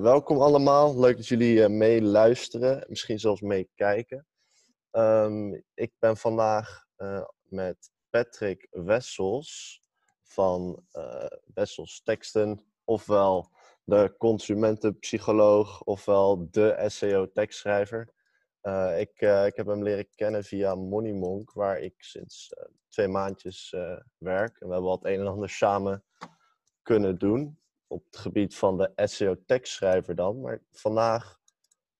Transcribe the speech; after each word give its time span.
Welkom 0.00 0.40
allemaal. 0.40 1.00
Leuk 1.00 1.16
dat 1.16 1.26
jullie 1.26 1.58
uh, 1.58 1.66
meeluisteren, 1.66 2.84
misschien 2.88 3.18
zelfs 3.18 3.40
meekijken. 3.40 4.26
Um, 4.92 5.64
ik 5.74 5.92
ben 5.98 6.16
vandaag 6.16 6.84
uh, 6.98 7.24
met 7.42 7.90
Patrick 8.10 8.66
Wessels 8.70 9.80
van 10.22 10.82
uh, 10.92 11.26
Wessels 11.54 12.02
Teksten, 12.04 12.64
ofwel 12.84 13.50
de 13.84 14.14
consumentenpsycholoog, 14.18 15.82
ofwel 15.82 16.48
de 16.50 16.84
SEO-tekstschrijver. 16.86 18.12
ik, 18.98 19.20
ik 19.46 19.56
heb 19.56 19.66
hem 19.66 19.82
leren 19.82 20.08
kennen 20.14 20.44
via 20.44 20.74
Moneymonk, 20.74 21.52
waar 21.52 21.78
ik 21.78 21.94
sinds 21.96 22.54
twee 22.88 23.08
maandjes 23.08 23.74
werk. 24.18 24.60
En 24.60 24.66
we 24.66 24.72
hebben 24.72 24.90
al 24.90 24.96
het 24.96 25.04
een 25.04 25.20
en 25.20 25.26
ander 25.26 25.50
samen 25.50 26.04
kunnen 26.82 27.18
doen 27.18 27.58
op 27.88 28.04
het 28.04 28.16
gebied 28.16 28.56
van 28.56 28.76
de 28.76 28.92
SEO-tekstschrijver 28.94 30.14
dan. 30.14 30.40
Maar 30.40 30.62
vandaag 30.70 31.38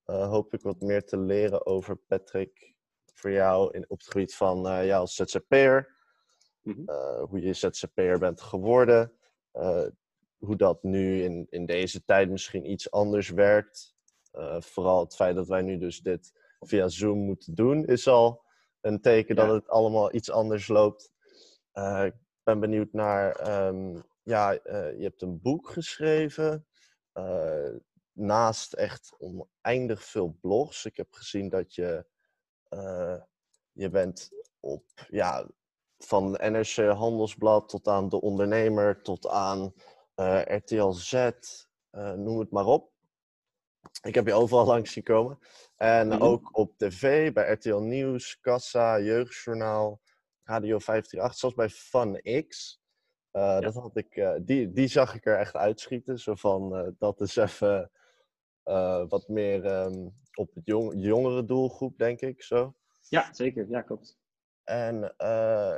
uh, 0.07 0.29
hoop 0.29 0.55
ik 0.55 0.63
wat 0.63 0.81
meer 0.81 1.05
te 1.05 1.19
leren 1.19 1.67
over 1.67 1.97
Patrick, 1.97 2.75
voor 3.13 3.31
jou 3.31 3.75
in, 3.75 3.85
op 3.89 3.99
het 3.99 4.11
gebied 4.11 4.35
van 4.35 4.67
uh, 4.67 4.87
jou 4.87 5.01
als 5.01 5.15
ZZP'er. 5.15 5.97
Mm 6.63 6.83
uh, 6.87 7.23
hoe 7.23 7.41
je 7.41 7.53
ZZP'er 7.53 8.19
bent 8.19 8.41
geworden. 8.41 9.13
hoe 10.39 10.57
dat 10.57 10.83
nu 10.83 11.23
in, 11.23 11.47
in 11.51 11.67
deze 11.67 12.05
tijd 12.05 12.31
misschien 12.31 12.71
iets 12.71 12.91
anders 12.91 13.31
werkt. 13.31 13.95
vooral 14.59 15.01
het 15.01 15.15
feit 15.15 15.35
dat 15.35 15.49
wij 15.49 15.63
nu 15.63 15.79
dus 15.79 16.01
dit 16.01 16.33
via 16.61 16.89
Zoom 16.89 17.19
moeten 17.19 17.55
doen, 17.55 17.85
is 17.85 18.09
al 18.09 18.45
een 18.81 19.01
teken 19.01 19.35
ja. 19.35 19.47
dat 19.47 19.55
het 19.55 19.69
allemaal 19.69 20.15
iets 20.15 20.31
anders 20.31 20.69
loopt. 20.69 21.13
ik 22.05 22.15
ben 22.43 22.61
benieuwd 22.61 22.93
naar 22.93 23.49
um, 23.67 24.05
ja, 24.29 24.53
uh, 24.53 24.99
je 24.99 25.03
hebt 25.03 25.23
een 25.23 25.41
boek 25.41 25.71
geschreven. 25.71 26.67
Uh, 27.15 27.77
naast 28.13 28.73
echt 28.73 29.15
oneindig 29.19 30.05
veel 30.05 30.39
blogs. 30.41 30.85
Ik 30.85 30.97
heb 30.97 31.13
gezien 31.13 31.49
dat 31.49 31.75
je, 31.75 32.07
uh, 32.71 33.21
je 33.73 33.91
bent 33.91 34.31
op, 34.61 34.85
ja, 35.11 35.47
van 35.99 36.31
NRC 36.31 36.77
Handelsblad 36.77 37.69
tot 37.69 37.89
aan 37.89 38.09
De 38.09 38.21
Ondernemer, 38.21 39.03
tot 39.03 39.27
aan 39.29 39.73
RTL 40.45 40.91
Z, 40.91 41.31
noem 42.17 42.39
het 42.39 42.51
maar 42.51 42.67
op. 42.67 42.93
Ik 44.03 44.15
heb 44.15 44.27
je 44.27 44.35
overal 44.35 44.67
langs 44.75 44.93
zien 44.93 45.05
komen. 45.05 45.39
En 45.77 46.07
mm-hmm. 46.07 46.23
ook 46.23 46.57
op 46.59 46.77
tv, 46.77 47.33
bij 47.33 47.53
RTL 47.53 47.77
Nieuws, 47.77 48.41
Kassa, 48.41 49.01
Jeugdjournaal, 49.01 50.01
Radio 50.43 50.79
538, 50.79 51.39
zelfs 51.39 51.55
bij 51.55 51.69
FunX. 51.69 52.81
Uh, 53.33 53.61
dat 53.61 53.75
had 53.75 53.97
ik, 53.97 54.17
uh, 54.17 54.35
die, 54.41 54.73
die 54.73 54.89
zag 54.89 55.15
ik 55.15 55.27
er 55.27 55.39
echt 55.39 55.55
uitschieten. 55.55 56.19
Zo 56.19 56.35
van, 56.35 56.77
uh, 56.77 56.89
dat 56.99 57.21
is 57.21 57.37
even 57.37 57.91
wat 59.09 59.29
meer 59.29 59.65
um, 59.65 60.13
op 60.35 60.55
het 60.55 60.67
jong, 60.67 60.93
jongere 60.97 61.45
doelgroep, 61.45 61.99
denk 61.99 62.21
ik. 62.21 62.43
Zo. 62.43 62.75
Ja, 63.09 63.33
zeker. 63.33 63.67
Ja, 63.69 63.83
klopt. 63.83 64.19
En 64.65 65.15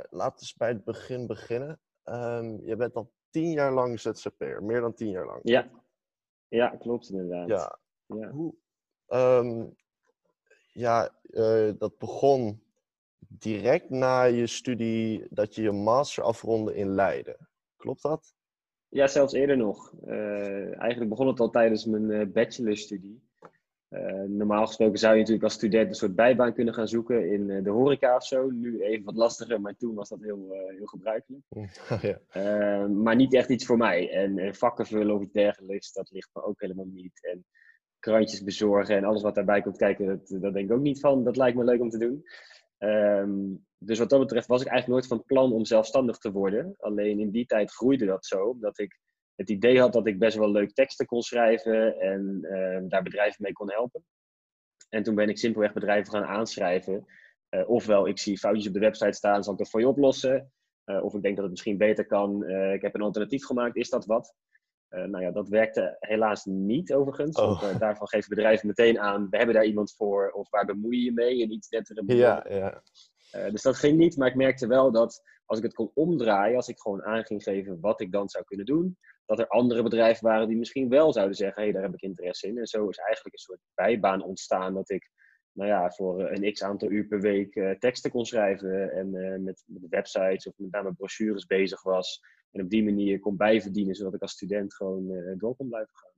laten 0.09 0.47
we 0.47 0.53
bij 0.57 0.69
het 0.69 0.83
begin 0.83 1.27
beginnen. 1.27 1.79
Um, 2.03 2.65
je 2.65 2.75
bent 2.75 2.95
al 2.95 3.11
tien 3.29 3.51
jaar 3.51 3.73
lang 3.73 3.99
ZZP'er, 3.99 4.63
meer 4.63 4.81
dan 4.81 4.93
tien 4.93 5.09
jaar 5.09 5.25
lang. 5.25 5.39
Ja, 5.43 5.69
ja 6.47 6.69
klopt 6.69 7.09
inderdaad. 7.09 7.47
Ja. 7.47 7.79
ja. 8.05 8.29
Hoe, 8.29 8.55
um, 9.07 9.75
ja, 10.73 11.09
dat 11.77 11.97
begon 11.97 12.63
direct 13.41 13.89
na 13.89 14.23
je 14.23 14.47
studie 14.47 15.25
dat 15.29 15.55
je 15.55 15.61
je 15.61 15.71
master 15.71 16.23
afronde 16.23 16.75
in 16.75 16.89
Leiden. 16.89 17.49
Klopt 17.77 18.01
dat? 18.01 18.33
Ja, 18.87 19.07
zelfs 19.07 19.33
eerder 19.33 19.57
nog. 19.57 19.93
Uh, 20.07 20.79
eigenlijk 20.79 21.09
begon 21.09 21.27
het 21.27 21.39
al 21.39 21.49
tijdens 21.49 21.85
mijn 21.85 22.09
uh, 22.09 22.27
bachelorstudie. 22.27 23.21
Uh, 23.89 24.23
normaal 24.27 24.67
gesproken 24.67 24.99
zou 24.99 25.13
je 25.13 25.19
natuurlijk 25.19 25.45
als 25.45 25.53
student 25.53 25.89
een 25.89 25.95
soort 25.95 26.15
bijbaan 26.15 26.53
kunnen 26.53 26.73
gaan 26.73 26.87
zoeken 26.87 27.31
in 27.31 27.63
de 27.63 27.69
horeca 27.69 28.15
of 28.15 28.25
zo. 28.25 28.49
Nu 28.49 28.81
even 28.81 29.05
wat 29.05 29.15
lastiger, 29.15 29.61
maar 29.61 29.75
toen 29.75 29.95
was 29.95 30.09
dat 30.09 30.21
heel, 30.21 30.47
heel 30.77 30.85
gebruikelijk. 30.85 31.43
ja. 32.33 32.87
maar 32.87 33.15
niet 33.15 33.33
echt 33.33 33.49
iets 33.49 33.65
voor 33.65 33.77
mij. 33.77 34.11
En, 34.11 34.37
en 34.37 34.55
vakken 34.55 34.85
vullen 34.85 35.15
of 35.15 35.21
iets 35.21 35.33
dergelijks, 35.33 35.93
dat 35.93 36.11
ligt 36.11 36.29
me 36.33 36.43
ook 36.43 36.61
helemaal 36.61 36.87
niet. 36.91 37.27
En 37.31 37.45
krantjes 37.99 38.43
bezorgen 38.43 38.95
en 38.95 39.03
alles 39.03 39.21
wat 39.21 39.35
daarbij 39.35 39.61
komt 39.61 39.77
kijken, 39.77 40.05
dat, 40.05 40.41
dat 40.41 40.53
denk 40.53 40.69
ik 40.69 40.75
ook 40.75 40.81
niet 40.81 40.99
van. 40.99 41.23
Dat 41.23 41.37
lijkt 41.37 41.57
me 41.57 41.63
leuk 41.63 41.81
om 41.81 41.89
te 41.89 41.97
doen. 41.97 42.23
Um, 42.83 43.65
dus 43.77 43.99
wat 43.99 44.09
dat 44.09 44.19
betreft 44.19 44.47
was 44.47 44.61
ik 44.61 44.67
eigenlijk 44.67 44.99
nooit 44.99 45.11
van 45.11 45.25
plan 45.25 45.53
om 45.53 45.65
zelfstandig 45.65 46.17
te 46.17 46.31
worden. 46.31 46.75
Alleen 46.79 47.19
in 47.19 47.31
die 47.31 47.45
tijd 47.45 47.71
groeide 47.71 48.05
dat 48.05 48.25
zo, 48.25 48.45
omdat 48.45 48.79
ik 48.79 48.99
het 49.35 49.49
idee 49.49 49.79
had 49.79 49.93
dat 49.93 50.07
ik 50.07 50.19
best 50.19 50.37
wel 50.37 50.51
leuk 50.51 50.73
teksten 50.73 51.05
kon 51.05 51.21
schrijven 51.21 51.99
en 51.99 52.39
uh, 52.41 52.89
daar 52.89 53.03
bedrijven 53.03 53.43
mee 53.43 53.53
kon 53.53 53.71
helpen. 53.71 54.03
En 54.89 55.03
toen 55.03 55.15
ben 55.15 55.29
ik 55.29 55.37
simpelweg 55.37 55.73
bedrijven 55.73 56.13
gaan 56.13 56.23
aanschrijven. 56.25 57.05
Uh, 57.49 57.69
ofwel, 57.69 58.07
ik 58.07 58.19
zie 58.19 58.37
foutjes 58.37 58.67
op 58.67 58.73
de 58.73 58.79
website 58.79 59.13
staan, 59.13 59.43
zal 59.43 59.53
ik 59.53 59.59
dat 59.59 59.69
voor 59.69 59.79
je 59.79 59.87
oplossen? 59.87 60.51
Uh, 60.85 61.03
of 61.03 61.13
ik 61.13 61.21
denk 61.21 61.35
dat 61.35 61.43
het 61.43 61.53
misschien 61.53 61.77
beter 61.77 62.05
kan. 62.05 62.43
Eh, 62.43 62.73
ik 62.73 62.81
heb 62.81 62.95
een 62.95 63.01
alternatief 63.01 63.45
gemaakt, 63.45 63.75
is 63.75 63.89
dat 63.89 64.05
wat? 64.05 64.35
Nou 64.91 65.21
ja, 65.23 65.31
dat 65.31 65.49
werkte 65.49 65.97
helaas 65.99 66.45
niet 66.45 66.93
overigens. 66.93 67.37
Oh. 67.37 67.61
Want, 67.61 67.79
daarvan 67.79 68.07
geven 68.07 68.29
bedrijven 68.29 68.67
meteen 68.67 68.99
aan, 68.99 69.29
we 69.29 69.37
hebben 69.37 69.55
daar 69.55 69.65
iemand 69.65 69.93
voor. 69.95 70.31
Of 70.31 70.49
waar 70.49 70.65
bemoei 70.65 70.97
je 70.97 71.03
je 71.03 71.11
mee? 71.11 71.43
En 71.43 71.51
iets 71.51 71.69
nettere 71.69 72.15
Ja, 72.15 72.45
ja. 72.49 72.81
Uh, 73.35 73.49
dus 73.49 73.61
dat 73.61 73.75
ging 73.75 73.97
niet, 73.97 74.17
maar 74.17 74.27
ik 74.27 74.35
merkte 74.35 74.67
wel 74.67 74.91
dat 74.91 75.21
als 75.45 75.57
ik 75.57 75.65
het 75.65 75.73
kon 75.73 75.91
omdraaien, 75.93 76.55
als 76.55 76.67
ik 76.67 76.79
gewoon 76.79 77.03
aan 77.03 77.25
ging 77.25 77.43
geven 77.43 77.79
wat 77.79 78.01
ik 78.01 78.11
dan 78.11 78.29
zou 78.29 78.43
kunnen 78.43 78.65
doen, 78.65 78.97
dat 79.25 79.39
er 79.39 79.47
andere 79.47 79.83
bedrijven 79.83 80.27
waren 80.27 80.47
die 80.47 80.57
misschien 80.57 80.89
wel 80.89 81.13
zouden 81.13 81.35
zeggen, 81.35 81.57
hé, 81.57 81.63
hey, 81.63 81.73
daar 81.73 81.83
heb 81.83 81.93
ik 81.93 82.01
interesse 82.01 82.47
in. 82.47 82.57
En 82.57 82.67
zo 82.67 82.89
is 82.89 82.97
eigenlijk 82.97 83.35
een 83.35 83.41
soort 83.41 83.59
bijbaan 83.73 84.23
ontstaan 84.23 84.73
dat 84.73 84.89
ik, 84.89 85.09
nou 85.51 85.69
ja, 85.69 85.91
voor 85.91 86.31
een 86.31 86.51
x 86.53 86.63
aantal 86.63 86.89
uur 86.89 87.07
per 87.07 87.21
week 87.21 87.75
teksten 87.79 88.11
kon 88.11 88.25
schrijven 88.25 88.91
en 88.91 89.09
met, 89.43 89.63
met, 89.65 89.85
websites 89.89 90.47
of 90.47 90.53
met 90.57 90.71
name 90.71 90.93
brochures 90.93 91.45
bezig 91.45 91.83
was. 91.83 92.21
En 92.51 92.61
op 92.61 92.69
die 92.69 92.83
manier 92.83 93.19
kon 93.19 93.37
bijverdienen, 93.37 93.95
zodat 93.95 94.13
ik 94.13 94.21
als 94.21 94.31
student 94.31 94.73
gewoon 94.73 95.35
door 95.37 95.55
kon 95.55 95.67
blijven 95.67 95.95
gaan. 95.95 96.11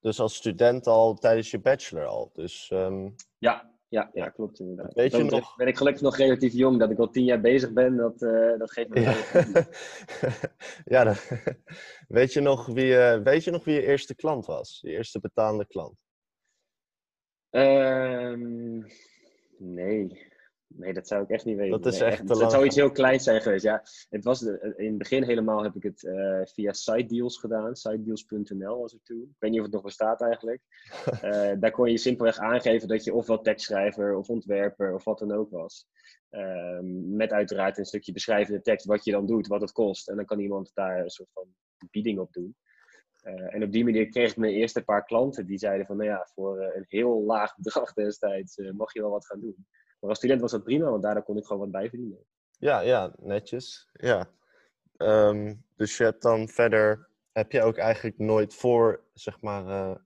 Dus 0.00 0.20
als 0.20 0.34
student 0.34 0.86
al 0.86 1.14
tijdens 1.14 1.50
je 1.50 1.60
bachelor 1.60 2.06
al? 2.06 2.30
Dus, 2.34 2.70
um... 2.70 3.14
Ja, 3.38 3.78
ja, 3.88 4.10
ja, 4.12 4.28
klopt 4.28 4.60
inderdaad. 4.60 4.94
Weet 4.94 5.12
je 5.12 5.24
nog... 5.24 5.56
Ben 5.56 5.66
ik 5.66 5.76
gelukkig 5.76 6.02
nog 6.02 6.16
relatief 6.16 6.52
jong, 6.52 6.78
dat 6.78 6.90
ik 6.90 6.98
al 6.98 7.10
tien 7.10 7.24
jaar 7.24 7.40
bezig 7.40 7.72
ben, 7.72 7.96
dat, 7.96 8.22
uh, 8.22 8.58
dat 8.58 8.72
geeft 8.72 8.88
me 8.88 9.00
Ja, 9.00 9.14
ja 10.94 11.04
dan... 11.04 11.14
weet, 12.18 12.32
je 12.32 12.40
nog 12.40 12.66
wie, 12.66 12.92
uh, 12.92 13.22
weet 13.22 13.44
je 13.44 13.50
nog 13.50 13.64
wie 13.64 13.74
je 13.74 13.86
eerste 13.86 14.14
klant 14.14 14.46
was? 14.46 14.78
Je 14.82 14.90
eerste 14.90 15.20
betalende 15.20 15.66
klant? 15.66 15.96
Um, 17.50 18.86
nee. 19.58 20.27
Nee, 20.68 20.92
dat 20.92 21.08
zou 21.08 21.22
ik 21.22 21.28
echt 21.28 21.44
niet 21.44 21.56
weten. 21.56 21.82
Dat 21.82 21.92
is 21.92 22.00
echt 22.00 22.16
te 22.16 22.24
lang. 22.26 22.40
Het 22.40 22.50
zou 22.50 22.64
iets 22.64 22.76
heel 22.76 22.90
kleins 22.90 23.24
zijn 23.24 23.42
geweest, 23.42 23.64
ja. 23.64 23.82
Het 24.08 24.24
was 24.24 24.40
de, 24.40 24.74
in 24.76 24.88
het 24.88 24.98
begin 24.98 25.22
helemaal 25.22 25.62
heb 25.62 25.74
ik 25.74 25.82
het 25.82 26.02
uh, 26.02 26.40
via 26.44 26.72
sitedeals 26.72 27.38
gedaan. 27.38 27.76
Sitedeals.nl 27.76 28.78
was 28.78 28.92
het 28.92 29.04
toen. 29.04 29.22
Ik 29.22 29.36
weet 29.38 29.50
niet 29.50 29.58
of 29.60 29.66
het 29.66 29.74
nog 29.74 29.82
bestaat 29.82 30.20
eigenlijk. 30.20 30.62
uh, 31.24 31.52
daar 31.60 31.70
kon 31.70 31.90
je 31.90 31.98
simpelweg 31.98 32.38
aangeven 32.38 32.88
dat 32.88 33.04
je 33.04 33.14
ofwel 33.14 33.40
tekstschrijver 33.40 34.16
of 34.16 34.28
ontwerper 34.28 34.94
of 34.94 35.04
wat 35.04 35.18
dan 35.18 35.32
ook 35.32 35.50
was. 35.50 35.86
Uh, 36.30 36.78
met 37.16 37.32
uiteraard 37.32 37.78
een 37.78 37.84
stukje 37.84 38.12
beschrijvende 38.12 38.60
tekst 38.60 38.86
wat 38.86 39.04
je 39.04 39.10
dan 39.12 39.26
doet, 39.26 39.46
wat 39.46 39.60
het 39.60 39.72
kost. 39.72 40.08
En 40.08 40.16
dan 40.16 40.24
kan 40.24 40.40
iemand 40.40 40.70
daar 40.74 41.00
een 41.00 41.10
soort 41.10 41.32
van 41.32 41.46
bieding 41.90 42.18
op 42.18 42.32
doen. 42.32 42.56
Uh, 43.24 43.54
en 43.54 43.62
op 43.62 43.72
die 43.72 43.84
manier 43.84 44.08
kreeg 44.08 44.30
ik 44.30 44.36
mijn 44.36 44.52
eerste 44.52 44.84
paar 44.84 45.04
klanten 45.04 45.46
die 45.46 45.58
zeiden 45.58 45.86
van, 45.86 45.96
nou 45.96 46.08
ja, 46.08 46.28
voor 46.34 46.60
een 46.60 46.84
heel 46.88 47.22
laag 47.22 47.56
bedrag 47.56 47.92
destijds 47.92 48.56
mag 48.56 48.92
je 48.92 49.00
wel 49.00 49.10
wat 49.10 49.26
gaan 49.26 49.40
doen. 49.40 49.66
Maar 49.98 50.10
als 50.10 50.18
student 50.18 50.40
was 50.40 50.50
dat 50.50 50.64
prima, 50.64 50.90
want 50.90 51.02
daardoor 51.02 51.22
kon 51.22 51.36
ik 51.36 51.44
gewoon 51.44 51.62
wat 51.62 51.70
bijverdienen. 51.70 52.18
Ja, 52.58 52.80
ja, 52.80 53.12
netjes. 53.18 53.88
Ja. 53.92 54.28
Um, 54.96 55.64
dus 55.76 55.96
je 55.96 56.04
hebt 56.04 56.22
dan 56.22 56.48
verder, 56.48 57.08
heb 57.32 57.52
je 57.52 57.62
ook 57.62 57.76
eigenlijk 57.76 58.18
nooit 58.18 58.54
voor, 58.54 59.00
zeg 59.14 59.40
maar, 59.40 59.66
uh, 59.66 59.96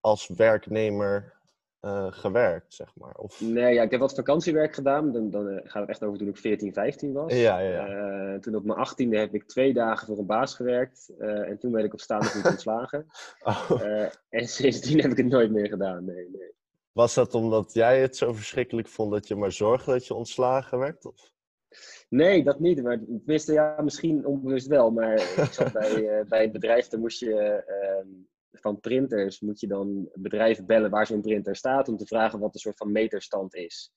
als 0.00 0.28
werknemer 0.36 1.32
uh, 1.80 2.12
gewerkt, 2.12 2.74
zeg 2.74 2.94
maar? 2.94 3.14
Of... 3.14 3.40
Nee, 3.40 3.74
ja, 3.74 3.82
ik 3.82 3.90
heb 3.90 4.00
wat 4.00 4.14
vakantiewerk 4.14 4.74
gedaan. 4.74 5.12
Dan, 5.12 5.30
dan 5.30 5.48
uh, 5.48 5.60
gaat 5.64 5.80
het 5.80 5.88
echt 5.88 6.04
over 6.04 6.18
toen 6.18 6.28
ik 6.28 6.36
14, 6.36 6.72
15 6.72 7.12
was. 7.12 7.32
Ja, 7.32 7.58
ja, 7.58 7.86
ja. 7.86 8.38
toen 8.38 8.54
op 8.54 8.64
mijn 8.64 8.88
18e 8.88 9.08
heb 9.08 9.34
ik 9.34 9.44
twee 9.44 9.72
dagen 9.72 10.06
voor 10.06 10.18
een 10.18 10.26
baas 10.26 10.54
gewerkt. 10.54 11.12
en 11.18 11.58
toen 11.58 11.72
werd 11.72 11.84
ik 11.84 11.92
op 11.92 12.00
staande 12.00 12.26
voet 12.26 12.46
ontslagen. 12.46 13.06
Oh. 13.42 13.82
en 14.28 14.48
sindsdien 14.48 15.00
heb 15.00 15.10
ik 15.10 15.16
het 15.16 15.26
nooit 15.26 15.50
meer 15.50 15.68
gedaan, 15.68 16.04
nee, 16.04 16.30
nee. 16.30 16.52
Was 16.94 17.14
dat 17.14 17.34
omdat 17.34 17.72
jij 17.72 18.00
het 18.00 18.16
zo 18.16 18.32
verschrikkelijk 18.32 18.88
vond 18.88 19.12
dat 19.12 19.28
je 19.28 19.34
maar 19.34 19.52
zorgde 19.52 19.92
dat 19.92 20.06
je 20.06 20.14
ontslagen 20.14 20.78
werd? 20.78 21.04
Of? 21.04 21.32
Nee, 22.08 22.44
dat 22.44 22.60
niet. 22.60 22.82
Maar 22.82 22.98
tenminste, 22.98 23.52
ja, 23.52 23.82
misschien 23.82 24.26
onbewust 24.26 24.66
wel. 24.66 24.90
Maar 24.90 25.14
ik 25.14 25.52
zat 25.52 25.72
bij, 25.80 25.96
uh, 25.96 26.28
bij 26.28 26.42
het 26.42 26.52
bedrijf, 26.52 26.88
dan 26.88 27.00
moest 27.00 27.20
je 27.20 27.64
uh, 27.68 28.60
van 28.60 28.80
printers, 28.80 29.40
moet 29.40 29.60
je 29.60 29.66
dan 29.66 30.08
bedrijven 30.14 30.66
bellen 30.66 30.90
waar 30.90 31.06
zo'n 31.06 31.20
printer 31.20 31.56
staat 31.56 31.88
om 31.88 31.96
te 31.96 32.06
vragen 32.06 32.38
wat 32.38 32.52
de 32.52 32.58
soort 32.58 32.76
van 32.76 32.92
meterstand 32.92 33.54
is. 33.54 33.92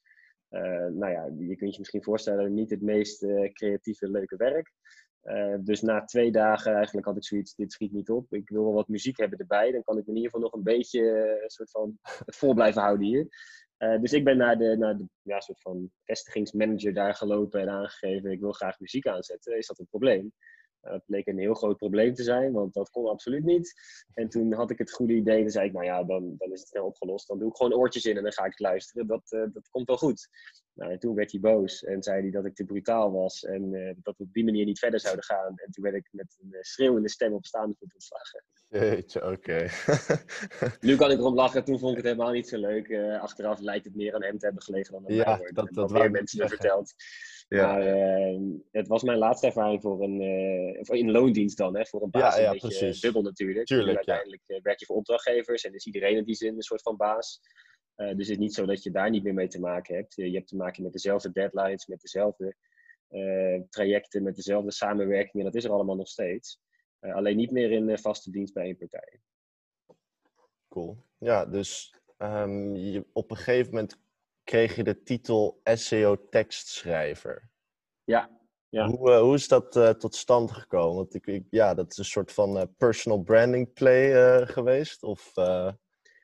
Uh, 0.50 0.62
nou 0.86 1.12
ja, 1.12 1.30
je 1.38 1.56
kunt 1.56 1.72
je 1.72 1.80
misschien 1.80 2.04
voorstellen, 2.04 2.54
niet 2.54 2.70
het 2.70 2.82
meest 2.82 3.24
uh, 3.24 3.52
creatieve, 3.52 4.10
leuke 4.10 4.36
werk. 4.36 4.74
Dus 5.60 5.82
na 5.82 6.04
twee 6.04 6.32
dagen 6.32 6.74
eigenlijk 6.74 7.06
had 7.06 7.18
ik 7.18 7.24
zoiets, 7.24 7.56
dit 7.56 7.72
schiet 7.72 7.92
niet 7.92 8.10
op. 8.10 8.34
Ik 8.34 8.50
wil 8.50 8.64
wel 8.64 8.74
wat 8.74 8.88
muziek 8.88 9.18
hebben 9.18 9.40
erbij. 9.40 9.72
Dan 9.72 9.84
kan 9.84 9.98
ik 9.98 10.08
in 10.08 10.16
ieder 10.16 10.30
geval 10.30 10.42
nog 10.42 10.54
een 10.54 10.64
beetje 10.64 11.02
een 11.44 11.50
soort 11.50 11.72
van 11.72 11.98
vol 12.40 12.54
blijven 12.54 12.82
houden 12.82 13.06
hier. 13.08 13.28
dus 14.02 14.14
ik 14.14 14.24
ben 14.24 14.38
naar 14.38 14.58
de, 14.58 14.76
naar 14.78 14.98
de 14.98 15.06
ja, 15.22 15.40
soort 15.40 15.62
van 15.62 15.92
vestigingsmanager 16.04 16.94
daar 16.94 17.16
gelopen 17.16 17.62
en 17.62 17.70
aangegeven, 17.70 18.32
ik 18.32 18.40
wil 18.40 18.52
graag 18.52 18.80
muziek 18.80 19.08
aanzetten. 19.08 19.58
Is 19.58 19.68
dat 19.68 19.80
een 19.80 19.88
probleem? 19.90 20.34
Dat 20.88 21.00
eh, 21.02 21.06
bleek 21.06 21.28
een 21.28 21.40
heel 21.40 21.54
groot 21.54 21.78
probleem 21.78 22.14
te 22.14 22.24
zijn, 22.24 22.52
want 22.52 22.74
dat 22.74 22.90
kon 22.90 23.10
absoluut 23.10 23.44
niet. 23.44 23.74
En 24.14 24.30
toen 24.30 24.54
had 24.54 24.72
ik 24.72 24.78
het 24.78 24.92
goede 24.92 25.14
idee, 25.14 25.44
en 25.44 25.52
zei 25.52 25.68
ik, 25.68 25.74
nou 25.74 25.86
ja, 25.86 26.04
dan, 26.04 26.36
dan 26.38 26.52
is 26.52 26.60
het 26.60 26.70
snel 26.70 26.86
opgelost. 26.86 27.28
Dan 27.28 27.40
doe 27.40 27.50
ik 27.50 27.56
gewoon 27.56 27.74
oortjes 27.74 28.06
in 28.06 28.18
en 28.18 28.24
dan 28.24 28.32
ga 28.32 28.46
ik 28.46 28.60
luisteren. 28.60 29.08
Dat, 29.08 29.32
uh, 29.32 29.44
dat 29.54 29.70
komt 29.70 29.88
wel 29.88 29.98
goed. 29.98 30.30
Nou, 30.74 30.92
en 30.92 31.00
toen 31.00 31.16
werd 31.16 31.32
hij 31.32 31.40
boos 31.40 31.84
en 31.84 32.04
zei 32.04 32.22
hij 32.22 32.32
dat 32.32 32.46
ik 32.46 32.56
te 32.56 32.66
brutaal 32.66 33.12
was 33.12 33.44
en 33.44 33.74
uh, 33.74 33.94
dat 33.96 34.18
we 34.18 34.24
op 34.24 34.34
die 34.34 34.44
manier 34.44 34.66
niet 34.66 34.80
verder 34.80 35.00
zouden 35.00 35.24
gaan. 35.24 35.54
En 35.56 35.72
toen 35.72 35.84
werd 35.84 35.96
ik 35.96 36.08
met 36.12 36.38
een 36.42 36.58
schreeuwende 36.60 37.10
stem 37.10 37.34
op 37.34 37.46
staande 37.46 37.76
voet 37.80 37.94
ontslagen. 37.94 38.44
Jeetje, 38.68 39.32
oké. 39.32 39.68
nu 40.88 40.96
kan 40.96 41.12
ik 41.12 41.18
erom 41.18 41.36
lachen, 41.36 41.64
toen 41.64 41.80
vond 41.80 41.92
ik 41.92 41.98
het 41.98 42.06
helemaal 42.06 42.34
niet 42.34 42.48
zo 42.48 42.58
leuk. 42.58 42.94
achteraf 43.20 43.60
lijkt 43.60 43.86
het 43.86 43.96
meer 43.96 44.14
aan 44.14 44.24
hem 44.24 44.38
te 44.38 44.46
hebben 44.46 44.64
gelegen 44.64 44.94
dan 44.94 45.08
aan 45.08 45.16
ja, 45.16 45.38
mij. 45.38 45.52
Dat, 45.54 45.74
dat, 45.74 45.92
meer 45.92 46.12
mensen 46.12 46.40
me 46.40 46.48
verteld. 46.48 46.94
Ja. 47.48 47.72
Maar 47.72 47.88
uh, 47.88 48.60
het 48.72 48.88
was 48.88 49.04
mijn 49.04 49.18
laatste 49.18 49.46
ervaring 49.46 49.82
voor 49.82 50.04
een, 50.04 50.22
uh, 50.22 51.00
in 51.00 51.12
loondienst 51.12 51.58
dan, 51.58 51.78
hè, 51.78 51.86
voor 51.86 52.02
een 52.02 52.10
baas. 52.10 52.36
Ja, 52.36 52.42
ja, 52.42 52.48
een 52.48 52.54
beetje 52.54 52.68
precies. 52.68 53.02
dubbel 53.02 53.22
natuurlijk. 53.22 53.66
Tuurlijk, 53.66 53.96
uiteindelijk. 53.96 54.42
Eh, 54.46 54.62
werk 54.62 54.80
je 54.80 54.86
voor 54.86 54.96
opdrachtgevers 54.96 55.64
en 55.64 55.74
is 55.74 55.86
iedereen 55.86 56.18
in 56.18 56.24
die 56.24 56.36
zin 56.36 56.56
een 56.56 56.62
soort 56.62 56.82
van 56.82 56.96
baas. 56.96 57.42
Uh, 57.96 58.08
dus 58.08 58.28
het 58.28 58.30
is 58.30 58.38
niet 58.38 58.54
zo 58.54 58.66
dat 58.66 58.84
je 58.84 58.92
daar 58.92 59.10
niet 59.10 59.24
meer 59.24 59.34
mee 59.34 59.48
te 59.48 59.60
maken 59.60 59.96
hebt. 59.96 60.16
je 60.16 60.32
hebt 60.32 60.48
te 60.48 60.56
maken 60.56 60.84
met 60.84 60.92
dezelfde 60.92 61.32
deadlines, 61.32 61.86
met 61.86 62.02
dezelfde 62.02 62.56
trajecten, 63.70 64.24
met 64.24 64.36
dezelfde 64.36 64.72
samenwerking. 64.72 65.34
En 65.34 65.44
dat 65.44 65.56
is 65.56 65.64
er 65.64 65.72
allemaal 65.72 65.96
nog 65.96 66.08
steeds. 66.08 66.60
alleen 67.00 67.38
niet 67.38 67.52
meer 67.52 67.72
in 67.72 67.98
vaste 67.98 68.32
dienst 68.32 68.54
bij 68.54 68.64
één 68.64 68.78
partij. 68.78 69.20
Cool. 70.70 70.98
Ja, 71.18 71.46
dus 71.46 71.94
um, 72.18 72.76
je, 72.76 73.06
op 73.14 73.32
een 73.32 73.38
gegeven 73.38 73.74
moment 73.74 74.00
kreeg 74.48 74.76
je 74.76 74.84
de 74.84 75.04
titel 75.04 75.62
SEO-tekstschrijver. 75.64 77.50
Ja. 78.04 78.40
ja. 78.70 78.88
Hoe, 78.88 79.10
uh, 79.10 79.20
hoe 79.20 79.34
is 79.34 79.48
dat 79.48 79.76
uh, 79.76 79.90
tot 79.90 80.16
stand 80.16 80.52
gekomen? 80.52 80.96
Want 80.96 81.14
ik, 81.14 81.28
ik, 81.28 81.44
ja, 81.50 81.74
dat 81.74 81.92
is 81.92 81.98
een 81.98 82.06
soort 82.06 82.32
van 82.32 82.58
uh, 82.58 82.64
personal 82.78 83.22
branding 83.22 83.74
play 83.74 84.46
geweest? 84.48 85.04
Of, 85.04 85.32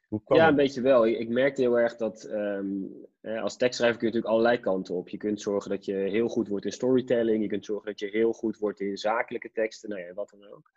hoe 0.07 0.23
kwam 0.23 0.37
ja, 0.37 0.43
het? 0.43 0.49
een 0.49 0.63
beetje 0.63 0.81
wel. 0.81 1.07
Ik, 1.07 1.19
ik 1.19 1.29
merkte 1.29 1.61
heel 1.61 1.79
erg 1.79 1.95
dat 1.95 2.23
um, 2.23 3.07
als 3.21 3.57
tekstschrijver 3.57 3.99
kun 3.99 4.07
je 4.07 4.13
natuurlijk 4.13 4.25
allerlei 4.25 4.59
kanten 4.59 4.95
op. 4.95 5.09
Je 5.09 5.17
kunt 5.17 5.41
zorgen 5.41 5.69
dat 5.69 5.85
je 5.85 5.93
heel 5.93 6.27
goed 6.27 6.47
wordt 6.47 6.65
in 6.65 6.71
storytelling. 6.71 7.41
Je 7.41 7.49
kunt 7.49 7.65
zorgen 7.65 7.85
dat 7.85 7.99
je 7.99 8.07
heel 8.07 8.33
goed 8.33 8.57
wordt 8.57 8.79
in 8.79 8.97
zakelijke 8.97 9.51
teksten. 9.51 9.89
Nou 9.89 10.01
ja, 10.01 10.13
wat 10.13 10.29
dan 10.29 10.51
ook. 10.51 10.71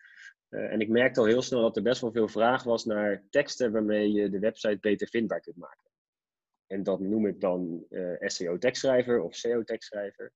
en 0.49 0.81
ik 0.81 0.89
merkte 0.89 1.21
al 1.21 1.27
heel 1.27 1.43
snel 1.43 1.61
dat 1.61 1.77
er 1.77 1.83
best 1.83 2.01
wel 2.01 2.13
veel 2.13 2.29
vraag 2.29 2.63
was 2.63 2.85
naar 2.85 3.27
teksten 3.31 3.73
waarmee 3.73 4.13
je 4.13 4.31
de 4.31 4.39
website 4.39 4.79
beter 4.81 5.09
vindbaar 5.09 5.41
kunt 5.41 5.57
maken. 5.57 5.87
En 6.67 6.83
dat 6.83 7.01
noem 7.01 7.27
ik 7.27 7.41
dan 7.41 7.85
eh, 7.91 8.29
SEO-tekstschrijver 8.29 9.21
of 9.21 9.35
SEO-tekstschrijver. 9.35 10.33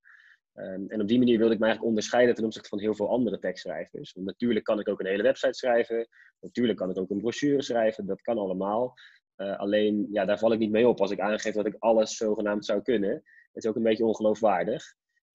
Um, 0.53 0.89
en 0.89 1.01
op 1.01 1.07
die 1.07 1.17
manier 1.17 1.37
wilde 1.37 1.53
ik 1.53 1.59
me 1.59 1.65
eigenlijk 1.65 1.93
onderscheiden 1.93 2.35
ten 2.35 2.45
opzichte 2.45 2.69
van 2.69 2.79
heel 2.79 2.95
veel 2.95 3.09
andere 3.09 3.39
tekstschrijvers. 3.39 4.13
Want 4.13 4.25
natuurlijk 4.25 4.65
kan 4.65 4.79
ik 4.79 4.89
ook 4.89 4.99
een 4.99 5.05
hele 5.05 5.23
website 5.23 5.53
schrijven. 5.53 6.07
Natuurlijk 6.39 6.77
kan 6.77 6.89
ik 6.89 6.97
ook 6.97 7.09
een 7.09 7.21
brochure 7.21 7.61
schrijven. 7.61 8.05
Dat 8.05 8.21
kan 8.21 8.37
allemaal. 8.37 8.93
Uh, 9.37 9.59
alleen, 9.59 10.07
ja, 10.11 10.25
daar 10.25 10.39
val 10.39 10.53
ik 10.53 10.59
niet 10.59 10.71
mee 10.71 10.87
op 10.87 10.99
als 10.99 11.11
ik 11.11 11.19
aangeef 11.19 11.53
dat 11.53 11.65
ik 11.65 11.75
alles 11.79 12.17
zogenaamd 12.17 12.65
zou 12.65 12.81
kunnen. 12.81 13.11
Het 13.51 13.63
is 13.63 13.65
ook 13.65 13.75
een 13.75 13.83
beetje 13.83 14.05
ongeloofwaardig. 14.05 14.83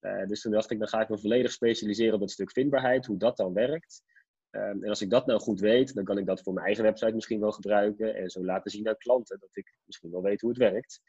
Uh, 0.01 0.27
dus 0.27 0.41
toen 0.41 0.53
dacht 0.53 0.71
ik, 0.71 0.79
dan 0.79 0.89
ga 0.89 1.01
ik 1.01 1.09
me 1.09 1.19
volledig 1.19 1.53
specialiseren 1.53 2.15
op 2.15 2.21
het 2.21 2.31
stuk 2.31 2.51
vindbaarheid, 2.51 3.07
hoe 3.07 3.19
dat 3.19 3.37
dan 3.37 3.53
werkt. 3.53 4.03
Um, 4.57 4.83
en 4.83 4.89
als 4.89 5.01
ik 5.01 5.11
dat 5.11 5.27
nou 5.27 5.41
goed 5.41 5.61
weet, 5.61 5.95
dan 5.95 6.05
kan 6.05 6.19
ik 6.19 6.27
dat 6.27 6.43
voor 6.43 6.53
mijn 6.53 6.67
eigen 6.67 6.85
website 6.85 7.15
misschien 7.15 7.41
wel 7.41 7.53
gebruiken. 7.53 8.15
En 8.15 8.31
zo 8.31 8.45
laten 8.45 8.71
zien 8.71 8.89
aan 8.89 8.97
klanten 8.97 9.39
dat 9.39 9.57
ik 9.57 9.79
misschien 9.85 10.11
wel 10.11 10.23
weet 10.23 10.41
hoe 10.41 10.51
het 10.51 10.59
werkt. 10.59 11.01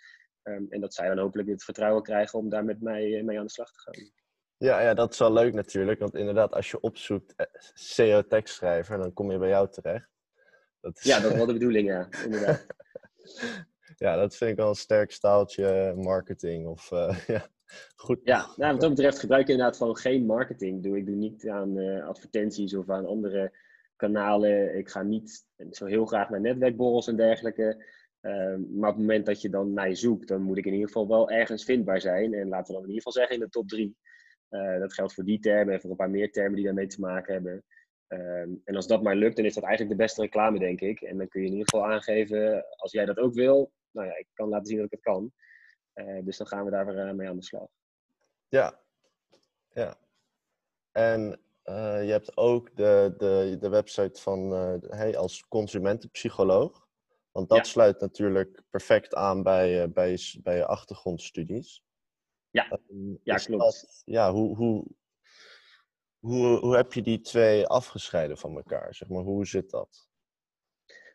Um, 0.44 0.66
en 0.70 0.82
dat 0.82 0.94
zij 0.94 1.08
dan 1.08 1.18
hopelijk 1.18 1.50
het 1.50 1.64
vertrouwen 1.64 2.04
krijgen 2.04 2.40
om 2.40 2.50
daar 2.50 2.66
met 2.66 2.82
mij 2.82 3.18
eh, 3.18 3.24
mee 3.24 3.40
aan 3.40 3.46
de 3.46 3.52
slag 3.52 3.72
te 3.72 3.80
gaan. 3.80 4.12
Ja, 4.58 4.82
ja, 4.82 4.94
dat 4.94 5.12
is 5.14 5.20
wel 5.20 5.34
leuk 5.34 5.54
natuurlijk. 5.54 6.00
Want 6.00 6.16
inderdaad, 6.16 6.54
als 6.54 6.72
je 6.72 6.80
opzoekt 6.80 7.36
eh, 7.36 7.46
SEO-tekstschrijver, 7.74 8.98
dan 8.98 9.14
kom 9.14 9.32
je 9.32 9.38
bij 9.38 9.50
jou 9.50 9.70
terecht. 9.70 10.10
Dat 10.82 10.98
is... 10.98 11.04
Ja, 11.04 11.20
dat 11.20 11.32
is 11.32 11.38
wel 11.38 11.46
de 11.46 11.54
bedoeling, 11.54 11.88
ja. 11.88 12.08
Inderdaad. 12.24 12.66
ja, 14.06 14.16
dat 14.16 14.36
vind 14.36 14.52
ik 14.52 14.58
wel 14.58 14.70
een 14.70 14.76
sterk 14.76 15.12
staaltje 15.12 15.94
marketing. 15.96 16.68
Of, 16.68 16.92
uh, 16.92 17.20
ja. 17.28 17.48
Goed. 17.96 18.20
Ja, 18.24 18.46
nou, 18.56 18.72
wat 18.72 18.82
dat 18.82 18.90
betreft 18.90 19.20
gebruik 19.20 19.42
ik 19.42 19.50
inderdaad 19.50 19.78
van 19.78 19.98
geen 19.98 20.26
marketing. 20.26 20.84
Doe, 20.84 20.98
ik 20.98 21.06
doe 21.06 21.16
niet 21.16 21.50
aan 21.50 21.78
uh, 21.78 22.08
advertenties 22.08 22.76
of 22.76 22.90
aan 22.90 23.06
andere 23.06 23.52
kanalen. 23.96 24.78
Ik 24.78 24.90
ga 24.90 25.04
niet 25.04 25.46
zo 25.72 25.86
heel 25.86 26.06
graag 26.06 26.30
naar 26.30 26.42
netwerkborrels 26.42 27.08
en 27.08 27.16
dergelijke. 27.16 27.86
Uh, 28.22 28.56
maar 28.56 28.90
op 28.90 28.96
het 28.96 29.06
moment 29.06 29.26
dat 29.26 29.42
je 29.42 29.50
dan 29.50 29.74
mij 29.74 29.96
zoekt, 29.96 30.28
dan 30.28 30.42
moet 30.42 30.58
ik 30.58 30.66
in 30.66 30.74
ieder 30.74 30.88
geval 30.88 31.08
wel 31.08 31.30
ergens 31.30 31.64
vindbaar 31.64 32.02
zijn. 32.02 32.34
En 32.34 32.48
laten 32.48 32.68
we 32.68 32.74
dan 32.74 32.82
in 32.82 32.94
ieder 32.94 33.04
geval 33.04 33.12
zeggen 33.12 33.36
in 33.36 33.42
de 33.42 33.50
top 33.50 33.68
drie. 33.68 33.96
Uh, 34.50 34.80
dat 34.80 34.94
geldt 34.94 35.14
voor 35.14 35.24
die 35.24 35.40
termen 35.40 35.74
en 35.74 35.82
voor 35.82 35.90
een 35.90 35.96
paar 35.96 36.10
meer 36.10 36.32
termen 36.32 36.56
die 36.56 36.66
daarmee 36.66 36.88
te 36.88 37.00
maken 37.00 37.34
hebben. 37.34 37.64
Ehm, 38.08 38.50
en 38.64 38.76
als 38.76 38.88
dat 38.88 39.04
maar 39.04 39.16
lukt, 39.16 39.36
dan 39.36 39.46
is 39.46 39.54
dat 39.54 39.64
eigenlijk 39.64 39.98
de 39.98 40.04
beste 40.04 40.22
reclame, 40.22 40.60
denk 40.60 40.82
ik. 40.82 41.02
En 41.02 41.18
dan 41.18 41.28
kun 41.28 41.42
je 41.42 41.48
in 41.48 41.54
ieder 41.54 41.70
geval 41.70 41.92
aangeven, 41.92 42.66
als 42.76 42.92
jij 42.92 43.06
dat 43.06 43.18
ook 43.18 43.34
wil, 43.34 43.72
nou 43.92 44.08
ja, 44.08 44.18
ik 44.18 44.28
kan 44.34 44.50
laten 44.50 44.66
zien 44.66 44.78
dat 44.78 44.86
ik 44.86 44.92
het 44.92 45.02
kan. 45.02 45.32
Uh, 45.98 46.26
dus 46.26 46.38
dan 46.38 46.48
gaan 46.48 46.66
we 46.66 46.72
daar 46.72 46.86
weer 46.86 47.08
uh, 47.08 47.14
mee 47.14 47.30
aan 47.30 47.36
de 47.36 47.44
slag. 47.44 47.68
Ja, 48.48 48.80
ja. 49.70 49.98
En 50.92 51.42
uh, 51.66 52.06
je 52.06 52.12
hebt 52.12 52.38
ook 52.38 52.76
de, 52.76 53.14
de, 53.18 53.58
de 53.60 53.70
website 53.70 54.22
van 54.22 54.52
hey, 54.90 55.18
als 55.18 55.48
consumentenpsycholoog. 55.48 56.88
Want 57.32 57.50
dat 57.50 57.58
ja. 57.58 57.64
sluit 57.64 58.00
natuurlijk 58.00 58.62
perfect 58.70 59.14
aan 59.14 59.44
bij, 59.44 59.92
bij, 59.92 60.20
bij 60.44 60.56
je 60.56 60.66
achtergrondstudies. 60.66 61.84
Ja, 62.50 62.70
ehm, 62.70 63.16
ja 63.24 63.36
klopt. 63.36 63.64
Dat, 63.64 64.02
ja, 64.06 64.32
hoe, 64.32 64.56
hoe, 64.56 64.86
hoe, 66.20 66.60
hoe 66.60 66.76
heb 66.76 66.94
je 66.94 67.02
die 67.02 67.22
twee 67.22 67.68
afgescheiden 67.68 68.38
van 68.38 68.56
elkaar? 68.56 68.96
Zeg 68.96 69.10
maar, 69.10 69.24
hoe 69.24 69.46
zit 69.46 69.70
dat? 69.70 70.10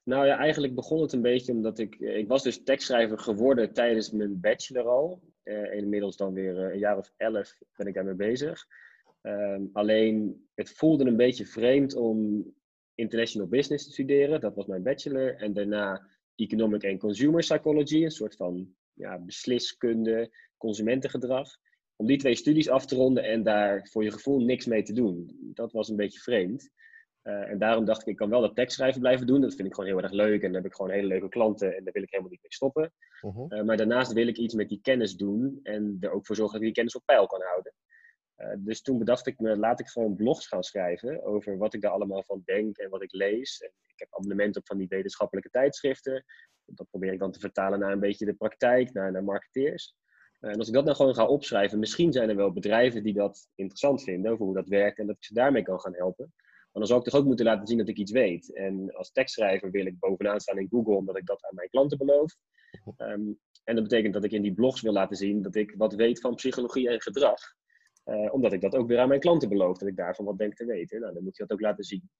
Nou 0.04 0.26
ja, 0.26 0.36
eigenlijk 0.38 0.74
begon 0.74 1.00
het 1.00 1.12
een 1.12 1.22
beetje 1.22 1.52
omdat 1.52 1.78
ik... 1.78 1.94
Eh, 1.94 2.16
ik 2.16 2.28
was 2.28 2.42
dus 2.42 2.62
tekstschrijver 2.62 3.18
geworden 3.18 3.72
tijdens 3.72 4.10
mijn 4.10 4.40
bachelor 4.40 4.88
al. 4.88 5.22
Uh, 5.44 5.74
inmiddels 5.74 6.16
dan 6.16 6.32
weer 6.32 6.56
uh, 6.56 6.72
een 6.72 6.78
jaar 6.78 6.96
of 6.96 7.12
elf 7.16 7.58
ben 7.76 7.86
ik 7.86 7.94
daarmee 7.94 8.14
bezig. 8.14 8.66
Um, 9.22 9.70
alleen, 9.72 10.46
het 10.54 10.70
voelde 10.70 11.04
een 11.04 11.16
beetje 11.16 11.46
vreemd 11.46 11.94
om 11.94 12.44
international 12.94 13.48
business 13.48 13.84
te 13.84 13.92
studeren. 13.92 14.40
Dat 14.40 14.54
was 14.54 14.66
mijn 14.66 14.82
bachelor. 14.82 15.36
En 15.36 15.52
daarna 15.52 16.06
economic 16.34 16.84
and 16.84 16.98
consumer 16.98 17.40
psychology. 17.40 18.04
Een 18.04 18.10
soort 18.10 18.36
van 18.36 18.74
ja, 18.92 19.18
besliskunde, 19.18 20.30
consumentengedrag. 20.56 21.48
Om 21.96 22.06
die 22.06 22.18
twee 22.18 22.34
studies 22.34 22.68
af 22.68 22.86
te 22.86 22.94
ronden 22.94 23.24
en 23.24 23.42
daar 23.42 23.88
voor 23.90 24.04
je 24.04 24.10
gevoel 24.10 24.40
niks 24.40 24.66
mee 24.66 24.82
te 24.82 24.92
doen. 24.92 25.38
Dat 25.54 25.72
was 25.72 25.88
een 25.88 25.96
beetje 25.96 26.20
vreemd. 26.20 26.70
Uh, 27.24 27.50
en 27.50 27.58
daarom 27.58 27.84
dacht 27.84 28.00
ik, 28.00 28.06
ik 28.06 28.16
kan 28.16 28.30
wel 28.30 28.40
dat 28.40 28.54
tekstschrijven 28.54 29.00
blijven 29.00 29.26
doen. 29.26 29.40
Dat 29.40 29.54
vind 29.54 29.68
ik 29.68 29.74
gewoon 29.74 29.90
heel 29.90 30.02
erg 30.02 30.12
leuk. 30.12 30.42
En 30.42 30.52
dan 30.52 30.62
heb 30.62 30.70
ik 30.70 30.74
gewoon 30.74 30.90
hele 30.90 31.06
leuke 31.06 31.28
klanten. 31.28 31.76
En 31.76 31.84
daar 31.84 31.92
wil 31.92 32.02
ik 32.02 32.10
helemaal 32.10 32.30
niet 32.30 32.42
mee 32.42 32.52
stoppen. 32.52 32.92
Uh 33.22 33.34
-huh. 33.34 33.58
uh, 33.58 33.62
maar 33.62 33.76
daarnaast 33.76 34.12
wil 34.12 34.26
ik 34.26 34.36
iets 34.36 34.54
met 34.54 34.68
die 34.68 34.80
kennis 34.82 35.16
doen. 35.16 35.60
En 35.62 35.96
er 36.00 36.10
ook 36.10 36.26
voor 36.26 36.36
zorgen 36.36 36.54
dat 36.54 36.68
ik 36.68 36.74
die 36.74 36.76
kennis 36.76 36.96
op 36.96 37.02
peil 37.04 37.26
kan 37.26 37.42
houden. 37.42 37.72
dus 38.58 38.82
toen 38.82 38.98
bedacht 38.98 39.26
ik 39.26 39.38
me, 39.38 39.56
laat 39.56 39.80
ik 39.80 39.88
gewoon 39.88 40.16
blogs 40.16 40.46
gaan 40.46 40.62
schrijven. 40.62 41.24
Over 41.24 41.58
wat 41.58 41.74
ik 41.74 41.80
daar 41.80 41.90
allemaal 41.90 42.22
van 42.22 42.42
denk 42.44 42.76
en 42.76 42.90
wat 42.90 43.02
ik 43.02 43.12
lees. 43.12 43.60
En 43.60 43.70
ik 43.86 43.98
heb 43.98 44.08
abonnement 44.10 44.56
op 44.56 44.66
van 44.66 44.78
die 44.78 44.88
wetenschappelijke 44.88 45.50
tijdschriften. 45.50 46.24
Dat 46.64 46.90
probeer 46.90 47.12
ik 47.12 47.18
dan 47.18 47.32
te 47.32 47.40
vertalen 47.40 47.78
naar 47.78 47.92
een 47.92 48.00
beetje 48.00 48.24
de 48.24 48.34
praktijk, 48.34 48.92
naar, 48.92 49.12
naar 49.12 49.24
marketeers. 49.24 49.94
En 50.40 50.58
als 50.58 50.68
ik 50.68 50.74
dat 50.74 50.84
nou 50.84 50.96
gewoon 50.96 51.14
ga 51.14 51.26
opschrijven, 51.26 51.78
misschien 51.78 52.12
zijn 52.12 52.28
er 52.28 52.36
wel 52.36 52.52
bedrijven 52.52 53.02
die 53.02 53.12
dat 53.12 53.48
interessant 53.54 54.02
vinden 54.02 54.32
over 54.32 54.44
hoe 54.44 54.54
dat 54.54 54.68
werkt 54.68 54.98
en 54.98 55.06
dat 55.06 55.16
ik 55.16 55.24
ze 55.24 55.34
daarmee 55.34 55.62
kan 55.62 55.80
gaan 55.80 55.94
helpen. 55.94 56.32
Dan 56.72 56.86
zou 56.86 56.98
ik 56.98 57.04
toch 57.04 57.20
ook 57.20 57.26
moeten 57.26 57.44
laten 57.44 57.66
zien 57.66 57.78
dat 57.78 57.88
ik 57.88 57.98
iets 57.98 58.12
weet. 58.12 58.54
En 58.54 58.94
als 58.94 59.12
tekstschrijver 59.12 59.70
wil 59.70 59.86
ik 59.86 59.98
bovenaan 59.98 60.40
staan 60.40 60.58
in 60.58 60.68
Google, 60.70 60.96
omdat 60.96 61.16
ik 61.16 61.26
dat 61.26 61.44
aan 61.44 61.54
mijn 61.54 61.68
klanten 61.68 61.98
beloof. 61.98 62.36
Um, 62.98 63.38
en 63.64 63.74
dat 63.74 63.84
betekent 63.84 64.14
dat 64.14 64.24
ik 64.24 64.32
in 64.32 64.42
die 64.42 64.54
blogs 64.54 64.80
wil 64.80 64.92
laten 64.92 65.16
zien 65.16 65.42
dat 65.42 65.54
ik 65.54 65.74
wat 65.76 65.94
weet 65.94 66.20
van 66.20 66.34
psychologie 66.34 66.88
en 66.88 67.00
gedrag. 67.00 67.40
Uh, 68.04 68.34
omdat 68.34 68.52
ik 68.52 68.60
dat 68.60 68.74
ook 68.74 68.88
weer 68.88 68.98
aan 68.98 69.08
mijn 69.08 69.20
klanten 69.20 69.48
beloof, 69.48 69.78
dat 69.78 69.88
ik 69.88 69.96
daarvan 69.96 70.24
wat 70.24 70.38
denk 70.38 70.54
te 70.54 70.64
weten. 70.64 71.00
Nou, 71.00 71.14
dan 71.14 71.22
moet 71.22 71.36
je 71.36 71.42
dat 71.46 71.52
ook 71.52 71.64
laten 71.64 71.84
zien. 71.84 72.10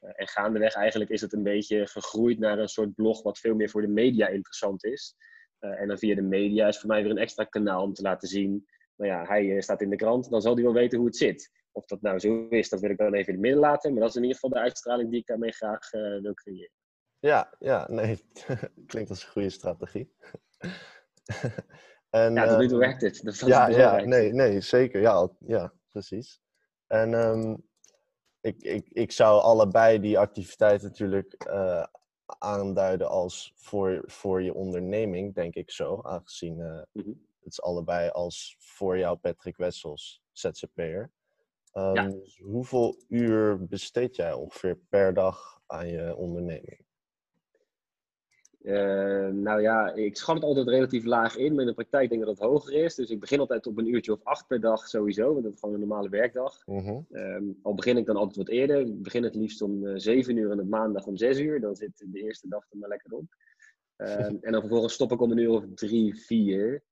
Uh, 0.00 0.10
en 0.14 0.28
gaandeweg 0.28 0.74
eigenlijk 0.74 1.10
is 1.10 1.20
het 1.20 1.32
een 1.32 1.42
beetje 1.42 1.86
gegroeid 1.86 2.38
naar 2.38 2.58
een 2.58 2.68
soort 2.68 2.94
blog 2.94 3.22
wat 3.22 3.38
veel 3.38 3.54
meer 3.54 3.70
voor 3.70 3.80
de 3.80 3.88
media 3.88 4.28
interessant 4.28 4.84
is. 4.84 5.14
Uh, 5.60 5.80
en 5.80 5.88
dan 5.88 5.98
via 5.98 6.14
de 6.14 6.22
media 6.22 6.68
is 6.68 6.78
voor 6.78 6.88
mij 6.88 7.02
weer 7.02 7.10
een 7.10 7.18
extra 7.18 7.44
kanaal 7.44 7.82
om 7.82 7.92
te 7.92 8.02
laten 8.02 8.28
zien. 8.28 8.66
Nou 8.96 9.10
ja, 9.10 9.24
hij 9.24 9.60
staat 9.60 9.82
in 9.82 9.90
de 9.90 9.96
krant, 9.96 10.30
dan 10.30 10.40
zal 10.40 10.54
hij 10.54 10.62
wel 10.62 10.72
weten 10.72 10.98
hoe 10.98 11.06
het 11.06 11.16
zit. 11.16 11.50
Of 11.72 11.86
dat 11.86 12.02
nou 12.02 12.18
zo 12.18 12.48
is, 12.48 12.68
dat 12.68 12.80
wil 12.80 12.90
ik 12.90 12.96
dan 12.96 13.14
even 13.14 13.26
in 13.26 13.32
het 13.32 13.42
midden 13.42 13.60
laten. 13.60 13.92
Maar 13.92 14.00
dat 14.00 14.10
is 14.10 14.16
in 14.16 14.22
ieder 14.22 14.38
geval 14.38 14.50
de 14.50 14.64
uitstraling 14.64 15.10
die 15.10 15.20
ik 15.20 15.26
daarmee 15.26 15.52
graag 15.52 15.92
uh, 15.92 16.22
wil 16.22 16.34
creëren. 16.34 16.70
Ja, 17.18 17.54
ja, 17.58 17.86
nee. 17.90 18.24
Klinkt 18.86 19.10
als 19.10 19.24
een 19.24 19.30
goede 19.30 19.50
strategie. 19.50 20.12
en, 22.10 22.34
ja, 22.34 22.48
tot 22.48 22.58
nu 22.58 22.68
toe 22.68 22.82
ehm, 22.82 22.88
werkt 22.88 23.02
het. 23.02 23.20
Dat 23.22 23.38
ja, 23.38 23.68
ja 23.68 24.04
nee, 24.04 24.32
nee, 24.32 24.60
zeker. 24.60 25.00
Ja, 25.00 25.28
ja 25.38 25.72
precies. 25.88 26.40
En 26.86 27.14
ehm, 27.14 27.56
ik, 28.40 28.62
ik, 28.62 28.88
ik 28.88 29.12
zou 29.12 29.40
allebei 29.40 30.00
die 30.00 30.18
activiteiten 30.18 30.88
natuurlijk 30.88 31.32
eh, 31.32 31.84
aanduiden 32.38 33.08
als 33.08 33.52
voor, 33.56 34.02
voor 34.06 34.42
je 34.42 34.54
onderneming, 34.54 35.34
denk 35.34 35.54
ik 35.54 35.70
zo. 35.70 36.00
Aangezien 36.02 36.58
uh, 36.58 37.04
het 37.42 37.52
is 37.52 37.62
allebei 37.62 38.10
als 38.10 38.56
voor 38.58 38.98
jou 38.98 39.16
Patrick 39.16 39.56
Wessels, 39.56 40.22
ZZP'er. 40.32 41.10
Um, 41.72 42.10
dus 42.10 42.38
hoeveel 42.38 42.96
uur 43.08 43.66
besteed 43.66 44.16
jij 44.16 44.32
ongeveer 44.32 44.76
per 44.88 45.14
dag 45.14 45.60
aan 45.66 45.88
je 45.88 46.16
onderneming? 46.16 46.84
Uh, 48.62 49.28
nou 49.28 49.60
ja, 49.60 49.92
ik 49.92 50.16
schat 50.16 50.34
het 50.34 50.44
altijd 50.44 50.68
relatief 50.68 51.04
laag 51.04 51.36
in, 51.36 51.52
maar 51.52 51.60
in 51.60 51.66
de 51.66 51.74
praktijk 51.74 52.08
denk 52.08 52.20
ik 52.20 52.26
dat 52.26 52.38
het 52.38 52.48
hoger 52.48 52.72
is. 52.72 52.94
Dus 52.94 53.10
ik 53.10 53.20
begin 53.20 53.40
altijd 53.40 53.66
op 53.66 53.78
een 53.78 53.94
uurtje 53.94 54.12
of 54.12 54.24
acht 54.24 54.46
per 54.46 54.60
dag 54.60 54.88
sowieso, 54.88 55.32
want 55.32 55.44
dat 55.44 55.52
is 55.52 55.58
gewoon 55.58 55.74
een 55.74 55.80
normale 55.80 56.08
werkdag. 56.08 56.66
Mm 56.66 57.06
al 57.62 57.74
begin 57.74 57.96
ik 57.96 58.06
dan 58.06 58.16
altijd 58.16 58.36
wat 58.36 58.48
eerder. 58.48 58.80
Ik 58.80 59.02
begin 59.02 59.22
het 59.22 59.34
liefst 59.34 59.62
om 59.62 59.86
uh, 59.86 59.92
zeven 59.96 60.36
uur 60.36 60.50
en 60.50 60.60
op 60.60 60.68
maandag 60.68 61.06
om 61.06 61.16
zes 61.16 61.38
uur. 61.38 61.60
Dan 61.60 61.76
zit 61.76 62.06
de 62.06 62.22
eerste 62.22 62.48
dag 62.48 62.66
er 62.70 62.78
maar 62.78 62.88
lekker 62.88 63.12
op. 63.12 63.24
Uh, 63.96 64.26
en 64.46 64.52
dan 64.52 64.60
vervolgens 64.60 64.94
stop 64.94 65.12
ik 65.12 65.20
om 65.20 65.30
een 65.30 65.38
uur 65.38 65.50
of 65.50 65.64
drie, 65.74 66.14
vier. 66.14 66.82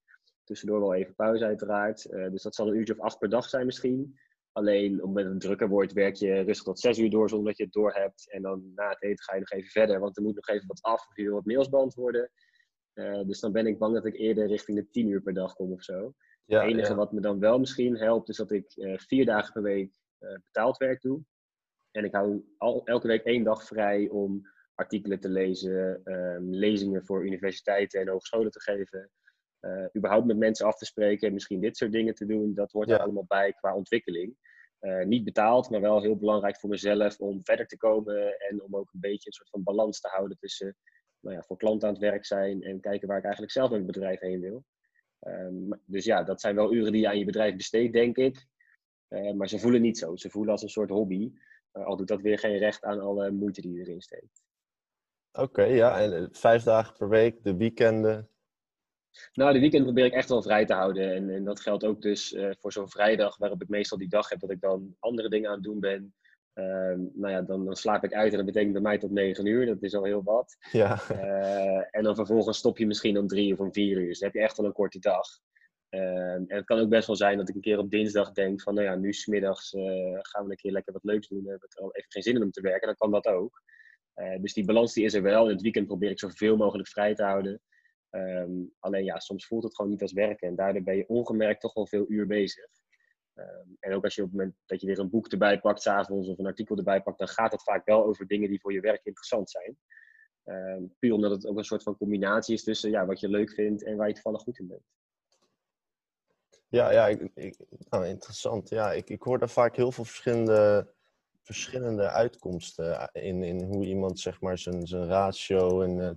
Tussendoor 0.43 0.79
wel 0.79 0.93
even 0.93 1.15
pauze 1.15 1.45
uiteraard. 1.45 2.07
Uh, 2.11 2.29
dus 2.29 2.43
dat 2.43 2.55
zal 2.55 2.67
een 2.67 2.75
uurtje 2.75 2.93
of 2.93 2.99
acht 2.99 3.19
per 3.19 3.29
dag 3.29 3.49
zijn 3.49 3.65
misschien. 3.65 4.17
Alleen 4.51 4.93
op 4.93 4.97
het 4.97 5.05
moment 5.05 5.23
dat 5.25 5.33
het 5.33 5.41
drukker 5.41 5.69
wordt, 5.69 5.93
werk 5.93 6.15
je 6.15 6.41
rustig 6.41 6.63
tot 6.63 6.79
zes 6.79 6.97
uur 6.97 7.09
door 7.09 7.29
zonder 7.29 7.47
dat 7.47 7.57
je 7.57 7.63
het 7.63 7.73
door 7.73 7.93
hebt. 7.93 8.31
En 8.31 8.41
dan 8.41 8.71
na 8.75 8.89
het 8.89 9.03
eten 9.03 9.23
ga 9.23 9.33
je 9.33 9.39
nog 9.39 9.51
even 9.51 9.69
verder, 9.69 9.99
want 9.99 10.17
er 10.17 10.23
moet 10.23 10.35
nog 10.35 10.47
even 10.47 10.67
wat 10.67 10.81
af 10.81 11.07
of 11.07 11.15
je 11.15 11.23
wil 11.23 11.33
wat 11.33 11.45
mails 11.45 11.69
beantwoorden. 11.69 12.31
Uh, 12.93 13.23
dus 13.25 13.39
dan 13.39 13.51
ben 13.51 13.67
ik 13.67 13.77
bang 13.77 13.93
dat 13.93 14.05
ik 14.05 14.17
eerder 14.17 14.47
richting 14.47 14.77
de 14.77 14.89
tien 14.89 15.07
uur 15.07 15.21
per 15.21 15.33
dag 15.33 15.53
kom 15.53 15.71
of 15.71 15.83
zo. 15.83 16.13
Ja, 16.45 16.61
het 16.61 16.71
enige 16.71 16.95
wat 16.95 17.11
me 17.11 17.21
dan 17.21 17.39
wel 17.39 17.59
misschien 17.59 17.97
helpt, 17.97 18.29
is 18.29 18.37
dat 18.37 18.51
ik 18.51 18.75
uh, 18.75 18.97
vier 18.97 19.25
dagen 19.25 19.53
per 19.53 19.61
week 19.61 19.99
uh, 20.19 20.33
betaald 20.33 20.77
werk 20.77 21.01
doe. 21.01 21.23
En 21.91 22.03
ik 22.03 22.13
hou 22.13 22.45
al, 22.57 22.85
elke 22.85 23.07
week 23.07 23.23
één 23.23 23.43
dag 23.43 23.63
vrij 23.63 24.09
om 24.09 24.41
artikelen 24.75 25.19
te 25.19 25.29
lezen, 25.29 26.01
um, 26.03 26.53
lezingen 26.53 27.05
voor 27.05 27.25
universiteiten 27.25 28.01
en 28.01 28.07
hogescholen 28.07 28.51
te 28.51 28.61
geven. 28.61 29.11
Uh, 29.61 29.85
überhaupt 29.97 30.25
met 30.25 30.37
mensen 30.37 30.65
af 30.65 30.77
te 30.77 30.85
spreken 30.85 31.27
en 31.27 31.33
misschien 31.33 31.61
dit 31.61 31.77
soort 31.77 31.91
dingen 31.91 32.15
te 32.15 32.25
doen, 32.25 32.53
dat 32.53 32.71
hoort 32.71 32.89
er 32.89 32.99
allemaal 32.99 33.25
bij 33.27 33.53
qua 33.53 33.75
ontwikkeling. 33.75 34.35
Uh, 34.81 35.05
niet 35.05 35.23
betaald, 35.23 35.69
maar 35.69 35.81
wel 35.81 36.01
heel 36.01 36.17
belangrijk 36.17 36.59
voor 36.59 36.69
mezelf 36.69 37.19
om 37.19 37.43
verder 37.43 37.67
te 37.67 37.77
komen 37.77 38.39
en 38.39 38.63
om 38.63 38.75
ook 38.75 38.93
een 38.93 38.99
beetje 38.99 39.27
een 39.27 39.33
soort 39.33 39.49
van 39.49 39.63
balans 39.63 39.99
te 39.99 40.07
houden 40.07 40.37
tussen 40.37 40.75
nou 41.19 41.35
ja, 41.35 41.41
voor 41.41 41.57
klanten 41.57 41.87
aan 41.87 41.93
het 41.93 42.03
werk 42.03 42.25
zijn 42.25 42.63
en 42.63 42.79
kijken 42.79 43.07
waar 43.07 43.17
ik 43.17 43.23
eigenlijk 43.23 43.53
zelf 43.53 43.69
met 43.69 43.79
mijn 43.79 43.91
bedrijf 43.91 44.19
heen 44.19 44.39
wil. 44.39 44.63
Um, 45.27 45.81
dus 45.85 46.05
ja, 46.05 46.23
dat 46.23 46.41
zijn 46.41 46.55
wel 46.55 46.73
uren 46.73 46.91
die 46.91 47.01
je 47.01 47.07
aan 47.07 47.17
je 47.17 47.25
bedrijf 47.25 47.55
besteedt, 47.55 47.93
denk 47.93 48.17
ik. 48.17 48.47
Uh, 49.09 49.33
maar 49.33 49.49
ze 49.49 49.59
voelen 49.59 49.81
niet 49.81 49.97
zo. 49.97 50.15
Ze 50.15 50.29
voelen 50.29 50.51
als 50.51 50.61
een 50.61 50.69
soort 50.69 50.89
hobby. 50.89 51.31
al 51.71 51.97
doet 51.97 52.07
dat 52.07 52.21
weer 52.21 52.39
geen 52.39 52.57
recht 52.57 52.83
aan 52.83 52.99
alle 52.99 53.31
moeite 53.31 53.61
die 53.61 53.73
je 53.73 53.79
erin 53.79 54.01
steekt. 54.01 54.41
Oké, 55.31 55.63
ja. 55.63 55.99
En 55.99 56.29
vijf 56.31 56.63
dagen 56.63 56.97
per 56.97 57.09
week, 57.09 57.43
de 57.43 57.55
weekenden, 57.55 58.29
nou, 59.33 59.53
de 59.53 59.59
weekend 59.59 59.83
probeer 59.83 60.05
ik 60.05 60.13
echt 60.13 60.29
wel 60.29 60.41
vrij 60.41 60.65
te 60.65 60.73
houden. 60.73 61.13
En, 61.15 61.29
en 61.29 61.43
dat 61.43 61.59
geldt 61.59 61.83
ook 61.83 62.01
dus 62.01 62.31
uh, 62.31 62.51
voor 62.59 62.71
zo'n 62.71 62.89
vrijdag, 62.89 63.37
waarop 63.37 63.61
ik 63.61 63.69
meestal 63.69 63.97
die 63.97 64.09
dag 64.09 64.29
heb 64.29 64.39
dat 64.39 64.51
ik 64.51 64.61
dan 64.61 64.95
andere 64.99 65.29
dingen 65.29 65.49
aan 65.49 65.55
het 65.55 65.63
doen 65.63 65.79
ben. 65.79 66.13
Uh, 66.53 66.65
nou 67.13 67.29
ja, 67.29 67.41
dan, 67.41 67.65
dan, 67.65 67.75
slaap 67.75 68.03
ik 68.03 68.13
uit 68.13 68.31
en 68.31 68.37
dat 68.37 68.45
betekent 68.45 68.73
bij 68.73 68.81
mij 68.81 68.97
tot 68.97 69.11
negen 69.11 69.45
uur. 69.45 69.65
Dat 69.65 69.83
is 69.83 69.95
al 69.95 70.03
heel 70.03 70.23
wat. 70.23 70.57
Ja. 70.71 70.99
Uh, 71.11 71.83
en 71.91 72.03
dan 72.03 72.15
vervolgens 72.15 72.57
stop 72.57 72.77
je 72.77 72.87
misschien 72.87 73.17
om 73.17 73.27
drie 73.27 73.53
of 73.53 73.59
om 73.59 73.73
vier 73.73 73.97
uur. 73.97 74.07
Dus 74.07 74.19
dan 74.19 74.29
heb 74.29 74.37
je 74.37 74.43
echt 74.43 74.57
wel 74.57 74.65
een 74.65 74.73
korte 74.73 74.99
dag. 74.99 75.27
Ehm, 75.89 76.43
en 76.47 76.55
het 76.55 76.65
kan 76.65 76.79
ook 76.79 76.89
best 76.89 77.07
wel 77.07 77.15
zijn 77.15 77.37
dat 77.37 77.49
ik 77.49 77.55
een 77.55 77.61
keer 77.61 77.77
op 77.77 77.91
dinsdag 77.91 78.31
denk 78.31 78.61
van, 78.61 78.73
nou 78.73 78.87
ja, 78.87 78.95
nu 78.95 79.13
smiddags 79.13 79.73
uh, 79.73 79.83
gaan 80.21 80.43
we 80.43 80.49
een 80.49 80.55
keer 80.55 80.71
lekker 80.71 80.93
wat 80.93 81.03
leuks 81.03 81.27
doen. 81.27 81.43
Dan 81.43 81.51
heb 81.51 81.63
ik 81.63 81.75
al 81.75 81.95
even 81.95 82.11
geen 82.11 82.23
zin 82.23 82.35
in 82.35 82.43
om 82.43 82.51
te 82.51 82.61
werken. 82.61 82.87
Dan 82.87 82.95
kan 82.95 83.11
dat 83.11 83.27
ook. 83.27 83.61
dus 84.41 84.53
die 84.53 84.65
balans 84.65 84.93
die 84.93 85.05
is 85.05 85.13
er 85.13 85.21
wel. 85.21 85.45
In 85.45 85.53
het 85.53 85.61
weekend 85.61 85.87
probeer 85.87 86.09
ik 86.09 86.19
zoveel 86.19 86.57
mogelijk 86.57 86.89
vrij 86.89 87.15
te 87.15 87.23
houden. 87.23 87.61
Um, 88.11 88.73
alleen 88.79 89.03
ja, 89.03 89.19
soms 89.19 89.47
voelt 89.47 89.63
het 89.63 89.75
gewoon 89.75 89.91
niet 89.91 90.01
als 90.01 90.13
werken 90.13 90.47
en 90.47 90.55
daardoor 90.55 90.83
ben 90.83 90.95
je 90.95 91.07
ongemerkt 91.07 91.61
toch 91.61 91.73
wel 91.73 91.87
veel 91.87 92.05
uur 92.07 92.27
bezig. 92.27 92.67
Um, 93.35 93.77
en 93.79 93.93
ook 93.93 94.03
als 94.03 94.15
je 94.15 94.21
op 94.21 94.27
het 94.27 94.37
moment 94.37 94.57
dat 94.65 94.81
je 94.81 94.87
weer 94.87 94.99
een 94.99 95.09
boek 95.09 95.27
erbij 95.27 95.59
pakt, 95.59 95.81
s'avonds 95.81 96.27
of 96.27 96.37
een 96.37 96.45
artikel 96.45 96.77
erbij 96.77 97.01
pakt, 97.01 97.17
dan 97.17 97.27
gaat 97.27 97.51
het 97.51 97.63
vaak 97.63 97.85
wel 97.85 98.05
over 98.05 98.27
dingen 98.27 98.49
die 98.49 98.59
voor 98.59 98.73
je 98.73 98.79
werk 98.79 99.05
interessant 99.05 99.49
zijn. 99.49 99.77
Um, 100.43 100.95
puur 100.99 101.13
omdat 101.13 101.31
het 101.31 101.45
ook 101.45 101.57
een 101.57 101.63
soort 101.63 101.83
van 101.83 101.97
combinatie 101.97 102.53
is 102.53 102.63
tussen 102.63 102.89
ja, 102.89 103.05
wat 103.05 103.19
je 103.19 103.29
leuk 103.29 103.51
vindt 103.51 103.83
en 103.83 103.97
waar 103.97 104.07
je 104.07 104.13
toevallig 104.13 104.41
goed 104.41 104.59
in 104.59 104.67
bent. 104.67 104.83
Ja, 106.67 106.91
ja 106.91 107.07
ik, 107.07 107.31
ik, 107.33 107.57
nou, 107.89 108.05
interessant. 108.05 108.69
Ja, 108.69 108.91
ik, 108.91 109.09
ik 109.09 109.21
hoor 109.21 109.39
daar 109.39 109.49
vaak 109.49 109.75
heel 109.75 109.91
veel 109.91 110.03
verschillende, 110.03 110.93
verschillende 111.41 112.09
uitkomsten 112.09 113.09
in, 113.13 113.43
in 113.43 113.63
hoe 113.63 113.85
iemand 113.85 114.19
zeg 114.19 114.41
maar 114.41 114.57
zijn, 114.57 114.87
zijn 114.87 115.07
ratio 115.07 115.81
en 115.81 115.97
uh, 115.97 116.11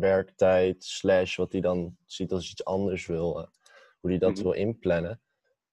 werktijd, 0.00 0.84
slash 0.84 1.36
wat 1.36 1.52
hij 1.52 1.60
dan 1.60 1.96
ziet 2.06 2.32
als 2.32 2.50
iets 2.50 2.64
anders 2.64 3.06
wil, 3.06 3.38
uh, 3.38 3.46
hoe 4.00 4.10
hij 4.10 4.18
dat 4.18 4.28
mm 4.28 4.34
-hmm. 4.34 4.44
wil 4.44 4.52
inplannen. 4.52 5.20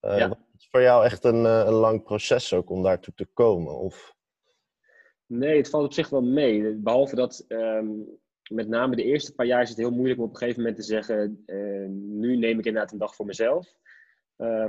Uh, 0.01 0.17
ja. 0.17 0.37
is 0.57 0.67
voor 0.71 0.81
jou 0.81 1.05
echt 1.05 1.23
een, 1.23 1.43
uh, 1.43 1.63
een 1.65 1.73
lang 1.73 2.03
proces 2.03 2.53
ook 2.53 2.69
om 2.69 2.83
daartoe 2.83 3.13
te 3.13 3.25
komen? 3.25 3.77
Of? 3.77 4.15
Nee, 5.25 5.57
het 5.57 5.69
valt 5.69 5.85
op 5.85 5.93
zich 5.93 6.09
wel 6.09 6.21
mee. 6.21 6.75
Behalve 6.75 7.15
dat 7.15 7.45
um, 7.47 8.19
met 8.49 8.67
name 8.67 8.95
de 8.95 9.03
eerste 9.03 9.33
paar 9.33 9.45
jaar 9.45 9.61
is 9.61 9.69
het 9.69 9.77
heel 9.77 9.91
moeilijk 9.91 10.19
om 10.19 10.25
op 10.25 10.31
een 10.31 10.37
gegeven 10.37 10.61
moment 10.61 10.79
te 10.79 10.85
zeggen, 10.85 11.43
nu 12.19 12.37
neem 12.37 12.59
ik 12.59 12.65
inderdaad 12.65 12.91
een 12.91 12.97
dag 12.97 13.15
voor 13.15 13.25
mezelf. 13.25 13.73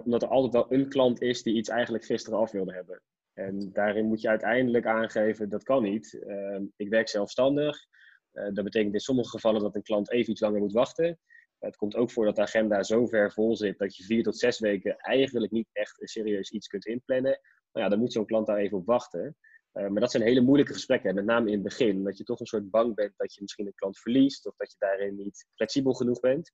omdat 0.05 0.23
er 0.23 0.29
altijd 0.29 0.53
wel 0.53 0.79
een 0.79 0.89
klant 0.89 1.21
is 1.21 1.43
die 1.43 1.55
iets 1.55 1.69
eigenlijk 1.69 2.05
gisteren 2.05 2.39
af 2.39 2.51
wilde 2.51 2.73
hebben. 2.73 3.03
En 3.35 3.73
daarin 3.73 4.07
moet 4.07 4.21
je 4.21 4.29
uiteindelijk 4.29 4.87
aangeven, 4.87 5.49
dat 5.49 5.63
kan 5.63 5.83
niet. 5.83 6.23
Ehm, 6.27 6.65
ik 6.77 6.89
werk 6.89 7.09
zelfstandig. 7.09 7.87
Uh, 8.33 8.49
dat 8.53 8.65
betekent 8.65 8.95
in 8.95 9.01
sommige 9.01 9.31
gevallen 9.31 9.61
dat 9.61 9.75
een 9.75 9.83
klant 9.83 10.11
even 10.11 10.31
iets 10.31 10.41
langer 10.41 10.61
moet 10.61 10.73
wachten. 10.73 11.19
Het 11.59 11.77
komt 11.77 11.97
ook 11.97 12.11
voor 12.11 12.25
dat 12.25 12.37
de 12.37 12.43
agenda 12.43 12.83
zo 12.83 13.07
ver 13.07 13.33
vol 13.33 13.57
zit 13.57 13.79
dat 13.79 13.97
je 13.97 14.05
vier 14.05 14.23
tot 14.23 14.39
zes 14.39 14.59
weken 14.59 14.97
eigenlijk 14.97 15.53
niet 15.53 15.69
echt 15.73 15.97
serieus 16.01 16.51
iets 16.51 16.67
kunt 16.67 16.87
inplannen. 16.87 17.41
Nou 17.73 17.85
ja, 17.85 17.89
dan 17.89 17.99
moet 17.99 18.13
zo'n 18.13 18.27
klant 18.27 18.47
daar 18.47 18.59
even 18.59 18.79
op 18.79 18.87
wachten. 18.87 19.37
Uh, 19.73 19.89
maar 19.89 20.01
dat 20.01 20.11
zijn 20.11 20.23
hele 20.23 20.41
moeilijke 20.41 20.73
gesprekken, 20.73 21.15
met 21.15 21.25
name 21.25 21.47
in 21.47 21.53
het 21.53 21.63
begin. 21.63 22.05
Dat 22.05 22.19
je 22.19 22.25
toch 22.25 22.41
een 22.41 22.47
soort 22.47 22.71
bang 22.71 22.95
bent 22.95 23.13
dat 23.17 23.35
je 23.35 23.41
misschien 23.41 23.67
een 23.67 23.75
klant 23.75 23.99
verliest 23.99 24.47
of 24.47 24.57
dat 24.57 24.71
je 24.71 24.77
daarin 24.79 25.17
niet 25.17 25.47
flexibel 25.55 25.93
genoeg 25.93 26.21
bent. 26.21 26.53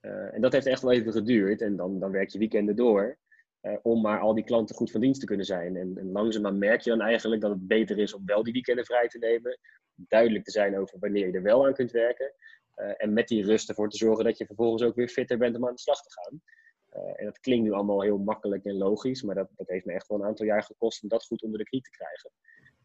Uh, 0.00 0.34
en 0.34 0.40
dat 0.40 0.52
heeft 0.52 0.66
echt 0.66 0.82
wel 0.82 0.92
even 0.92 1.12
geduurd 1.12 1.60
en 1.60 1.76
dan, 1.76 2.00
dan 2.00 2.10
werk 2.10 2.28
je 2.28 2.38
weekenden 2.38 2.76
door. 2.76 3.18
Uh, 3.66 3.76
om 3.82 4.00
maar 4.00 4.20
al 4.20 4.34
die 4.34 4.44
klanten 4.44 4.74
goed 4.74 4.90
van 4.90 5.00
dienst 5.00 5.20
te 5.20 5.26
kunnen 5.26 5.46
zijn. 5.46 5.76
En, 5.76 5.98
en 5.98 6.12
langzaamaan 6.12 6.58
merk 6.58 6.80
je 6.80 6.90
dan 6.90 7.00
eigenlijk 7.00 7.42
dat 7.42 7.50
het 7.50 7.66
beter 7.66 7.98
is 7.98 8.14
om 8.14 8.26
wel 8.26 8.42
die 8.42 8.52
weekenden 8.52 8.84
vrij 8.84 9.08
te 9.08 9.18
nemen 9.18 9.58
duidelijk 9.94 10.44
te 10.44 10.50
zijn 10.50 10.78
over 10.78 10.98
wanneer 10.98 11.26
je 11.26 11.32
er 11.32 11.42
wel 11.42 11.66
aan 11.66 11.74
kunt 11.74 11.90
werken. 11.90 12.32
Uh, 12.76 12.92
en 12.96 13.12
met 13.12 13.28
die 13.28 13.44
rust 13.44 13.68
ervoor 13.68 13.88
te 13.88 13.96
zorgen 13.96 14.24
dat 14.24 14.38
je 14.38 14.46
vervolgens 14.46 14.82
ook 14.82 14.94
weer 14.94 15.08
fitter 15.08 15.38
bent 15.38 15.56
om 15.56 15.66
aan 15.66 15.74
de 15.74 15.80
slag 15.80 16.02
te 16.02 16.12
gaan. 16.12 16.42
Uh, 16.96 17.20
en 17.20 17.24
dat 17.24 17.40
klinkt 17.40 17.64
nu 17.64 17.72
allemaal 17.72 18.02
heel 18.02 18.18
makkelijk 18.18 18.64
en 18.64 18.76
logisch, 18.76 19.22
maar 19.22 19.34
dat, 19.34 19.48
dat 19.56 19.68
heeft 19.68 19.84
me 19.84 19.92
echt 19.92 20.06
wel 20.06 20.18
een 20.18 20.26
aantal 20.26 20.46
jaar 20.46 20.62
gekost 20.62 21.02
om 21.02 21.08
dat 21.08 21.26
goed 21.26 21.42
onder 21.42 21.58
de 21.58 21.64
knie 21.64 21.82
te 21.82 21.90
krijgen. 21.90 22.30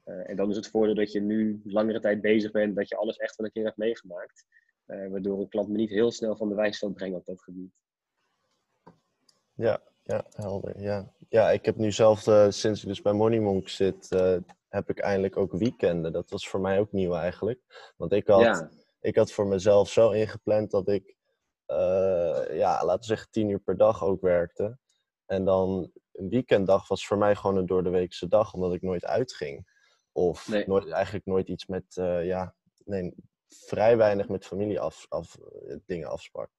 En 0.03 0.35
dan 0.35 0.49
is 0.49 0.55
het 0.55 0.67
voordeel 0.67 0.95
dat 0.95 1.11
je 1.11 1.21
nu 1.21 1.61
langere 1.63 1.99
tijd 1.99 2.21
bezig 2.21 2.51
bent, 2.51 2.75
dat 2.75 2.89
je 2.89 2.95
alles 2.95 3.17
echt 3.17 3.35
wel 3.35 3.45
een 3.45 3.51
keer 3.51 3.63
hebt 3.63 3.77
meegemaakt. 3.77 4.45
waardoor 4.85 5.39
een 5.39 5.49
klant 5.49 5.69
me 5.69 5.75
niet 5.75 5.89
heel 5.89 6.11
snel 6.11 6.35
van 6.35 6.49
de 6.49 6.55
wijs 6.55 6.77
zal 6.77 6.91
brengen 6.91 7.17
op 7.17 7.25
dat 7.25 7.41
gebied. 7.41 7.71
Ja, 9.53 9.81
ja, 10.03 10.25
helder. 10.31 10.81
Ja, 10.81 11.13
ja 11.29 11.51
ik 11.51 11.65
heb 11.65 11.75
nu 11.75 11.91
zelf, 11.91 12.19
sinds 12.49 12.81
ik 12.81 12.87
dus 12.87 13.01
bij 13.01 13.13
Money 13.13 13.39
Monk 13.39 13.69
zit, 13.69 14.09
heb 14.69 14.89
ik 14.89 14.99
eindelijk 14.99 15.37
ook 15.37 15.51
weekenden. 15.51 16.11
Dat 16.11 16.29
was 16.29 16.49
voor 16.49 16.59
mij 16.59 16.79
ook 16.79 16.91
nieuw 16.91 17.13
eigenlijk. 17.13 17.93
Want 17.97 18.11
ik 18.11 18.27
had, 18.27 18.67
ik 18.99 19.15
had 19.15 19.31
voor 19.31 19.47
mezelf 19.47 19.89
zo 19.89 20.09
ingepland 20.09 20.71
dat 20.71 20.87
ik, 20.87 21.15
uh, 21.67 22.57
ja, 22.57 22.85
laten 22.85 22.99
we 22.99 23.05
zeggen, 23.05 23.31
tien 23.31 23.49
uur 23.49 23.59
per 23.59 23.77
dag 23.77 24.03
ook 24.03 24.21
werkte. 24.21 24.77
En 25.25 25.45
dan 25.45 25.91
een 26.11 26.29
weekenddag 26.29 26.87
was 26.87 27.07
voor 27.07 27.17
mij 27.17 27.35
gewoon 27.35 27.57
een 27.57 27.65
door 27.65 27.83
de 27.83 27.89
weekse 27.89 28.27
dag, 28.27 28.53
omdat 28.53 28.73
ik 28.73 28.81
nooit 28.81 29.05
uitging. 29.05 29.79
Of 30.11 30.65
nooit, 30.65 30.89
eigenlijk 30.89 31.25
nooit 31.25 31.47
iets 31.47 31.65
met, 31.65 31.85
ja, 32.23 32.55
nee, 32.85 33.13
vrij 33.47 33.97
weinig 33.97 34.27
met 34.29 34.45
familie 34.45 34.79
af, 34.79 35.05
af, 35.09 35.37
dingen 35.85 36.09
afsprak. 36.09 36.49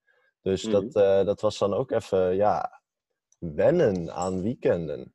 Dus 0.42 0.62
dat, 0.62 0.96
uh, 0.96 1.24
dat 1.24 1.40
was 1.40 1.58
dan 1.58 1.74
ook 1.74 1.90
even, 1.90 2.34
ja, 2.34 2.81
wennen 3.42 4.12
aan 4.12 4.42
weekenden. 4.42 5.14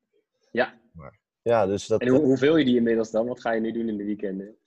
Ja. 0.51 0.79
Ja, 1.41 1.65
dus 1.65 1.87
dat, 1.87 2.01
en 2.01 2.07
hoe, 2.07 2.19
hoeveel 2.19 2.55
je 2.55 2.65
die 2.65 2.75
inmiddels 2.75 3.11
dan? 3.11 3.27
Wat 3.27 3.41
ga 3.41 3.51
je 3.51 3.61
nu 3.61 3.71
doen 3.71 3.89
in 3.89 3.97
de 3.97 4.03
weekenden? 4.03 4.57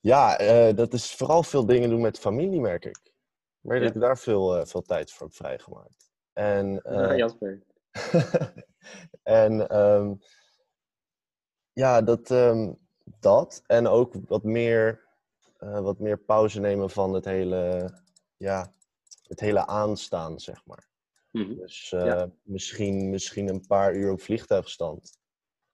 Ja, 0.00 0.40
uh, 0.40 0.76
dat 0.76 0.92
is 0.92 1.14
vooral 1.14 1.42
veel 1.42 1.66
dingen 1.66 1.90
doen 1.90 2.00
met 2.00 2.18
familie, 2.18 2.60
merk 2.60 2.84
ik. 2.84 3.12
Maar 3.60 3.82
ja. 3.82 3.86
ik 3.86 4.00
daar 4.00 4.18
veel, 4.18 4.58
uh, 4.58 4.64
veel 4.64 4.82
tijd 4.82 5.12
voor 5.12 5.26
heb 5.26 5.36
vrijgemaakt. 5.36 6.10
En, 6.32 6.82
uh, 6.84 6.92
ja, 6.92 7.16
Jasper. 7.22 7.62
en 9.22 9.78
um, 9.80 10.18
ja, 11.72 12.02
dat, 12.02 12.30
um, 12.30 12.78
dat. 13.20 13.62
En 13.66 13.86
ook 13.86 14.14
wat 14.26 14.42
meer, 14.42 15.04
wat 15.58 15.98
meer 15.98 16.18
pauze 16.18 16.60
nemen 16.60 16.90
van 16.90 17.14
het 17.14 17.24
hele, 17.24 17.92
ja, 18.36 18.72
het 19.22 19.40
hele 19.40 19.66
aanstaan, 19.66 20.40
zeg 20.40 20.64
maar. 20.64 20.88
Mm 21.36 21.44
-hmm. 21.44 21.56
Dus 21.56 21.90
ja. 21.90 22.30
misschien, 22.42 23.10
misschien 23.10 23.48
een 23.48 23.66
paar 23.66 23.94
uur 23.94 24.12
op 24.12 24.20
vliegtuigstand. 24.20 25.18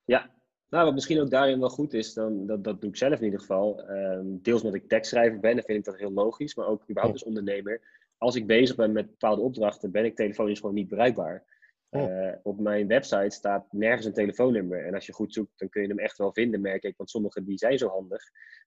Ja, 0.04 0.30
nou, 0.68 0.84
wat 0.84 0.94
misschien 0.94 1.20
ook 1.20 1.30
daarin 1.30 1.60
wel 1.60 1.68
goed 1.68 1.92
is, 1.92 2.14
dan, 2.14 2.46
dat, 2.46 2.64
dat 2.64 2.80
doe 2.80 2.90
ik 2.90 2.96
zelf 2.96 3.18
in 3.18 3.24
ieder 3.24 3.40
geval. 3.40 3.82
Ehm, 3.88 4.26
deels 4.26 4.62
omdat 4.62 4.80
ik 4.80 4.88
tekstschrijver 4.88 5.40
ben, 5.40 5.56
en 5.56 5.64
vind 5.64 5.78
ik 5.78 5.84
dat 5.84 5.98
heel 5.98 6.12
logisch, 6.12 6.54
maar 6.54 6.66
ook 6.66 6.82
überhaupt 6.90 7.14
als 7.14 7.24
ondernemer. 7.24 7.80
Als 8.18 8.34
ik 8.34 8.46
bezig 8.46 8.76
ben 8.76 8.92
met 8.92 9.06
bepaalde 9.06 9.42
opdrachten, 9.42 9.90
ben 9.90 10.04
ik 10.04 10.16
telefonisch 10.16 10.60
gewoon 10.60 10.74
niet 10.74 10.88
bereikbaar. 10.88 11.44
Uh, 11.90 12.32
op 12.42 12.60
mijn 12.60 12.86
website 12.86 13.30
staat 13.30 13.72
nergens 13.72 14.06
een 14.06 14.12
telefoonnummer. 14.12 14.86
En 14.86 14.94
als 14.94 15.06
je 15.06 15.12
goed 15.12 15.32
zoekt, 15.32 15.58
dan 15.58 15.68
kun 15.68 15.82
je 15.82 15.88
hem 15.88 15.98
echt 15.98 16.18
wel 16.18 16.32
vinden, 16.32 16.60
merk 16.60 16.82
ik. 16.82 16.96
Want 16.96 17.10
sommige 17.10 17.44
die 17.44 17.58
zijn 17.58 17.78
zo 17.78 17.88
handig. 17.88 18.22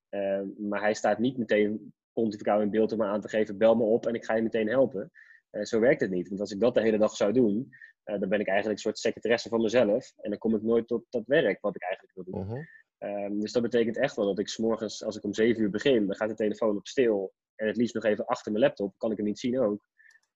Uh, 0.09 0.41
maar 0.57 0.81
hij 0.81 0.93
staat 0.93 1.19
niet 1.19 1.37
meteen 1.37 1.93
pontificaal 2.13 2.61
in 2.61 2.69
beeld 2.69 2.91
om 2.91 2.97
me 2.97 3.05
aan 3.05 3.21
te 3.21 3.29
geven, 3.29 3.57
bel 3.57 3.75
me 3.75 3.83
op 3.83 4.05
en 4.05 4.13
ik 4.13 4.25
ga 4.25 4.35
je 4.35 4.41
meteen 4.41 4.67
helpen. 4.67 5.11
Uh, 5.55 5.63
zo 5.63 5.79
werkt 5.79 6.01
het 6.01 6.11
niet. 6.11 6.27
Want 6.27 6.39
als 6.39 6.51
ik 6.51 6.59
dat 6.59 6.73
de 6.73 6.81
hele 6.81 6.97
dag 6.97 7.15
zou 7.15 7.33
doen, 7.33 7.69
uh, 8.05 8.19
dan 8.19 8.29
ben 8.29 8.39
ik 8.39 8.47
eigenlijk 8.47 8.77
een 8.77 8.83
soort 8.83 8.99
secretaresse 8.99 9.49
van 9.49 9.61
mezelf. 9.61 10.13
En 10.17 10.29
dan 10.29 10.39
kom 10.39 10.55
ik 10.55 10.61
nooit 10.61 10.87
tot 10.87 11.05
dat 11.09 11.23
werk 11.25 11.61
wat 11.61 11.75
ik 11.75 11.83
eigenlijk 11.83 12.13
wil 12.13 12.23
doen. 12.23 12.65
-huh. 12.97 13.25
um, 13.25 13.39
dus 13.39 13.51
dat 13.51 13.61
betekent 13.61 13.97
echt 13.97 14.15
wel 14.15 14.25
dat 14.25 14.39
ik 14.39 14.47
s'morgens, 14.47 15.03
als 15.03 15.17
ik 15.17 15.23
om 15.23 15.33
zeven 15.33 15.61
uur 15.61 15.69
begin, 15.69 16.05
dan 16.05 16.15
gaat 16.15 16.29
de 16.29 16.35
telefoon 16.35 16.77
op 16.77 16.87
stil. 16.87 17.33
En 17.55 17.67
het 17.67 17.77
liefst 17.77 17.93
nog 17.93 18.03
even 18.03 18.25
achter 18.25 18.51
mijn 18.51 18.63
laptop, 18.63 18.93
kan 18.97 19.11
ik 19.11 19.17
hem 19.17 19.25
niet 19.25 19.39
zien 19.39 19.59
ook. 19.59 19.87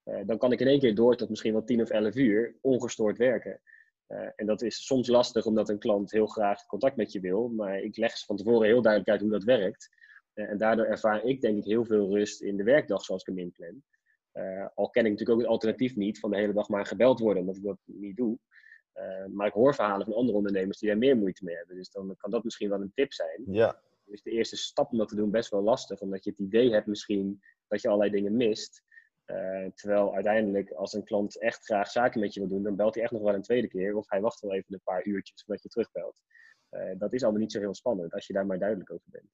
Uh, 0.05 0.21
dan 0.25 0.37
kan 0.37 0.51
ik 0.51 0.59
in 0.59 0.67
één 0.67 0.79
keer 0.79 0.95
door 0.95 1.15
tot 1.15 1.29
misschien 1.29 1.53
wel 1.53 1.63
tien 1.63 1.81
of 1.81 1.89
elf 1.89 2.15
uur 2.15 2.57
ongestoord 2.61 3.17
werken. 3.17 3.61
Uh, 4.07 4.29
en 4.35 4.45
dat 4.45 4.61
is 4.61 4.85
soms 4.85 5.07
lastig 5.07 5.45
omdat 5.45 5.69
een 5.69 5.79
klant 5.79 6.11
heel 6.11 6.27
graag 6.27 6.65
contact 6.65 6.95
met 6.95 7.11
je 7.11 7.19
wil. 7.19 7.47
Maar 7.47 7.79
ik 7.79 7.97
leg 7.97 8.25
van 8.25 8.35
tevoren 8.35 8.67
heel 8.67 8.81
duidelijk 8.81 9.11
uit 9.11 9.21
hoe 9.21 9.31
dat 9.31 9.43
werkt. 9.43 9.89
Uh, 10.33 10.49
en 10.49 10.57
daardoor 10.57 10.85
ervaar 10.85 11.23
ik 11.23 11.41
denk 11.41 11.57
ik 11.57 11.63
heel 11.63 11.85
veel 11.85 12.15
rust 12.15 12.41
in 12.41 12.57
de 12.57 12.63
werkdag 12.63 13.03
zoals 13.03 13.21
ik 13.21 13.27
hem 13.27 13.37
inplan. 13.37 13.83
Uh, 14.33 14.67
al 14.75 14.89
ken 14.89 15.05
ik 15.05 15.11
natuurlijk 15.11 15.37
ook 15.37 15.43
het 15.43 15.53
alternatief 15.53 15.95
niet 15.95 16.19
van 16.19 16.31
de 16.31 16.37
hele 16.37 16.53
dag 16.53 16.69
maar 16.69 16.85
gebeld 16.85 17.19
worden, 17.19 17.41
omdat 17.41 17.55
ik 17.55 17.63
dat 17.63 17.77
niet 17.85 18.15
doe. 18.15 18.39
Uh, 18.93 19.25
maar 19.25 19.47
ik 19.47 19.53
hoor 19.53 19.75
verhalen 19.75 20.05
van 20.05 20.15
andere 20.15 20.37
ondernemers 20.37 20.79
die 20.79 20.89
daar 20.89 20.97
meer 20.97 21.17
moeite 21.17 21.43
mee 21.43 21.55
hebben. 21.55 21.75
Dus 21.75 21.91
dan 21.91 22.15
kan 22.17 22.31
dat 22.31 22.43
misschien 22.43 22.69
wel 22.69 22.81
een 22.81 22.91
tip 22.93 23.13
zijn. 23.13 23.43
Ja. 23.45 23.81
Dus 24.05 24.21
de 24.21 24.31
eerste 24.31 24.57
stap 24.57 24.91
om 24.91 24.97
dat 24.97 25.07
te 25.07 25.15
doen 25.15 25.31
best 25.31 25.49
wel 25.49 25.61
lastig, 25.61 25.99
omdat 25.99 26.23
je 26.23 26.29
het 26.29 26.39
idee 26.39 26.71
hebt 26.71 26.87
misschien 26.87 27.41
dat 27.67 27.81
je 27.81 27.87
allerlei 27.87 28.11
dingen 28.11 28.35
mist. 28.35 28.83
Uh, 29.25 29.65
terwijl 29.73 30.13
uiteindelijk, 30.15 30.71
als 30.71 30.93
een 30.93 31.03
klant 31.03 31.39
echt 31.39 31.63
graag 31.63 31.89
zaken 31.89 32.19
met 32.19 32.33
je 32.33 32.39
wil 32.39 32.49
doen, 32.49 32.63
dan 32.63 32.75
belt 32.75 32.93
hij 32.93 33.03
echt 33.03 33.11
nog 33.11 33.21
wel 33.21 33.33
een 33.33 33.41
tweede 33.41 33.67
keer. 33.67 33.95
Of 33.95 34.09
hij 34.09 34.21
wacht 34.21 34.39
wel 34.39 34.53
even 34.53 34.73
een 34.73 34.81
paar 34.83 35.05
uurtjes 35.05 35.43
voordat 35.43 35.63
je 35.63 35.69
terugbelt. 35.69 36.21
dat 36.97 37.13
is 37.13 37.23
allemaal 37.23 37.41
niet 37.41 37.51
zo 37.51 37.59
heel 37.59 37.75
spannend, 37.75 38.13
als 38.13 38.27
je 38.27 38.33
daar 38.33 38.45
maar 38.45 38.59
duidelijk 38.59 38.91
over 38.91 39.05
bent. 39.11 39.29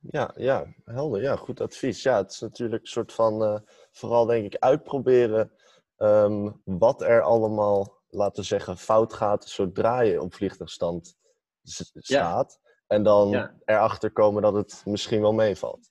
Ja, 0.00 0.34
ja, 0.36 0.74
helder. 0.84 1.22
Ja, 1.22 1.36
goed 1.36 1.60
advies. 1.60 2.02
Ja, 2.02 2.16
het 2.16 2.30
is 2.30 2.40
natuurlijk 2.40 2.82
een 2.82 2.88
soort 2.88 3.12
van, 3.12 3.42
uh, 3.42 3.58
vooral 3.90 4.26
denk 4.26 4.44
ik, 4.44 4.60
uitproberen 4.60 5.52
um, 5.96 6.60
wat 6.64 7.02
er 7.02 7.22
allemaal, 7.22 8.02
laten 8.08 8.42
we 8.42 8.48
zeggen, 8.48 8.78
fout 8.78 9.12
gaat 9.12 9.48
zodra 9.48 10.00
je 10.00 10.22
op 10.22 10.34
vliegtuigstand 10.34 11.16
staat. 11.62 12.58
Ja. 12.62 12.68
En 12.86 13.02
dan 13.02 13.28
ja. 13.28 13.54
erachter 13.64 14.12
komen 14.12 14.42
dat 14.42 14.54
het 14.54 14.82
misschien 14.84 15.20
wel 15.20 15.32
meevalt. 15.32 15.90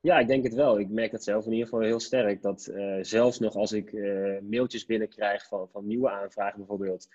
Ja, 0.00 0.18
ik 0.18 0.26
denk 0.26 0.44
het 0.44 0.54
wel. 0.54 0.78
Ik 0.78 0.88
merk 0.88 1.10
dat 1.10 1.24
zelf 1.24 1.44
in 1.44 1.52
ieder 1.52 1.68
geval 1.68 1.84
heel 1.84 2.00
sterk. 2.00 2.42
Dat 2.42 2.68
uh, 2.70 2.98
zelfs 3.00 3.38
nog 3.38 3.54
als 3.54 3.72
ik 3.72 3.92
uh, 3.92 4.40
mailtjes 4.40 4.84
binnenkrijg 4.84 5.46
van, 5.46 5.68
van 5.68 5.86
nieuwe 5.86 6.10
aanvragen 6.10 6.58
bijvoorbeeld. 6.58 7.08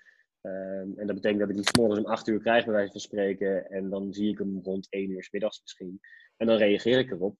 Um, 0.46 0.98
en 0.98 1.06
dat 1.06 1.14
betekent 1.14 1.40
dat 1.40 1.48
ik 1.48 1.56
die 1.56 1.76
morgens 1.76 1.98
om 1.98 2.06
8 2.06 2.28
uur 2.28 2.40
krijg, 2.40 2.64
bij 2.64 2.74
wijze 2.74 2.92
van 2.92 3.00
spreken. 3.00 3.70
En 3.70 3.90
dan 3.90 4.12
zie 4.12 4.30
ik 4.30 4.38
hem 4.38 4.60
rond 4.62 4.86
1 4.90 5.10
uur 5.10 5.24
s 5.24 5.30
middags 5.30 5.60
misschien. 5.60 6.00
En 6.36 6.46
dan 6.46 6.56
reageer 6.56 6.98
ik 6.98 7.10
erop. 7.10 7.36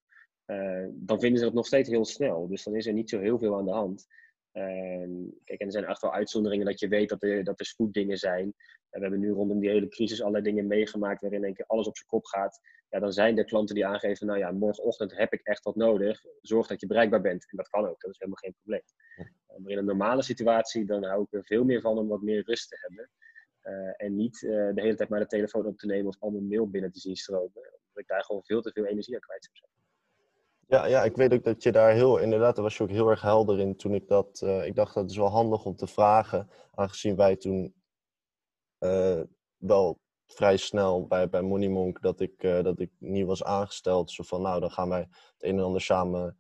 Uh, 0.47 0.87
dan 0.93 1.21
vinden 1.21 1.39
ze 1.39 1.45
het 1.45 1.55
nog 1.55 1.67
steeds 1.67 1.89
heel 1.89 2.05
snel. 2.05 2.49
Dus 2.49 2.65
dan 2.65 2.77
is 2.77 2.87
er 2.87 2.93
niet 2.93 3.11
zo 3.11 3.21
heel 3.21 3.39
veel 3.39 3.57
aan 3.57 3.65
de 3.65 3.73
hand. 3.73 4.07
Uh, 4.55 5.33
kijk, 5.45 5.61
en 5.61 5.67
er 5.67 5.73
zijn 5.73 5.85
echt 5.85 6.03
wel 6.03 6.13
uitzonderingen 6.13 6.67
dat 6.67 6.81
je 6.81 6.89
weet 6.89 7.09
dat 7.09 7.23
er, 7.23 7.45
dat 7.45 7.61
er 7.61 7.67
spoeddingen 7.67 8.17
zijn. 8.17 8.55
En 8.91 9.01
we 9.01 9.01
hebben 9.01 9.21
nu 9.21 9.31
rondom 9.31 9.61
die 9.61 9.71
hele 9.71 9.89
crisis 9.89 10.21
allerlei 10.21 10.45
dingen 10.45 10.67
meegemaakt 10.67 11.21
waarin 11.21 11.39
in 11.39 11.45
één 11.45 11.55
keer 11.55 11.67
alles 11.67 11.87
op 11.87 11.97
zijn 11.97 12.09
kop 12.09 12.25
gaat. 12.25 12.61
Ja, 12.89 13.01
dan 13.01 13.13
zijn 13.13 13.39
er 13.39 13.45
klanten 13.45 13.75
die 13.75 13.87
aangeven, 13.87 14.27
nou 14.27 14.39
ja, 14.39 14.51
morgenochtend 14.51 15.17
heb 15.17 15.33
ik 15.33 15.41
echt 15.43 15.65
wat 15.65 15.77
nodig. 15.77 16.25
Zorg 16.41 16.67
dat 16.67 16.81
je 16.81 16.87
bereikbaar 16.87 17.21
bent. 17.21 17.51
En 17.51 17.57
dat 17.57 17.69
kan 17.69 17.87
ook, 17.89 18.01
dat 18.01 18.11
is 18.11 18.19
helemaal 18.19 18.41
geen 18.41 18.55
probleem. 18.63 18.83
Maar 19.63 19.73
in 19.73 19.79
een 19.79 19.85
normale 19.85 20.23
situatie, 20.23 20.85
dan 20.85 21.05
hou 21.05 21.23
ik 21.23 21.33
er 21.33 21.45
veel 21.45 21.65
meer 21.65 21.81
van 21.81 21.99
om 21.99 22.09
wat 22.09 22.23
meer 22.23 22.43
rust 22.45 22.69
te 22.69 22.77
hebben. 22.81 23.11
Uh, 23.63 23.93
en 23.97 24.17
niet 24.17 24.43
uh, 24.43 24.51
de 24.75 24.81
hele 24.81 24.95
tijd 24.95 25.09
maar 25.09 25.21
de 25.21 25.27
telefoon 25.27 25.67
op 25.67 25.79
te 25.79 25.87
nemen 25.87 26.07
of 26.07 26.17
al 26.21 26.31
mijn 26.31 26.49
mail 26.49 26.71
binnen 26.71 26.93
te 26.93 27.01
zien 27.01 27.17
stromen. 27.17 27.51
Omdat 27.55 27.95
ik 27.95 28.07
daar 28.07 28.25
gewoon 28.25 28.45
veel 28.45 28.61
te 28.61 28.71
veel 28.73 28.85
energie 28.85 29.15
aan 29.15 29.21
kwijt 29.21 29.45
zou 29.45 29.57
zijn. 29.57 29.74
Ja, 30.67 30.87
ja, 30.87 31.03
ik 31.05 31.17
weet 31.17 31.33
ook 31.33 31.45
dat 31.45 31.63
je 31.63 31.73
daar 31.73 31.93
heel, 31.93 32.19
inderdaad, 32.19 32.55
daar 32.55 32.65
was 32.65 32.77
je 32.77 32.83
ook 32.83 32.91
heel 32.91 33.09
erg 33.09 33.21
helder 33.21 33.59
in 33.59 33.77
toen 33.77 33.95
ik 33.95 34.09
dat, 34.09 34.41
uh, 34.45 34.67
ik 34.67 34.75
dacht 34.75 34.95
dat 34.95 35.11
is 35.11 35.17
wel 35.17 35.31
handig 35.31 35.65
om 35.65 35.77
te 35.77 35.87
vragen, 35.87 36.51
aangezien 36.75 37.17
wij 37.17 37.37
toen 37.37 37.75
wel 39.57 40.01
vrij 40.27 40.57
snel 40.57 41.07
bij, 41.07 41.29
bij 41.29 41.43
Money 41.43 41.69
Monk 41.69 42.03
dat 42.03 42.21
ik, 42.21 42.41
dat 42.41 42.81
ik 42.81 42.91
niet 42.99 43.27
was 43.27 43.45
aangesteld. 43.45 44.11
Zo 44.11 44.23
van, 44.23 44.43
nou, 44.43 44.61
dan 44.61 44.71
gaan 44.71 44.89
wij 44.89 44.99
het 44.99 45.35
een 45.39 45.59
en 45.59 45.65
ander 45.65 45.81
samen, 45.81 46.37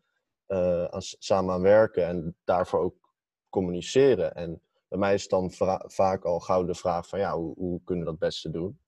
aan, 0.46 1.00
samen 1.00 1.54
aan 1.54 1.62
werken 1.62 2.06
en 2.06 2.36
daarvoor 2.44 2.80
ook 2.80 3.12
communiceren. 3.48 4.34
En 4.34 4.62
bij 4.88 4.98
mij 4.98 5.14
is 5.14 5.28
dan 5.28 5.50
vaak 5.86 6.24
al 6.24 6.40
gauw 6.40 6.64
de 6.64 6.74
vraag 6.74 7.08
van 7.08 7.18
ja, 7.18 7.36
hoe, 7.36 7.54
hoe 7.54 7.80
kunnen 7.84 8.04
we 8.04 8.10
dat 8.10 8.20
beste 8.20 8.50
doen? 8.50 8.78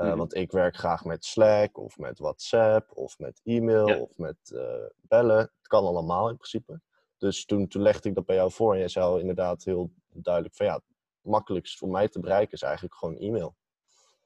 Uh, 0.00 0.06
mm-hmm. 0.06 0.18
Want 0.18 0.34
ik 0.34 0.52
werk 0.52 0.76
graag 0.76 1.04
met 1.04 1.24
Slack 1.24 1.78
of 1.78 1.98
met 1.98 2.18
WhatsApp 2.18 2.96
of 2.96 3.18
met 3.18 3.40
e-mail 3.44 3.88
ja. 3.88 3.98
of 3.98 4.16
met 4.16 4.36
uh, 4.52 4.86
bellen. 5.00 5.38
Het 5.38 5.68
kan 5.68 5.84
allemaal 5.84 6.28
in 6.28 6.36
principe. 6.36 6.80
Dus 7.18 7.44
toen, 7.44 7.68
toen 7.68 7.82
legde 7.82 8.08
ik 8.08 8.14
dat 8.14 8.26
bij 8.26 8.36
jou 8.36 8.50
voor 8.50 8.72
en 8.72 8.78
jij 8.78 8.88
zei 8.88 9.20
inderdaad 9.20 9.64
heel 9.64 9.92
duidelijk 10.12 10.54
van 10.54 10.66
ja, 10.66 10.74
het 10.74 10.84
makkelijkst 11.20 11.78
voor 11.78 11.88
mij 11.88 12.08
te 12.08 12.20
bereiken 12.20 12.52
is 12.52 12.62
eigenlijk 12.62 12.94
gewoon 12.94 13.18
e-mail. 13.18 13.56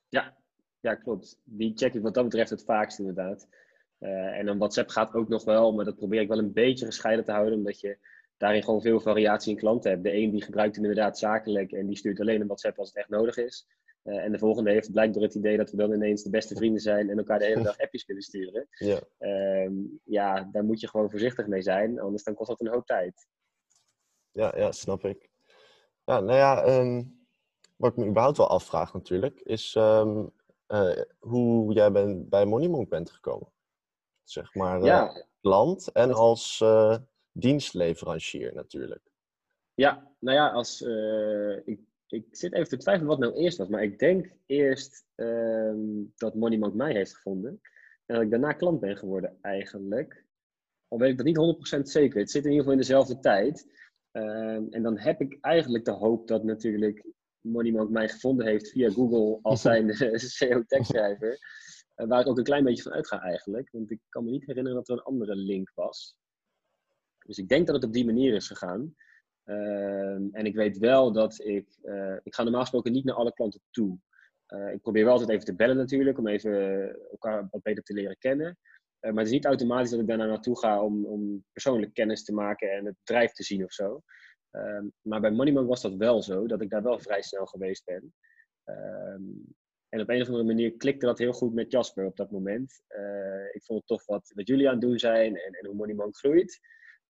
Ja, 0.08 0.36
ja 0.80 0.94
klopt. 0.94 1.40
Die 1.44 1.72
check 1.74 1.94
ik 1.94 2.02
wat 2.02 2.14
dat 2.14 2.24
betreft 2.24 2.50
het 2.50 2.64
vaakst 2.64 2.98
inderdaad. 2.98 3.48
Uh, 4.00 4.38
en 4.38 4.46
dan 4.46 4.58
WhatsApp 4.58 4.88
gaat 4.88 5.14
ook 5.14 5.28
nog 5.28 5.44
wel, 5.44 5.72
maar 5.72 5.84
dat 5.84 5.96
probeer 5.96 6.20
ik 6.20 6.28
wel 6.28 6.38
een 6.38 6.52
beetje 6.52 6.86
gescheiden 6.86 7.24
te 7.24 7.32
houden, 7.32 7.54
omdat 7.54 7.80
je 7.80 7.98
daarin 8.36 8.62
gewoon 8.62 8.82
veel 8.82 9.00
variatie 9.00 9.52
in 9.52 9.58
klanten 9.58 9.90
hebt. 9.90 10.02
De 10.02 10.16
een 10.16 10.30
die 10.30 10.42
gebruikt 10.42 10.74
hem 10.74 10.84
inderdaad 10.84 11.18
zakelijk 11.18 11.72
en 11.72 11.86
die 11.86 11.96
stuurt 11.96 12.20
alleen 12.20 12.40
een 12.40 12.46
WhatsApp 12.46 12.78
als 12.78 12.88
het 12.88 12.96
echt 12.96 13.08
nodig 13.08 13.36
is. 13.36 13.66
Uh, 14.04 14.24
en 14.24 14.32
de 14.32 14.38
volgende 14.38 14.70
heeft 14.70 14.92
blijkbaar 14.92 15.22
het 15.22 15.34
idee 15.34 15.56
dat 15.56 15.70
we 15.70 15.76
dan 15.76 15.92
ineens 15.92 16.22
de 16.22 16.30
beste 16.30 16.54
vrienden 16.54 16.80
zijn 16.80 17.10
en 17.10 17.18
elkaar 17.18 17.38
de 17.38 17.44
hele 17.44 17.62
dag 17.62 17.78
appjes 17.84 18.04
kunnen 18.04 18.22
sturen. 18.22 18.68
Ja. 18.70 19.00
Um, 19.64 20.00
ja, 20.04 20.48
daar 20.52 20.64
moet 20.64 20.80
je 20.80 20.88
gewoon 20.88 21.10
voorzichtig 21.10 21.46
mee 21.46 21.62
zijn, 21.62 22.00
anders 22.00 22.24
dan 22.24 22.34
kost 22.34 22.48
dat 22.48 22.60
een 22.60 22.72
hoop 22.72 22.86
tijd. 22.86 23.26
Ja, 24.30 24.56
ja 24.56 24.72
snap 24.72 25.04
ik. 25.04 25.30
Ja, 26.04 26.20
nou 26.20 26.38
ja, 26.38 26.78
um, 26.80 27.26
wat 27.76 27.90
ik 27.90 27.96
me 27.96 28.06
überhaupt 28.06 28.36
wel 28.36 28.48
afvraag 28.48 28.92
natuurlijk, 28.92 29.40
is 29.40 29.74
um, 29.74 30.32
uh, 30.68 31.02
hoe 31.18 31.72
jij 31.72 31.92
ben, 31.92 32.28
bij 32.28 32.44
Moneymonk 32.44 32.88
bent 32.88 33.10
gekomen. 33.10 33.52
Zeg 34.22 34.54
maar, 34.54 34.78
uh, 34.78 34.84
ja. 34.84 35.26
klant 35.40 35.92
en 35.92 36.12
als 36.12 36.64
dienstleverancier 37.32 38.54
natuurlijk. 38.54 39.12
Ja, 39.74 40.14
nou 40.18 40.36
ja, 40.36 40.50
als, 40.50 40.80
ik, 41.64 41.80
ik 42.06 42.26
zit 42.30 42.52
even 42.52 42.68
te 42.68 42.76
twijfelen 42.76 43.08
wat 43.08 43.18
nou 43.18 43.34
eerst 43.34 43.58
was, 43.58 43.68
maar 43.68 43.82
ik 43.82 43.98
denk 43.98 44.32
eerst 44.46 45.04
um, 45.14 46.12
dat 46.16 46.34
Moneymonk 46.34 46.74
mij 46.74 46.92
heeft 46.92 47.14
gevonden. 47.14 47.60
En 48.06 48.14
dat 48.14 48.24
ik 48.24 48.30
daarna 48.30 48.52
klant 48.52 48.80
ben 48.80 48.96
geworden 48.96 49.38
eigenlijk. 49.40 50.24
Al 50.88 50.98
weet 50.98 51.10
ik 51.10 51.16
dat 51.16 51.26
niet 51.26 51.78
100% 51.78 51.80
zeker. 51.82 52.18
Het 52.18 52.30
zit 52.30 52.44
in 52.44 52.50
ieder 52.50 52.64
geval 52.64 52.72
in 52.72 52.86
dezelfde 52.86 53.18
tijd. 53.18 53.66
Um, 54.12 54.66
en 54.70 54.82
dan 54.82 54.98
heb 54.98 55.20
ik 55.20 55.38
eigenlijk 55.40 55.84
de 55.84 55.90
hoop 55.90 56.28
dat 56.28 56.44
natuurlijk 56.44 57.06
Moneymonk 57.40 57.90
mij 57.90 58.08
gevonden 58.08 58.46
heeft 58.46 58.70
via 58.70 58.90
Google 58.90 59.38
als 59.42 59.60
zijn 59.70 59.94
SEO-tekstschrijver. 60.18 61.38
Uh, 61.96 62.06
waar 62.06 62.20
ik 62.20 62.26
ook 62.26 62.38
een 62.38 62.44
klein 62.44 62.64
beetje 62.64 62.82
van 62.82 62.92
uitga 62.92 63.20
eigenlijk. 63.20 63.70
Want 63.70 63.90
ik 63.90 64.00
kan 64.08 64.24
me 64.24 64.30
niet 64.30 64.46
herinneren 64.46 64.78
dat 64.78 64.88
er 64.88 64.94
een 64.94 65.02
andere 65.02 65.36
link 65.36 65.72
was. 65.74 66.16
Dus 67.26 67.38
ik 67.38 67.48
denk 67.48 67.66
dat 67.66 67.74
het 67.74 67.84
op 67.84 67.92
die 67.92 68.04
manier 68.04 68.34
is 68.34 68.46
gegaan. 68.46 68.94
Uh, 69.44 70.14
en 70.14 70.44
ik 70.46 70.54
weet 70.54 70.78
wel 70.78 71.12
dat 71.12 71.40
ik. 71.44 71.78
Uh, 71.82 72.16
ik 72.22 72.34
ga 72.34 72.42
normaal 72.42 72.60
gesproken 72.60 72.92
niet 72.92 73.04
naar 73.04 73.14
alle 73.14 73.32
klanten 73.32 73.60
toe. 73.70 73.98
Uh, 74.48 74.72
ik 74.72 74.80
probeer 74.80 75.04
wel 75.04 75.12
altijd 75.12 75.30
even 75.30 75.44
te 75.44 75.54
bellen 75.54 75.76
natuurlijk, 75.76 76.18
om 76.18 76.28
even 76.28 76.52
elkaar 77.10 77.48
wat 77.50 77.62
beter 77.62 77.82
te 77.82 77.94
leren 77.94 78.18
kennen. 78.18 78.58
Eh, 79.04 79.10
maar 79.10 79.18
het 79.18 79.26
is 79.26 79.32
niet 79.32 79.44
automatisch 79.44 79.90
dat 79.90 80.00
ik 80.00 80.06
daarna 80.06 80.26
naartoe 80.26 80.58
ga 80.58 80.82
om, 80.82 81.04
om 81.04 81.44
persoonlijk 81.52 81.94
kennis 81.94 82.24
te 82.24 82.32
maken 82.32 82.70
en 82.70 82.84
het 82.84 82.96
bedrijf 82.98 83.32
te 83.32 83.42
zien 83.42 83.64
of 83.64 83.72
zo. 83.72 84.02
Ehm, 84.50 84.86
maar 85.00 85.20
bij 85.20 85.30
Moneymonk 85.30 85.68
was 85.68 85.82
dat 85.82 85.94
wel 85.94 86.22
zo, 86.22 86.46
dat 86.46 86.60
ik 86.60 86.70
daar 86.70 86.82
wel 86.82 86.98
vrij 86.98 87.22
snel 87.22 87.46
geweest 87.46 87.84
ben. 87.84 88.14
Ehm, 88.64 89.22
en 89.88 90.00
op 90.00 90.08
een 90.08 90.20
of 90.20 90.26
andere 90.26 90.44
manier 90.44 90.76
klikte 90.76 91.06
dat 91.06 91.18
heel 91.18 91.32
goed 91.32 91.54
met 91.54 91.70
Jasper 91.72 92.06
op 92.06 92.16
dat 92.16 92.30
moment. 92.30 92.82
ik 93.52 93.64
vond 93.64 93.88
het 93.88 94.04
wat, 94.06 94.32
wat 94.34 94.48
jullie 94.48 94.66
aan 94.66 94.72
het 94.72 94.82
doen 94.82 94.98
zijn 94.98 95.36
en, 95.36 95.52
en 95.52 95.66
hoe 95.66 95.74
Moneymonk 95.74 96.16
groeit. 96.16 96.60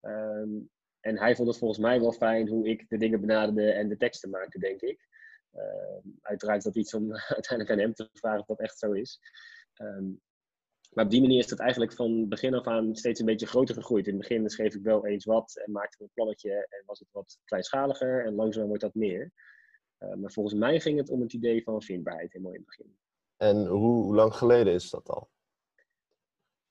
Um, 0.01 0.69
en 1.01 1.17
hij 1.17 1.35
vond 1.35 1.47
het 1.47 1.57
volgens 1.57 1.79
mij 1.79 1.99
wel 1.99 2.11
fijn 2.11 2.47
hoe 2.47 2.67
ik 2.67 2.89
de 2.89 2.97
dingen 2.97 3.21
benaderde 3.21 3.71
en 3.71 3.89
de 3.89 3.97
teksten 3.97 4.29
maakte, 4.29 4.59
denk 4.59 4.81
ik. 4.81 5.07
Um, 5.55 6.17
uiteraard 6.21 6.57
is 6.57 6.63
dat 6.63 6.75
iets 6.75 6.93
om 6.93 7.13
uiteindelijk 7.37 7.71
aan 7.71 7.85
hem 7.85 7.93
te 7.93 8.09
vragen 8.13 8.39
of 8.39 8.45
dat 8.45 8.59
echt 8.59 8.77
zo 8.77 8.91
is. 8.91 9.19
Um, 9.81 10.21
maar 10.91 11.05
op 11.05 11.11
die 11.11 11.21
manier 11.21 11.39
is 11.39 11.49
het 11.49 11.59
eigenlijk 11.59 11.93
van 11.93 12.27
begin 12.27 12.53
af 12.53 12.67
aan 12.67 12.95
steeds 12.95 13.19
een 13.19 13.25
beetje 13.25 13.47
groter 13.47 13.75
gegroeid. 13.75 14.07
In 14.07 14.13
het 14.13 14.21
begin 14.21 14.49
schreef 14.49 14.75
ik 14.75 14.83
wel 14.83 15.05
eens 15.05 15.25
wat 15.25 15.61
en 15.65 15.71
maakte 15.71 16.03
een 16.03 16.09
plannetje 16.13 16.51
en 16.51 16.83
was 16.85 16.99
het 16.99 17.07
wat 17.11 17.39
kleinschaliger 17.45 18.25
en 18.25 18.35
langzaam 18.35 18.67
wordt 18.67 18.81
dat 18.81 18.93
meer. 18.93 19.31
maar 19.97 20.31
volgens 20.31 20.55
mij 20.55 20.79
ging 20.79 20.97
het 20.97 21.09
om 21.09 21.21
het 21.21 21.33
idee 21.33 21.63
van 21.63 21.81
vindbaarheid 21.81 22.31
helemaal 22.31 22.53
in 22.53 22.59
het 22.59 22.67
begin. 22.67 22.97
En 23.37 23.65
hoe, 23.65 24.03
hoe 24.03 24.15
lang 24.15 24.33
geleden 24.33 24.73
is 24.73 24.89
dat 24.89 25.09
al? 25.09 25.29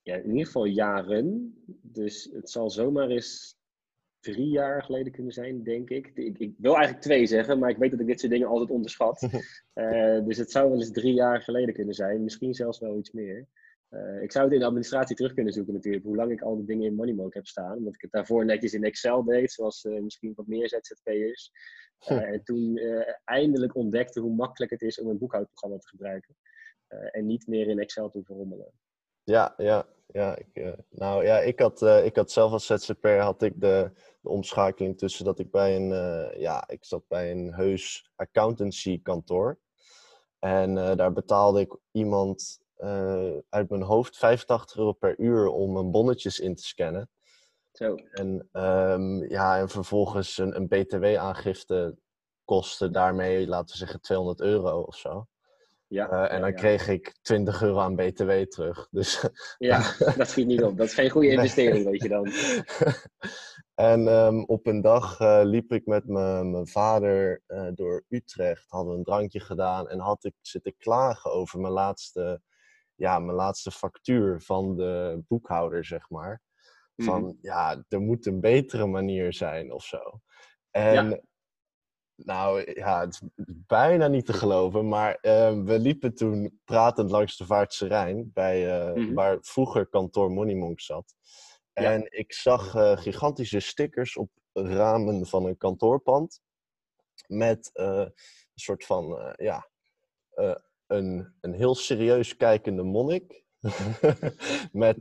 Ja, 0.03 0.15
in 0.17 0.31
ieder 0.31 0.47
geval 0.47 0.65
jaren. 0.65 1.55
Dus 1.83 2.31
het 2.33 2.51
zal 2.51 2.71
zomaar 2.71 3.09
eens 3.09 3.60
drie 4.21 4.49
jaar 4.49 4.83
geleden 4.83 5.13
kunnen 5.13 5.33
zijn, 5.33 5.63
denk 5.63 5.91
ik. 5.91 6.11
ik. 6.15 6.39
ik. 6.39 6.55
wil 6.59 6.75
eigenlijk 6.75 7.03
twee 7.03 7.27
zeggen, 7.27 7.59
maar 7.59 7.71
ik 7.71 7.77
weet 7.77 7.91
dat 7.91 8.01
ik 8.01 8.07
dit 8.07 8.21
soort 8.21 8.33
dingen 8.33 8.49
altijd 8.49 8.71
onderschat. 8.71 9.23
Uh, 9.75 10.25
dus 10.27 10.37
het 10.37 10.51
zou 10.51 10.69
wel 10.71 10.79
eens 10.79 10.91
drie 10.91 11.15
jaar 11.15 11.43
geleden 11.43 11.75
kunnen 11.75 11.95
zijn. 11.95 12.23
Misschien 12.23 12.55
zelfs 12.55 12.79
wel 12.79 12.99
iets 12.99 13.11
meer. 13.11 13.47
Uh, 13.91 14.23
ik 14.23 14.33
zou 14.33 14.45
het 14.45 14.55
in 14.55 14.61
de 14.61 14.67
administratie 14.67 15.17
terug 15.17 15.35
kunnen 15.35 15.53
zoeken 15.53 15.75
natuurlijk. 15.75 16.05
Hoe 16.05 16.17
lang 16.17 16.33
ik 16.33 16.43
al 16.43 16.57
die 16.57 16.67
dingen 16.67 16.87
in 16.87 16.95
Moneymoke 16.95 17.37
heb 17.37 17.47
staan. 17.47 17.77
Omdat 17.77 17.95
ik 17.95 18.01
het 18.01 18.11
daarvoor 18.11 18.45
netjes 18.45 18.75
in 18.75 18.85
Excel 18.85 19.25
deed. 19.25 19.53
Zoals 19.53 19.85
uh, 19.85 20.01
misschien 20.01 20.33
wat 20.37 20.47
meer 20.47 20.69
ZZP'ers. 20.69 21.51
en 22.07 22.43
toen 22.43 22.81
eindelijk 23.25 23.75
ontdekte 23.75 24.21
hoe 24.21 24.35
makkelijk 24.35 24.71
het 24.71 24.83
is 24.83 25.01
om 25.01 25.09
een 25.09 25.19
boekhoudprogramma 25.19 25.79
te 25.79 25.89
gebruiken. 25.89 26.37
en 26.89 27.27
niet 27.27 27.47
meer 27.47 27.69
in 27.69 27.79
Excel 27.79 28.11
te 28.11 28.23
verrommelen. 28.23 28.73
Ja, 29.23 29.55
ja, 29.57 29.87
ja. 30.13 30.37
Ik, 30.37 30.75
nou 30.91 31.25
ja, 31.25 31.39
ik 31.39 31.59
had, 31.59 31.83
ik 31.83 32.17
had 32.17 32.31
zelf 32.31 32.53
als 32.53 32.67
ZZP'er 32.67 33.21
had 33.21 33.43
ik 33.43 33.61
de 33.61 33.91
de 34.21 34.29
omschakeling 34.29 34.99
tussen 34.99 35.25
dat 35.25 35.39
ik 35.39 35.51
bij 35.51 35.77
een, 35.77 35.91
uh, 35.91 36.41
ja, 36.41 36.69
ik 36.69 36.85
zat 36.85 37.09
bij 37.09 37.31
een 37.31 37.55
heus 37.55 38.11
accountancy 38.17 39.03
kantoor. 39.03 39.59
En 40.39 40.75
daar 40.75 41.13
betaalde 41.13 41.61
ik 41.61 41.77
iemand 41.91 42.61
uit 43.49 43.71
mijn 43.71 43.83
hoofd 43.83 44.17
85 44.17 44.77
euro 44.77 44.93
per 44.93 45.19
uur 45.19 45.49
om 45.49 45.73
mijn 45.73 45.91
bonnetjes 45.91 46.39
in 46.39 46.55
te 46.55 46.63
scannen. 46.63 47.11
Zo. 47.73 47.95
En, 47.95 48.49
um, 48.53 49.29
ja, 49.29 49.59
en 49.59 49.69
vervolgens 49.69 50.39
een, 50.39 50.57
een 50.57 50.69
btw-aangifte 50.69 51.97
kostte 52.45 52.91
daarmee, 52.91 53.47
laten 53.47 53.71
we 53.71 53.77
zeggen, 53.77 54.01
200 54.01 54.41
euro 54.41 54.81
of 54.81 54.97
zo. 54.97 55.27
Ja, 55.91 56.13
uh, 56.13 56.33
en 56.33 56.41
dan 56.41 56.51
ja. 56.51 56.57
kreeg 56.57 56.89
ik 56.89 57.15
20 57.23 57.63
euro 57.63 57.79
aan 57.79 57.97
BTW 57.97 58.31
terug. 58.31 58.89
Dus, 58.91 59.27
ja, 59.59 59.79
dat 60.17 60.29
schiet 60.29 60.47
niet 60.47 60.63
op. 60.63 60.77
Dat 60.77 60.87
is 60.87 60.95
geen 60.95 61.11
goede 61.11 61.29
investering, 61.29 61.85
weet 61.85 62.03
je 62.03 62.09
dan. 62.09 62.33
en 63.91 64.07
um, 64.07 64.45
op 64.45 64.67
een 64.67 64.81
dag 64.81 65.21
uh, 65.21 65.41
liep 65.45 65.73
ik 65.73 65.87
met 65.87 66.07
mijn 66.07 66.67
vader 66.67 67.43
uh, 67.49 67.69
door 67.75 68.05
Utrecht, 68.09 68.71
hadden 68.71 68.93
we 68.93 68.99
een 68.99 69.05
drankje 69.05 69.41
gedaan 69.41 69.89
en 69.89 69.99
had 69.99 70.25
ik 70.25 70.35
zitten 70.41 70.77
klagen 70.77 71.33
over 71.33 71.61
mijn 71.61 71.73
laatste, 71.73 72.41
ja, 72.95 73.19
mijn 73.19 73.37
laatste 73.37 73.71
factuur 73.71 74.41
van 74.41 74.77
de 74.77 75.23
boekhouder, 75.29 75.85
zeg 75.85 76.11
maar. 76.11 76.43
Van 76.97 77.23
Mhm. 77.23 77.33
ja, 77.41 77.85
er 77.89 78.01
moet 78.01 78.27
een 78.27 78.41
betere 78.41 78.87
manier 78.87 79.33
zijn 79.33 79.73
of 79.73 79.85
zo. 79.85 80.21
En. 80.71 81.29
Nou 82.25 82.73
ja, 82.75 83.01
het 83.01 83.13
is 83.13 83.21
bijna 83.67 84.09
niet 84.09 84.27
te 84.27 84.33
geloven, 84.33 84.89
maar 84.89 85.15
eh, 85.15 85.63
we 85.63 85.79
liepen 85.79 86.15
toen 86.15 86.61
pratend 86.65 87.11
langs 87.11 87.37
de 87.37 87.47
Vaartse 87.47 87.87
Rijn, 87.87 88.31
bij, 88.35 88.81
eh, 88.81 88.95
Mhm. 88.95 89.15
waar 89.15 89.39
vroeger 89.41 89.87
kantoor 89.87 90.31
Moneymonk 90.31 90.81
zat. 90.81 91.15
Ja. 91.73 91.93
En 91.93 92.07
ik 92.19 92.33
zag 92.33 92.75
eh, 92.75 92.97
gigantische 92.97 93.61
stickers 93.61 94.17
op 94.17 94.31
ramen 94.53 95.27
van 95.27 95.45
een 95.47 95.57
kantoorpand. 95.57 96.41
Met 97.27 97.71
eh, 97.73 97.87
een 97.97 98.13
soort 98.55 98.85
van, 98.85 99.35
ja, 99.37 99.69
een, 100.87 101.35
een 101.41 101.53
heel 101.53 101.75
serieus 101.75 102.37
kijkende 102.37 102.83
monnik. 102.83 103.45
met, 104.73 104.97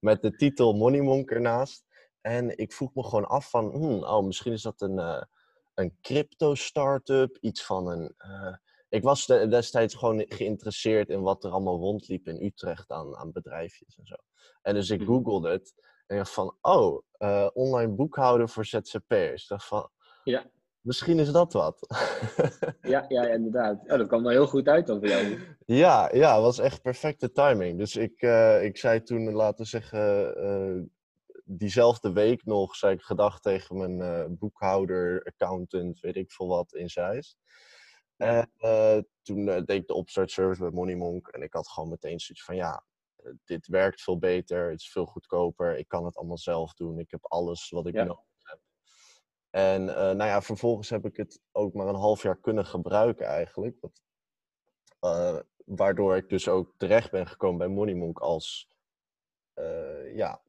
met 0.00 0.22
de 0.22 0.30
titel 0.36 0.72
Moneymonk 0.72 1.30
ernaast. 1.30 1.84
En 2.20 2.58
ik 2.58 2.72
vroeg 2.72 2.94
me 2.94 3.02
gewoon 3.02 3.26
af 3.26 3.50
van, 3.50 3.70
hmm, 3.70 4.04
oh, 4.04 4.24
misschien 4.24 4.52
is 4.52 4.62
dat 4.62 4.80
een, 4.80 5.26
een 5.74 5.98
crypto-startup, 6.00 7.36
iets 7.40 7.64
van 7.64 7.88
een... 7.88 8.14
eh, 8.16 8.54
ik 8.88 9.02
was 9.02 9.26
de- 9.26 9.48
destijds 9.48 9.94
gewoon 9.94 10.24
geïnteresseerd 10.28 11.08
in 11.08 11.20
wat 11.22 11.44
er 11.44 11.50
allemaal 11.50 11.78
rondliep 11.78 12.26
in 12.26 12.44
Utrecht 12.44 12.90
aan, 12.90 13.16
aan 13.16 13.32
bedrijfjes 13.32 13.96
en 13.98 14.06
zo. 14.06 14.14
En 14.62 14.74
dus 14.74 14.90
ik 14.90 15.00
Mhm. 15.00 15.08
googelde 15.08 15.50
het 15.50 15.74
en 16.06 16.16
dacht 16.16 16.32
van, 16.32 16.56
oh, 16.60 17.02
eh, 17.12 17.46
online 17.52 17.92
boekhouden 17.92 18.48
voor 18.48 18.64
ZZP'ers. 18.64 19.42
Ik 19.42 19.48
dacht 19.48 19.66
van, 19.66 19.90
Ja. 20.24 20.44
misschien 20.80 21.18
is 21.18 21.32
dat 21.32 21.52
wat. 21.52 21.78
Ja, 22.82 23.04
ja, 23.08 23.22
inderdaad. 23.26 23.80
Oh, 23.82 23.98
dat 23.98 24.06
kwam 24.06 24.22
wel 24.22 24.32
heel 24.32 24.46
goed 24.46 24.68
uit 24.68 24.86
dan 24.86 24.98
voor 24.98 25.08
jou. 25.08 25.38
ja, 25.66 26.10
ja, 26.14 26.40
was 26.40 26.58
echt 26.58 26.82
perfecte 26.82 27.32
timing. 27.32 27.78
Dus 27.78 27.96
ik, 27.96 28.22
eh, 28.22 28.64
ik 28.64 28.76
zei 28.76 29.02
toen, 29.02 29.32
laten 29.32 29.62
we 29.64 29.68
zeggen, 29.70 30.90
diezelfde 31.44 32.12
week 32.12 32.44
nog, 32.44 32.76
zei 32.76 32.94
ik 32.94 33.02
gedag 33.02 33.40
tegen 33.40 33.76
mijn 33.76 34.00
eh, 34.00 34.24
boekhouder, 34.28 35.24
accountant, 35.24 36.00
weet 36.00 36.16
ik 36.16 36.32
veel 36.32 36.48
wat, 36.48 36.74
in 36.74 36.90
Zeist. 36.90 37.36
En 38.16 38.50
eh, 38.56 38.98
toen 39.22 39.48
eh, 39.48 39.54
deed 39.54 39.80
ik 39.80 39.86
de 39.86 39.94
opstartservice 39.94 40.60
bij 40.60 40.70
Moneymonk 40.70 41.28
en 41.28 41.42
ik 41.42 41.52
had 41.52 41.68
gewoon 41.68 41.88
meteen 41.88 42.20
zoiets 42.20 42.44
van, 42.44 42.56
ja, 42.56 42.84
dit 43.44 43.66
werkt 43.66 44.02
veel 44.02 44.18
beter, 44.18 44.70
het 44.70 44.80
is 44.80 44.90
veel 44.90 45.06
goedkoper, 45.06 45.78
ik 45.78 45.88
kan 45.88 46.04
het 46.04 46.16
allemaal 46.16 46.38
zelf 46.38 46.74
doen, 46.74 46.98
ik 46.98 47.10
heb 47.10 47.24
alles 47.26 47.70
wat 47.70 47.86
ik 47.86 47.94
Ja. 47.94 48.04
nodig 48.04 48.24
heb. 48.42 48.60
En 49.50 49.84
nou 49.84 50.24
ja, 50.24 50.42
vervolgens 50.42 50.90
heb 50.90 51.04
ik 51.04 51.16
het 51.16 51.40
ook 51.52 51.74
maar 51.74 51.86
een 51.86 51.94
half 51.94 52.22
jaar 52.22 52.36
kunnen 52.40 52.66
gebruiken 52.66 53.26
eigenlijk. 53.26 53.76
Wat, 53.80 54.02
waardoor 55.64 56.16
ik 56.16 56.28
dus 56.28 56.48
ook 56.48 56.74
terecht 56.76 57.10
ben 57.10 57.26
gekomen 57.26 57.58
bij 57.58 57.68
Moneymonk 57.68 58.18
als, 58.18 58.68
ja, 60.14 60.42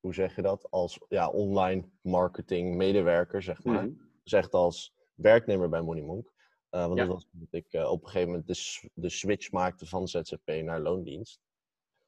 hoe 0.00 0.14
zeg 0.14 0.36
je 0.36 0.42
dat? 0.42 0.70
Als 0.70 1.00
ja, 1.08 1.28
online 1.28 1.88
marketing 2.00 2.74
medewerker, 2.76 3.42
zeg 3.42 3.64
maar. 3.64 3.84
Mhm. 3.84 3.92
Dus 4.22 4.32
echt 4.32 4.52
als 4.54 4.94
werknemer 5.14 5.68
bij 5.68 5.80
Moneymonk. 5.80 6.32
Eh, 6.70 6.86
want 6.86 6.98
Ja. 6.98 7.04
dat 7.04 7.14
was 7.14 7.28
omdat 7.32 7.52
ik 7.52 7.72
eh, 7.72 7.90
op 7.90 8.00
een 8.02 8.08
gegeven 8.08 8.28
moment 8.30 8.46
de, 8.46 8.88
de 8.94 9.08
switch 9.08 9.50
maakte 9.52 9.86
van 9.86 10.08
ZZP 10.08 10.46
naar 10.62 10.80
loondienst. 10.80 11.40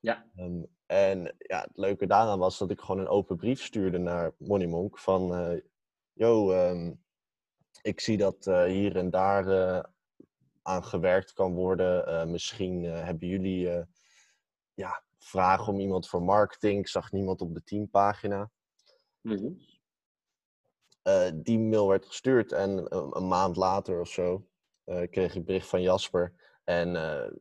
Ja. 0.01 0.31
Ehm, 0.37 0.63
en 0.87 1.35
ja, 1.39 1.61
het 1.61 1.77
leuke 1.77 2.07
daaraan 2.07 2.39
was 2.39 2.59
dat 2.59 2.71
ik 2.71 2.81
gewoon 2.81 3.01
een 3.01 3.09
open 3.09 3.37
brief 3.37 3.63
stuurde 3.63 3.99
naar 3.99 4.35
Moneymonk 4.39 4.99
van... 4.99 5.35
eh 5.35 5.61
yo, 6.13 6.53
ehm, 6.53 6.93
ik 7.83 8.01
zie 8.01 8.17
dat 8.17 8.45
hier 8.45 8.97
en 8.97 9.11
daar 9.11 9.45
aan 10.63 10.85
gewerkt 10.85 11.33
kan 11.33 11.55
worden. 11.55 12.31
Misschien 12.31 12.85
hebben 12.85 13.29
jullie 13.29 13.87
ja, 14.75 15.03
vragen 15.25 15.73
om 15.73 15.81
iemand 15.81 16.09
voor 16.09 16.23
marketing. 16.23 16.79
Ik 16.79 16.89
zag 16.89 17.13
niemand 17.13 17.41
op 17.41 17.55
de 17.55 17.63
teampagina. 17.65 18.51
Eh, 21.03 21.31
die 21.35 21.59
mail 21.59 21.89
werd 21.89 22.07
gestuurd 22.07 22.53
en 22.53 22.95
een, 22.97 23.17
een 23.17 23.29
maand 23.29 23.57
later 23.57 24.01
of 24.01 24.09
zo 24.09 24.49
eh, 24.85 25.11
kreeg 25.11 25.35
ik 25.35 25.45
bericht 25.45 25.69
van 25.69 25.83
Jasper. 25.83 26.35
En 26.65 26.97
eh, 26.97 27.33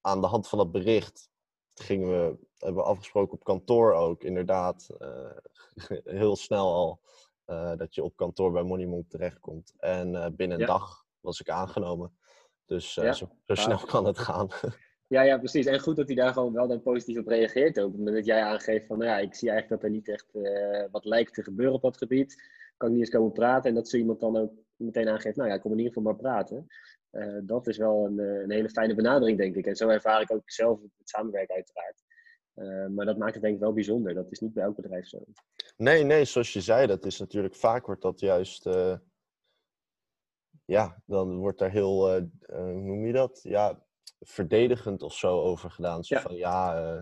aan 0.00 0.20
de 0.20 0.26
hand 0.26 0.48
van 0.48 0.58
dat 0.58 0.72
bericht 0.72 1.28
gingen 1.74 2.08
we, 2.08 2.38
hebben 2.58 2.82
we 2.82 2.88
afgesproken 2.88 3.32
op 3.32 3.44
kantoor 3.44 3.92
ook, 3.94 4.22
inderdaad, 4.22 4.88
eh, 4.98 5.30
heel 6.20 6.36
snel 6.36 6.74
al, 6.74 7.00
eh, 7.44 7.76
dat 7.76 7.94
je 7.94 8.04
op 8.04 8.16
kantoor 8.16 8.52
bij 8.52 8.62
Moneymonk 8.62 9.08
terechtkomt. 9.10 9.74
En 9.78 10.14
eh, 10.24 10.30
binnen 10.30 10.60
een 10.60 10.66
Ja. 10.66 10.72
dag 10.72 11.04
was 11.20 11.40
ik 11.40 11.48
aangenomen. 11.48 12.18
Dus 12.64 12.96
eh, 12.96 13.04
Ja, 13.04 13.12
zo, 13.12 13.28
zo 13.46 13.54
snel 13.54 13.78
kan 13.78 14.04
het 14.04 14.18
gaan. 14.18 14.48
Ja, 15.14 15.22
ja, 15.22 15.38
precies. 15.38 15.66
En 15.66 15.80
goed 15.80 15.96
dat 15.96 16.06
hij 16.06 16.16
daar 16.16 16.32
gewoon 16.32 16.52
wel 16.52 16.68
dan 16.68 16.82
positief 16.82 17.18
op 17.18 17.26
reageert 17.26 17.80
ook. 17.80 17.94
Omdat 17.94 18.14
dat 18.14 18.24
jij 18.24 18.42
aangeeft 18.42 18.86
van, 18.86 18.98
nou 18.98 19.10
ja, 19.10 19.18
ik 19.18 19.34
zie 19.34 19.50
eigenlijk 19.50 19.80
dat 19.80 19.90
er 19.90 19.96
niet 19.96 20.08
echt 20.08 20.34
eh, 20.34 20.84
wat 20.90 21.04
lijkt 21.04 21.34
te 21.34 21.42
gebeuren 21.42 21.74
op 21.74 21.82
dat 21.82 21.96
gebied. 21.96 22.42
Kan 22.76 22.88
ik 22.88 22.94
niet 22.94 23.04
eens 23.04 23.14
komen 23.14 23.32
praten. 23.32 23.68
En 23.68 23.74
dat 23.74 23.88
zo 23.88 23.96
iemand 23.96 24.20
dan 24.20 24.36
ook 24.36 24.52
meteen 24.76 25.08
aangeeft, 25.08 25.36
nou 25.36 25.48
ja, 25.48 25.58
kom 25.58 25.70
in 25.70 25.78
ieder 25.78 25.92
geval 25.92 26.12
maar 26.12 26.20
praten. 26.20 26.66
Eh, 27.10 27.38
dat 27.42 27.66
is 27.66 27.76
wel 27.76 28.04
een, 28.04 28.18
eh, 28.18 28.40
een 28.40 28.50
hele 28.50 28.68
fijne 28.68 28.94
benadering, 28.94 29.38
denk 29.38 29.56
ik. 29.56 29.66
En 29.66 29.76
zo 29.76 29.88
ervaar 29.88 30.20
ik 30.20 30.32
ook 30.32 30.50
zelf 30.50 30.80
het 30.80 31.08
samenwerken 31.08 31.54
uiteraard. 31.54 32.02
Maar 32.94 33.06
dat 33.06 33.18
maakt 33.18 33.34
het 33.34 33.42
denk 33.42 33.54
ik 33.54 33.60
wel 33.60 33.72
bijzonder. 33.72 34.14
Dat 34.14 34.30
is 34.30 34.40
niet 34.40 34.52
bij 34.52 34.64
elk 34.64 34.76
bedrijf 34.76 35.06
zo. 35.06 35.24
Nee, 35.76 36.04
nee, 36.04 36.24
zoals 36.24 36.52
je 36.52 36.60
zei, 36.60 36.86
dat 36.86 37.04
is 37.04 37.18
natuurlijk 37.18 37.54
vaak 37.54 37.86
wordt 37.86 38.02
dat 38.02 38.20
juist. 38.20 38.68
ja, 40.64 41.02
dan 41.06 41.36
wordt 41.36 41.58
daar 41.58 41.70
heel, 41.70 42.20
hoe 42.46 42.80
noem 42.80 43.06
je 43.06 43.12
dat? 43.12 43.40
Ja, 43.42 43.84
verdedigend 44.24 45.02
of 45.02 45.14
zo 45.14 45.40
over 45.40 45.70
gedaan. 45.70 46.04
Zo 46.04 46.14
Ja. 46.14 46.20
van 46.20 46.34
ja, 46.34 46.76
eh, 46.76 46.98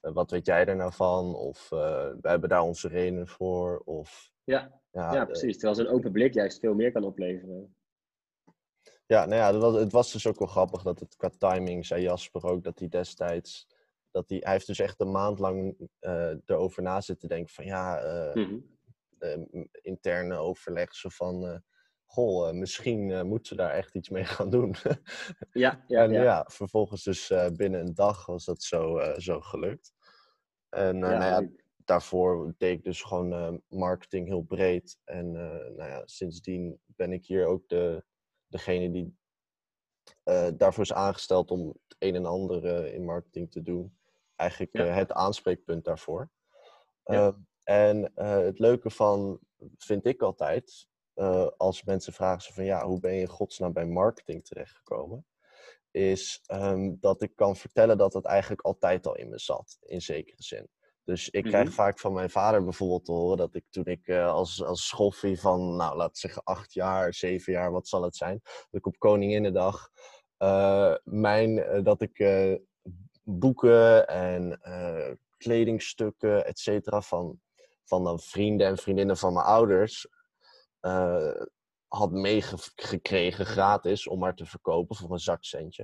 eh, 0.00 0.12
wat 0.12 0.30
weet 0.30 0.46
jij 0.46 0.66
er 0.66 0.76
nou 0.76 0.92
van? 0.92 1.34
Of 1.34 1.72
eh, 1.72 1.78
we 2.20 2.28
hebben 2.28 2.48
daar 2.48 2.62
onze 2.62 2.88
redenen 2.88 3.28
voor. 3.28 3.78
Of 3.84 4.32
Ja, 4.44 4.80
ja, 4.90 5.12
ja 5.14 5.24
precies. 5.24 5.58
Terwijl 5.58 5.74
zo'n 5.74 5.94
open 5.94 6.12
blik 6.12 6.34
juist 6.34 6.58
veel 6.60 6.74
meer 6.74 6.92
kan 6.92 7.04
opleveren. 7.04 7.76
Ja, 9.06 9.24
nou 9.24 9.34
ja, 9.40 9.52
dat 9.52 9.60
was, 9.62 9.74
het 9.74 9.92
was 9.92 10.12
dus 10.12 10.26
ook 10.26 10.38
wel 10.38 10.48
grappig 10.48 10.82
dat 10.82 11.00
het 11.00 11.16
qua 11.16 11.30
timing, 11.38 11.86
zei 11.86 12.02
Jasper 12.02 12.44
ook, 12.44 12.64
dat 12.64 12.78
hij 12.78 12.88
destijds, 12.88 13.66
dat 14.10 14.28
hij, 14.28 14.38
hij 14.42 14.52
heeft 14.52 14.66
dus 14.66 14.78
echt 14.78 15.00
een 15.00 15.10
maand 15.10 15.38
lang 15.38 15.88
erover 16.44 16.82
na 16.82 17.00
zitten 17.00 17.28
denken 17.28 17.54
van 17.54 17.64
ja, 17.64 18.00
Mhm. 18.34 18.58
interne 19.82 20.36
overleg 20.36 20.94
zo 20.94 21.08
van, 21.08 21.62
goh, 22.14 22.48
eh, 22.48 22.54
misschien 22.54 23.10
eh, 23.10 23.22
moeten 23.22 23.46
ze 23.46 23.54
daar 23.54 23.70
echt 23.70 23.94
iets 23.94 24.08
mee 24.08 24.24
gaan 24.24 24.50
doen. 24.50 24.74
Ja, 25.52 25.84
ja, 25.86 26.02
en 26.02 26.12
ja. 26.12 26.22
ja. 26.22 26.44
vervolgens 26.48 27.02
dus 27.02 27.30
eh, 27.30 27.50
binnen 27.50 27.80
een 27.80 27.94
dag 27.94 28.26
was 28.26 28.44
dat 28.44 28.62
zo, 28.62 29.00
zo 29.16 29.40
gelukt. 29.40 29.92
En 30.68 30.98
Ja, 30.98 31.18
nou 31.18 31.24
ja, 31.24 31.48
daarvoor 31.84 32.54
deed 32.58 32.78
ik 32.78 32.84
dus 32.84 33.02
gewoon 33.02 33.62
marketing 33.68 34.26
heel 34.26 34.42
breed. 34.42 34.98
En 35.04 35.32
nou 35.76 35.90
ja, 35.90 36.02
sindsdien 36.04 36.80
ben 36.86 37.12
ik 37.12 37.26
hier 37.26 37.46
ook 37.46 37.68
de, 37.68 38.04
degene 38.46 38.90
die 38.90 39.16
daarvoor 40.56 40.82
is 40.82 40.92
aangesteld 40.92 41.50
om 41.50 41.68
het 41.68 41.96
een 41.98 42.14
en 42.14 42.26
ander 42.26 42.86
in 42.86 43.04
marketing 43.04 43.50
te 43.50 43.62
doen. 43.62 43.98
Eigenlijk 44.36 44.72
het 44.72 45.12
aanspreekpunt 45.12 45.84
daarvoor. 45.84 46.30
Ehm, 47.04 47.32
en 47.62 48.12
het 48.14 48.58
leuke 48.58 48.90
van, 48.90 49.38
vind 49.76 50.06
ik 50.06 50.22
altijd, 50.22 50.88
als 51.56 51.84
mensen 51.84 52.12
vragen 52.12 52.54
van 52.54 52.64
ja, 52.64 52.86
hoe 52.86 53.00
ben 53.00 53.14
je 53.14 53.20
in 53.20 53.28
godsnaam 53.28 53.72
bij 53.72 53.86
marketing 53.86 54.44
terechtgekomen? 54.44 55.26
Is 55.90 56.44
um, 56.52 56.96
dat 57.00 57.22
ik 57.22 57.36
kan 57.36 57.56
vertellen 57.56 57.98
dat 57.98 58.12
het 58.12 58.24
eigenlijk 58.24 58.62
altijd 58.62 59.06
al 59.06 59.16
in 59.16 59.28
me 59.28 59.38
zat, 59.38 59.78
in 59.80 60.00
zekere 60.02 60.42
zin. 60.42 60.68
Dus 61.04 61.30
ik 61.30 61.44
krijg 61.44 61.64
mhm. 61.64 61.74
vaak 61.74 61.98
van 61.98 62.12
mijn 62.12 62.30
vader 62.30 62.64
bijvoorbeeld 62.64 63.04
te 63.04 63.12
horen 63.12 63.36
dat 63.36 63.54
ik 63.54 63.64
toen 63.70 63.84
ik 63.84 64.06
uh, 64.06 64.32
als, 64.32 64.62
als 64.64 64.86
schoffie 64.86 65.40
van, 65.40 65.76
nou 65.76 65.98
we 65.98 66.08
zeggen 66.12 66.42
acht 66.42 66.72
jaar, 66.72 67.14
zeven 67.14 67.52
jaar, 67.52 67.72
wat 67.72 67.88
zal 67.88 68.02
het 68.02 68.16
zijn, 68.16 68.40
dat 68.42 68.80
ik 68.80 68.86
op 68.86 68.98
Koninginnedag 68.98 69.90
uh, 70.38 70.94
mijn, 71.04 71.82
dat 71.82 72.00
ik 72.00 72.18
boeken 73.22 74.08
en 74.08 74.60
kledingstukken, 75.36 76.46
et 76.46 76.58
cetera, 76.58 77.00
van, 77.00 77.40
van 77.84 78.04
dan 78.04 78.20
vrienden 78.20 78.66
en 78.66 78.78
vriendinnen 78.78 79.16
van 79.16 79.32
mijn 79.32 79.46
ouders 79.46 80.08
had 81.88 82.10
meegekregen 82.10 83.46
gratis 83.46 84.08
om 84.08 84.18
maar 84.18 84.34
te 84.34 84.46
verkopen 84.46 84.96
voor 84.96 85.12
een 85.12 85.18
zakcentje. 85.18 85.82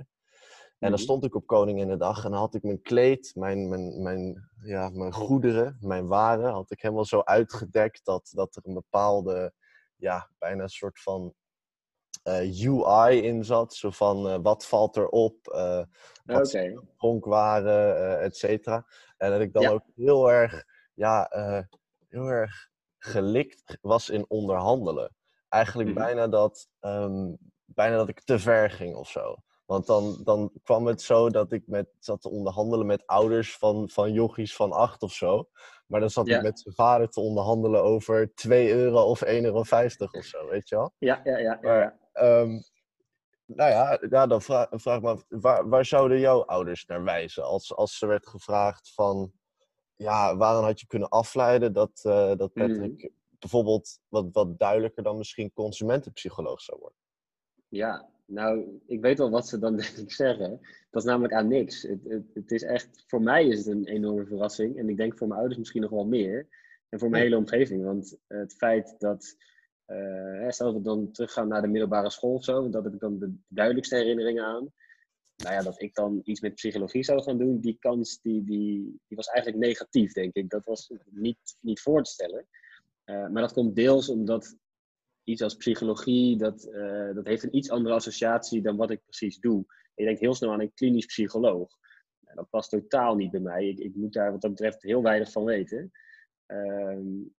En 0.79 0.89
dan 0.89 0.99
mhm. 0.99 1.01
stond 1.01 1.25
ik 1.25 1.35
op 1.35 1.47
Koninginnedag 1.47 2.25
en 2.25 2.31
dan 2.31 2.39
had 2.39 2.55
ik 2.55 2.63
mijn 2.63 2.81
kleed, 2.81 3.31
mijn, 3.35 3.69
mijn, 3.69 4.01
mijn, 4.01 4.49
ja, 4.61 4.89
mijn 4.89 5.13
goederen, 5.13 5.77
mijn 5.79 6.07
waren, 6.07 6.51
had 6.51 6.71
ik 6.71 6.81
helemaal 6.81 7.05
zo 7.05 7.21
uitgedekt 7.23 8.05
dat, 8.05 8.31
dat 8.33 8.55
er 8.55 8.61
een 8.65 8.73
bepaalde, 8.73 9.53
ja, 9.95 10.29
bijna 10.37 10.63
een 10.63 10.69
soort 10.69 11.01
van 11.01 11.33
uh, 12.23 12.39
eh, 12.39 12.67
UI 12.67 13.21
in 13.21 13.45
zat. 13.45 13.73
Zo 13.73 13.89
van, 13.89 14.27
uh, 14.27 14.37
wat 14.41 14.65
valt 14.65 14.97
erop, 14.97 15.47
uh, 15.47 15.83
wat 16.25 16.55
okay. 16.55 16.75
et 18.23 18.37
cetera. 18.37 18.85
En 19.17 19.31
dat 19.31 19.41
ik 19.41 19.53
dan 19.53 19.65
ook 19.65 19.83
heel 19.95 20.31
erg, 20.31 20.63
ja, 20.93 21.29
heel 22.07 22.27
erg 22.27 22.70
gelikt 23.03 23.77
was 23.81 24.09
in 24.09 24.25
onderhandelen. 24.27 25.15
Eigenlijk 25.49 25.89
mhm. 25.89 25.99
bijna, 25.99 26.27
dat, 26.27 26.67
um, 26.79 27.37
bijna 27.65 27.95
dat 27.95 28.09
ik 28.09 28.23
te 28.23 28.39
ver 28.39 28.69
ging 28.69 28.95
of 28.95 29.09
zo. 29.09 29.35
Want 29.65 29.85
dan, 29.85 30.21
dan 30.23 30.51
kwam 30.63 30.85
het 30.85 31.01
zo 31.01 31.29
dat 31.29 31.51
ik 31.51 31.67
met, 31.67 31.87
zat 31.99 32.21
te 32.21 32.29
onderhandelen 32.29 32.85
met 32.85 33.05
ouders 33.05 33.57
van, 33.57 33.89
van 33.89 34.13
jochies 34.13 34.55
van 34.55 34.71
acht 34.71 35.01
of 35.01 35.11
zo. 35.11 35.49
Maar 35.87 35.99
dan 35.99 36.09
zat 36.09 36.27
ik 36.27 36.41
met 36.41 36.59
zijn 36.59 36.75
vader 36.75 37.09
te 37.09 37.19
onderhandelen 37.19 37.83
over 37.83 38.33
2 38.33 38.71
euro 38.71 39.01
of 39.01 39.25
1,50 39.25 39.29
euro 39.31 39.59
of 39.59 39.67
zo, 40.23 40.47
weet 40.47 40.69
je 40.69 40.75
wel? 40.75 40.93
Ja, 40.97 41.21
ja, 41.23 41.37
ja. 41.37 41.59
ja, 41.61 41.97
um, 42.13 42.63
nou 43.45 43.69
ja, 43.69 43.99
ja 44.09 44.27
dan 44.27 44.41
vraag, 44.41 44.67
vraag 44.71 44.95
ik 44.95 45.01
me 45.01 45.09
af, 45.09 45.25
waar, 45.27 45.69
waar 45.69 45.85
zouden 45.85 46.19
jouw 46.19 46.45
ouders 46.45 46.85
naar 46.85 47.03
wijzen? 47.03 47.43
Als, 47.43 47.75
als 47.75 47.97
ze 47.97 48.05
werd 48.05 48.27
gevraagd 48.27 48.93
van, 48.93 49.31
ja, 50.01 50.37
waarom 50.37 50.63
had 50.63 50.79
je 50.79 50.87
kunnen 50.87 51.09
afleiden 51.09 51.73
dat, 51.73 52.01
uh, 52.05 52.35
dat 52.35 52.55
mhm. 52.55 52.67
Patrick 52.67 53.11
bijvoorbeeld 53.39 53.99
wat, 54.07 54.27
wat 54.31 54.59
duidelijker 54.59 55.03
dan 55.03 55.17
misschien 55.17 55.53
consumentenpsycholoog 55.53 56.61
zou 56.61 56.79
worden? 56.79 56.99
Ja, 57.67 58.09
nou, 58.25 58.81
ik 58.87 59.01
weet 59.01 59.17
wel 59.17 59.29
wat 59.29 59.47
ze 59.47 59.59
dan 59.59 59.75
denk 59.81 59.95
ik 59.95 60.11
zeggen. 60.11 60.59
Dat 60.89 61.03
is 61.03 61.09
namelijk 61.09 61.33
aan 61.33 61.47
niks. 61.47 61.81
Het, 61.81 62.03
het, 62.03 62.25
het, 62.33 62.51
is 62.51 62.63
echt, 62.63 63.03
voor 63.07 63.21
mij 63.21 63.47
is 63.47 63.57
het 63.57 63.67
een 63.67 63.85
enorme 63.85 64.25
verrassing. 64.25 64.77
En 64.77 64.89
ik 64.89 64.97
denk 64.97 65.17
voor 65.17 65.27
mijn 65.27 65.39
ouders 65.39 65.59
misschien 65.59 65.81
nog 65.81 65.91
wel 65.91 66.05
meer. 66.05 66.47
En 66.89 66.99
voor 66.99 67.09
mijn 67.09 67.23
hele 67.23 67.37
omgeving. 67.37 67.83
Want 67.83 68.17
het 68.27 68.53
feit 68.53 68.95
dat, 68.99 69.35
uh, 69.87 70.49
stel 70.49 70.65
dat 70.65 70.75
we 70.75 70.81
dan 70.81 71.11
teruggaan 71.11 71.47
naar 71.47 71.61
de 71.61 71.67
middelbare 71.67 72.09
school 72.09 72.33
of 72.33 72.43
zo, 72.43 72.69
dat 72.69 72.83
heb 72.83 72.93
ik 72.93 72.99
dan 72.99 73.19
de 73.19 73.33
duidelijkste 73.47 73.95
herinneringen 73.95 74.45
aan. 74.45 74.71
Nou 75.43 75.55
ja, 75.55 75.61
dat 75.61 75.81
ik 75.81 75.95
dan 75.95 76.21
iets 76.23 76.39
met 76.39 76.55
psychologie 76.55 77.03
zou 77.03 77.21
gaan 77.21 77.37
doen, 77.37 77.59
die 77.59 77.77
kans 77.79 78.21
die, 78.21 78.43
die, 78.43 78.99
die 79.07 79.17
was 79.17 79.27
eigenlijk 79.27 79.65
negatief, 79.65 80.13
denk 80.13 80.33
ik. 80.35 80.49
Dat 80.49 80.65
was 80.65 80.91
niet, 81.05 81.57
niet 81.59 81.81
voor 81.81 82.03
te 82.03 82.11
stellen. 82.11 82.47
Uh, 83.05 83.27
maar 83.27 83.41
dat 83.41 83.53
komt 83.53 83.75
deels 83.75 84.09
omdat 84.09 84.55
iets 85.23 85.41
als 85.41 85.55
psychologie, 85.55 86.37
dat, 86.37 86.67
uh, 86.71 87.13
dat 87.13 87.25
heeft 87.25 87.43
een 87.43 87.55
iets 87.55 87.69
andere 87.69 87.95
associatie 87.95 88.61
dan 88.61 88.75
wat 88.75 88.91
ik 88.91 89.01
precies 89.03 89.39
doe. 89.39 89.65
Ik 89.95 90.05
denk 90.05 90.19
heel 90.19 90.33
snel 90.33 90.51
aan 90.51 90.61
een 90.61 90.73
klinisch 90.73 91.05
psycholoog. 91.05 91.77
Nou, 92.19 92.35
dat 92.35 92.49
past 92.49 92.69
totaal 92.69 93.15
niet 93.15 93.31
bij 93.31 93.39
mij. 93.39 93.67
Ik, 93.67 93.79
ik, 93.79 93.95
moet 93.95 94.13
daar 94.13 94.31
wat 94.31 94.41
dat 94.41 94.51
betreft 94.51 94.81
heel 94.81 95.01
weinig 95.01 95.31
van 95.31 95.43
weten. 95.43 95.91
Um, 96.47 97.33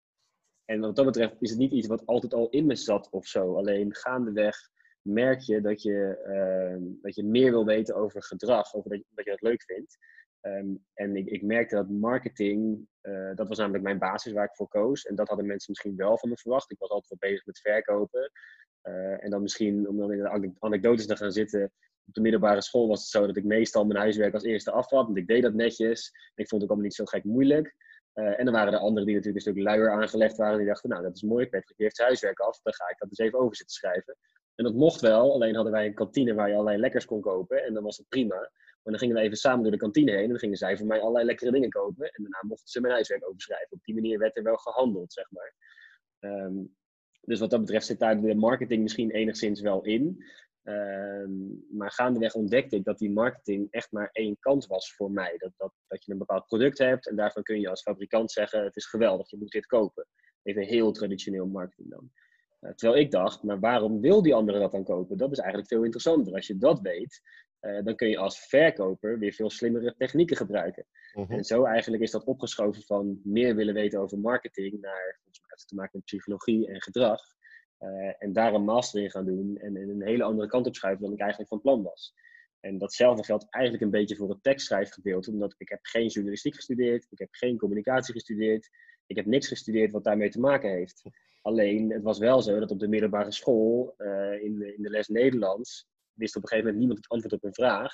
en 0.65 0.81
wat 0.81 0.97
dat 0.97 1.05
betreft 1.05 1.37
is 1.39 1.51
het 1.51 1.59
niet 1.59 1.73
iets 1.73 1.87
wat 1.87 2.07
altijd 2.07 2.35
al 2.35 2.49
in 2.49 2.67
me 2.67 2.75
zat 2.75 3.09
of 3.11 3.27
zo. 3.27 3.57
Alleen 3.57 3.95
gaandeweg 3.95 4.71
merk 5.03 5.41
je 5.41 5.61
dat 5.61 5.83
je, 5.83 6.25
uh, 6.27 6.97
dat 7.03 7.15
je 7.15 7.25
meer 7.25 7.51
wil 7.51 7.65
weten 7.65 7.95
over 7.95 8.23
gedrag, 8.23 8.75
over 8.75 8.91
dat, 8.91 8.99
je, 8.99 9.05
dat 9.11 9.25
je 9.25 9.31
dat 9.31 9.41
leuk 9.41 9.63
vindt. 9.63 9.99
Um, 10.47 10.85
en 10.95 11.17
ik, 11.17 11.27
ik, 11.27 11.43
merkte 11.43 11.75
dat 11.75 11.89
marketing, 11.89 12.87
uh, 13.03 13.35
dat 13.35 13.49
was 13.49 13.59
namelijk 13.59 13.85
mijn 13.85 13.99
basis 13.99 14.33
waar 14.33 14.45
ik 14.45 14.55
voor 14.55 14.69
koos. 14.69 15.05
En 15.05 15.15
dat 15.15 15.29
hadden 15.29 15.47
mensen 15.47 15.71
misschien 15.71 15.97
wel 15.97 16.19
van 16.19 16.29
me 16.29 16.37
verwacht. 16.37 16.71
Ik 16.71 16.79
was 16.79 16.91
altijd 16.91 17.21
wel 17.21 17.31
bezig 17.31 17.47
met 17.47 17.61
verkopen. 17.61 18.33
Uh, 18.83 19.25
en 19.25 19.31
dan 19.31 19.43
misschien, 19.43 19.89
om 19.89 19.97
dan 19.97 20.13
in 20.13 20.19
de 20.19 20.55
anekdotes 20.59 21.07
te 21.07 21.17
gaan 21.17 21.33
zitten, 21.33 21.73
op 22.07 22.15
de 22.15 22.21
middelbare 22.21 22.63
school 22.63 22.89
was 22.89 23.01
het 23.01 23.09
zo 23.09 23.27
dat 23.27 23.37
ik 23.37 23.45
meestal 23.45 23.85
mijn 23.85 23.99
huiswerk 23.99 24.35
als 24.35 24.43
eerste 24.43 24.71
afhad. 24.71 25.07
Want 25.07 25.17
ik 25.17 25.27
deed 25.27 25.43
dat 25.43 25.55
netjes. 25.55 26.13
Ik 26.35 26.49
vond 26.49 26.63
het 26.63 26.63
ook 26.63 26.69
allemaal 26.69 26.85
niet 26.85 26.95
zo 26.95 27.05
gek 27.05 27.25
moeilijk. 27.25 27.75
Uh, 28.15 28.39
en 28.39 28.45
dan 28.45 28.55
waren 28.55 28.73
er 28.73 28.79
anderen 28.79 29.07
die 29.07 29.17
natuurlijk 29.17 29.47
een 29.47 29.53
stuk 29.53 29.65
luier 29.65 29.91
aangelegd 29.91 30.37
waren. 30.37 30.59
Die 30.59 30.67
dachten, 30.67 30.91
nou 30.91 31.03
dat 31.03 31.15
is 31.15 31.23
mooi, 31.23 31.45
Patrick 31.45 31.77
die 31.77 31.87
heeft 31.87 31.99
huiswerk 31.99 32.39
af. 32.39 32.61
Dan 32.63 32.75
ga 32.75 32.89
ik 32.89 32.99
dat 32.99 33.09
eens 33.09 33.19
even 33.19 33.39
over 33.39 33.57
zitten 33.57 33.77
schrijven. 33.77 34.17
En 34.55 34.65
dat 34.65 34.75
mocht 34.75 35.01
wel, 35.01 35.33
alleen 35.33 35.55
hadden 35.55 35.73
wij 35.73 35.87
een 35.87 35.95
kantine 35.95 36.35
waar 36.35 36.49
je 36.49 36.55
allerlei 36.55 36.79
lekkers 36.79 37.05
kon 37.05 37.21
kopen. 37.21 37.65
En 37.65 37.75
dan 37.75 37.83
was 37.83 37.97
het 37.97 38.09
prima. 38.09 38.37
Maar 38.83 38.93
dan 38.93 38.99
gingen 38.99 39.17
we 39.17 39.23
even 39.23 39.37
samen 39.37 39.63
door 39.63 39.73
de 39.73 39.79
kantine 39.79 40.11
heen. 40.11 40.23
En 40.23 40.29
dan 40.29 40.39
gingen 40.39 40.57
zij 40.57 40.77
voor 40.77 40.87
mij 40.87 41.01
allerlei 41.01 41.25
lekkere 41.25 41.51
dingen 41.51 41.71
kopen. 41.71 42.05
En 42.05 42.23
daarna 42.23 42.41
mochten 42.43 42.69
ze 42.69 42.81
mijn 42.81 42.93
huiswerk 42.93 43.29
overschrijven. 43.29 43.69
Op 43.71 43.85
die 43.85 43.95
manier 43.95 44.19
werd 44.19 44.37
er 44.37 44.43
wel 44.43 44.57
gehandeld, 44.57 45.13
zeg 45.13 45.31
maar. 45.31 45.55
Um, 46.21 46.77
dus 47.21 47.41
wat 47.41 47.51
dat 47.51 47.61
betreft 47.61 47.87
zit 47.87 47.99
daar 47.99 48.21
de 48.21 48.35
marketing 48.35 48.83
misschien 48.83 49.11
enigszins 49.11 49.61
wel 49.61 49.85
in. 49.85 50.25
Um, 50.63 51.67
maar 51.71 51.91
gaandeweg 51.91 52.35
ontdekte 52.35 52.77
ik 52.77 52.85
dat 52.85 52.99
die 52.99 53.11
marketing 53.11 53.71
echt 53.71 53.93
maar 53.93 54.09
één 54.13 54.37
kant 54.41 54.67
was 54.67 54.95
voor 54.95 55.11
mij. 55.11 55.35
Dat, 55.39 55.53
dat, 55.57 55.73
dat 55.87 56.05
je 56.05 56.13
een 56.13 56.19
bepaald 56.19 56.47
product 56.47 56.79
hebt 56.79 57.09
en 57.09 57.17
daarvan 57.17 57.43
kun 57.43 57.61
je 57.61 57.69
als 57.69 57.83
fabrikant 57.83 58.33
zeggen: 58.33 58.65
het 58.65 58.77
is 58.77 58.87
geweldig, 58.87 59.31
je 59.31 59.37
moet 59.37 59.51
dit 59.51 59.67
kopen. 59.67 60.07
Even 60.43 60.63
heel 60.63 60.93
traditioneel 60.93 61.47
marketing 61.47 61.91
dan. 61.91 62.11
Uh, 62.63 62.71
terwijl 62.71 63.01
ik 63.01 63.11
dacht, 63.11 63.43
maar 63.43 63.61
waarom 63.61 64.01
wil 64.01 64.23
die 64.23 64.35
andere 64.35 64.59
dat 64.59 64.73
dan 64.73 64.85
kopen? 64.85 65.17
Dat 65.17 65.33
is 65.33 65.39
eigenlijk 65.39 65.69
veel 65.69 65.85
interessanter. 65.85 66.35
Als 66.35 66.47
je 66.47 66.59
dat 66.59 66.81
weet, 66.81 67.21
uh, 67.61 67.83
dan 67.85 67.97
kun 67.97 68.09
je 68.09 68.19
als 68.19 68.47
verkoper 68.47 69.19
weer 69.19 69.33
veel 69.33 69.51
slimmere 69.51 69.95
technieken 69.97 70.37
gebruiken. 70.37 70.87
Mhm. 71.13 71.33
En 71.33 71.45
zo 71.45 71.65
eigenlijk 71.65 72.03
is 72.03 72.11
dat 72.11 72.25
opgeschoven 72.25 72.83
van 72.83 73.21
meer 73.25 73.55
willen 73.55 73.75
weten 73.75 74.01
over 74.01 74.19
marketing 74.19 74.81
naar 74.81 75.19
volgens 75.23 75.41
mij 75.47 75.57
te 75.67 75.75
maken 75.75 75.91
met 75.93 76.05
psychologie 76.05 76.69
en 76.69 76.83
gedrag. 76.83 77.21
Uh, 77.81 78.13
en 78.19 78.33
daar 78.33 78.55
een 78.55 78.65
master 78.65 79.03
in 79.03 79.11
gaan 79.11 79.25
doen 79.25 79.57
en, 79.57 79.77
en, 79.77 79.89
een 79.89 80.03
hele 80.03 80.23
andere 80.23 80.49
kant 80.49 80.67
op 80.67 80.75
schuiven 80.75 81.03
dan 81.03 81.13
ik 81.13 81.21
eigenlijk 81.21 81.51
van 81.51 81.61
plan 81.61 81.83
was. 81.83 82.15
En 82.61 82.79
datzelfde 82.79 83.25
geldt 83.25 83.47
eigenlijk 83.51 83.85
een 83.85 83.91
beetje 83.91 84.17
voor 84.17 84.29
het 84.29 84.43
tekstschrijfgedeelte, 84.43 85.31
omdat 85.31 85.55
ik 85.59 85.69
heb 85.69 85.79
geen 85.83 86.07
journalistiek 86.07 86.55
gestudeerd, 86.55 87.07
ik 87.11 87.19
heb 87.19 87.29
geen 87.31 87.59
communicatie 87.59 88.15
gestudeerd, 88.15 88.71
ik 89.07 89.17
heb 89.17 89.27
niks 89.27 89.49
gestudeerd 89.49 89.93
wat 89.93 90.05
daarmee 90.05 90.31
te 90.31 90.41
maken 90.41 90.71
heeft. 90.71 91.03
Alleen, 91.43 91.91
het 91.91 92.03
was 92.03 92.19
wel 92.19 92.43
zo 92.43 92.59
dat 92.59 92.71
op 92.71 92.79
de 92.79 92.89
middelbare 92.89 93.33
school, 93.33 93.95
uh, 93.99 94.43
in, 94.43 94.59
de, 94.59 94.75
in 94.75 94.83
de 94.83 94.91
les 94.91 95.09
Nederlands, 95.09 95.87
wist 96.13 96.37
op 96.37 96.43
een 96.43 96.49
gegeven 96.49 96.73
moment 96.73 96.79
niemand 96.79 96.99
het 96.99 97.09
antwoord 97.09 97.35
op 97.35 97.45
een 97.45 97.55
vraag. 97.55 97.93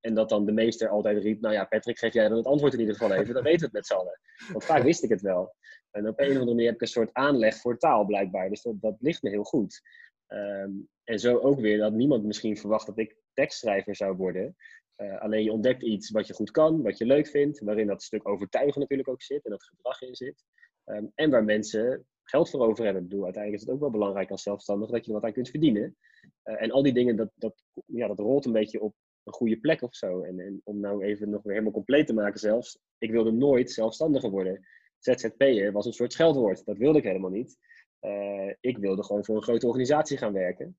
En 0.00 0.14
dat 0.14 0.28
dan 0.28 0.46
de 0.46 0.52
meester 0.52 0.88
altijd 0.88 1.22
riep, 1.22 1.40
nou 1.40 1.54
ja, 1.54 1.64
Patrick, 1.64 1.98
geef 1.98 2.12
jij 2.12 2.28
dan 2.28 2.36
het 2.36 2.46
antwoord 2.46 2.72
in 2.72 2.80
ieder 2.80 2.94
geval 2.94 3.12
even, 3.12 3.34
dan 3.34 3.42
weten 3.42 3.58
we 3.58 3.64
het 3.64 3.74
met 3.74 3.86
z'n 3.86 3.94
allen. 3.94 4.20
Want 4.52 4.64
vaak 4.64 4.82
wist 4.82 5.02
ik 5.02 5.10
het 5.10 5.20
wel. 5.20 5.54
En 5.90 6.08
op 6.08 6.18
een 6.18 6.24
of 6.24 6.30
andere 6.30 6.50
manier 6.50 6.66
heb 6.66 6.74
ik 6.74 6.80
een 6.80 6.86
soort 6.86 7.12
aanleg 7.12 7.56
voor 7.56 7.78
taal 7.78 8.04
blijkbaar. 8.04 8.48
Dus 8.48 8.62
dat, 8.62 8.96
ligt 8.98 9.22
me 9.22 9.30
heel 9.30 9.44
goed. 9.44 9.82
Um, 10.28 10.88
en 11.04 11.18
zo 11.18 11.38
ook 11.38 11.60
weer 11.60 11.78
dat 11.78 11.92
niemand 11.92 12.24
misschien 12.24 12.56
verwacht 12.56 12.86
dat 12.86 12.98
ik 12.98 13.16
tekstschrijver 13.32 13.96
zou 13.96 14.16
worden. 14.16 14.56
Uh, 15.00 15.20
alleen 15.20 15.44
je 15.44 15.52
ontdekt 15.52 15.82
iets 15.82 16.10
wat 16.10 16.26
je 16.26 16.34
goed 16.34 16.50
kan, 16.50 16.82
wat 16.82 16.98
je 16.98 17.06
leuk 17.06 17.26
vindt, 17.26 17.60
waarin 17.60 17.86
dat 17.86 18.02
stuk 18.02 18.28
overtuigen 18.28 18.80
natuurlijk 18.80 19.08
ook 19.08 19.22
zit 19.22 19.44
en 19.44 19.50
dat 19.50 19.64
gedrag 19.64 20.02
in 20.02 20.14
zit. 20.14 20.44
Um, 20.84 21.12
en 21.14 21.30
waar 21.30 21.44
mensen 21.44 22.06
geld 22.22 22.50
voor 22.50 22.60
over 22.60 22.84
hebben. 22.84 23.02
Ik 23.02 23.08
bedoel, 23.08 23.24
uiteindelijk 23.24 23.62
is 23.62 23.68
het 23.68 23.76
ook 23.76 23.82
wel 23.82 23.98
belangrijk 23.98 24.30
als 24.30 24.42
zelfstandig 24.42 24.90
dat 24.90 25.06
je 25.06 25.12
wat 25.12 25.22
aan 25.22 25.32
kunt 25.32 25.50
verdienen. 25.50 25.96
Uh, 26.44 26.62
en 26.62 26.70
al 26.70 26.82
die 26.82 26.92
dingen, 26.92 27.16
dat, 27.16 27.30
dat, 27.34 27.62
ja, 27.86 28.06
dat 28.06 28.18
rolt 28.18 28.44
een 28.44 28.52
beetje 28.52 28.80
op 28.80 28.94
een 29.24 29.32
goede 29.32 29.60
plek 29.60 29.82
of 29.82 29.94
zo. 29.94 30.22
En, 30.22 30.40
en 30.40 30.60
om 30.64 30.80
nou 30.80 31.04
even 31.04 31.30
nog 31.30 31.42
weer 31.42 31.52
helemaal 31.52 31.72
compleet 31.72 32.06
te 32.06 32.14
maken 32.14 32.40
zelfs, 32.40 32.78
ik 32.98 33.10
wilde 33.10 33.32
nooit 33.32 33.70
zelfstandiger 33.70 34.30
worden. 34.30 34.66
ZZP'er 34.98 35.72
was 35.72 35.86
een 35.86 35.92
soort 35.92 36.12
scheldwoord. 36.12 36.64
Dat 36.64 36.76
wilde 36.76 36.98
ik 36.98 37.04
helemaal 37.04 37.30
niet. 37.30 37.56
Uh, 38.00 38.54
ik 38.60 38.78
wilde 38.78 39.04
gewoon 39.04 39.24
voor 39.24 39.36
een 39.36 39.42
grote 39.42 39.66
organisatie 39.66 40.16
gaan 40.16 40.32
werken. 40.32 40.78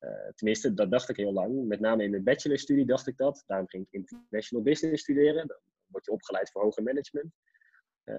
Uh, 0.00 0.28
tenminste, 0.34 0.74
dat 0.74 0.90
dacht 0.90 1.08
ik 1.08 1.16
heel 1.16 1.32
lang. 1.32 1.66
Met 1.66 1.80
name 1.80 2.04
in 2.04 2.10
mijn 2.10 2.24
bachelorstudie 2.24 2.86
dacht 2.86 3.06
ik 3.06 3.16
dat. 3.16 3.42
Daarom 3.46 3.68
ging 3.68 3.86
ik 3.90 3.92
international 3.92 4.64
business 4.64 5.02
studeren. 5.02 5.46
Dan 5.46 5.58
word 5.86 6.04
je 6.04 6.10
opgeleid 6.10 6.50
voor 6.50 6.62
hoger 6.62 6.82
management. 6.82 7.32
Uh, 8.04 8.16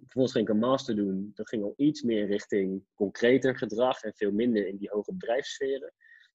vervolgens 0.00 0.32
ging 0.32 0.48
ik 0.48 0.54
een 0.54 0.60
master 0.60 0.96
doen. 0.96 1.30
Dat 1.34 1.48
ging 1.48 1.62
al 1.62 1.74
iets 1.76 2.02
meer 2.02 2.26
richting 2.26 2.84
concreter 2.94 3.58
gedrag 3.58 4.02
en 4.02 4.14
veel 4.14 4.32
minder 4.32 4.66
in 4.66 4.76
die 4.76 4.90
hoge 4.90 5.12
bedrijfssferen. 5.12 5.92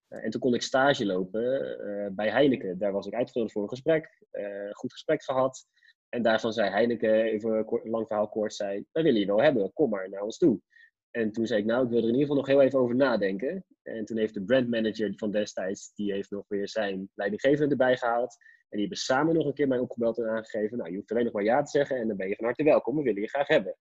en 0.07 0.29
toen 0.29 0.41
kon 0.41 0.53
ik 0.53 0.61
stage 0.61 1.05
lopen 1.05 2.15
bij 2.15 2.29
Heineken. 2.29 2.77
Daar 2.77 2.91
was 2.91 3.07
ik 3.07 3.13
uitgenodigd 3.13 3.53
voor 3.53 3.63
een 3.63 3.69
gesprek, 3.69 4.23
goed 4.71 4.91
gesprek 4.91 5.23
gehad. 5.23 5.67
En 6.09 6.21
daarvan 6.21 6.53
zei 6.53 6.69
Heineken, 6.69 7.23
even 7.23 7.65
lang 7.83 8.07
verhaal 8.07 8.29
kort, 8.29 8.53
zei, 8.53 8.85
wij 8.91 9.03
willen 9.03 9.19
je 9.19 9.25
wel 9.25 9.41
hebben, 9.41 9.73
kom 9.73 9.89
maar 9.89 10.09
naar 10.09 10.21
ons 10.21 10.37
toe. 10.37 10.61
En 11.11 11.31
toen 11.31 11.47
zei 11.47 11.59
ik, 11.59 11.65
nou, 11.65 11.83
ik 11.83 11.89
wil 11.89 11.97
er 11.97 12.03
in 12.03 12.13
ieder 12.13 12.21
geval 12.21 12.37
nog 12.37 12.47
heel 12.47 12.61
even 12.61 12.79
over 12.79 12.95
nadenken. 12.95 13.65
En 13.83 14.05
toen 14.05 14.17
heeft 14.17 14.33
de 14.33 14.43
brandmanager 14.43 15.13
van 15.15 15.31
destijds, 15.31 15.93
die 15.93 16.11
heeft 16.11 16.31
nog 16.31 16.45
weer 16.47 16.67
zijn 16.67 17.09
leidinggevende 17.15 17.69
erbij 17.69 17.97
gehaald. 17.97 18.37
En 18.69 18.77
die 18.77 18.79
hebben 18.79 18.97
samen 18.97 19.35
nog 19.35 19.45
een 19.45 19.53
keer 19.53 19.67
mij 19.67 19.79
opgebeld 19.79 20.17
en 20.17 20.29
aangegeven, 20.29 20.77
nou, 20.77 20.89
je 20.89 20.95
hoeft 20.95 21.11
alleen 21.11 21.23
nog 21.23 21.33
maar 21.33 21.43
ja 21.43 21.61
te 21.61 21.69
zeggen 21.69 21.97
en 21.97 22.07
dan 22.07 22.17
ben 22.17 22.27
je 22.27 22.35
van 22.35 22.45
harte 22.45 22.63
welkom, 22.63 22.95
we 22.95 23.03
willen 23.03 23.21
je 23.21 23.29
graag 23.29 23.47
hebben. 23.47 23.77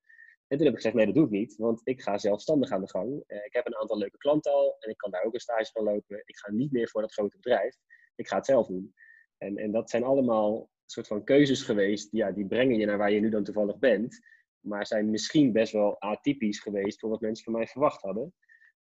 En 0.46 0.56
toen 0.56 0.66
heb 0.66 0.74
ik 0.74 0.80
gezegd, 0.80 0.94
nee, 0.94 1.06
dat 1.06 1.14
doe 1.14 1.24
ik 1.24 1.30
niet, 1.30 1.56
want 1.56 1.80
ik 1.84 2.02
ga 2.02 2.18
zelfstandig 2.18 2.70
aan 2.70 2.80
de 2.80 2.88
gang. 2.88 3.22
Eh, 3.26 3.44
ik 3.44 3.52
heb 3.52 3.66
een 3.66 3.76
aantal 3.76 3.98
leuke 3.98 4.18
klanten 4.18 4.52
al 4.52 4.76
en 4.78 4.90
ik 4.90 4.96
kan 4.96 5.10
daar 5.10 5.22
ook 5.22 5.34
een 5.34 5.40
stage 5.40 5.70
gaan 5.72 5.84
lopen. 5.84 6.22
Ik 6.24 6.36
ga 6.36 6.52
niet 6.52 6.72
meer 6.72 6.88
voor 6.88 7.00
dat 7.00 7.12
grote 7.12 7.36
bedrijf, 7.36 7.76
ik 8.14 8.28
ga 8.28 8.36
het 8.36 8.46
zelf 8.46 8.66
doen. 8.66 8.94
En, 9.38 9.56
en 9.56 9.72
dat 9.72 9.90
zijn 9.90 10.04
allemaal 10.04 10.70
soort 10.86 11.06
van 11.06 11.24
keuzes 11.24 11.62
geweest, 11.62 12.08
ja, 12.10 12.30
die 12.32 12.46
brengen 12.46 12.78
je 12.78 12.86
naar 12.86 12.98
waar 12.98 13.12
je 13.12 13.20
nu 13.20 13.28
dan 13.28 13.44
toevallig 13.44 13.78
bent 13.78 14.18
maar 14.60 14.86
zijn 14.86 15.10
misschien 15.10 15.52
best 15.52 15.72
wel 15.72 16.00
atypisch 16.00 16.60
geweest 16.60 17.00
voor 17.00 17.10
wat 17.10 17.20
mensen 17.20 17.44
van 17.44 17.52
mij 17.52 17.66
verwacht 17.66 18.02
hadden. 18.02 18.34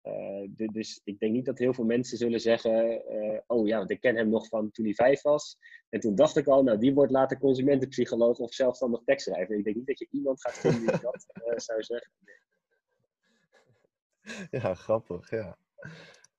Uh, 0.03 0.69
dus 0.73 1.01
ik 1.05 1.19
denk 1.19 1.33
niet 1.33 1.45
dat 1.45 1.59
heel 1.59 1.75
veel 1.75 1.85
mensen 1.85 2.19
zullen 2.19 2.41
zeggen: 2.41 3.03
uh, 3.15 3.39
Oh 3.47 3.67
ja, 3.67 3.79
want 3.79 3.91
ik 3.91 4.01
ken 4.01 4.17
hem 4.17 4.29
nog 4.29 4.49
van 4.49 4.71
toen 4.71 4.85
hij 4.85 4.95
vijf 4.95 5.23
was. 5.23 5.59
En 5.89 6.01
toen 6.01 6.15
dacht 6.15 6.37
ik 6.37 6.47
al, 6.47 6.63
nou, 6.63 6.79
die 6.79 6.95
wordt 6.95 7.13
later 7.13 7.39
consumentenpsycholoog 7.39 8.39
of 8.39 8.55
zelfstandig 8.55 9.03
tekstschrijver. 9.05 9.57
Ik 9.57 9.65
denk 9.65 9.77
niet 9.77 9.87
dat 9.87 9.99
je 9.99 10.09
iemand 10.11 10.41
gaat 10.41 10.59
vinden 10.59 10.81
die 10.81 11.01
dat 11.01 11.27
uh, 11.35 11.57
zou 11.57 11.83
zeggen. 11.83 12.11
Ja, 14.51 14.75
grappig, 14.75 15.31
ja. 15.31 15.59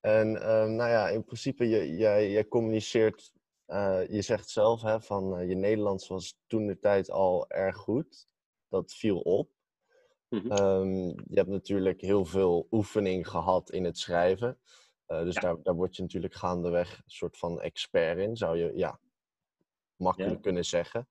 En 0.01 0.41
ehm, 0.41 0.75
nou 0.75 0.89
ja, 0.89 1.09
in 1.09 1.23
principe, 1.23 1.67
je, 1.67 1.95
jij, 1.95 2.31
jij 2.31 2.47
communiceert, 2.47 3.33
je 4.09 4.21
zegt 4.21 4.49
zelf 4.49 4.81
hè, 4.81 5.01
van 5.01 5.47
je 5.47 5.55
Nederlands 5.55 6.07
was 6.07 6.39
toen 6.47 6.67
de 6.67 6.79
tijd 6.79 7.09
al 7.09 7.49
erg 7.49 7.75
goed 7.75 8.27
dat 8.73 8.93
viel 8.93 9.19
op. 9.19 9.49
Mhm. 10.29 10.51
Ehm, 10.51 11.07
je 11.07 11.35
hebt 11.35 11.49
natuurlijk 11.49 12.01
heel 12.01 12.25
veel 12.25 12.67
oefening 12.71 13.27
gehad 13.27 13.71
in 13.71 13.83
het 13.83 13.97
schrijven. 13.97 14.59
Uh, 15.07 15.23
dus 15.23 15.35
daar, 15.35 15.61
daar 15.63 15.75
word 15.75 15.95
je 15.95 16.01
natuurlijk 16.01 16.33
gaandeweg 16.33 16.97
een 16.97 17.11
soort 17.11 17.37
van 17.37 17.61
expert 17.61 18.17
in, 18.17 18.37
zou 18.37 18.57
je 18.57 18.71
ja, 18.75 18.99
makkelijk 19.95 20.41
kunnen 20.41 20.65
zeggen. 20.65 21.07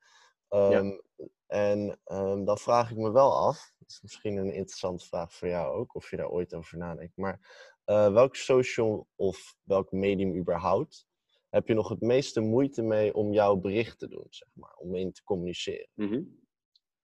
Um, 0.49 1.01
en 1.47 2.01
um, 2.05 2.45
dan 2.45 2.59
vraag 2.59 2.91
ik 2.91 2.97
me 2.97 3.13
wel 3.13 3.37
af, 3.37 3.73
dat 3.79 3.89
is 3.89 4.03
misschien 4.03 4.37
een 4.37 4.53
interessante 4.53 5.07
vraag 5.07 5.33
voor 5.33 5.49
jou 5.49 5.75
ook, 5.75 5.95
of 5.95 6.11
je 6.11 6.17
daar 6.17 6.31
ooit 6.31 6.55
over 6.55 6.79
nadenkt. 6.79 7.17
Maar 7.17 7.41
uh, 7.87 8.13
welk 8.13 8.37
social 8.37 9.09
of 9.17 9.57
welk 9.63 9.93
medium 9.93 10.37
überhaupt 10.37 11.07
heb 11.49 11.69
je 11.69 11.75
nog 11.75 11.89
het 11.89 12.01
meeste 12.01 12.41
moeite 12.41 12.83
mee 12.83 13.15
om 13.15 13.33
jouw 13.33 13.57
bericht 13.57 13.99
te 13.99 14.09
doen, 14.09 14.27
zeg 14.29 14.49
maar, 14.53 14.75
om 14.75 14.95
in 14.95 15.13
te 15.13 15.23
communiceren? 15.23 15.89
Mm 15.95 16.42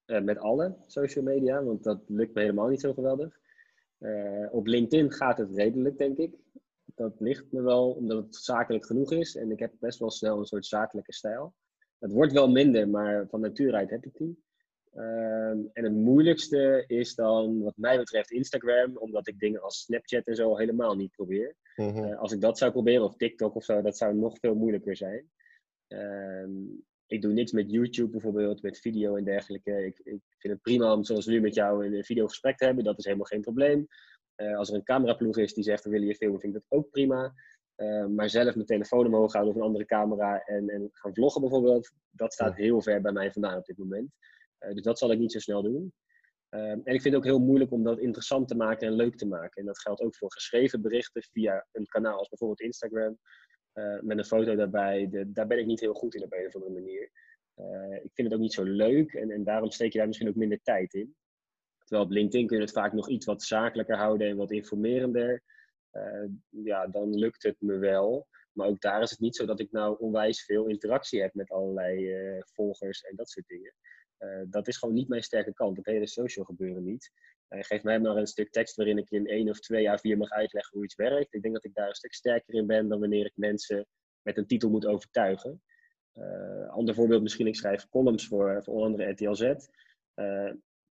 uh, 0.09 0.21
met 0.21 0.38
alle 0.38 0.77
social 0.87 1.25
media, 1.25 1.62
want 1.62 1.83
dat 1.83 2.01
lukt 2.07 2.35
me 2.35 2.40
helemaal 2.40 2.68
niet 2.68 2.81
zo 2.81 2.92
geweldig. 2.92 3.38
Uh, 3.99 4.47
op 4.51 4.66
LinkedIn 4.66 5.12
gaat 5.12 5.38
het 5.38 5.55
redelijk, 5.55 5.99
denk 5.99 6.18
ik. 6.18 6.35
Dat 6.85 7.21
ligt 7.21 7.53
me 7.53 7.62
wel 7.62 7.90
omdat 7.90 8.25
het 8.25 8.37
zakelijk 8.37 8.87
genoeg 8.87 9.12
is 9.12 9.37
en 9.37 9.51
ik 9.51 9.59
heb 9.59 9.73
best 9.79 9.99
wel 9.99 10.11
snel 10.11 10.38
een 10.38 10.47
soort 10.47 10.66
zakelijke 10.66 11.12
stijl. 11.12 11.55
Het 11.99 12.12
wordt 12.12 12.33
wel 12.33 12.51
minder, 12.51 12.88
maar 12.88 13.27
van 13.29 13.40
nature 13.40 13.77
uit 13.77 13.90
heb 13.90 14.05
ik 14.05 14.16
die. 14.16 14.42
Uh, 14.94 15.51
en 15.51 15.85
het 15.85 15.92
moeilijkste 15.92 16.85
is 16.87 17.14
dan, 17.14 17.62
wat 17.62 17.77
mij 17.77 17.99
betreft, 17.99 18.31
Instagram, 18.31 18.97
omdat 18.97 19.29
ik 19.29 19.38
dingen 19.38 19.62
als 19.62 19.81
Snapchat 19.81 20.27
en 20.27 20.35
zo 20.35 20.57
helemaal 20.57 20.94
niet 20.97 21.11
probeer. 21.11 21.57
Mm 21.77 22.12
als 22.12 22.33
ik 22.33 22.40
dat 22.40 22.59
zou 22.59 22.73
proberen, 22.73 23.05
of 23.05 23.16
TikTok 23.16 23.55
of 23.55 23.64
zo, 23.64 23.83
dat 23.83 23.97
zou 23.97 24.14
nog 24.14 24.38
veel 24.38 24.55
moeilijker 24.55 24.97
zijn. 24.97 25.31
Ehm, 25.87 26.51
ik 27.09 27.23
doe 27.23 27.33
niks 27.33 27.53
met 27.53 27.71
YouTube 27.71 28.11
bijvoorbeeld, 28.11 28.62
met 28.62 28.81
video 28.81 29.16
en 29.16 29.25
dergelijke. 29.25 29.85
Ik, 29.85 29.99
ik 29.99 30.21
vind 30.38 30.53
het 30.53 30.62
prima 30.62 30.92
om 30.92 31.05
zoals 31.05 31.27
nu 31.27 31.40
met 31.40 31.55
jou 31.55 31.87
een 31.87 32.05
videogesprek 32.05 32.57
te 32.57 32.64
hebben. 32.64 32.85
Dat 32.85 32.99
is 32.99 33.05
helemaal 33.05 33.27
geen 33.27 33.40
probleem. 33.40 33.87
Uh, 34.37 34.57
als 34.57 34.68
er 34.68 34.75
een 34.75 34.85
cameraploeg 34.85 35.37
is 35.38 35.55
die 35.55 35.64
zegt 35.64 35.85
we 35.85 35.90
willen 35.90 36.07
je 36.07 36.14
filmen, 36.14 36.40
vind 36.40 36.55
ik 36.55 36.62
dat 36.62 36.79
ook 36.79 36.90
prima. 36.90 37.35
Uh, 37.77 38.07
maar 38.07 38.31
zelf 38.31 38.55
mijn 38.55 38.66
telefoon 38.66 39.07
omhoog 39.07 39.33
houden 39.33 39.55
of 39.55 39.61
een 39.61 39.66
andere 39.66 39.85
camera 39.85 40.42
en, 40.44 40.68
en 40.68 40.88
gaan 40.92 41.14
vloggen 41.14 41.40
bijvoorbeeld, 41.40 41.92
dat 42.11 42.33
staat 42.33 42.57
heel 42.57 42.83
ver 42.83 43.01
bij 43.01 43.12
mij 43.12 43.33
vandaan 43.33 43.59
op 43.59 43.64
dit 43.64 43.79
moment. 43.79 44.12
Uh, 44.61 44.73
dus 44.73 44.83
dat 44.83 44.99
zal 44.99 45.12
ik 45.12 45.18
niet 45.18 45.33
zo 45.33 45.38
snel 45.38 45.62
doen. 45.62 45.92
en 46.49 46.79
ik 46.85 47.03
vind 47.03 47.05
het 47.05 47.14
ook 47.14 47.25
heel 47.25 47.38
moeilijk 47.38 47.73
om 47.73 47.83
dat 47.83 47.99
interessant 47.99 48.49
te 48.49 48.57
maken 48.57 48.87
en 48.87 48.94
leuk 48.94 49.16
te 49.16 49.27
maken. 49.27 49.61
En 49.61 49.66
dat 49.66 49.81
geldt 49.81 50.01
ook 50.01 50.16
voor 50.16 50.33
geschreven 50.33 50.83
berichten 50.83 51.23
via 51.23 51.66
een 51.73 51.87
kanaal 51.87 52.18
als 52.18 52.29
bijvoorbeeld 52.29 52.61
Instagram. 52.61 53.18
Eh, 53.73 54.01
met 54.01 54.19
een 54.19 54.25
foto 54.25 54.55
daarbij, 54.55 55.09
daar 55.27 55.47
ben 55.47 55.59
ik 55.59 55.67
niet 55.67 55.81
heel 55.81 55.95
goed 55.95 56.15
in 56.15 56.23
op 56.23 56.33
een 56.33 56.47
of 56.47 56.55
andere 56.55 56.73
manier. 56.73 57.11
Uh, 57.57 57.95
ik 57.95 58.11
vind 58.13 58.29
het 58.29 58.33
ook 58.33 58.43
niet 58.43 58.53
zo 58.53 58.63
leuk 58.63 59.13
en, 59.13 59.31
en 59.31 59.45
daarom 59.45 59.71
steek 59.71 59.93
je 59.93 59.99
daar 59.99 60.07
misschien 60.07 60.29
ook 60.29 60.35
minder 60.35 60.63
tijd 60.63 60.95
in. 60.95 61.15
Terwijl 61.79 62.05
op 62.05 62.11
LinkedIn 62.13 62.47
kun 62.47 62.57
je 62.57 62.63
het 62.63 62.73
vaak 62.73 62.93
nog 62.93 63.09
iets 63.09 63.27
wat 63.27 63.43
zakelijker 63.43 63.97
houden 63.97 64.29
en 64.29 64.37
wat 64.37 64.51
informerender. 64.51 65.43
Uh, 65.93 66.29
ja, 66.49 66.87
dan 66.87 67.19
lukt 67.19 67.43
het 67.43 67.61
me 67.61 67.79
wel. 67.79 68.27
Maar 68.53 68.67
ook 68.67 68.81
daar 68.81 69.03
is 69.03 69.11
het 69.11 69.19
niet 69.19 69.37
zo 69.37 69.47
dat 69.47 69.61
ik 69.61 69.71
nou 69.71 69.99
onwijs 69.99 70.45
veel 70.45 70.67
interactie 70.67 71.21
heb 71.21 71.35
met 71.35 71.51
allerlei 71.51 72.43
volgers 72.45 73.01
en 73.01 73.17
dat 73.17 73.31
soort 73.31 73.47
dingen. 73.47 73.75
Dat 74.51 74.69
is 74.69 74.77
gewoon 74.77 74.95
niet 74.95 75.09
mijn 75.09 75.23
sterke 75.23 75.53
kant. 75.53 75.77
Dat 75.77 75.85
hele 75.85 76.07
social 76.07 76.45
gebeuren 76.45 76.85
niet. 76.85 77.13
Uh, 77.49 77.63
geef 77.63 77.83
mij 77.83 78.01
maar 78.01 78.17
een 78.17 78.27
stuk 78.27 78.51
tekst 78.51 78.77
waarin 78.77 78.99
ik 78.99 79.11
in 79.11 79.27
één 79.27 79.49
of 79.49 79.61
twee 79.61 79.83
jaar 79.83 80.01
vier 80.01 80.17
mag 80.17 80.31
uitleggen 80.31 80.75
hoe 80.75 80.85
iets 80.85 80.95
werkt. 80.95 81.35
Ik 81.35 81.43
denk 81.43 81.55
dat 81.55 81.65
ik 81.65 81.75
daar 81.75 81.89
een 81.89 81.95
stuk 81.95 82.15
sterker 82.15 82.55
in 82.55 82.67
ben 82.67 82.89
dan 82.89 83.01
wanneer 83.01 83.27
ik 83.27 83.33
mensen 83.35 83.87
met 84.23 84.37
een 84.37 84.47
titel 84.47 84.71
moet 84.71 84.87
overtuigen. 84.87 85.63
Uh, 86.15 86.69
ander 86.69 86.95
voorbeeld 86.95 87.23
misschien, 87.23 87.47
ik 87.47 87.57
schrijf 87.57 87.89
columns 87.89 88.27
voor, 88.27 88.63
voor 88.65 88.75
onder 88.75 88.91
andere 88.91 89.11
RTLZ. 89.11 89.55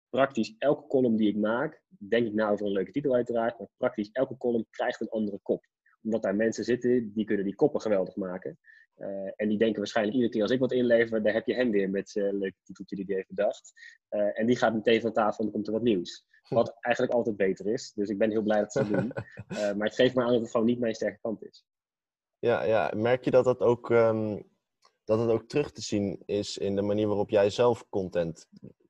Praktisch 0.09 0.55
elke 0.59 0.87
column 0.87 1.17
die 1.17 1.29
ik 1.29 1.37
maak, 1.37 1.83
denk 1.89 2.27
ik 2.27 2.33
na 2.33 2.49
over 2.49 2.67
een 2.67 2.73
leuke 2.73 2.91
titel 2.91 3.15
uiteraard, 3.15 3.59
maar 3.59 3.69
praktisch 3.77 4.11
elke 4.13 4.37
column 4.37 4.67
krijgt 4.71 5.01
een 5.01 5.09
andere 5.09 5.39
kop. 5.43 5.65
Omdat 6.03 6.23
daar 6.23 6.37
mensen 6.37 6.65
zitten 6.65 7.13
die 7.15 7.25
kunnen 7.25 7.45
die 7.45 7.55
koppen 7.55 7.81
geweldig 7.81 8.17
maken. 8.17 8.59
Uh, 8.99 9.31
en 9.37 9.49
die 9.49 9.59
denken 9.59 9.79
waarschijnlijk 9.79 10.17
iedere 10.17 10.33
keer 10.33 10.43
als 10.43 10.53
ik 10.53 10.61
wat 10.61 10.73
inlever, 10.73 11.23
daar 11.23 11.33
heb 11.33 11.47
je 11.47 11.55
hem 11.55 11.71
weer 11.71 11.91
met 11.91 12.11
zijn 12.11 12.39
leuke 12.39 12.57
titeltje 12.63 12.97
die 12.97 13.05
hij 13.05 13.15
heeft 13.15 13.29
bedacht. 13.29 13.73
Uh, 14.11 14.39
en 14.39 14.47
die 14.47 14.57
gaat 14.57 14.75
meteen 14.75 15.01
van 15.01 15.13
tafel 15.13 15.39
en 15.39 15.45
dan 15.45 15.53
komt 15.53 15.67
er 15.67 15.73
wat 15.73 15.83
nieuws. 15.83 16.27
Wat 16.49 16.77
eigenlijk 16.81 17.15
altijd 17.15 17.37
beter 17.37 17.67
is. 17.67 17.93
Dus 17.93 18.09
ik 18.09 18.19
ben 18.19 18.31
heel 18.31 18.43
blij 18.43 18.61
dat 18.61 18.73
ze 18.73 18.79
dat 18.79 18.89
doen. 18.89 19.13
Maar 19.77 19.87
het 19.87 19.95
geeft 19.95 20.15
me 20.15 20.23
aan 20.23 20.33
dat 20.33 20.41
het 20.41 20.51
gewoon 20.51 20.67
niet 20.67 20.79
mijn 20.79 20.95
sterke 20.95 21.19
kant 21.21 21.45
is. 21.45 21.65
Ja, 22.39 22.63
ja. 22.63 22.93
merk 22.97 23.25
je 23.25 23.31
dat 23.31 23.45
dat 23.45 23.61
ook, 23.61 23.91
um, 23.91 24.43
dat 25.05 25.19
het 25.19 25.31
ook 25.31 25.49
terug 25.49 25.73
te 25.73 25.83
zien 25.83 26.23
is 26.25 26.59
in 26.59 26.77
de 26.77 26.83
manier 26.83 27.07
waarop 27.07 27.31
jij 27.31 27.51
zelf 27.51 27.89
content 27.89 28.49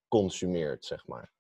consumeert, 0.09 0.85
zeg 0.85 1.07
maar? 1.07 1.33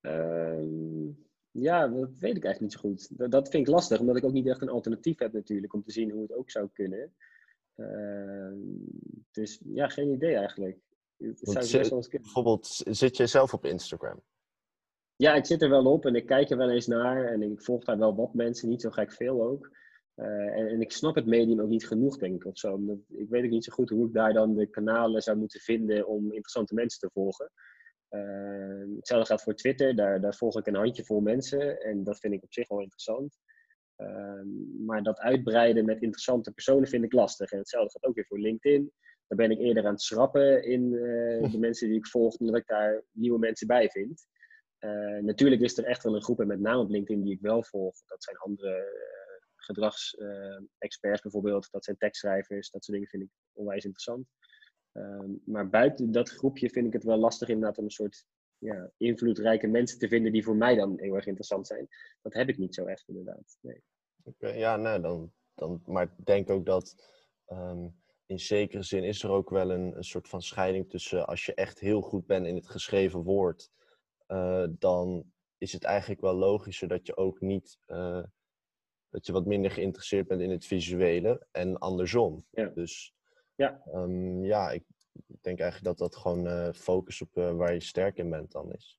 Ehm, 0.00 1.10
ja, 1.50 1.88
dat 1.88 2.18
weet 2.18 2.36
ik 2.36 2.44
eigenlijk 2.44 2.60
niet 2.60 2.72
zo 2.72 2.80
goed. 2.80 3.30
Dat, 3.30 3.48
vind 3.48 3.66
ik 3.66 3.72
lastig, 3.72 4.00
omdat 4.00 4.16
ik 4.16 4.24
ook 4.24 4.32
niet 4.32 4.46
echt 4.46 4.62
een 4.62 4.68
alternatief 4.68 5.18
heb 5.18 5.32
natuurlijk 5.32 5.74
om 5.74 5.82
te 5.82 5.92
zien 5.92 6.10
hoe 6.10 6.22
het 6.22 6.34
ook 6.34 6.50
zou 6.50 6.68
kunnen. 6.72 7.14
Uh, 7.76 8.52
dus 9.30 9.60
ja, 9.64 9.88
geen 9.88 10.12
idee 10.12 10.34
eigenlijk. 10.34 10.78
Zou 11.34 11.64
zit, 11.64 12.10
bijvoorbeeld, 12.10 12.66
zit 12.90 13.16
je 13.16 13.26
zelf 13.26 13.54
op 13.54 13.64
Instagram? 13.64 14.22
Ja, 15.16 15.34
ik 15.34 15.46
zit 15.46 15.62
er 15.62 15.70
wel 15.70 15.92
op 15.92 16.06
en 16.06 16.14
ik 16.14 16.26
kijk 16.26 16.50
er 16.50 16.56
wel 16.56 16.70
eens 16.70 16.86
naar 16.86 17.24
en 17.24 17.42
ik 17.42 17.62
volg 17.62 17.84
daar 17.84 17.98
wel 17.98 18.14
wat 18.14 18.34
mensen, 18.34 18.68
niet 18.68 18.80
zo 18.80 18.90
gek 18.90 19.12
veel 19.12 19.42
ook. 19.42 19.70
Uh, 20.16 20.26
en, 20.26 20.68
en, 20.68 20.80
ik 20.80 20.92
snap 20.92 21.14
het 21.14 21.26
medium 21.26 21.60
ook 21.60 21.68
niet 21.68 21.86
genoeg, 21.86 22.18
denk 22.18 22.34
ik, 22.34 22.44
of 22.44 22.58
zo. 22.58 22.72
Omdat, 22.72 22.98
ik 23.08 23.28
weet 23.28 23.44
ook 23.44 23.50
niet 23.50 23.64
zo 23.64 23.72
goed 23.72 23.90
hoe 23.90 24.06
ik 24.06 24.12
daar 24.12 24.32
dan 24.32 24.54
de 24.54 24.66
kanalen 24.66 25.22
zou 25.22 25.36
moeten 25.36 25.60
vinden 25.60 26.06
om 26.06 26.24
interessante 26.24 26.74
mensen 26.74 27.00
te 27.00 27.10
volgen. 27.12 27.50
Uh, 28.10 28.96
hetzelfde 28.96 29.26
gaat 29.26 29.42
voor 29.42 29.54
Twitter, 29.54 29.96
daar, 29.96 30.20
daar 30.20 30.34
volg 30.34 30.58
ik 30.58 30.66
een 30.66 30.74
handjevol 30.74 31.20
mensen 31.20 31.80
en 31.80 32.04
dat 32.04 32.18
vind 32.18 32.34
ik 32.34 32.42
op 32.42 32.52
zich 32.52 32.68
wel 32.68 32.80
interessant. 32.80 33.38
Uh, 33.96 34.42
maar 34.86 35.02
dat 35.02 35.18
uitbreiden 35.18 35.84
met 35.84 36.02
interessante 36.02 36.52
personen 36.52 36.88
vind 36.88 37.04
ik 37.04 37.12
lastig. 37.12 37.52
En 37.52 37.58
hetzelfde 37.58 37.90
gaat 37.90 38.04
ook 38.04 38.14
weer 38.14 38.26
voor 38.26 38.38
LinkedIn. 38.38 38.92
Daar 39.26 39.38
ben 39.38 39.50
ik 39.50 39.58
eerder 39.58 39.86
aan 39.86 39.92
het 39.92 40.02
schrappen 40.02 40.64
in 40.64 40.92
uh, 40.92 41.50
de 41.50 41.58
mensen 41.66 41.88
die 41.88 41.96
ik 41.96 42.06
volg, 42.06 42.36
omdat 42.36 42.56
ik 42.56 42.66
daar 42.66 43.04
nieuwe 43.10 43.38
mensen 43.38 43.66
bij 43.66 43.90
vind. 43.90 44.26
natuurlijk 45.20 45.62
is 45.62 45.78
er 45.78 45.84
echt 45.84 46.02
wel 46.02 46.14
een 46.14 46.22
groep, 46.22 46.40
en 46.40 46.46
met 46.46 46.60
name 46.60 46.82
op 46.82 46.90
LinkedIn, 46.90 47.24
die 47.24 47.34
ik 47.34 47.40
wel 47.40 47.62
volg. 47.62 47.94
Dat 48.06 48.24
zijn 48.24 48.36
andere 48.36 48.88
gedragsexperts 49.56 51.22
bijvoorbeeld, 51.22 51.68
dat 51.70 51.84
zijn 51.84 51.96
tekstschrijvers, 51.96 52.70
dat 52.70 52.84
soort 52.84 52.96
dingen 52.96 53.10
vind 53.10 53.22
ik 53.22 53.30
onwijs 53.52 53.84
interessant. 53.84 54.26
Ehm, 54.92 55.30
maar 55.44 55.68
buiten 55.68 56.12
dat 56.12 56.30
groepje 56.30 56.70
vind 56.70 56.86
ik 56.86 56.92
het 56.92 57.04
wel 57.04 57.18
lastig 57.18 57.48
inderdaad 57.48 57.78
om 57.78 57.84
een 57.84 57.90
soort 57.90 58.26
ja, 58.58 58.90
invloedrijke 58.96 59.66
mensen 59.66 59.98
te 59.98 60.08
vinden 60.08 60.32
die 60.32 60.44
voor 60.44 60.56
mij 60.56 60.74
dan 60.74 60.98
heel 61.00 61.14
erg 61.14 61.26
interessant 61.26 61.66
zijn. 61.66 61.88
Dat 62.22 62.34
heb 62.34 62.48
ik 62.48 62.58
niet 62.58 62.74
zo 62.74 62.84
echt 62.84 63.08
inderdaad. 63.08 63.58
Nee. 63.60 63.82
ja, 64.38 64.76
nou 64.76 65.00
dan, 65.00 65.32
dan, 65.54 65.82
maar 65.86 66.02
ik 66.02 66.26
denk 66.26 66.50
ook 66.50 66.66
dat 66.66 67.12
ehm, 67.44 67.88
in 68.26 68.38
zekere 68.40 68.82
zin 68.82 69.04
is 69.04 69.22
er 69.22 69.30
ook 69.30 69.50
wel 69.50 69.70
een, 69.70 69.96
een 69.96 70.04
soort 70.04 70.28
van 70.28 70.42
scheiding 70.42 70.90
tussen 70.90 71.26
als 71.26 71.46
je 71.46 71.54
echt 71.54 71.80
heel 71.80 72.00
goed 72.00 72.26
bent 72.26 72.46
in 72.46 72.54
het 72.54 72.68
geschreven 72.68 73.22
woord, 73.22 73.70
uh, 74.28 74.66
dan 74.78 75.32
is 75.58 75.72
het 75.72 75.84
eigenlijk 75.84 76.20
wel 76.20 76.34
logischer 76.34 76.88
dat 76.88 77.06
je 77.06 77.16
ook 77.16 77.40
niet 77.40 77.78
uh, 77.86 78.24
dat 79.10 79.26
je 79.26 79.32
wat 79.32 79.46
minder 79.46 79.70
geïnteresseerd 79.70 80.26
bent 80.26 80.40
in 80.40 80.50
het 80.50 80.66
visuele 80.66 81.46
en 81.50 81.78
andersom. 81.78 82.44
Ja. 82.50 82.66
Dus 82.66 83.14
Ja. 83.60 83.82
ehm, 83.92 84.44
ja, 84.44 84.70
ik 84.70 84.84
denk 85.40 85.60
eigenlijk 85.60 85.84
dat 85.84 85.98
dat 85.98 86.20
gewoon 86.20 86.46
eh, 86.46 86.72
focus 86.72 87.22
op 87.22 87.36
eh, 87.36 87.56
waar 87.56 87.72
je 87.72 87.80
sterk 87.80 88.16
in 88.16 88.30
bent 88.30 88.52
dan 88.52 88.72
is. 88.72 88.98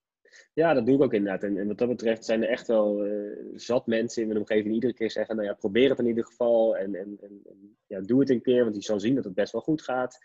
Ja, 0.53 0.73
dat 0.73 0.85
doe 0.85 0.95
ik 0.95 1.01
ook 1.01 1.13
inderdaad. 1.13 1.43
En, 1.43 1.57
en 1.57 1.67
wat 1.67 1.77
dat 1.77 1.87
betreft 1.87 2.25
zijn 2.25 2.43
er 2.43 2.49
echt 2.49 2.67
wel 2.67 3.05
eh, 3.05 3.37
zat 3.53 3.87
mensen 3.87 4.21
in 4.21 4.27
mijn 4.27 4.39
omgeving 4.39 4.65
die 4.65 4.73
iedere 4.73 4.93
keer 4.93 5.11
zeggen, 5.11 5.35
nou 5.35 5.47
ja, 5.47 5.53
probeer 5.53 5.89
het 5.89 5.99
in 5.99 6.07
ieder 6.07 6.25
geval 6.25 6.77
en, 6.77 6.95
en, 6.95 7.17
en, 7.21 7.41
en 7.43 7.77
ja, 7.87 8.01
doe 8.01 8.19
het 8.19 8.29
een 8.29 8.41
keer, 8.41 8.63
want 8.63 8.75
je 8.75 8.81
zal 8.81 8.99
zien 8.99 9.15
dat 9.15 9.23
het 9.23 9.33
best 9.33 9.51
wel 9.51 9.61
goed 9.61 9.81
gaat. 9.81 10.17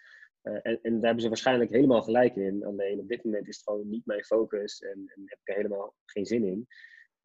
En, 0.43 0.63
en 0.63 0.93
daar 0.93 1.03
hebben 1.03 1.21
ze 1.21 1.29
waarschijnlijk 1.29 1.71
helemaal 1.71 2.03
gelijk 2.03 2.37
in. 2.37 2.65
Alleen 2.65 2.99
op 2.99 3.09
dit 3.09 3.25
moment 3.25 3.49
is 3.49 3.57
het 3.57 3.65
gewoon 3.65 3.89
niet 3.89 4.07
mijn 4.07 4.25
focus 4.25 4.81
en, 4.81 5.13
en 5.15 5.23
heb 5.25 5.39
ik 5.43 5.49
er 5.49 5.55
helemaal 5.55 5.95
geen 6.05 6.27
zin 6.27 6.45
in. 6.45 6.67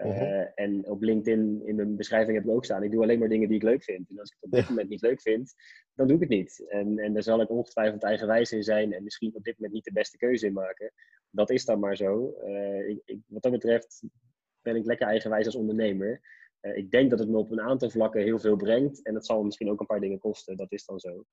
Eh, 0.02 0.10
Mhm. 0.10 0.48
En 0.56 0.90
op 0.90 1.02
LinkedIn 1.02 1.62
in 1.66 1.76
mijn 1.76 1.96
beschrijving 1.96 2.38
heb 2.38 2.46
ik 2.46 2.52
ook 2.52 2.66
staan, 2.66 2.84
ik 2.84 2.92
doe 2.92 3.02
alleen 3.02 3.20
maar 3.20 3.30
dingen 3.30 3.48
die 3.48 3.58
ik 3.58 3.64
leuk 3.64 3.84
vind. 3.84 4.10
En 4.10 4.20
als 4.20 4.30
ik 4.30 4.36
het 4.40 4.44
op 4.46 4.52
dit 4.52 4.70
moment 4.70 4.90
niet 4.90 5.02
leuk 5.02 5.22
vind, 5.22 5.54
dan 5.96 6.08
doe 6.08 6.16
ik 6.16 6.22
het 6.22 6.32
niet. 6.32 6.66
En, 6.68 7.00
en 7.00 7.14
daar 7.14 7.24
zal 7.24 7.42
ik 7.42 7.50
ongetwijfeld 7.50 8.04
eigenwijs 8.04 8.52
in 8.52 8.64
zijn 8.64 8.94
en 8.94 9.04
misschien 9.04 9.36
op 9.36 9.44
dit 9.44 9.56
moment 9.56 9.74
niet 9.74 9.84
de 9.84 9.92
beste 9.92 10.18
keuze 10.18 10.46
in 10.46 10.54
maken. 10.54 10.92
Dat 11.30 11.50
is 11.50 11.66
dan 11.66 11.80
maar 11.80 11.96
zo. 11.96 12.32
Eh, 12.32 12.90
ik, 12.90 13.02
ik, 13.06 13.20
wat 13.28 13.44
dat 13.44 13.52
betreft 13.52 14.04
ben 14.62 14.76
ik 14.76 14.86
lekker 14.86 15.08
eigenwijs 15.08 15.46
als 15.46 15.56
ondernemer. 15.56 16.22
Eh, 16.62 16.78
ik 16.78 16.92
denk 16.92 17.10
dat 17.10 17.20
het 17.20 17.30
me 17.30 17.38
op 17.38 17.52
een 17.52 17.62
aantal 17.62 17.90
vlakken 17.90 18.22
heel 18.22 18.40
veel 18.40 18.56
brengt. 18.56 19.02
En 19.06 19.14
dat 19.14 19.26
zal 19.26 19.38
me 19.38 19.44
misschien 19.46 19.70
ook 19.72 19.80
een 19.80 19.86
paar 19.86 20.00
dingen 20.00 20.20
kosten. 20.20 20.58
Dat 20.58 20.72
is 20.72 20.86
dan 20.86 21.00
zo. 21.00 21.24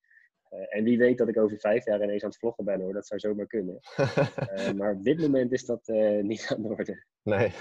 Eh, 0.49 0.77
en 0.77 0.85
wie 0.85 0.99
weet 0.99 1.19
dat 1.19 1.29
ik 1.29 1.39
over 1.39 1.59
vijf 1.59 1.85
jaar 1.85 2.03
ineens 2.03 2.23
aan 2.23 2.29
het 2.29 2.39
vloggen 2.39 2.65
ben 2.65 2.81
hoor. 2.81 2.93
Dat 2.93 3.07
zou 3.07 3.21
zomaar 3.21 3.47
kunnen. 3.47 3.79
Eh, 4.49 4.73
maar 4.73 4.93
op 4.93 5.03
dit 5.05 5.21
moment 5.21 5.53
is 5.53 5.65
dat 5.67 5.87
niet 6.23 6.47
aan 6.57 6.63
de 6.63 6.69
orde. 6.69 7.05
Nee. 7.23 7.53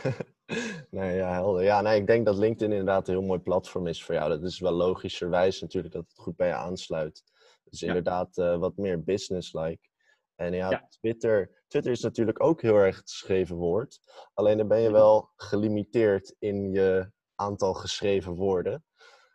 nee, 0.92 1.16
ja, 1.16 1.32
helder. 1.34 1.64
Ja, 1.64 1.82
nee, 1.82 2.00
ik 2.00 2.08
denk 2.08 2.26
dat 2.26 2.38
LinkedIn 2.38 2.72
inderdaad 2.72 3.08
een 3.08 3.14
heel 3.14 3.24
mooi 3.28 3.40
platform 3.40 3.88
is 3.88 4.04
voor 4.04 4.16
jou. 4.16 4.30
Dat 4.30 4.44
is 4.44 4.60
wel 4.60 4.72
logischerwijs 4.72 5.62
natuurlijk 5.62 5.94
dat 5.94 6.04
het 6.08 6.18
goed 6.20 6.36
bij 6.36 6.48
je 6.48 6.54
aansluit. 6.54 7.24
Dus 7.64 7.80
Ja. 7.80 7.88
inderdaad 7.88 8.36
wat 8.36 8.78
meer 8.78 9.04
business-like. 9.04 9.90
En 10.36 10.54
ja, 10.54 10.70
Ja. 10.70 10.88
Twitter, 10.90 11.64
Twitter 11.68 11.92
is 11.92 12.02
natuurlijk 12.02 12.44
ook 12.44 12.62
heel 12.62 12.76
erg 12.76 12.98
het 12.98 13.10
geschreven 13.12 13.56
woord. 13.56 14.00
Alleen 14.34 14.58
dan 14.58 14.68
ben 14.68 14.80
je 14.80 14.90
Mhm. 14.90 14.98
wel 14.98 15.30
gelimiteerd 15.36 16.36
in 16.40 16.72
je 16.72 17.12
aantal 17.38 17.74
geschreven 17.74 18.34
woorden. 18.34 18.84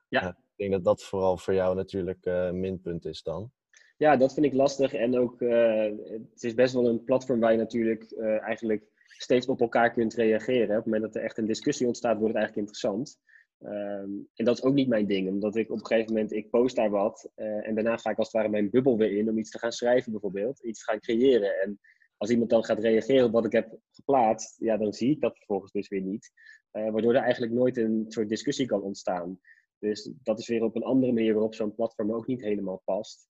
Ja. 0.08 0.22
Eh, 0.22 0.28
ik 0.28 0.56
denk 0.56 0.72
dat 0.72 0.84
dat 0.84 1.02
vooral 1.02 1.36
voor 1.36 1.54
jou 1.54 1.76
natuurlijk 1.76 2.24
eh, 2.24 2.44
een 2.44 2.60
minpunt 2.60 3.04
is 3.04 3.22
dan. 3.22 3.52
Ja, 3.96 4.16
dat 4.16 4.34
vind 4.34 4.46
ik 4.46 4.52
lastig. 4.52 4.94
En 4.94 5.18
ook, 5.18 5.40
eh, 5.40 5.90
het 6.32 6.42
is 6.42 6.54
best 6.54 6.74
wel 6.74 6.88
een 6.88 7.04
platform 7.04 7.40
waar 7.40 7.52
je 7.52 7.58
natuurlijk 7.58 8.12
eigenlijk 8.40 8.84
steeds 9.06 9.46
op 9.46 9.60
elkaar 9.60 9.92
kunt 9.92 10.14
reageren. 10.14 10.68
Op 10.68 10.74
het 10.74 10.84
moment 10.84 11.02
dat 11.02 11.14
er 11.14 11.22
echt 11.22 11.38
een 11.38 11.46
discussie 11.46 11.86
ontstaat, 11.86 12.18
wordt 12.18 12.34
het 12.34 12.42
eigenlijk 12.42 12.68
interessant. 12.68 13.18
Ehm, 13.58 14.10
en 14.34 14.44
dat 14.44 14.56
is 14.56 14.62
ook 14.62 14.74
niet 14.74 14.88
mijn 14.88 15.06
ding, 15.06 15.28
omdat 15.28 15.56
ik 15.56 15.70
op 15.70 15.78
een 15.78 15.86
gegeven 15.86 16.12
moment, 16.12 16.32
ik 16.32 16.50
post 16.50 16.76
daar 16.76 16.90
wat 16.90 17.30
en 17.34 17.74
daarna 17.74 17.96
ga 17.96 18.10
ik 18.10 18.18
als 18.18 18.26
het 18.26 18.36
ware 18.36 18.48
mijn 18.48 18.70
bubbel 18.70 18.96
weer 18.96 19.16
in 19.16 19.28
om 19.28 19.38
iets 19.38 19.50
te 19.50 19.58
gaan 19.58 19.72
schrijven 19.72 20.12
bijvoorbeeld, 20.12 20.64
iets 20.64 20.84
te 20.84 20.90
gaan 20.90 21.00
creëren. 21.00 21.60
En 21.60 21.80
als 22.22 22.30
iemand 22.30 22.50
dan 22.50 22.64
gaat 22.64 22.78
reageren 22.78 23.24
op 23.24 23.32
wat 23.32 23.44
ik 23.44 23.52
heb 23.52 23.78
geplaatst, 23.90 24.58
ja, 24.58 24.76
dan 24.76 24.92
zie 24.92 25.10
ik 25.10 25.20
dat 25.20 25.36
vervolgens 25.36 25.72
dus 25.72 25.88
weer 25.88 26.00
niet. 26.00 26.32
Eh, 26.70 26.90
waardoor 26.90 27.14
er 27.14 27.22
eigenlijk 27.22 27.52
nooit 27.52 27.76
een 27.76 28.04
soort 28.08 28.28
discussie 28.28 28.66
kan 28.66 28.82
ontstaan. 28.82 29.40
Dus 29.78 30.12
dat 30.22 30.38
is 30.38 30.48
weer 30.48 30.62
op 30.62 30.76
een 30.76 30.82
andere 30.82 31.12
manier 31.12 31.32
waarop 31.32 31.54
zo'n 31.54 31.74
platform 31.74 32.12
ook 32.12 32.26
niet 32.26 32.40
helemaal 32.40 32.82
past. 32.84 33.28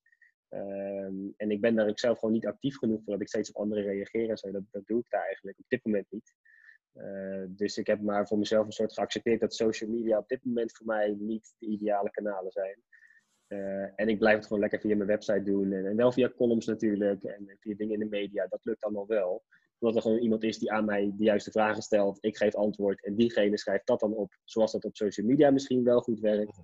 Ehm, 0.49 1.15
en 1.37 1.51
ik 1.51 1.61
ben 1.61 1.75
daar 1.75 1.87
ook 1.87 1.99
zelf 1.99 2.19
gewoon 2.19 2.33
niet 2.33 2.45
actief 2.45 2.77
genoeg 2.77 3.03
voor 3.03 3.13
dat 3.13 3.21
ik 3.21 3.27
steeds 3.27 3.49
op 3.49 3.61
anderen 3.61 3.83
reageer 3.83 4.29
en 4.29 4.37
zo. 4.37 4.51
Dat, 4.51 4.85
doe 4.85 4.99
ik 4.99 5.09
daar 5.09 5.25
eigenlijk 5.25 5.59
op 5.59 5.65
dit 5.67 5.85
moment 5.85 6.07
niet. 6.09 6.33
Eh, 6.93 7.43
dus 7.47 7.77
ik 7.77 7.87
heb 7.87 8.01
maar 8.01 8.27
voor 8.27 8.37
mezelf 8.37 8.65
een 8.65 8.71
soort 8.71 8.93
geaccepteerd 8.93 9.39
dat 9.39 9.55
social 9.55 9.89
media 9.89 10.17
op 10.17 10.27
dit 10.27 10.45
moment 10.45 10.75
voor 10.75 10.85
mij 10.85 11.15
niet 11.19 11.53
de 11.57 11.65
ideale 11.65 12.09
kanalen 12.09 12.51
zijn. 12.51 12.81
Eh, 13.53 13.89
en 13.95 14.07
ik 14.07 14.19
blijf 14.19 14.35
het 14.35 14.45
gewoon 14.45 14.61
lekker 14.61 14.79
via 14.79 14.95
mijn 14.95 15.07
website 15.07 15.43
doen. 15.43 15.71
En, 15.71 15.85
en 15.85 15.95
wel 15.95 16.11
via 16.11 16.31
columns 16.35 16.65
natuurlijk. 16.65 17.23
En 17.23 17.57
via 17.59 17.75
dingen 17.75 17.93
in 17.93 17.99
de 17.99 18.05
media. 18.05 18.47
Dat 18.47 18.65
lukt 18.65 18.83
allemaal 18.83 19.07
wel. 19.07 19.43
Omdat 19.79 19.95
er 19.95 20.01
gewoon 20.01 20.23
iemand 20.23 20.43
is 20.43 20.57
die 20.57 20.71
aan 20.71 20.85
mij 20.85 21.13
de 21.17 21.23
juiste 21.23 21.51
vragen 21.51 21.81
stelt. 21.81 22.17
Ik 22.21 22.37
geef 22.37 22.55
antwoord. 22.55 23.05
En 23.05 23.15
diegene 23.15 23.57
schrijft 23.57 23.87
dat 23.87 23.99
dan 23.99 24.13
op. 24.13 24.33
Zoals 24.43 24.71
dat 24.71 24.85
op 24.85 24.95
social 24.95 25.27
media 25.27 25.51
misschien 25.51 25.83
wel 25.83 26.01
goed 26.01 26.19
werkt. 26.19 26.61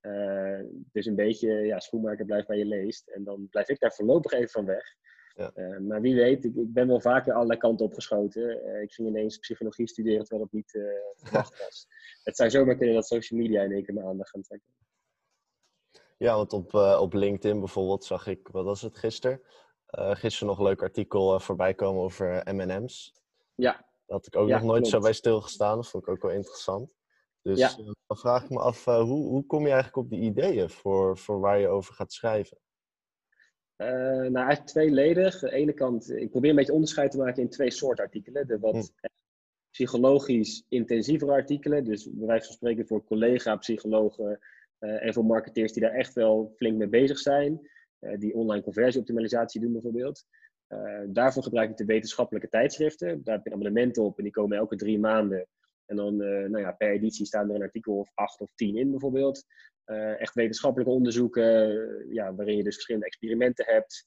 Eh, 0.00 0.60
dus 0.92 1.06
een 1.06 1.14
beetje 1.14 1.52
ja, 1.52 1.78
schoenmaker 1.78 2.24
blijft 2.24 2.46
bij 2.46 2.58
je 2.58 2.66
leest. 2.66 3.08
En 3.08 3.24
dan 3.24 3.48
blijf 3.50 3.68
ik 3.68 3.78
daar 3.78 3.92
voorlopig 3.92 4.32
even 4.32 4.50
van 4.50 4.64
weg. 4.64 4.84
Ja. 5.34 5.50
Eh, 5.54 5.78
maar 5.78 6.00
wie 6.00 6.14
weet, 6.14 6.44
ik, 6.44 6.54
ik 6.54 6.72
ben 6.72 6.86
wel 6.86 7.00
vaker 7.00 7.32
allerlei 7.32 7.58
kanten 7.58 7.86
opgeschoten. 7.86 8.80
Ik 8.82 8.92
ging 8.92 9.08
ineens 9.08 9.38
psychologie 9.38 9.88
studeren 9.88 10.24
terwijl 10.24 10.42
dat 10.42 10.52
niet 10.52 10.70
verwacht 11.16 11.58
was. 11.58 11.86
Het 12.24 12.36
zou 12.36 12.50
zomaar 12.50 12.76
kunnen 12.76 12.94
dat 12.94 13.06
social 13.06 13.40
media 13.40 13.62
in 13.62 13.72
één 13.72 13.84
keer 13.84 13.94
mijn 13.94 14.06
aandacht 14.06 14.30
gaan 14.30 14.42
trekken. 14.42 14.72
Ja, 16.22 16.36
want 16.36 16.52
op, 16.52 16.74
eh, 16.74 16.98
op 17.00 17.12
LinkedIn 17.12 17.58
bijvoorbeeld 17.58 18.04
zag 18.04 18.26
ik, 18.26 18.48
wat 18.48 18.64
was 18.64 18.82
het 18.82 18.98
gisteren? 18.98 19.42
Eh 19.86 20.14
gisteren 20.14 20.48
nog 20.48 20.58
een 20.58 20.64
leuk 20.64 20.82
artikel 20.82 21.34
eh, 21.34 21.40
voorbij 21.40 21.74
komen 21.74 22.02
over 22.02 22.42
M&M's. 22.54 23.14
Ja, 23.54 23.72
Daar 23.72 23.84
had 24.06 24.26
ik 24.26 24.36
ook 24.36 24.48
Ja, 24.48 24.56
nog 24.56 24.66
nooit 24.66 24.86
zo 24.86 25.00
bij 25.00 25.12
stilgestaan. 25.12 25.76
Dat 25.76 25.88
vond 25.88 26.02
ik 26.06 26.08
ook 26.12 26.22
wel 26.22 26.30
interessant. 26.30 26.94
Dus 27.42 27.58
Ja. 27.58 27.76
dan 28.06 28.16
vraag 28.16 28.44
ik 28.44 28.50
me 28.50 28.58
af, 28.58 28.84
hoe, 28.84 29.04
hoe 29.28 29.46
kom 29.46 29.60
je 29.62 29.72
eigenlijk 29.72 29.96
op 29.96 30.10
die 30.10 30.20
ideeën 30.20 30.70
voor, 30.70 31.18
voor 31.18 31.40
waar 31.40 31.58
je 31.58 31.68
over 31.68 31.94
gaat 31.94 32.12
schrijven? 32.12 32.58
Nou, 33.76 34.36
eigenlijk 34.36 34.66
tweeledig. 34.66 35.34
Aan 35.42 35.48
de 35.50 35.56
ene 35.56 35.72
kant, 35.72 36.10
ik 36.10 36.30
probeer 36.30 36.50
een 36.50 36.56
beetje 36.56 36.72
onderscheid 36.72 37.10
te 37.10 37.18
maken 37.18 37.42
in 37.42 37.48
twee 37.50 37.70
soorten 37.70 38.04
artikelen. 38.04 38.46
De 38.46 38.58
wat 38.58 38.74
Hm. 38.74 39.06
psychologisch 39.70 40.64
intensievere 40.68 41.32
artikelen. 41.32 41.84
Dus 41.84 42.10
bij 42.12 42.26
wijze 42.26 42.46
van 42.46 42.54
spreken 42.54 42.86
voor 42.86 43.04
collega-psychologen 43.04 44.40
eh, 44.82 45.06
en 45.06 45.12
voor 45.12 45.24
marketeers 45.24 45.72
die 45.72 45.82
daar 45.82 45.92
echt 45.92 46.12
wel 46.12 46.52
flink 46.56 46.76
mee 46.76 46.88
bezig 46.88 47.18
zijn. 47.18 47.70
eh, 47.98 48.18
die 48.18 48.34
online 48.34 48.62
conversieoptimalisatie 48.62 49.60
doen 49.60 49.72
bijvoorbeeld. 49.72 50.24
Eh, 50.66 51.00
daarvoor 51.06 51.42
gebruik 51.42 51.70
ik 51.70 51.76
de 51.76 51.84
wetenschappelijke 51.84 52.48
tijdschriften. 52.48 53.24
Daar 53.24 53.34
heb 53.34 53.44
je 53.44 53.50
een 53.50 53.56
abonnement 53.56 53.98
op 53.98 54.18
en 54.18 54.24
die 54.24 54.32
komen 54.32 54.56
elke 54.56 54.76
drie 54.76 54.98
maanden. 54.98 55.46
En 55.86 55.96
dan 55.96 56.16
nou 56.16 56.58
ja, 56.58 56.72
per 56.72 56.90
editie 56.90 57.26
staan 57.26 57.48
er 57.48 57.54
een 57.54 57.62
artikel 57.62 57.98
of 57.98 58.10
acht 58.14 58.40
of 58.40 58.52
tien 58.54 58.76
in 58.76 58.90
bijvoorbeeld. 58.90 59.44
Echt 60.18 60.34
wetenschappelijke 60.34 60.92
onderzoeken, 60.92 61.44
ja, 62.12 62.34
waarin 62.34 62.56
je 62.56 62.62
dus 62.62 62.74
verschillende 62.74 63.06
experimenten 63.06 63.64
hebt, 63.64 64.04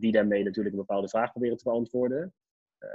die 0.00 0.12
daarmee 0.12 0.44
natuurlijk 0.44 0.74
een 0.74 0.80
bepaalde 0.80 1.08
vraag 1.08 1.30
proberen 1.30 1.56
te 1.56 1.64
beantwoorden. 1.64 2.34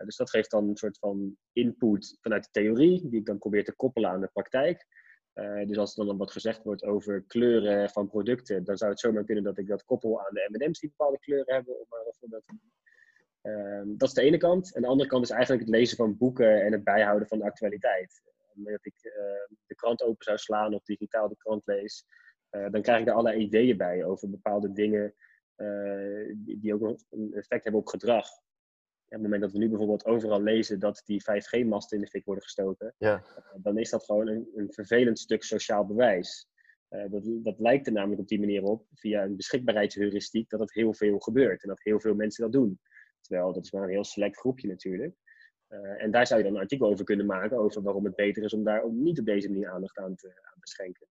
Dus 0.03 0.15
dat 0.15 0.29
geeft 0.29 0.51
dan 0.51 0.69
een 0.69 0.77
soort 0.77 0.97
van 0.97 1.37
input 1.53 2.17
vanuit 2.21 2.43
de 2.43 2.49
theorie, 2.51 3.09
die 3.09 3.19
ik 3.19 3.25
dan 3.25 3.37
probeer 3.37 3.63
te 3.63 3.75
koppelen 3.75 4.09
aan 4.09 4.21
de 4.21 4.29
praktijk. 4.33 4.85
Eh, 5.39 5.67
dus 5.67 5.77
als 5.77 5.97
er 5.97 6.05
dan 6.05 6.17
wat 6.17 6.31
gezegd 6.31 6.63
wordt 6.63 6.83
over 6.83 7.23
kleuren 7.27 7.89
van 7.89 8.07
producten, 8.07 8.63
dan 8.63 8.77
zou 8.77 8.91
het 8.91 8.99
zomaar 8.99 9.23
kunnen 9.23 9.43
dat 9.43 9.57
ik 9.57 9.67
dat 9.67 9.85
koppel 9.85 10.19
aan 10.19 10.33
de 10.33 10.49
M&M's 10.51 10.79
die 10.79 10.89
bepaalde 10.89 11.19
kleuren 11.19 11.53
hebben, 11.53 11.79
om 11.79 11.85
maar. 11.89 11.99
Ehm, 13.41 13.97
dat 13.97 14.07
is 14.07 14.13
de 14.13 14.21
ene 14.21 14.37
kant. 14.37 14.75
En 14.75 14.81
de 14.81 14.87
andere 14.87 15.09
kant 15.09 15.23
is 15.23 15.29
eigenlijk 15.29 15.61
het 15.61 15.75
lezen 15.75 15.97
van 15.97 16.17
boeken 16.17 16.61
en 16.65 16.71
het 16.71 16.83
bijhouden 16.83 17.27
van 17.27 17.37
de 17.37 17.43
actualiteit. 17.43 18.21
Omdat 18.55 18.85
ik 18.85 18.95
eh, 19.01 19.55
de 19.67 19.75
krant 19.75 20.01
open 20.01 20.23
zou 20.23 20.37
slaan 20.37 20.73
of 20.73 20.83
digitaal 20.83 21.29
de 21.29 21.37
krant 21.37 21.65
lees, 21.65 22.05
eh, 22.49 22.69
dan 22.69 22.81
krijg 22.81 22.99
ik 22.99 23.05
daar 23.05 23.15
allerlei 23.15 23.43
ideeën 23.43 23.77
bij 23.77 24.05
over 24.05 24.29
bepaalde 24.29 24.71
dingen 24.71 25.13
eh, 25.55 26.35
die, 26.35 26.59
die 26.59 26.73
ook 26.73 26.99
een 27.09 27.33
effect 27.33 27.63
hebben 27.63 27.81
op 27.81 27.87
gedrag. 27.87 28.27
Op 29.09 29.15
het 29.15 29.21
moment 29.21 29.41
dat 29.41 29.51
we 29.51 29.57
nu 29.57 29.69
bijvoorbeeld 29.69 30.05
overal 30.05 30.41
lezen 30.41 30.79
dat 30.79 31.01
die 31.05 31.21
5G-masten 31.21 31.97
in 31.97 32.03
de 32.03 32.09
fik 32.09 32.25
worden 32.25 32.43
gestoken, 32.43 32.93
Ja, 32.97 33.23
eh, 33.35 33.43
dan 33.61 33.77
is 33.77 33.89
dat 33.89 34.05
gewoon 34.05 34.27
een, 34.27 34.49
een 34.55 34.73
vervelend 34.73 35.19
stuk 35.19 35.43
sociaal 35.43 35.85
bewijs. 35.85 36.47
Eh, 36.87 37.09
dat, 37.09 37.23
dat 37.25 37.59
lijkt 37.59 37.87
er 37.87 37.93
namelijk 37.93 38.21
op 38.21 38.27
die 38.27 38.39
manier 38.39 38.63
op, 38.63 38.85
via 38.93 39.23
een 39.23 39.35
beschikbaarheidsheuristiek, 39.35 40.49
dat 40.49 40.59
het 40.59 40.73
heel 40.73 40.93
veel 40.93 41.19
gebeurt 41.19 41.63
en 41.63 41.69
dat 41.69 41.83
heel 41.83 41.99
veel 41.99 42.15
mensen 42.15 42.43
dat 42.43 42.51
doen. 42.51 42.79
Terwijl 43.21 43.53
dat 43.53 43.63
is 43.63 43.71
maar 43.71 43.83
een 43.83 43.89
heel 43.89 44.03
select 44.03 44.37
groepje 44.37 44.67
natuurlijk. 44.67 45.15
Eh, 45.67 46.03
en 46.03 46.11
daar 46.11 46.27
zou 46.27 46.39
je 46.39 46.45
dan 46.45 46.55
een 46.55 46.61
artikel 46.61 46.87
over 46.89 47.05
kunnen 47.05 47.25
maken, 47.25 47.57
over 47.57 47.81
waarom 47.81 48.05
het 48.05 48.15
beter 48.15 48.43
is 48.43 48.53
om 48.53 48.63
daar 48.63 48.83
ook 48.83 48.93
niet 48.93 49.19
op 49.19 49.25
deze 49.25 49.49
manier 49.49 49.69
aandacht 49.69 49.97
aan 49.97 50.15
te, 50.15 50.27
aan 50.27 50.59
te 50.59 50.71
schenken. 50.71 51.07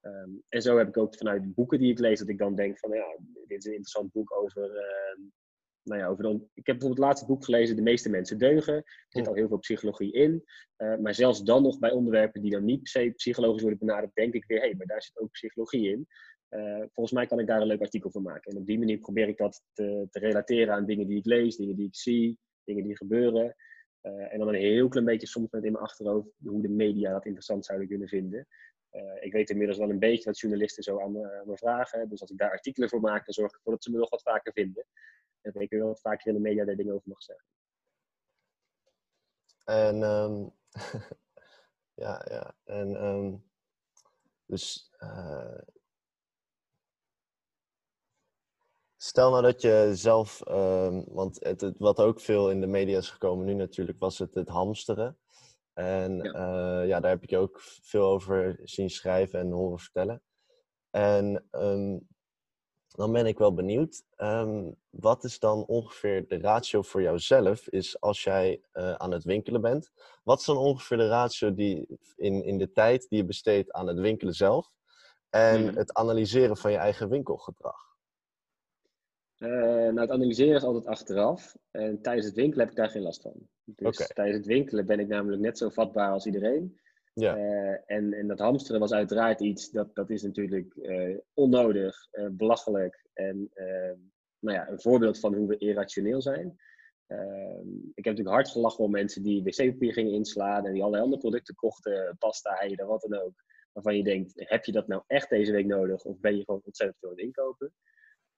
Ehm, 0.00 0.30
en 0.48 0.62
zo 0.62 0.78
heb 0.78 0.88
ik 0.88 0.96
ook 0.96 1.16
vanuit 1.16 1.54
boeken 1.54 1.78
die 1.78 1.90
ik 1.90 1.98
lees, 1.98 2.18
dat 2.18 2.28
ik 2.28 2.38
dan 2.38 2.54
denk 2.54 2.78
van, 2.78 2.90
ja, 2.90 3.16
dit 3.46 3.58
is 3.58 3.64
een 3.64 3.70
interessant 3.70 4.12
boek 4.12 4.32
over, 4.36 4.62
ehm, 4.62 5.20
nou 5.82 6.00
ja, 6.00 6.06
over 6.06 6.22
dan, 6.22 6.34
ik 6.34 6.66
heb 6.66 6.78
bijvoorbeeld 6.78 6.96
het 6.96 7.06
laatste 7.06 7.26
boek 7.26 7.44
gelezen, 7.44 7.76
De 7.76 7.82
meeste 7.82 8.10
mensen 8.10 8.38
deugen. 8.38 8.74
Er 8.74 8.84
zit 9.08 9.28
al 9.28 9.34
heel 9.34 9.48
veel 9.48 9.58
psychologie 9.58 10.12
in. 10.12 10.44
Eh, 10.76 10.96
maar 10.96 11.14
zelfs 11.14 11.42
dan 11.42 11.62
nog 11.62 11.78
bij 11.78 11.90
onderwerpen 11.90 12.42
die 12.42 12.50
dan 12.50 12.64
niet 12.64 12.82
per 12.82 12.88
se 12.88 13.12
psychologisch 13.16 13.62
worden 13.62 13.78
benaderd, 13.78 14.14
denk 14.14 14.34
ik 14.34 14.44
weer, 14.46 14.60
hé, 14.60 14.66
hey, 14.66 14.74
maar 14.76 14.86
daar 14.86 15.02
zit 15.02 15.18
ook 15.18 15.30
psychologie 15.30 15.90
in. 15.90 16.06
Eh, 16.48 16.84
volgens 16.92 17.12
mij 17.12 17.26
kan 17.26 17.38
ik 17.38 17.46
daar 17.46 17.60
een 17.60 17.66
leuk 17.66 17.80
artikel 17.80 18.10
van 18.10 18.22
maken. 18.22 18.52
En 18.52 18.58
op 18.58 18.66
die 18.66 18.78
manier 18.78 18.98
probeer 18.98 19.28
ik 19.28 19.36
dat 19.36 19.62
te, 19.72 20.06
te 20.10 20.18
relateren 20.18 20.74
aan 20.74 20.86
dingen 20.86 21.06
die 21.06 21.18
ik 21.18 21.26
lees, 21.26 21.56
dingen 21.56 21.76
die 21.76 21.86
ik 21.86 21.96
zie, 21.96 22.38
dingen 22.64 22.84
die 22.84 22.96
gebeuren. 22.96 23.56
Eh, 24.00 24.32
en 24.32 24.38
dan 24.38 24.48
een 24.48 24.54
heel 24.54 24.88
klein 24.88 25.06
beetje 25.06 25.26
soms 25.26 25.50
met 25.50 25.64
in 25.64 25.72
mijn 25.72 25.84
achterhoofd 25.84 26.28
hoe 26.44 26.62
de 26.62 26.68
media 26.68 27.12
dat 27.12 27.24
interessant 27.24 27.64
zouden 27.64 27.88
kunnen 27.88 28.08
vinden. 28.08 28.46
Eh, 28.90 29.24
ik 29.24 29.32
weet 29.32 29.50
inmiddels 29.50 29.78
wel 29.78 29.90
een 29.90 29.98
beetje 29.98 30.24
wat 30.24 30.38
journalisten 30.38 30.82
zo 30.82 31.00
aan 31.00 31.12
me, 31.12 31.56
vragen. 31.56 32.08
Dus 32.08 32.20
als 32.20 32.30
ik 32.30 32.38
daar 32.38 32.50
artikelen 32.50 32.88
voor 32.88 33.00
maak, 33.00 33.24
dan 33.24 33.34
zorg 33.34 33.50
ik 33.50 33.56
ervoor 33.56 33.72
dat 33.72 33.82
ze 33.82 33.90
me 33.90 33.98
nog 33.98 34.10
wat 34.10 34.22
vaker 34.22 34.52
vinden. 34.52 34.86
En 35.40 35.52
dat 35.52 35.62
ik 35.62 35.70
wel 35.70 35.86
wat 35.86 36.00
vaker 36.00 36.26
in 36.26 36.34
de 36.34 36.40
media 36.40 36.64
daar 36.64 36.76
dingen 36.76 36.94
over 36.94 37.08
mag 37.08 37.22
zeggen. 37.22 37.46
en, 39.64 40.02
ehm, 40.02 40.48
ja, 42.04 42.24
ja. 42.28 42.54
En 42.64 42.96
ehm, 42.96 43.36
dus 44.46 44.90
uh, 44.98 45.58
stel 48.96 49.30
nou 49.30 49.42
dat 49.42 49.60
je 49.62 49.90
zelf, 49.92 50.42
uh, 50.48 51.00
want 51.06 51.44
het, 51.44 51.72
wat 51.78 51.98
ook 51.98 52.20
veel 52.20 52.50
in 52.50 52.60
de 52.60 52.66
media 52.66 52.98
is 52.98 53.10
gekomen 53.10 53.46
nu 53.46 53.54
natuurlijk, 53.54 53.98
was 53.98 54.18
het 54.18 54.34
het 54.34 54.48
hamsteren. 54.48 55.18
En 55.74 56.16
ja. 56.16 56.80
Uh, 56.80 56.88
ja, 56.88 57.00
daar 57.00 57.10
heb 57.10 57.22
ik 57.22 57.30
je 57.30 57.38
ook 57.38 57.60
veel 57.62 58.04
over 58.04 58.60
zien 58.64 58.90
schrijven 58.90 59.40
en 59.40 59.50
horen 59.50 59.78
vertellen. 59.78 60.22
En 60.90 61.48
um, 61.50 62.08
dan 62.88 63.12
ben 63.12 63.26
ik 63.26 63.38
wel 63.38 63.54
benieuwd. 63.54 64.02
Um, 64.16 64.76
wat 64.90 65.24
is 65.24 65.38
dan 65.38 65.64
ongeveer 65.66 66.28
de 66.28 66.38
ratio 66.38 66.82
voor 66.82 67.02
jouzelf? 67.02 67.68
Is 67.68 68.00
als 68.00 68.22
jij 68.22 68.62
uh, 68.72 68.92
aan 68.92 69.10
het 69.10 69.24
winkelen 69.24 69.60
bent. 69.60 69.90
Wat 70.22 70.38
is 70.38 70.44
dan 70.44 70.56
ongeveer 70.56 70.96
de 70.96 71.08
ratio 71.08 71.54
die 71.54 71.98
in, 72.16 72.44
in 72.44 72.58
de 72.58 72.72
tijd 72.72 73.08
die 73.08 73.18
je 73.18 73.24
besteedt 73.24 73.72
aan 73.72 73.86
het 73.86 73.98
winkelen 73.98 74.34
zelf? 74.34 74.70
En 75.30 75.62
mm. 75.62 75.76
het 75.76 75.94
analyseren 75.94 76.56
van 76.56 76.70
je 76.70 76.76
eigen 76.76 77.08
winkelgedrag? 77.08 77.89
Uh, 79.40 79.50
nou, 79.50 80.00
het 80.00 80.10
analyseren 80.10 80.54
is 80.54 80.62
altijd 80.62 80.86
achteraf. 80.86 81.56
En 81.70 82.02
tijdens 82.02 82.26
het 82.26 82.34
winkelen 82.34 82.60
heb 82.60 82.70
ik 82.70 82.76
daar 82.76 82.90
geen 82.90 83.02
last 83.02 83.22
van. 83.22 83.48
Dus 83.64 83.96
okay. 83.96 84.06
tijdens 84.06 84.36
het 84.36 84.46
winkelen 84.46 84.86
ben 84.86 85.00
ik 85.00 85.08
namelijk 85.08 85.42
net 85.42 85.58
zo 85.58 85.68
vatbaar 85.68 86.10
als 86.10 86.26
iedereen. 86.26 86.78
Ja. 87.14 87.36
Uh, 87.36 87.76
en, 87.86 88.12
en 88.12 88.26
dat 88.26 88.38
hamsteren 88.38 88.80
was 88.80 88.92
uiteraard 88.92 89.40
iets, 89.40 89.70
dat, 89.70 89.94
dat 89.94 90.10
is 90.10 90.22
natuurlijk 90.22 90.74
uh, 90.76 91.18
onnodig, 91.34 92.08
belachelijk 92.30 93.06
en 93.12 93.50
nou 94.38 94.56
ja, 94.56 94.68
een 94.68 94.80
voorbeeld 94.80 95.20
van 95.20 95.34
hoe 95.34 95.48
we 95.48 95.56
irrationeel 95.56 96.22
zijn. 96.22 96.58
Ehm, 97.06 97.68
ik 97.94 98.04
heb 98.04 98.16
natuurlijk 98.16 98.34
hard 98.34 98.48
gelachen 98.48 98.84
om 98.84 98.90
mensen 98.90 99.22
die 99.22 99.42
wc-papier 99.42 99.92
gingen 99.92 100.12
inslaan 100.12 100.66
en 100.66 100.72
die 100.72 100.80
allerlei 100.80 101.02
andere 101.02 101.20
producten 101.20 101.54
kochten, 101.54 102.16
pasta, 102.18 102.58
eieren, 102.58 102.86
wat 102.86 103.06
dan 103.08 103.20
ook. 103.20 103.44
Waarvan 103.72 103.96
je 103.96 104.02
denkt, 104.02 104.32
heb 104.34 104.64
je 104.64 104.72
dat 104.72 104.86
nou 104.86 105.02
echt 105.06 105.28
deze 105.28 105.52
week 105.52 105.66
nodig 105.66 106.04
of 106.04 106.20
ben 106.20 106.36
je 106.36 106.44
gewoon 106.44 106.60
ontzettend 106.64 106.98
veel 106.98 107.08
aan 107.08 107.14
het 107.14 107.24
inkopen? 107.24 107.72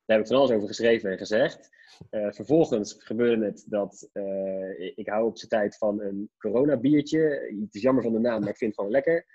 Daar 0.04 0.16
heb 0.16 0.20
ik 0.20 0.26
van 0.26 0.36
alles 0.36 0.50
over 0.50 0.68
geschreven 0.68 1.10
en 1.10 1.18
gezegd. 1.18 1.68
Uh, 2.10 2.32
vervolgens 2.32 2.94
gebeurde 2.98 3.44
het 3.44 3.64
dat 3.66 4.08
uh, 4.12 4.94
ik 4.96 5.08
hou 5.08 5.26
op 5.26 5.38
zijn 5.38 5.50
tijd 5.50 5.76
van 5.76 6.00
een 6.00 6.30
coronabiertje. 6.38 7.20
Het 7.60 7.74
is 7.74 7.82
jammer 7.82 8.02
van 8.02 8.12
de 8.12 8.18
naam, 8.18 8.40
maar 8.40 8.48
ik 8.48 8.56
vind 8.56 8.70
het 8.70 8.80
gewoon 8.80 8.90
lekker. 8.90 9.26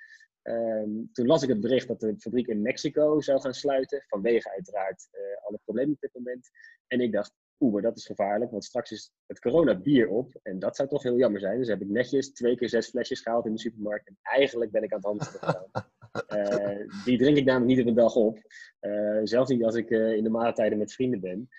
Um, 0.44 1.10
toen 1.12 1.26
las 1.26 1.44
ik 1.44 1.50
het 1.50 1.62
bericht 1.62 1.88
dat 1.88 2.00
de 2.00 2.16
fabriek 2.18 2.48
in 2.48 2.62
Mexico 2.62 3.22
zou 3.22 3.42
gaan 3.42 3.54
sluiten. 3.54 4.04
Vanwege 4.08 4.52
uiteraard 4.52 5.08
uh, 5.12 5.48
alle 5.48 5.60
problemen 5.64 5.94
op 5.94 6.00
dit 6.00 6.14
moment. 6.14 6.50
En 6.88 7.00
ik 7.00 7.12
dacht, 7.12 7.34
oeh, 7.60 7.82
dat 7.82 7.98
is 7.98 8.06
gevaarlijk. 8.06 8.52
Want 8.52 8.64
straks 8.64 8.92
is 8.92 9.12
het 9.26 9.40
coronabier 9.40 10.10
op. 10.10 10.40
En 10.44 10.60
dat 10.60 10.76
zou 10.76 10.90
toch 10.90 11.04
heel 11.04 11.18
jammer 11.18 11.40
zijn. 11.40 11.58
Dus 11.58 11.68
heb 11.68 11.82
ik 11.82 11.90
netjes 11.90 12.34
twee 12.34 12.56
keer 12.56 12.70
zes 12.70 12.90
flesjes 12.90 13.22
gehaald 13.22 13.46
in 13.46 13.52
de 13.52 13.60
supermarkt. 13.60 14.08
En 14.08 14.18
eigenlijk 14.22 14.72
ben 14.72 14.84
ik 14.84 14.92
aan 14.92 14.98
het 14.98 15.08
hamsteren 15.08 15.40
gegaan. 15.40 15.86
Uh, 16.36 17.04
die 17.06 17.18
drink 17.18 17.38
ik 17.38 17.46
namelijk 17.46 17.70
niet 17.70 17.80
op 17.80 17.88
een 17.88 17.96
dag 17.96 18.16
op. 18.16 18.40
Uh, 18.82 19.20
zelfs 19.24 19.50
niet 19.50 19.64
als 19.64 19.76
ik 19.76 19.90
uh, 19.90 20.16
in 20.16 20.24
de 20.24 20.30
maaltijden 20.30 20.78
met 20.78 20.94
vrienden 20.94 21.20
ben. 21.20 21.50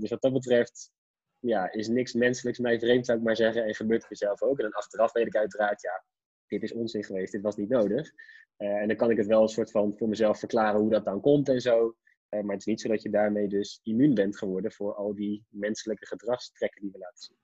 dus 0.00 0.10
wat 0.10 0.20
dat 0.20 0.32
betreft 0.32 0.90
ja, 1.38 1.72
is 1.72 1.88
niks 1.88 2.12
menselijks 2.12 2.58
mij 2.58 2.78
vreemd, 2.78 3.06
zou 3.06 3.18
ik 3.18 3.24
maar 3.24 3.36
zeggen. 3.36 3.64
En 3.64 3.74
gebeurt 3.74 4.08
het 4.08 4.18
zelf 4.18 4.42
ook. 4.42 4.58
En 4.58 4.62
dan 4.62 4.72
achteraf 4.72 5.12
weet 5.12 5.26
ik 5.26 5.36
uiteraard, 5.36 5.82
ja, 5.82 6.04
dit 6.46 6.62
is 6.62 6.72
onzin 6.72 7.04
geweest, 7.04 7.32
dit 7.32 7.42
was 7.42 7.56
niet 7.56 7.68
nodig. 7.68 8.10
en 8.56 8.88
dan 8.88 8.96
kan 8.96 9.10
ik 9.10 9.16
het 9.16 9.26
wel 9.26 9.42
een 9.42 9.48
soort 9.48 9.70
van 9.70 9.94
voor 9.96 10.08
mezelf 10.08 10.38
verklaren 10.38 10.80
hoe 10.80 10.90
dat 10.90 11.04
dan 11.04 11.20
komt 11.20 11.48
en 11.48 11.60
zo. 11.60 11.96
Maar 12.30 12.50
het 12.50 12.58
is 12.58 12.64
niet 12.64 12.80
zo 12.80 12.88
dat 12.88 13.02
je 13.02 13.10
daarmee 13.10 13.48
dus 13.48 13.80
immuun 13.82 14.14
bent 14.14 14.38
geworden 14.38 14.72
voor 14.72 14.94
al 14.94 15.14
die 15.14 15.44
menselijke 15.48 16.06
gedragstrekken 16.06 16.80
die 16.80 16.90
we 16.90 16.98
laten 16.98 17.22
zien. 17.22 17.36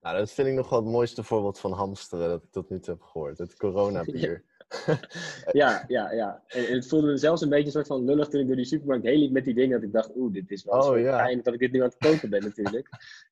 Nou, 0.00 0.16
dat 0.16 0.32
vind 0.32 0.48
ik 0.48 0.54
nog 0.54 0.68
wel 0.68 0.82
het 0.82 0.88
mooiste 0.88 1.22
voorbeeld 1.22 1.58
van 1.58 1.72
hamsteren 1.72 2.28
dat 2.28 2.42
ik 2.42 2.50
tot 2.50 2.70
nu 2.70 2.80
toe 2.80 2.94
heb 2.94 3.02
gehoord. 3.02 3.38
Het 3.38 3.56
coronabier. 3.56 4.44
ja, 5.52 5.84
ja, 5.86 6.12
ja. 6.12 6.42
En, 6.46 6.74
het 6.74 6.88
voelde 6.88 7.16
zelfs 7.16 7.42
een 7.42 7.48
beetje 7.48 7.66
een 7.66 7.72
soort 7.72 7.86
van 7.86 8.04
lullig 8.04 8.28
toen 8.28 8.40
ik 8.40 8.46
door 8.46 8.56
die 8.56 8.64
supermarkt 8.64 9.04
heen 9.04 9.18
liep 9.18 9.30
met 9.30 9.44
die 9.44 9.54
dingen. 9.54 9.80
Dat 9.80 9.88
ik 9.88 9.92
dacht, 9.92 10.16
oeh, 10.16 10.32
dit 10.32 10.50
is 10.50 10.64
wel 10.64 10.90
oh, 10.90 10.98
ja. 10.98 11.34
dat 11.34 11.54
ik 11.54 11.60
dit 11.60 11.72
nu 11.72 11.82
aan 11.82 11.88
het 11.88 11.96
kopen 11.98 12.30
ben 12.30 12.42
natuurlijk. 12.42 12.88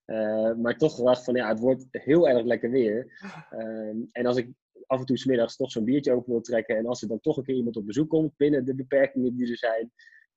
Uh, 0.07 0.55
maar 0.63 0.77
toch 0.77 0.95
gedacht 0.95 1.25
van, 1.25 1.35
ja, 1.35 1.49
het 1.49 1.61
wordt 1.61 1.87
heel 1.91 2.29
erg 2.29 2.45
lekker 2.45 2.71
weer. 2.71 3.13
Uh, 3.53 4.09
en 4.13 4.27
als 4.27 4.37
ik 4.37 4.51
af 4.87 4.99
en 5.01 5.07
toe 5.07 5.19
smiddags 5.19 5.57
toch 5.57 5.71
zo'n 5.71 5.85
biertje 5.85 6.13
open 6.13 6.33
wil 6.33 6.41
trekken. 6.41 6.77
En 6.77 6.87
als 6.87 7.03
er 7.03 7.09
dan 7.09 7.21
toch 7.21 7.37
een 7.37 7.45
keer 7.45 7.55
iemand 7.55 7.77
op 7.77 7.87
bezoek 7.87 8.09
komt 8.09 8.37
binnen 8.37 8.65
de 8.65 8.75
beperkingen 8.75 9.37
die 9.37 9.51
er 9.51 9.59
zijn. 9.59 9.93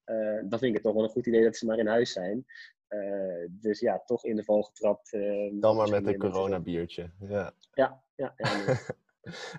Uh, 0.06 0.40
dan 0.50 0.60
vind 0.60 0.64
ik 0.64 0.74
het 0.74 0.84
toch 0.84 0.94
wel 0.94 1.04
een 1.04 1.10
goed 1.10 1.28
idee 1.28 1.44
dat 1.44 1.56
ze 1.56 1.66
maar 1.66 1.78
in 1.78 1.88
huis 1.88 2.12
zijn. 2.12 2.46
Uh, 2.90 3.48
dus 3.50 3.80
ja, 3.80 4.02
toch 4.06 4.26
in 4.26 4.36
de 4.36 4.44
val 4.44 4.62
getrapt. 4.62 5.14
Uh, 5.14 5.52
dan 5.54 5.76
maar 5.76 5.90
met 5.90 6.08
een 6.08 6.18
coronabiertje. 6.18 7.12
Ja, 7.20 7.54
ja, 7.74 8.04
ja. 8.16 8.34
ja 8.38 8.78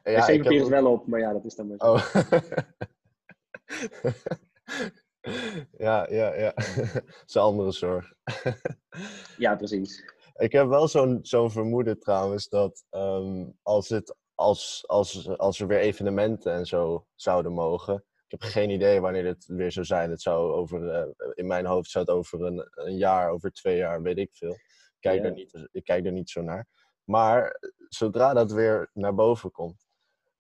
ja, 0.03 0.29
ik 0.29 0.45
heb... 0.45 0.69
wel 0.69 0.87
op, 0.87 1.07
maar 1.07 1.21
ja, 1.21 1.33
dat 1.33 1.45
is 1.45 1.55
dan 1.55 1.67
maar 1.67 1.77
zo. 1.79 1.93
Oh. 1.93 2.15
ja, 5.87 6.11
ja, 6.11 6.35
ja. 6.35 6.53
dat 6.93 7.23
is 7.27 7.35
een 7.35 7.43
andere 7.43 7.73
zorg. 7.73 8.13
ja, 9.37 9.57
precies. 9.57 10.05
Ik 10.37 10.53
heb 10.53 10.69
wel 10.69 10.89
zo'n 10.89 11.19
zo'n 11.23 11.51
vermoeden 11.51 11.99
trouwens 11.99 12.49
dat 12.49 12.85
um, 12.91 13.59
als, 13.63 13.89
het, 13.89 14.17
als, 14.41 14.85
als, 14.87 15.29
als 15.29 15.61
er 15.61 15.67
weer 15.67 15.79
evenementen 15.79 16.53
en 16.53 16.67
zo 16.67 17.07
zouden 17.15 17.53
mogen. 17.53 17.95
Ik 17.95 18.41
heb 18.41 18.43
geen 18.43 18.71
idee 18.71 19.01
wanneer 19.01 19.27
het 19.27 19.47
weer 19.47 19.73
zou 19.73 19.87
zijn. 19.87 20.11
Het 20.11 20.23
zou 20.23 20.53
over, 20.53 20.83
uh, 20.83 21.31
in 21.35 21.47
mijn 21.47 21.67
hoofd 21.67 21.91
zou 21.91 22.05
het 22.05 22.15
over 22.15 22.45
een, 22.45 22.69
een 22.71 22.97
jaar, 22.97 23.31
over 23.31 23.53
twee 23.53 23.77
jaar, 23.77 24.03
weet 24.03 24.19
ik 24.19 24.29
veel. 24.33 24.53
Ik 24.53 24.97
kijk, 25.01 25.23
ja. 25.23 25.29
er 25.29 25.33
niet, 25.33 25.69
ik 25.73 25.85
kijk 25.85 26.07
er 26.07 26.13
niet 26.13 26.31
zo 26.31 26.43
naar. 26.43 26.69
Maar 27.05 27.61
zodra 27.89 28.33
dat 28.35 28.53
weer 28.53 28.91
naar 28.93 29.15
boven 29.15 29.51
komt, 29.51 29.89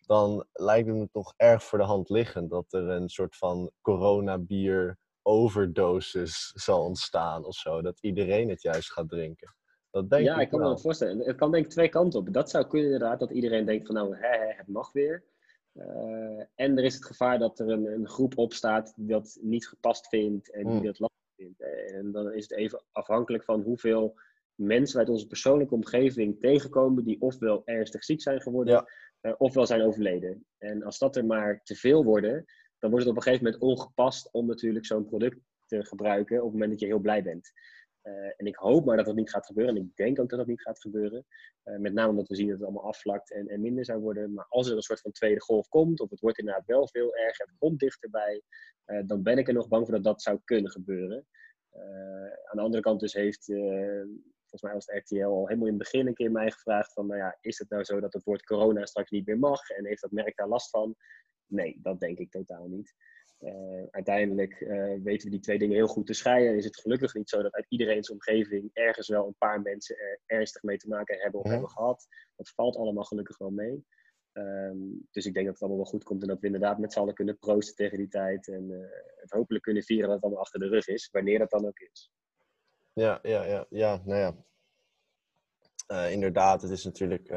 dan 0.07 0.47
lijkt 0.53 0.89
het 0.89 0.97
me 0.97 1.09
toch 1.11 1.35
erg 1.37 1.65
voor 1.65 1.79
de 1.79 1.85
hand 1.85 2.09
liggend 2.09 2.51
dat 2.51 2.73
er 2.73 2.89
een 2.89 3.09
soort 3.09 3.37
van 3.37 3.71
coronabier 3.81 4.99
overdosis 5.23 6.53
zal 6.55 6.85
ontstaan 6.85 7.45
of 7.45 7.55
zo. 7.55 7.83
Dat 7.83 8.01
iedereen 8.01 8.49
het 8.49 8.63
juist 8.63 8.93
gaat 8.93 9.09
drinken. 9.09 9.55
Dat 9.91 10.11
denk 10.11 10.25
ja, 10.25 10.35
ik, 10.35 10.41
ik 10.41 10.49
kan 10.49 10.61
me 10.61 10.67
dat 10.67 10.81
voorstellen. 10.81 11.19
Het 11.19 11.37
kan 11.37 11.51
denk 11.51 11.65
ik 11.65 11.71
twee 11.71 11.89
kanten 11.89 12.21
op. 12.21 12.33
Dat 12.33 12.51
zou 12.51 12.67
kunnen 12.67 12.93
inderdaad, 12.93 13.21
dat 13.21 13.31
iedereen 13.31 13.65
denkt 13.65 13.87
van 13.87 13.95
nou, 13.95 14.17
hè, 14.17 14.53
het 14.53 14.69
mag 14.69 14.93
weer. 14.93 15.25
Uh, 15.75 16.43
en 16.55 16.79
er 16.79 16.85
is 16.85 16.95
het 16.95 17.05
gevaar 17.05 17.39
dat 17.39 17.59
er 17.59 17.69
een, 17.69 17.87
een 17.87 18.09
groep 18.09 18.39
opstaat 18.39 18.93
die 18.97 19.07
dat 19.07 19.39
niet 19.41 19.69
gepast 19.69 20.09
vindt 20.09 20.51
en 20.51 20.71
die 20.71 20.83
dat 20.83 20.99
lastig 20.99 21.29
vindt. 21.37 21.61
En 21.93 22.13
dan 22.13 22.33
is 22.33 22.43
het 22.43 22.59
even 22.59 22.83
afhankelijk 22.93 23.45
van 23.45 23.63
hoeveel 23.63 24.19
mensen 24.55 24.99
uit 24.99 25.09
onze 25.09 25.27
persoonlijke 25.27 25.75
omgeving 25.75 26.41
tegenkomen 26.41 27.05
die 27.05 27.21
ofwel 27.21 27.63
ernstig 27.65 28.05
ziek 28.05 28.23
zijn 28.23 28.41
geworden, 28.41 28.85
uh, 29.23 29.33
ofwel 29.39 29.67
zijn 29.67 29.83
overleden. 29.83 30.47
En 30.59 30.83
als 30.83 30.99
dat 30.99 31.17
er 31.17 31.25
maar 31.25 31.61
te 31.63 31.75
veel 31.75 32.05
worden, 32.05 32.45
dan 32.79 32.91
wordt 32.91 33.05
het 33.05 33.15
op 33.15 33.17
een 33.17 33.23
gegeven 33.23 33.45
moment 33.45 33.63
ongepast 33.63 34.33
om 34.33 34.47
natuurlijk 34.47 34.87
zo'n 34.87 35.05
product 35.05 35.39
te 35.67 35.85
gebruiken 35.85 36.37
op 36.37 36.43
het 36.43 36.53
moment 36.53 36.71
dat 36.71 36.81
je 36.81 36.87
heel 36.87 36.99
blij 36.99 37.23
bent. 37.23 37.53
Uh, 38.03 38.13
en 38.37 38.47
ik 38.47 38.57
hoop 38.57 38.85
maar 38.85 38.97
dat 38.97 39.07
dat 39.07 39.15
niet 39.15 39.31
gaat 39.31 39.47
gebeuren. 39.47 39.77
En 39.77 39.83
ik 39.83 39.97
denk 39.97 40.21
ook 40.21 40.29
dat 40.29 40.39
dat 40.39 40.49
niet 40.49 40.63
gaat 40.63 40.81
gebeuren. 40.81 41.27
Uh, 41.65 41.79
met 41.79 41.93
name 41.93 42.11
omdat 42.11 42.29
we 42.29 42.35
zien 42.35 42.47
dat 42.49 42.57
het 42.57 42.65
allemaal 42.65 42.85
afvlakt 42.85 43.33
en, 43.33 43.49
en, 43.49 43.61
minder 43.61 43.85
zou 43.85 44.01
worden. 44.01 44.35
Maar 44.35 44.47
als 44.49 44.69
er 44.69 44.77
een 44.77 44.83
soort 44.83 45.01
van 45.01 45.13
tweede 45.13 45.41
golf 45.41 45.69
komt, 45.69 46.01
of 46.01 46.11
het 46.11 46.21
wordt 46.21 46.39
inderdaad 46.39 46.67
wel 46.67 46.89
veel 46.89 47.17
erger, 47.17 47.47
het 47.47 47.59
komt 47.59 47.79
dichterbij, 47.79 48.43
uh, 48.87 49.03
dan 49.07 49.23
ben 49.23 49.39
ik 49.39 49.49
er 49.49 49.55
nog 49.55 49.69
bang 49.69 49.85
voor 49.85 49.95
dat 49.95 50.05
dat 50.05 50.23
zou 50.23 50.41
kunnen 50.45 50.71
gebeuren. 50.71 51.27
aan 52.45 52.57
de 52.57 52.63
andere 52.63 52.83
kant 52.83 53.01
dus 53.01 53.13
heeft 53.13 53.45
volgens 54.51 54.63
mij 54.63 54.73
was 54.73 54.87
het 54.87 55.11
RTL 55.11 55.25
al 55.25 55.47
helemaal 55.47 55.69
in 55.69 55.75
het 55.75 55.83
begin 55.83 56.07
een 56.07 56.15
keer 56.15 56.31
mij 56.31 56.51
gevraagd 56.51 56.93
van, 56.93 57.07
nou 57.07 57.21
ja, 57.21 57.39
is 57.41 57.59
het 57.59 57.71
nou 57.71 57.85
zo 57.85 58.01
dat 58.01 58.13
het 58.13 58.25
woord 58.25 58.45
corona 58.45 58.87
straks 58.87 59.11
niet 59.11 59.27
meer 59.27 59.39
mag 59.39 59.69
en 59.69 59.87
heeft 59.87 60.01
dat 60.01 60.11
merk 60.11 60.37
daar 60.37 60.49
last 60.49 60.71
van? 60.71 60.97
Nee, 61.47 61.79
dat 61.83 62.01
denk 62.01 62.19
ik 62.19 62.31
totaal 62.31 62.67
niet. 62.67 62.95
Uh, 63.41 63.87
uiteindelijk 63.91 64.61
uh, 64.61 65.03
weten 65.03 65.25
we 65.25 65.31
die 65.31 65.41
twee 65.41 65.59
dingen 65.59 65.77
heel 65.77 65.87
goed 65.87 66.07
te 66.07 66.13
scheiden. 66.13 66.57
Is 66.57 66.65
het 66.65 66.81
gelukkig 66.81 67.15
niet 67.15 67.29
zo 67.29 67.43
dat 67.43 67.55
uit 67.55 67.67
iedereen's 67.69 68.11
omgeving 68.11 68.71
ergens 68.73 69.09
wel 69.09 69.27
een 69.27 69.37
paar 69.39 69.63
mensen 69.63 69.99
er 69.99 70.21
ernstig 70.27 70.63
mee 70.63 70.77
te 70.77 70.89
maken 70.89 71.19
hebben 71.19 71.41
of 71.41 71.47
ja. 71.47 71.53
hebben 71.53 71.71
gehad. 71.71 72.07
Dat 72.37 72.51
valt 72.51 72.77
allemaal 72.77 73.05
gelukkig 73.05 73.39
wel 73.39 73.51
mee. 73.51 73.85
Um, 74.33 75.09
dus 75.11 75.27
ik 75.27 75.35
denk 75.35 75.45
dat 75.47 75.55
het 75.55 75.63
allemaal 75.63 75.83
wel 75.83 75.91
goed 75.91 76.05
komt 76.05 76.23
en 76.23 76.29
dat 76.29 76.41
we 76.41 76.47
inderdaad 76.47 76.79
met 76.79 76.93
z'n 76.93 76.99
allen 76.99 77.15
kunnen 77.15 77.39
proosten 77.39 77.75
tegen 77.75 77.99
die 77.99 78.09
tijd. 78.09 78.49
En 78.49 78.71
uh, 78.71 78.87
het 79.17 79.31
hopelijk 79.31 79.65
kunnen 79.65 79.83
vieren 79.83 80.07
dat 80.07 80.15
het 80.15 80.25
allemaal 80.25 80.43
achter 80.43 80.61
de 80.61 80.69
rug 80.69 80.89
is, 80.89 81.09
wanneer 81.13 81.39
dat 81.39 81.51
dan 81.51 81.67
ook 81.67 81.79
is. 81.79 82.13
Ja, 82.93 83.19
ja, 83.23 83.45
ja, 83.45 83.67
ja, 83.69 84.03
nou 84.05 84.21
ja. 84.21 84.37
Inderdaad, 86.09 86.63
het 86.63 86.71
is 86.71 86.85
natuurlijk, 86.85 87.29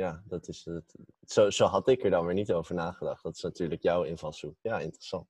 ja, 0.00 0.22
dat 0.24 0.48
is 0.48 0.64
het. 0.64 0.94
Zo, 1.26 1.50
zo 1.50 1.66
had 1.66 1.88
ik 1.88 2.04
er 2.04 2.10
dan 2.10 2.24
weer 2.24 2.34
niet 2.34 2.52
over 2.52 2.74
nagedacht. 2.74 3.22
Dat 3.22 3.36
is 3.36 3.42
natuurlijk 3.42 3.82
jouw 3.82 4.02
invalshoek. 4.02 4.56
Ja, 4.62 4.78
interessant. 4.78 5.28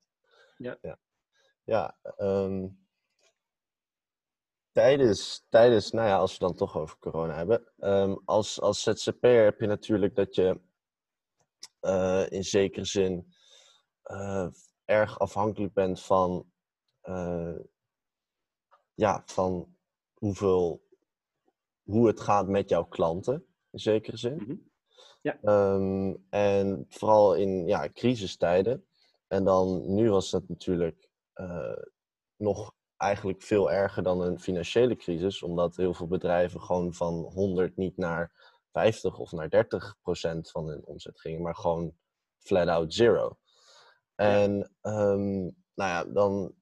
Ja. 0.56 0.78
Ja, 0.80 0.98
ja 1.64 1.98
um, 2.18 2.86
tijdens, 4.72 5.46
tijdens, 5.48 5.90
nou 5.90 6.08
ja, 6.08 6.16
als 6.18 6.32
we 6.32 6.38
dan 6.38 6.54
toch 6.54 6.76
over 6.76 6.98
corona 6.98 7.34
hebben. 7.34 7.72
Um, 7.78 8.22
als, 8.24 8.60
als 8.60 8.82
ZZP'er 8.82 9.44
heb 9.44 9.60
je 9.60 9.66
natuurlijk 9.66 10.14
dat 10.14 10.34
je 10.34 10.60
uh, 11.80 12.30
in 12.30 12.44
zekere 12.44 12.84
zin 12.84 13.34
erg 14.84 15.18
afhankelijk 15.18 15.72
bent 15.72 16.02
van 16.02 16.52
ja, 18.94 19.22
van 19.24 19.76
hoeveel, 20.14 20.82
hoe 21.82 22.06
het 22.06 22.20
gaat 22.20 22.48
met 22.48 22.68
jouw 22.68 22.84
klanten, 22.84 23.49
in 23.70 23.78
zekere 23.78 24.16
zin. 24.16 24.36
Mhm. 24.36 24.54
Ja. 25.22 25.38
Ehm, 25.42 26.14
en 26.30 26.86
vooral 26.88 27.34
in 27.34 27.66
ja, 27.66 27.88
crisistijden. 27.92 28.86
En 29.26 29.44
dan 29.44 29.94
nu 29.94 30.10
was 30.10 30.32
het 30.32 30.48
natuurlijk 30.48 31.08
uh, 31.34 31.82
nog 32.36 32.74
eigenlijk 32.96 33.42
veel 33.42 33.70
erger 33.70 34.02
dan 34.02 34.20
een 34.20 34.40
financiële 34.40 34.96
crisis, 34.96 35.42
omdat 35.42 35.76
heel 35.76 35.94
veel 35.94 36.06
bedrijven 36.06 36.60
gewoon 36.60 36.94
van 36.94 37.14
100 37.14 37.76
niet 37.76 37.96
naar 37.96 38.32
50 38.72 39.18
of 39.18 39.32
naar 39.32 39.50
30 39.50 39.96
procent 40.02 40.50
van 40.50 40.66
hun 40.66 40.84
omzet 40.84 41.20
gingen, 41.20 41.42
maar 41.42 41.54
gewoon 41.54 41.94
flat 42.38 42.68
out 42.68 42.94
zero. 42.94 43.38
En 44.14 44.72
um, 44.82 45.56
nou 45.74 45.90
ja, 45.90 46.04
dan, 46.04 46.54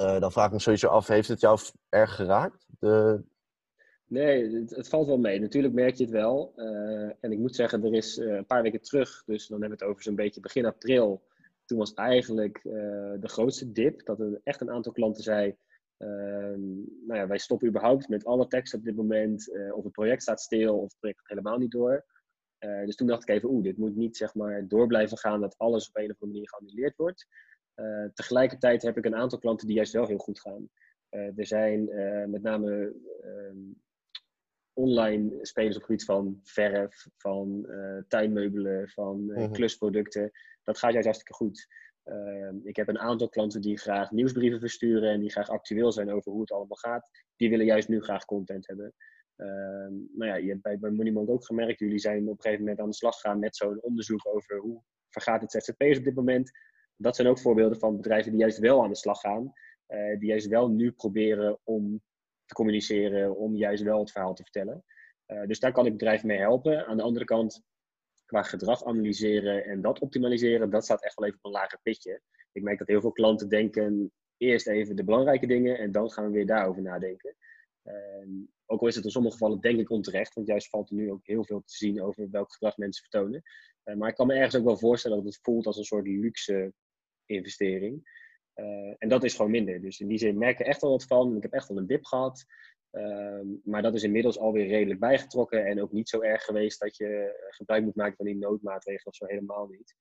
uh, 0.00 0.20
dan 0.20 0.32
vraag 0.32 0.46
ik 0.46 0.52
me 0.52 0.58
sowieso 0.58 0.88
af, 0.88 1.06
heeft 1.06 1.28
het 1.28 1.40
jou 1.40 1.60
erg 1.88 2.14
geraakt? 2.14 2.66
De... 2.78 3.24
Nee, 4.10 4.54
het, 4.68 4.88
valt 4.88 5.06
wel 5.06 5.18
mee. 5.18 5.40
Natuurlijk 5.40 5.74
merk 5.74 5.94
je 5.94 6.04
het 6.04 6.12
wel. 6.12 6.52
Uh, 6.56 7.10
en 7.20 7.32
ik 7.32 7.38
moet 7.38 7.54
zeggen, 7.54 7.84
er 7.84 7.94
is 7.94 8.18
uh, 8.18 8.34
een 8.34 8.46
paar 8.46 8.62
weken 8.62 8.80
terug, 8.80 9.22
dus 9.26 9.46
dan 9.46 9.60
hebben 9.60 9.78
we 9.78 9.84
het 9.84 9.92
over 9.92 10.02
zo'n 10.02 10.14
beetje 10.14 10.40
begin 10.40 10.64
april, 10.64 11.22
toen 11.70 11.78
was 11.78 11.94
eigenlijk 11.94 12.64
uh, 12.64 12.72
de 13.20 13.28
grootste 13.28 13.72
dip 13.72 14.04
dat 14.04 14.20
er 14.20 14.40
echt 14.44 14.60
een 14.60 14.70
aantal 14.70 14.92
klanten 14.92 15.22
zei: 15.22 15.56
uh, 15.98 16.08
Nou 17.06 17.20
ja, 17.20 17.26
wij 17.26 17.38
stoppen 17.38 17.68
überhaupt 17.68 18.08
met 18.08 18.24
alle 18.24 18.46
tekst 18.46 18.74
op 18.74 18.84
dit 18.84 18.96
moment. 18.96 19.48
Uh, 19.48 19.76
of 19.76 19.84
het 19.84 19.92
project 19.92 20.22
staat 20.22 20.40
stil 20.40 20.76
of 20.76 20.82
het 20.82 20.98
project 20.98 21.18
gaat 21.18 21.28
helemaal 21.28 21.58
niet 21.58 21.70
door. 21.70 22.04
Eh, 22.58 22.84
dus 22.84 22.96
toen 22.96 23.06
dacht 23.06 23.22
ik 23.22 23.28
even: 23.28 23.50
Oeh, 23.50 23.62
dit 23.62 23.76
moet 23.76 23.96
niet 23.96 24.16
zeg 24.16 24.34
maar 24.34 24.68
door 24.68 24.86
blijven 24.86 25.18
gaan 25.18 25.40
dat 25.40 25.58
alles 25.58 25.88
op 25.88 25.96
een 25.96 26.10
of 26.10 26.20
andere 26.20 26.26
manier 26.26 26.48
geannuleerd 26.48 26.96
wordt. 26.96 27.26
tegelijkertijd 28.14 28.82
heb 28.82 28.96
ik 28.96 29.04
een 29.04 29.14
aantal 29.14 29.38
klanten 29.38 29.66
die 29.66 29.76
juist 29.76 29.92
wel 29.92 30.06
heel 30.06 30.18
goed 30.18 30.40
gaan. 30.40 30.70
er 31.10 31.46
zijn 31.46 31.84
met 32.30 32.42
name 32.42 32.94
ehm, 33.22 33.56
online 34.80 35.38
spelers 35.42 35.76
op 35.76 35.82
het 35.82 35.90
gebied 35.90 36.04
van 36.04 36.40
verf, 36.42 37.06
van 37.16 37.66
tuinmeubelen, 38.08 38.88
van 38.88 39.24
mm 39.24 39.52
klusproducten 39.52 40.30
dat 40.70 40.78
gaat 40.78 40.92
juist 40.92 41.06
hartstikke 41.06 41.34
goed. 41.34 41.66
Ehm, 42.04 42.56
ik 42.62 42.76
heb 42.76 42.88
een 42.88 42.98
aantal 42.98 43.28
klanten 43.28 43.60
die 43.60 43.78
graag 43.78 44.10
nieuwsbrieven 44.10 44.60
versturen 44.60 45.10
en 45.10 45.20
die 45.20 45.30
graag 45.30 45.48
actueel 45.48 45.92
zijn 45.92 46.10
over 46.12 46.32
hoe 46.32 46.40
het 46.40 46.52
allemaal 46.52 46.76
gaat. 46.76 47.10
Die 47.36 47.50
willen 47.50 47.66
juist 47.66 47.88
nu 47.88 48.02
graag 48.02 48.24
content 48.24 48.66
hebben. 48.66 48.94
Uh, 49.36 49.46
nou 50.12 50.30
ja, 50.30 50.34
je 50.34 50.48
hebt 50.48 50.62
bij, 50.62 50.78
bij 50.78 50.90
Moneymonk 50.90 51.30
ook 51.30 51.44
gemerkt, 51.44 51.78
jullie 51.78 51.98
zijn 51.98 52.22
op 52.22 52.36
een 52.36 52.42
gegeven 52.42 52.64
moment 52.64 52.80
aan 52.80 52.88
de 52.88 52.94
slag 52.94 53.14
gegaan 53.14 53.38
met 53.38 53.56
zo'n 53.56 53.82
onderzoek 53.82 54.26
over 54.26 54.58
hoe 54.58 54.82
vergaat 55.08 55.40
het 55.40 55.50
ZZP'ers 55.50 55.98
op 55.98 56.04
dit 56.04 56.14
moment. 56.14 56.50
Dat 56.96 57.16
zijn 57.16 57.28
ook 57.28 57.38
voorbeelden 57.38 57.78
van 57.78 57.96
bedrijven 57.96 58.30
die 58.30 58.40
juist 58.40 58.58
wel 58.58 58.82
aan 58.82 58.88
de 58.88 58.96
slag 58.96 59.20
gaan. 59.20 59.52
Uh, 59.88 60.18
die 60.18 60.28
juist 60.28 60.46
wel 60.46 60.68
nu 60.68 60.92
proberen 60.92 61.58
om 61.64 62.02
te 62.50 62.56
communiceren, 62.56 63.36
om 63.36 63.56
juist 63.56 63.82
wel 63.82 63.98
het 63.98 64.10
verhaal 64.10 64.34
te 64.34 64.42
vertellen. 64.42 64.84
Uh, 65.26 65.46
dus 65.46 65.60
daar 65.60 65.72
kan 65.72 65.86
ik 65.86 65.92
bedrijven 65.92 66.26
mee 66.26 66.38
helpen. 66.38 66.86
Aan 66.86 66.96
de 66.96 67.02
andere 67.02 67.24
kant 67.24 67.62
qua 68.24 68.42
gedrag 68.42 68.84
analyseren 68.84 69.64
en 69.64 69.80
dat 69.80 69.98
optimaliseren, 69.98 70.70
dat 70.70 70.84
staat 70.84 71.04
echt 71.04 71.14
wel 71.14 71.28
even 71.28 71.38
op 71.42 71.44
een 71.44 71.58
lager 71.58 71.80
pitje. 71.82 72.20
Ik 72.52 72.62
merk 72.62 72.78
dat 72.78 72.88
heel 72.88 73.00
veel 73.00 73.12
klanten 73.12 73.48
denken 73.48 74.12
eerst 74.36 74.66
even 74.66 74.96
de 74.96 75.04
belangrijke 75.04 75.46
dingen 75.46 75.78
en 75.78 75.92
dan 75.92 76.10
gaan 76.10 76.24
we 76.24 76.30
weer 76.30 76.46
daarover 76.46 76.82
nadenken. 76.82 77.36
Um, 77.84 78.50
ook 78.66 78.80
al 78.80 78.86
is 78.86 78.94
het 78.94 79.04
in 79.04 79.10
sommige 79.10 79.36
gevallen 79.36 79.60
denk 79.60 79.80
ik 79.80 79.90
onterecht, 79.90 80.34
want 80.34 80.46
juist 80.46 80.68
valt 80.68 80.90
er 80.90 80.96
nu 80.96 81.10
ook 81.10 81.26
heel 81.26 81.44
veel 81.44 81.60
te 81.60 81.76
zien 81.76 82.02
over 82.02 82.30
welk 82.30 82.52
gedrag 82.52 82.76
mensen 82.76 83.02
vertonen. 83.10 83.42
Uh, 83.84 83.96
maar 83.96 84.08
ik 84.08 84.14
kan 84.14 84.26
me 84.26 84.34
ergens 84.34 84.56
ook 84.56 84.64
wel 84.64 84.78
voorstellen 84.78 85.16
dat 85.16 85.26
het 85.26 85.38
voelt 85.42 85.66
als 85.66 85.76
een 85.76 85.84
soort 85.84 86.06
luxe 86.06 86.72
investering. 87.26 88.18
Uh, 88.60 88.94
en 88.98 89.08
dat 89.08 89.24
is 89.24 89.34
gewoon 89.34 89.50
minder. 89.50 89.80
Dus 89.80 90.00
in 90.00 90.08
die 90.08 90.18
zin 90.18 90.38
merk 90.38 90.58
ik 90.60 90.66
echt 90.66 90.80
wel 90.80 90.90
wat 90.90 91.04
van. 91.04 91.36
Ik 91.36 91.42
heb 91.42 91.52
echt 91.52 91.68
wel 91.68 91.78
een 91.78 91.86
dip 91.86 92.04
gehad. 92.04 92.44
Ehm, 92.90 93.46
maar 93.64 93.82
dat 93.82 93.94
is 93.94 94.02
inmiddels 94.02 94.38
alweer 94.38 94.66
redelijk 94.66 95.00
bijgetrokken 95.00 95.66
en 95.66 95.82
ook 95.82 95.92
niet 95.92 96.08
zo 96.08 96.20
erg 96.20 96.44
geweest 96.44 96.80
dat 96.80 96.96
je 96.96 97.06
eh, 97.06 97.54
gebruik 97.54 97.84
moet 97.84 97.94
maken 97.94 98.16
van 98.16 98.26
die 98.26 98.36
noodmaatregelen 98.36 99.06
of 99.06 99.14
zo 99.14 99.26
helemaal 99.26 99.66
niet. 99.66 99.94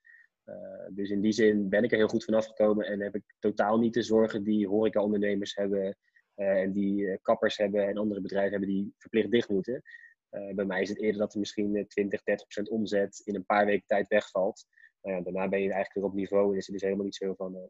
Uh, 0.46 0.56
dus 0.90 1.10
in 1.10 1.22
die 1.22 1.32
zin 1.32 1.70
ben 1.70 1.84
ik 1.84 1.92
er 1.92 1.98
heel 1.98 2.08
goed 2.08 2.24
vanaf 2.24 2.46
gekomen 2.46 2.86
en 2.86 3.02
heb 3.02 3.16
ik 3.16 3.24
totaal 3.40 3.80
niet 3.80 3.94
de 3.94 4.02
zorgen 4.02 4.44
die 4.44 4.68
horecaondernemers 4.68 5.56
hebben 5.56 5.98
en 6.36 6.72
die 6.72 7.20
kappers 7.22 7.58
hebben 7.58 7.88
en 7.88 7.98
andere 7.98 8.22
bedrijven 8.22 8.52
hebben 8.52 8.70
die 8.70 8.94
verplicht 8.98 9.32
dicht 9.32 9.50
moeten. 9.50 9.82
bij 10.30 10.66
mij 10.66 10.82
is 10.82 10.90
het 10.90 11.02
eerder 11.02 11.20
dat 11.20 11.34
er 11.34 11.40
misschien 11.40 11.86
20, 11.88 12.24
30 12.24 12.48
procent 12.48 12.70
omzet 12.70 13.22
in 13.26 13.36
een 13.36 13.46
paar 13.46 13.66
weken 13.66 13.88
tijd 13.88 14.08
wegvalt. 14.08 14.66
Daarna 15.02 15.50
ben 15.50 15.62
je 15.62 15.72
eigenlijk 15.72 15.94
weer 15.94 16.04
op 16.04 16.14
niveau 16.14 16.52
en 16.52 16.58
is 16.58 16.68
er 16.68 16.74
dus 16.74 16.82
helemaal 16.82 17.06
niet 17.06 17.16
zo 17.16 17.34
van 17.34 17.70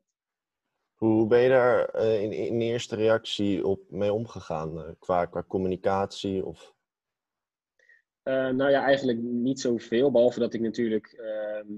hoe 1.00 1.28
ben 1.28 1.40
je 1.40 1.50
daar 1.50 1.96
uh, 1.96 2.22
in, 2.22 2.32
in 2.32 2.62
eerste 2.62 2.96
reactie 2.96 3.68
op 3.68 3.92
mee 3.92 4.14
omgegaan? 4.14 4.78
Uh, 4.78 4.90
qua, 5.00 5.26
qua 5.26 5.44
communicatie? 5.48 6.46
Of... 6.46 6.74
Uh, 8.24 8.50
nou 8.50 8.70
ja, 8.70 8.84
eigenlijk 8.84 9.20
niet 9.20 9.60
zoveel. 9.60 10.12
Behalve 10.12 10.40
dat 10.40 10.54
ik 10.54 10.62
natuurlijk 10.62 11.08
ehm, 11.08 11.74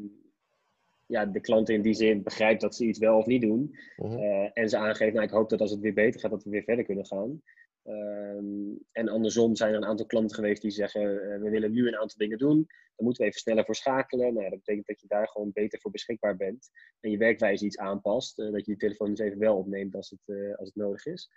ja, 1.05 1.25
de 1.25 1.39
klanten 1.39 1.73
in 1.73 1.81
die 1.81 1.93
zin 1.93 2.23
begrijp 2.23 2.59
dat 2.59 2.75
ze 2.75 2.85
iets 2.85 2.99
wel 2.99 3.17
of 3.17 3.25
niet 3.25 3.41
doen. 3.41 3.75
-huh. 3.95 4.49
en 4.53 4.69
ze 4.69 4.77
aangeven, 4.77 5.13
nou, 5.13 5.25
ik 5.25 5.33
hoop 5.33 5.49
dat 5.49 5.61
als 5.61 5.71
het 5.71 5.79
weer 5.79 5.93
beter 5.93 6.19
gaat, 6.19 6.31
dat 6.31 6.43
we 6.43 6.49
weer 6.49 6.63
verder 6.63 6.85
kunnen 6.85 7.05
gaan. 7.05 7.41
Um, 7.87 8.79
en 8.91 9.09
andersom 9.09 9.55
zijn 9.55 9.71
er 9.71 9.77
een 9.77 9.85
aantal 9.85 10.05
klanten 10.05 10.35
geweest 10.35 10.61
die 10.61 10.71
zeggen: 10.71 11.01
uh, 11.01 11.41
we 11.41 11.49
willen 11.49 11.71
nu 11.71 11.87
een 11.87 11.97
aantal 11.97 12.17
dingen 12.17 12.37
doen. 12.37 12.55
Dan 12.95 13.05
moeten 13.05 13.23
we 13.23 13.29
even 13.29 13.41
sneller 13.41 13.65
voor 13.65 13.75
schakelen. 13.75 14.33
Nou, 14.33 14.49
dat 14.49 14.59
betekent 14.59 14.87
dat 14.87 15.01
je 15.01 15.07
daar 15.07 15.27
gewoon 15.27 15.51
beter 15.53 15.79
voor 15.79 15.91
beschikbaar 15.91 16.35
bent. 16.37 16.69
En 16.99 17.11
je 17.11 17.17
werkwijze 17.17 17.65
iets 17.65 17.77
aanpast. 17.77 18.39
Uh, 18.39 18.51
dat 18.51 18.59
je 18.65 18.71
die 18.71 18.77
telefoon 18.77 19.09
dus 19.09 19.19
even 19.19 19.39
wel 19.39 19.57
opneemt 19.57 19.95
als 19.95 20.09
het, 20.09 20.35
uh, 20.35 20.55
als 20.55 20.67
het 20.67 20.75
nodig 20.75 21.05
is. 21.05 21.29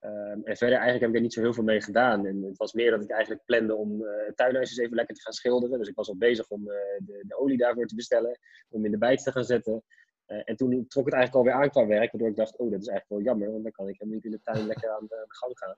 Um, 0.00 0.44
en 0.44 0.56
verder 0.56 0.78
eigenlijk 0.78 1.00
heb 1.00 1.10
ik 1.10 1.16
er 1.16 1.22
niet 1.22 1.32
zo 1.32 1.40
heel 1.40 1.54
veel 1.54 1.64
mee 1.64 1.80
gedaan. 1.80 2.26
En 2.26 2.42
het 2.42 2.56
was 2.56 2.72
meer 2.72 2.90
dat 2.90 3.02
ik 3.02 3.10
eigenlijk 3.10 3.44
plande 3.44 3.74
om 3.74 4.02
het 4.02 4.36
tuinhuis 4.36 4.70
eens 4.70 4.78
even 4.78 4.96
lekker 4.96 5.14
te 5.14 5.22
gaan 5.22 5.32
schilderen. 5.32 5.78
Dus 5.78 5.88
ik 5.88 5.94
was 5.94 6.08
al 6.08 6.16
bezig 6.16 6.48
om 6.48 6.64
de, 6.64 7.22
de 7.26 7.38
olie 7.38 7.56
daarvoor 7.56 7.86
te 7.86 7.94
bestellen. 7.94 8.38
Om 8.68 8.84
in 8.84 8.90
de 8.90 8.98
bijt 8.98 9.22
te 9.22 9.32
gaan 9.32 9.44
zetten. 9.44 9.84
Uh, 10.26 10.42
en 10.44 10.56
toen 10.56 10.86
trok 10.86 11.04
het 11.04 11.14
eigenlijk 11.14 11.34
alweer 11.34 11.62
aan 11.62 11.70
qua 11.70 11.86
werk, 11.86 12.12
waardoor 12.12 12.30
ik 12.30 12.36
dacht, 12.36 12.56
oh, 12.56 12.70
dat 12.70 12.80
is 12.80 12.86
eigenlijk 12.86 13.08
wel 13.08 13.32
jammer, 13.32 13.50
want 13.50 13.62
dan 13.62 13.72
kan 13.72 13.88
ik 13.88 13.98
helemaal 13.98 14.14
niet 14.14 14.24
in 14.24 14.30
de 14.30 14.40
tuin 14.40 14.66
lekker 14.66 14.90
aan 14.90 15.06
de, 15.08 15.24
gang 15.28 15.58
gaan. 15.58 15.76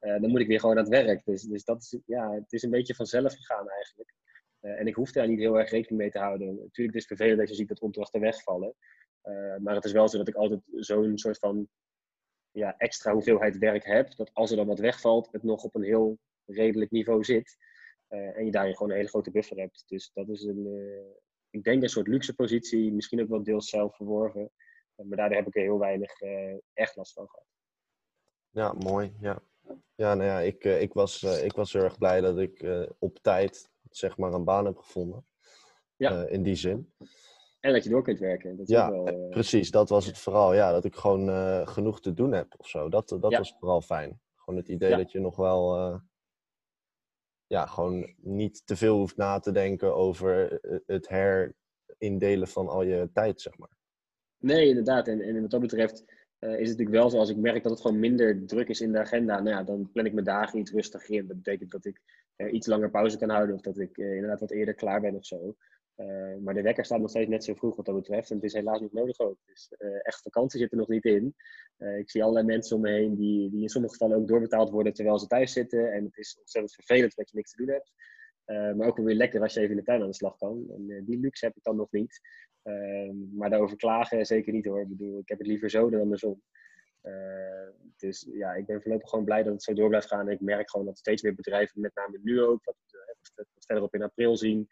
Uh, 0.00 0.20
dan 0.20 0.30
moet 0.30 0.40
ik 0.40 0.46
weer 0.46 0.60
gewoon 0.60 0.76
aan 0.78 0.84
het 0.84 0.92
werk. 0.92 1.24
Dus, 1.24 1.42
dus 1.42 1.64
dat 1.64 1.82
is, 1.82 1.98
ja, 2.06 2.32
het 2.32 2.52
is 2.52 2.62
een 2.62 2.70
beetje 2.70 2.94
vanzelf 2.94 3.34
gegaan 3.34 3.68
eigenlijk. 3.68 4.14
Uh, 4.60 4.80
en 4.80 4.86
ik 4.86 4.94
hoefde 4.94 5.18
daar 5.18 5.28
niet 5.28 5.38
heel 5.38 5.58
erg 5.58 5.70
rekening 5.70 6.00
mee 6.00 6.10
te 6.10 6.18
houden. 6.18 6.54
Natuurlijk 6.54 6.96
is 6.96 7.08
het 7.08 7.16
vervelend 7.16 7.38
dat 7.38 7.48
je 7.48 7.54
ziet 7.54 7.68
dat 7.68 7.80
opdrachten 7.80 8.20
wegvallen. 8.20 8.74
maar 9.60 9.74
het 9.74 9.84
is 9.84 9.92
wel 9.92 10.08
zo 10.08 10.18
dat 10.18 10.28
ik 10.28 10.34
altijd 10.34 10.60
zo'n 10.70 11.18
soort 11.18 11.38
van 11.38 11.68
ja, 12.50 12.76
extra 12.76 13.12
hoeveelheid 13.12 13.58
werk 13.58 13.84
heb, 13.84 14.16
dat 14.16 14.30
als 14.32 14.50
er 14.50 14.56
dan 14.56 14.66
wat 14.66 14.78
wegvalt, 14.78 15.28
het 15.32 15.42
nog 15.42 15.64
op 15.64 15.74
een 15.74 15.82
heel 15.82 16.18
redelijk 16.46 16.90
niveau 16.90 17.24
zit. 17.24 17.56
en 18.08 18.44
je 18.44 18.50
daarin 18.50 18.76
gewoon 18.76 18.90
een 18.90 18.96
hele 18.96 19.08
grote 19.08 19.30
buffer 19.30 19.56
hebt. 19.56 19.84
Dus 19.86 20.10
dat 20.12 20.28
is 20.28 20.42
een, 20.42 20.66
ik 21.52 21.64
denk 21.64 21.82
een 21.82 21.88
soort 21.88 22.06
luxe 22.06 22.34
positie, 22.34 22.92
misschien 22.92 23.20
ook 23.20 23.28
wel 23.28 23.42
deels 23.42 23.68
zelf 23.68 23.96
verworven. 23.96 24.50
Eh, 24.94 25.06
maar 25.06 25.16
daardoor 25.16 25.36
heb 25.36 25.46
ik 25.46 25.56
er 25.56 25.62
heel 25.62 25.78
weinig 25.78 26.20
uh, 26.20 26.56
echt 26.72 26.96
last 26.96 27.12
van 27.12 27.28
gehad. 27.28 27.46
Ja, 28.50 28.72
mooi. 28.72 29.16
Ja, 29.20 29.42
ja 29.94 30.14
nou 30.14 30.28
ja, 30.28 30.40
ik, 30.40 30.64
uh, 30.64 30.80
ik, 30.80 30.92
was, 30.92 31.22
ik 31.22 31.52
was 31.52 31.72
heel 31.72 31.82
erg 31.82 31.98
blij 31.98 32.20
dat 32.20 32.38
ik 32.38 32.66
op 32.98 33.18
tijd 33.18 33.70
zeg 33.90 34.16
maar 34.16 34.32
een 34.32 34.44
baan 34.44 34.64
heb 34.64 34.76
gevonden. 34.76 35.26
Ja. 35.96 36.26
in 36.26 36.42
die 36.42 36.54
zin. 36.54 36.92
En 37.60 37.72
dat 37.72 37.84
je 37.84 37.90
door 37.90 38.02
kunt 38.02 38.18
werken. 38.18 38.56
Dat 38.56 38.68
ja, 38.68 38.90
wel, 38.90 39.28
precies. 39.28 39.70
Dat 39.70 39.88
was 39.88 40.06
het 40.06 40.18
vooral. 40.18 40.54
Ja, 40.54 40.72
dat 40.72 40.84
ik 40.84 40.96
gewoon 40.96 41.28
genoeg 41.68 42.00
te 42.00 42.12
doen 42.12 42.32
heb 42.32 42.54
of 42.56 42.68
zo. 42.68 42.88
Dat, 42.88 43.08
dat 43.08 43.30
ja. 43.30 43.38
was 43.38 43.56
vooral 43.58 43.80
fijn. 43.80 44.20
Gewoon 44.36 44.58
het 44.58 44.68
idee 44.68 44.90
ja. 44.90 44.96
dat 44.96 45.12
je 45.12 45.20
nog 45.20 45.36
wel 45.36 46.00
ja, 47.52 47.66
gewoon 47.66 48.14
niet 48.16 48.66
te 48.66 48.76
veel 48.76 48.96
hoeft 48.96 49.16
na 49.16 49.38
te 49.38 49.52
denken 49.52 49.94
over 49.94 50.60
eh, 50.60 50.78
het 50.86 51.08
herindelen 51.08 52.48
van 52.48 52.68
al 52.68 52.82
je 52.82 53.10
tijd, 53.12 53.40
zeg 53.40 53.58
maar. 53.58 53.76
Nee, 54.38 54.68
inderdaad. 54.68 55.08
En, 55.08 55.20
en 55.20 55.40
wat 55.40 55.50
dat 55.50 55.60
betreft 55.60 56.04
uh, 56.38 56.50
is 56.50 56.68
het 56.68 56.78
natuurlijk 56.78 56.96
wel 56.96 57.10
zo, 57.10 57.18
als 57.18 57.30
ik 57.30 57.36
merk 57.36 57.62
dat 57.62 57.72
het 57.72 57.80
gewoon 57.80 57.98
minder 57.98 58.46
druk 58.46 58.68
is 58.68 58.80
in 58.80 58.92
de 58.92 58.98
agenda, 58.98 59.40
nou 59.40 59.56
ja, 59.56 59.62
dan 59.62 59.90
plan 59.92 60.06
ik 60.06 60.12
mijn 60.12 60.24
dagen 60.24 60.58
iets 60.58 60.72
rustiger 60.72 61.14
in. 61.14 61.26
Dat 61.26 61.36
betekent 61.36 61.70
dat 61.70 61.84
ik 61.84 62.00
uh, 62.36 62.52
iets 62.52 62.66
langer 62.66 62.90
pauze 62.90 63.18
kan 63.18 63.30
houden 63.30 63.54
of 63.54 63.60
dat 63.60 63.78
ik 63.78 63.96
inderdaad 63.96 64.40
wat 64.40 64.50
eerder 64.50 64.74
klaar 64.74 65.00
ben 65.00 65.14
of 65.14 65.26
zo. 65.26 65.56
Uh, 65.96 66.36
maar 66.44 66.54
de 66.54 66.62
wekker 66.62 66.84
staat 66.84 67.00
nog 67.00 67.10
steeds 67.10 67.28
net 67.28 67.44
zo 67.44 67.54
vroeg 67.54 67.76
wat 67.76 67.86
dat 67.86 67.94
betreft. 67.94 68.30
En 68.30 68.36
het 68.36 68.44
is 68.44 68.52
helaas 68.52 68.80
niet 68.80 68.92
nodig 68.92 69.18
ook. 69.18 69.38
Dus 69.46 69.74
uh, 69.78 70.06
echt 70.06 70.22
vakantie 70.22 70.60
zit 70.60 70.70
er 70.70 70.76
nog 70.76 70.88
niet 70.88 71.04
in. 71.04 71.34
Uh, 71.78 71.98
ik 71.98 72.10
zie 72.10 72.22
allerlei 72.22 72.46
mensen 72.46 72.76
om 72.76 72.82
me 72.82 72.90
heen 72.90 73.14
die, 73.14 73.50
die 73.50 73.62
in 73.62 73.68
sommige 73.68 73.94
gevallen 73.94 74.16
ook 74.16 74.28
doorbetaald 74.28 74.70
worden 74.70 74.92
terwijl 74.92 75.18
ze 75.18 75.26
thuis 75.26 75.52
zitten. 75.52 75.92
En 75.92 76.04
het 76.04 76.16
is 76.16 76.36
ontzettend 76.38 76.74
vervelend 76.74 77.14
dat 77.16 77.30
je 77.30 77.36
niks 77.36 77.50
te 77.50 77.64
doen 77.64 77.74
hebt. 77.74 77.92
maar 78.76 78.86
ook 78.88 78.96
wel 78.96 79.06
weer 79.06 79.14
lekker 79.14 79.40
als 79.40 79.54
je 79.54 79.60
even 79.60 79.72
in 79.72 79.76
de 79.76 79.82
tuin 79.82 80.00
aan 80.00 80.06
de 80.06 80.14
slag 80.14 80.36
kan. 80.36 80.64
En 80.68 81.04
die 81.04 81.20
luxe 81.20 81.44
heb 81.44 81.56
ik 81.56 81.62
dan 81.62 81.76
nog 81.76 81.90
niet. 81.90 82.20
Ehm, 82.62 83.36
maar 83.36 83.50
daarover 83.50 83.76
klagen 83.76 84.26
zeker 84.26 84.52
niet 84.52 84.66
hoor. 84.66 84.80
Ik 84.80 84.88
bedoel, 84.88 85.18
ik 85.18 85.28
heb 85.28 85.38
het 85.38 85.46
liever 85.46 85.70
zo 85.70 85.90
dan 85.90 86.00
andersom. 86.00 86.42
dus 87.96 88.28
ja, 88.32 88.52
ik 88.52 88.66
ben 88.66 88.82
voorlopig 88.82 89.08
gewoon 89.08 89.24
blij 89.24 89.42
dat 89.42 89.52
het 89.52 89.62
zo 89.62 89.74
door 89.74 89.88
blijft 89.88 90.06
gaan. 90.08 90.26
En 90.26 90.32
ik 90.32 90.40
merk 90.40 90.70
gewoon 90.70 90.86
dat 90.86 90.98
steeds 90.98 91.22
meer 91.22 91.34
bedrijven, 91.34 91.80
met 91.80 91.94
name 91.94 92.18
nu 92.22 92.42
ook, 92.42 92.64
wat 92.64 92.76
we 93.34 93.46
verderop 93.58 93.94
in 93.94 94.02
april 94.02 94.36
zien, 94.36 94.68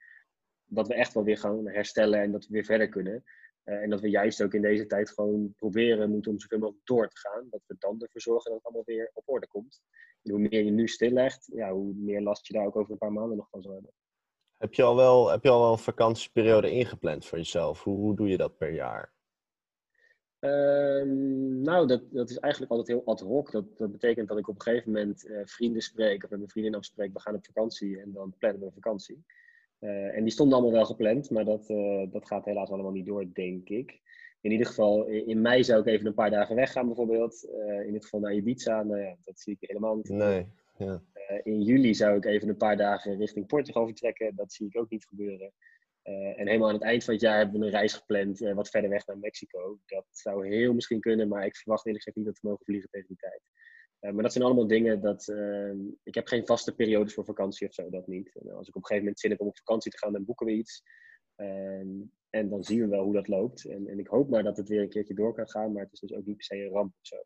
dat 0.70 0.88
we 0.88 0.94
echt 0.94 1.14
wel 1.14 1.24
weer 1.24 1.38
gaan 1.38 1.68
herstellen 1.68 2.20
en 2.20 2.32
dat 2.32 2.46
we 2.46 2.52
weer 2.52 2.64
verder 2.64 2.88
kunnen. 2.88 3.24
Uh, 3.64 3.82
en 3.82 3.90
dat 3.90 4.00
we 4.00 4.10
juist 4.10 4.42
ook 4.42 4.54
in 4.54 4.62
deze 4.62 4.86
tijd 4.86 5.10
gewoon 5.10 5.54
proberen 5.56 6.10
moeten 6.10 6.30
om 6.30 6.40
zoveel 6.40 6.58
mogelijk 6.58 6.86
door 6.86 7.08
te 7.08 7.18
gaan. 7.18 7.46
Dat 7.50 7.62
we 7.66 7.76
dan 7.78 8.00
ervoor 8.00 8.20
zorgen 8.20 8.50
dat 8.50 8.54
het 8.54 8.64
allemaal 8.64 8.86
weer 8.86 9.10
op 9.14 9.28
orde 9.28 9.46
komt. 9.46 9.82
En 10.22 10.30
hoe 10.30 10.40
meer 10.40 10.64
je 10.64 10.70
nu 10.70 10.88
stillegt, 10.88 11.50
ja, 11.54 11.72
hoe 11.72 11.94
meer 11.94 12.20
last 12.20 12.46
je 12.46 12.52
daar 12.52 12.66
ook 12.66 12.76
over 12.76 12.92
een 12.92 12.98
paar 12.98 13.12
maanden 13.12 13.36
nog 13.36 13.48
van 13.50 13.62
zal 13.62 13.72
hebben. 13.72 13.92
Heb 14.56 14.74
je 14.74 14.82
al 14.82 14.96
wel, 14.96 15.30
heb 15.30 15.42
je 15.42 15.48
al 15.48 15.60
wel 15.60 15.72
een 15.72 15.78
vakantieperiode 15.78 16.70
ingepland 16.70 17.26
voor 17.26 17.38
jezelf? 17.38 17.82
Hoe, 17.82 17.96
hoe 17.96 18.16
doe 18.16 18.28
je 18.28 18.36
dat 18.36 18.56
per 18.56 18.72
jaar? 18.72 19.12
Ehm, 20.38 21.60
nou, 21.62 21.86
dat, 21.86 22.02
dat 22.12 22.30
is 22.30 22.38
eigenlijk 22.38 22.72
altijd 22.72 22.96
heel 22.98 23.06
ad 23.06 23.20
hoc. 23.20 23.50
Dat, 23.50 23.78
dat 23.78 23.92
betekent 23.92 24.28
dat 24.28 24.38
ik 24.38 24.48
op 24.48 24.54
een 24.54 24.62
gegeven 24.62 24.92
moment 24.92 25.24
uh, 25.24 25.40
vrienden 25.44 25.82
spreek 25.82 26.24
of 26.24 26.30
met 26.30 26.38
mijn 26.38 26.50
vriendin 26.50 26.74
afspreek, 26.74 27.12
we 27.12 27.20
gaan 27.20 27.34
op 27.34 27.44
vakantie 27.46 28.00
en 28.00 28.12
dan 28.12 28.34
plannen 28.38 28.60
we 28.60 28.66
een 28.66 28.72
vakantie. 28.72 29.24
Uh, 29.80 30.16
en 30.16 30.22
die 30.22 30.32
stonden 30.32 30.54
allemaal 30.54 30.74
wel 30.74 30.84
gepland, 30.84 31.30
maar 31.30 31.44
dat, 31.44 31.70
uh, 31.70 32.10
dat 32.10 32.26
gaat 32.26 32.44
helaas 32.44 32.70
allemaal 32.70 32.92
niet 32.92 33.06
door, 33.06 33.24
denk 33.32 33.68
ik. 33.68 34.00
In 34.40 34.50
ieder 34.50 34.66
geval, 34.66 35.06
in 35.06 35.40
mei 35.40 35.64
zou 35.64 35.80
ik 35.80 35.86
even 35.86 36.06
een 36.06 36.14
paar 36.14 36.30
dagen 36.30 36.56
weggaan 36.56 36.86
bijvoorbeeld. 36.86 37.48
in 37.86 37.92
dit 37.92 38.04
geval 38.04 38.20
naar 38.20 38.34
Ibiza, 38.34 38.82
nou 38.82 39.00
ja, 39.00 39.16
dat 39.24 39.40
zie 39.40 39.56
ik 39.60 39.68
helemaal 39.68 39.96
niet. 39.96 40.08
Nee, 40.08 40.46
ja. 40.76 41.02
in 41.42 41.62
juli 41.62 41.94
zou 41.94 42.16
ik 42.16 42.24
even 42.24 42.48
een 42.48 42.56
paar 42.56 42.76
dagen 42.76 43.16
richting 43.16 43.46
Portugal 43.46 43.86
vertrekken, 43.86 44.36
dat 44.36 44.52
zie 44.52 44.66
ik 44.66 44.78
ook 44.78 44.90
niet 44.90 45.06
gebeuren. 45.06 45.52
En 46.02 46.46
helemaal 46.46 46.68
aan 46.68 46.74
het 46.74 46.82
eind 46.82 47.04
van 47.04 47.14
het 47.14 47.22
jaar 47.22 47.38
hebben 47.38 47.60
we 47.60 47.66
een 47.66 47.72
reis 47.72 47.92
gepland, 47.92 48.38
wat 48.38 48.70
verder 48.70 48.90
weg 48.90 49.06
naar 49.06 49.18
Mexico. 49.18 49.78
Dat 49.86 50.06
zou 50.10 50.48
heel 50.48 50.74
misschien 50.74 51.00
kunnen, 51.00 51.28
maar 51.28 51.46
ik 51.46 51.56
verwacht 51.56 51.86
eerlijk 51.86 52.04
gezegd 52.04 52.16
niet 52.16 52.34
dat 52.34 52.42
we 52.42 52.48
mogen 52.48 52.64
vliegen 52.64 52.90
tegen 52.90 53.08
die 53.08 53.16
tijd. 53.16 53.40
Uh, 54.00 54.12
maar 54.12 54.22
dat 54.22 54.32
zijn 54.32 54.44
allemaal 54.44 54.66
dingen 54.66 55.00
dat. 55.00 55.28
Ehm, 55.28 55.78
ik 56.02 56.14
heb 56.14 56.26
geen 56.26 56.46
vaste 56.46 56.74
periodes 56.74 57.14
voor 57.14 57.24
vakantie 57.24 57.66
of 57.66 57.74
zo, 57.74 57.90
dat 57.90 58.06
niet. 58.06 58.36
En 58.36 58.54
als 58.54 58.68
ik 58.68 58.76
op 58.76 58.82
een 58.82 58.86
gegeven 58.86 58.98
moment 58.98 59.20
zin 59.20 59.30
heb 59.30 59.40
om 59.40 59.46
op 59.46 59.56
vakantie 59.56 59.90
te 59.90 59.98
gaan, 59.98 60.12
dan 60.12 60.24
boeken 60.24 60.46
we 60.46 60.52
iets. 60.52 60.82
Ehm, 61.36 61.88
en 62.30 62.48
dan 62.48 62.64
zien 62.64 62.80
we 62.80 62.86
wel 62.86 63.04
hoe 63.04 63.14
dat 63.14 63.28
loopt. 63.28 63.64
En, 63.64 63.86
en, 63.86 63.98
ik 63.98 64.06
hoop 64.06 64.28
maar 64.28 64.42
dat 64.42 64.56
het 64.56 64.68
weer 64.68 64.80
een 64.80 64.88
keertje 64.88 65.14
door 65.14 65.34
kan 65.34 65.48
gaan, 65.48 65.72
maar 65.72 65.82
het 65.82 65.92
is 65.92 66.00
dus 66.00 66.12
ook 66.12 66.24
niet 66.24 66.36
per 66.36 66.44
se 66.44 66.56
een 66.56 66.72
ramp 66.72 66.92
of 66.92 67.06
zo. 67.06 67.16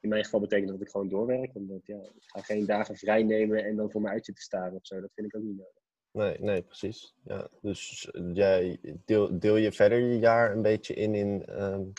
In 0.00 0.08
mijn 0.08 0.24
geval 0.24 0.40
betekent 0.40 0.70
dat 0.70 0.80
ik 0.80 0.90
gewoon 0.90 1.08
doorwerk, 1.08 1.54
omdat 1.54 1.86
ja, 1.86 1.96
ik 1.96 2.22
ga 2.22 2.40
geen 2.40 2.66
dagen 2.66 2.96
vrij 2.96 3.22
nemen 3.22 3.64
en 3.64 3.76
dan 3.76 3.90
voor 3.90 4.00
mijn 4.00 4.14
uitje 4.14 4.32
te 4.32 4.40
staren 4.40 4.76
of 4.76 4.86
zo. 4.86 5.00
Dat 5.00 5.12
vind 5.14 5.26
ik 5.26 5.36
ook 5.36 5.42
niet 5.42 5.56
nodig. 5.56 5.82
Nee, 6.12 6.36
nee, 6.40 6.62
precies. 6.62 7.14
Ja, 7.24 7.48
dus 7.60 8.10
jij 8.32 8.80
deel, 9.04 9.38
deel 9.38 9.56
je 9.56 9.72
verder 9.72 9.98
je 9.98 10.18
jaar 10.18 10.52
een 10.52 10.62
beetje 10.62 10.94
in 10.94 11.14
in, 11.14 11.62
um, 11.62 11.92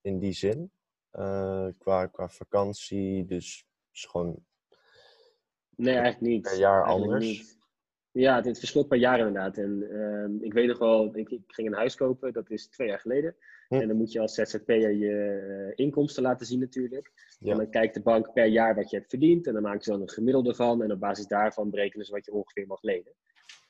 in 0.00 0.18
die 0.18 0.32
zin? 0.32 0.70
Uh, 1.18 1.66
qua, 1.78 2.06
qua 2.06 2.28
vakantie, 2.28 3.24
dus 3.24 3.66
is 3.92 4.04
gewoon. 4.04 4.44
Nee, 5.76 5.94
eigenlijk 5.94 6.20
niet. 6.32 6.42
Per 6.42 6.58
jaar 6.58 6.84
eigenlijk 6.84 7.04
anders? 7.04 7.26
Niet. 7.26 7.58
Ja, 8.10 8.36
het, 8.36 8.44
het 8.44 8.58
verschilt 8.58 8.88
per 8.88 8.98
jaar 8.98 9.18
inderdaad. 9.18 9.56
En 9.58 9.86
uh, 9.90 10.44
ik 10.46 10.52
weet 10.52 10.68
nog 10.68 10.78
wel, 10.78 11.16
ik, 11.16 11.30
ik, 11.30 11.42
ging 11.46 11.68
een 11.68 11.74
huis 11.74 11.94
kopen, 11.94 12.32
dat 12.32 12.50
is 12.50 12.68
twee 12.68 12.88
jaar 12.88 12.98
geleden. 12.98 13.36
Hm. 13.68 13.74
En 13.74 13.88
dan 13.88 13.96
moet 13.96 14.12
je 14.12 14.20
als 14.20 14.34
ZZP'er 14.34 14.92
je 14.92 15.72
uh, 15.76 15.84
inkomsten 15.86 16.22
laten 16.22 16.46
zien 16.46 16.60
natuurlijk. 16.60 17.12
Ja. 17.38 17.50
En 17.50 17.56
dan 17.56 17.70
kijkt 17.70 17.94
de 17.94 18.02
bank 18.02 18.32
per 18.32 18.46
jaar 18.46 18.74
wat 18.74 18.90
je 18.90 18.96
hebt 18.96 19.10
verdiend. 19.10 19.46
En 19.46 19.52
dan 19.52 19.62
maken 19.62 19.82
ze 19.82 19.90
dan 19.90 20.00
een 20.00 20.10
gemiddelde 20.10 20.54
van. 20.54 20.82
En 20.82 20.92
op 20.92 21.00
basis 21.00 21.26
daarvan 21.26 21.70
berekenen 21.70 22.06
ze 22.06 22.12
wat 22.12 22.24
je 22.24 22.32
ongeveer 22.32 22.66
mag 22.66 22.82
lenen. 22.82 23.12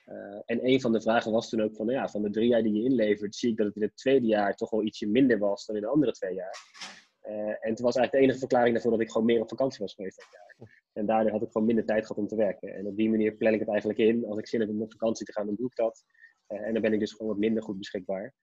Uh, 0.09 0.41
en 0.45 0.67
een 0.67 0.81
van 0.81 0.93
de 0.93 1.01
vragen 1.01 1.33
was 1.33 1.49
toen 1.49 1.63
ook 1.63 1.75
van, 1.75 1.87
nou 1.87 1.99
ja, 1.99 2.09
van 2.09 2.23
de 2.23 2.31
drie 2.31 2.49
jaar 2.49 2.63
die 2.63 2.73
je 2.73 2.85
inlevert, 2.85 3.35
zie 3.35 3.51
ik 3.51 3.57
dat 3.57 3.67
het 3.67 3.77
in 3.77 3.83
het 3.83 3.97
tweede 3.97 4.27
jaar 4.27 4.57
toch 4.57 4.71
wel 4.71 4.83
ietsje 4.83 5.07
minder 5.07 5.39
was 5.39 5.67
dan 5.67 5.77
in 5.77 5.83
de 5.83 5.89
andere 5.89 6.13
twee 6.13 6.35
jaar. 6.35 6.57
Uh, 7.29 7.49
en 7.49 7.75
toen 7.75 7.85
was 7.85 7.97
eigenlijk 7.97 8.13
de 8.13 8.19
enige 8.19 8.39
verklaring 8.39 8.73
daarvoor 8.73 8.91
dat 8.91 9.01
ik 9.01 9.11
gewoon 9.11 9.27
meer 9.27 9.41
op 9.41 9.49
vakantie 9.49 9.79
was 9.81 9.95
geweest 9.95 10.17
dat 10.17 10.27
jaar. 10.31 10.83
En 10.93 11.07
daardoor 11.07 11.33
had 11.33 11.43
ik 11.43 11.51
gewoon 11.51 11.67
minder 11.67 11.85
tijd 11.85 12.07
gehad 12.07 12.23
om 12.23 12.29
te 12.29 12.37
werken. 12.37 12.75
En 12.75 12.87
op 12.87 12.97
die 12.97 13.11
manier 13.11 13.33
plan 13.33 13.53
ik 13.53 13.61
het 13.61 13.69
eigenlijk 13.69 13.99
in. 13.99 14.27
Als 14.27 14.39
ik 14.39 14.47
zin 14.47 14.61
heb 14.61 14.69
om 14.69 14.83
op 14.83 14.93
vakantie 14.93 15.27
te 15.27 15.33
gaan, 15.33 15.47
dan 15.47 15.55
doe 15.55 15.67
ik 15.67 15.77
dat. 15.77 16.05
Uh, 16.49 16.61
en 16.61 16.73
dan 16.73 16.83
ben 16.83 16.93
ik 16.93 17.01
dus 17.01 17.13
gewoon 17.13 17.33
wat 17.33 17.41
minder 17.41 17.63
goed 17.63 17.79
beschikbaar. 17.79 18.35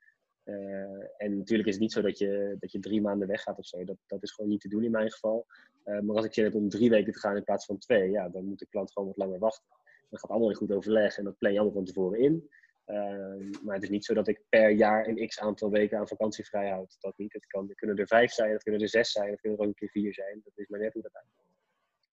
en 1.18 1.38
natuurlijk 1.38 1.68
is 1.68 1.74
het 1.74 1.84
niet 1.84 1.92
zo 1.92 2.02
dat 2.02 2.18
je, 2.18 2.56
dat 2.60 2.72
je 2.72 2.80
drie 2.80 3.02
maanden 3.02 3.28
weggaat 3.28 3.58
of 3.58 3.66
zo. 3.66 3.84
Dat, 3.84 3.98
dat 4.08 4.24
is 4.24 4.32
gewoon 4.32 4.50
niet 4.50 4.62
te 4.62 4.68
doen 4.68 4.84
in 4.84 4.92
mijn 4.92 5.12
geval. 5.12 5.46
maar 5.84 6.16
als 6.16 6.26
ik 6.26 6.34
zin 6.34 6.44
heb 6.44 6.56
om 6.56 6.70
drie 6.70 6.90
weken 6.90 7.14
te 7.14 7.20
gaan 7.20 7.36
in 7.36 7.44
plaats 7.44 7.66
van 7.66 7.78
twee, 7.78 8.12
ja, 8.12 8.30
dan 8.30 8.46
moet 8.46 8.60
de 8.60 8.68
klant 8.70 8.92
gewoon 8.92 9.08
wat 9.08 9.18
langer 9.18 9.40
wachten. 9.40 9.66
Dat 10.10 10.20
gaat 10.20 10.30
allemaal 10.30 10.50
in 10.50 10.56
goed 10.56 10.72
overleg 10.72 11.18
en 11.18 11.24
dat 11.24 11.38
plan 11.38 11.52
je 11.52 11.60
allemaal 11.60 11.78
van 11.78 11.86
tevoren 11.86 12.20
in. 12.20 12.50
Uh, 12.88 13.62
maar 13.64 13.76
het 13.76 13.84
is 13.84 13.90
niet 13.90 14.06
zo 14.06 14.14
dat 14.14 14.28
ik 14.28 14.42
per 14.50 14.70
jaar 14.70 15.08
een 15.08 15.28
x 15.28 15.40
aantal 15.40 15.70
weken 15.70 15.98
aan 15.98 16.08
vakantie 16.08 16.46
vrij 16.46 16.70
houd. 16.70 16.96
Dat 17.00 17.18
niet. 17.18 17.34
Het, 17.34 17.46
kan, 17.46 17.68
het 17.68 17.78
kunnen 17.78 17.98
er 17.98 18.08
vijf 18.08 18.32
zijn, 18.32 18.52
het 18.52 18.64
kunnen 18.64 18.82
er 18.82 18.90
zes 18.90 19.12
zijn, 19.12 19.30
het 19.32 19.42
kunnen 19.42 19.60
er 19.60 19.66
ook 19.66 19.72
een 19.72 19.80
keer 19.80 19.90
vier 19.90 20.14
zijn. 20.14 20.42
Dat 20.44 20.58
is 20.58 20.68
maar 20.68 20.80
net 20.80 20.94
hoe 20.94 21.02
dat 21.02 21.16
uitkomt. 21.16 21.48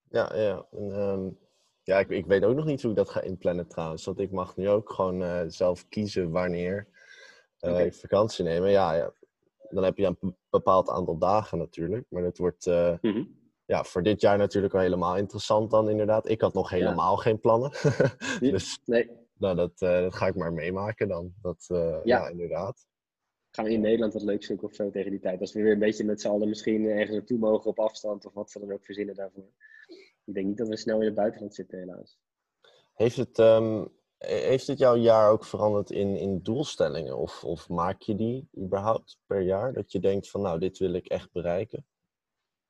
Ja, 0.08 0.36
ja. 0.36 0.66
En, 0.70 1.00
um, 1.00 1.38
ja 1.82 1.98
ik, 1.98 2.08
ik, 2.08 2.26
weet 2.26 2.44
ook 2.44 2.56
nog 2.56 2.64
niet 2.64 2.82
hoe 2.82 2.90
ik 2.90 2.96
dat 2.96 3.10
ga 3.10 3.20
inplannen 3.20 3.68
trouwens. 3.68 4.04
Want 4.04 4.20
ik 4.20 4.30
mag 4.30 4.56
nu 4.56 4.68
ook 4.68 4.90
gewoon 4.90 5.22
uh, 5.22 5.42
zelf 5.46 5.88
kiezen 5.88 6.30
wanneer 6.30 6.86
uh, 7.60 7.70
okay. 7.70 7.86
ik 7.86 7.94
vakantie 7.94 8.44
neem. 8.44 8.66
Ja, 8.66 8.94
ja, 8.94 9.12
dan 9.70 9.84
heb 9.84 9.96
je 9.96 10.16
een 10.20 10.36
bepaald 10.50 10.88
aantal 10.88 11.18
dagen 11.18 11.58
natuurlijk. 11.58 12.06
Maar 12.08 12.22
het 12.22 12.38
wordt... 12.38 12.66
Mm 12.66 12.98
-hmm 13.00 13.38
ja, 13.68 13.84
voor 13.84 14.02
dit 14.02 14.20
jaar 14.20 14.38
natuurlijk 14.38 14.72
wel 14.72 14.82
helemaal 14.82 15.16
interessant 15.16 15.70
dan 15.70 15.90
inderdaad. 15.90 16.28
Ik 16.28 16.40
had 16.40 16.54
nog 16.54 16.70
helemaal 16.70 17.16
ja. 17.16 17.22
geen 17.22 17.40
plannen. 17.40 17.70
dus 18.40 18.80
nee. 18.84 19.17
Nou, 19.38 19.56
dat, 19.56 19.80
uh, 19.80 20.00
dat 20.00 20.14
ga 20.14 20.26
ik 20.26 20.34
maar 20.34 20.52
meemaken 20.52 21.08
dan. 21.08 21.34
Dat, 21.42 21.66
uh, 21.72 21.78
ja. 21.78 22.00
ja. 22.02 22.28
inderdaad. 22.28 22.86
Gaan 23.50 23.64
we 23.64 23.70
in 23.70 23.80
Nederland 23.80 24.12
wat 24.12 24.22
leuk 24.22 24.44
zoeken 24.44 24.68
of 24.68 24.74
zo 24.74 24.90
tegen 24.90 25.10
die 25.10 25.20
tijd. 25.20 25.40
Als 25.40 25.52
we 25.52 25.62
weer 25.62 25.72
een 25.72 25.78
beetje 25.78 26.04
met 26.04 26.20
z'n 26.20 26.28
allen 26.28 26.48
misschien 26.48 26.84
ergens 26.84 27.16
naartoe 27.16 27.38
mogen 27.38 27.70
op 27.70 27.78
afstand 27.78 28.26
of 28.26 28.32
wat 28.32 28.50
ze 28.50 28.58
dan 28.58 28.72
ook 28.72 28.84
verzinnen 28.84 29.14
daarvoor. 29.14 29.52
Ik 30.24 30.34
denk 30.34 30.46
niet 30.46 30.56
dat 30.56 30.68
we 30.68 30.76
snel 30.76 31.00
in 31.00 31.06
het 31.06 31.14
buitenland 31.14 31.54
zitten 31.54 31.78
helaas. 31.78 32.18
Heeft 32.94 33.16
het, 33.16 33.38
um, 33.38 33.88
heeft 34.18 34.66
het 34.66 34.78
jouw 34.78 34.96
jaar 34.96 35.30
ook 35.30 35.44
veranderd 35.44 35.90
in, 35.90 36.16
in 36.16 36.42
doelstellingen? 36.42 37.18
Of, 37.18 37.44
of 37.44 37.68
maak 37.68 38.02
je 38.02 38.14
die 38.14 38.48
überhaupt 38.58 39.18
per 39.26 39.40
jaar? 39.40 39.72
Dat 39.72 39.92
je 39.92 40.00
denkt 40.00 40.30
van 40.30 40.40
nou, 40.40 40.58
dit 40.58 40.78
wil 40.78 40.92
ik 40.92 41.06
echt 41.06 41.32
bereiken? 41.32 41.86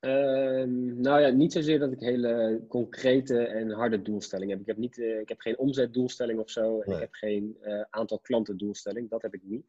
Uh, 0.01 0.65
nou 0.95 1.21
ja, 1.21 1.29
niet 1.29 1.53
zozeer 1.53 1.79
dat 1.79 1.93
ik 1.93 2.01
hele 2.01 2.65
concrete 2.69 3.47
en 3.47 3.71
harde 3.71 4.03
doelstellingen 4.03 4.53
heb. 4.53 4.61
Ik 4.61 4.67
heb, 4.67 4.77
niet, 4.77 4.97
uh, 4.97 5.21
ik 5.21 5.29
heb 5.29 5.41
geen 5.41 5.59
omzetdoelstelling 5.59 6.39
of 6.39 6.51
zo. 6.51 6.81
En 6.81 6.89
nee. 6.89 6.95
ik 6.95 7.03
heb 7.03 7.13
geen 7.13 7.57
uh, 7.63 7.85
aantal 7.91 8.19
klantendoelstelling. 8.19 9.11
Dat 9.11 9.23
heb 9.23 9.35
ik 9.35 9.43
niet. 9.43 9.67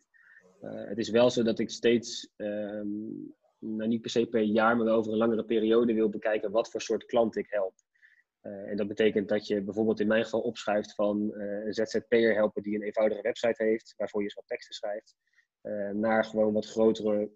Uh, 0.62 0.88
het 0.88 0.98
is 0.98 1.10
wel 1.10 1.30
zo 1.30 1.44
dat 1.44 1.60
ik 1.60 1.70
steeds, 1.70 2.30
um, 2.38 3.36
nou 3.60 3.88
niet 3.88 4.02
per 4.02 4.10
se 4.10 4.26
per 4.26 4.42
jaar, 4.42 4.76
maar 4.76 4.86
wel 4.86 4.98
over 4.98 5.12
een 5.12 5.18
langere 5.18 5.44
periode 5.44 5.94
wil 5.94 6.10
bekijken 6.10 6.52
wat 6.52 6.70
voor 6.70 6.82
soort 6.82 7.06
klant 7.06 7.36
ik 7.36 7.48
help. 7.50 7.74
en 8.42 8.78
dat 8.78 8.88
betekent 8.88 9.30
dat 9.30 9.48
je 9.48 9.62
bijvoorbeeld 9.62 10.00
in 10.00 10.08
mijn 10.08 10.24
geval 10.24 10.42
opschuift 10.42 10.96
van 10.96 11.34
een 11.34 11.74
ZZP'er 11.74 12.34
helpen 12.34 12.64
die 12.64 12.76
een 12.76 12.82
eenvoudige 12.82 13.22
website 13.22 13.64
heeft, 13.64 13.94
waarvoor 13.98 14.24
je 14.24 14.32
wat 14.36 14.48
teksten 14.48 14.76
schrijft, 14.76 15.16
naar 15.94 16.26
gewoon 16.26 16.54
wat 16.54 16.66
grotere 16.66 17.30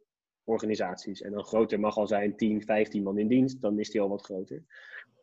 organisaties. 0.44 1.22
En 1.22 1.32
dan 1.32 1.44
groter 1.44 1.80
mag 1.80 1.98
al 1.98 2.08
zijn 2.08 2.36
10, 2.36 2.62
15 2.62 3.04
man 3.04 3.18
in 3.18 3.28
dienst, 3.28 3.62
dan 3.62 3.80
is 3.80 3.89
die 3.89 4.02
al 4.02 4.10
wat 4.10 4.24
groter. 4.24 4.64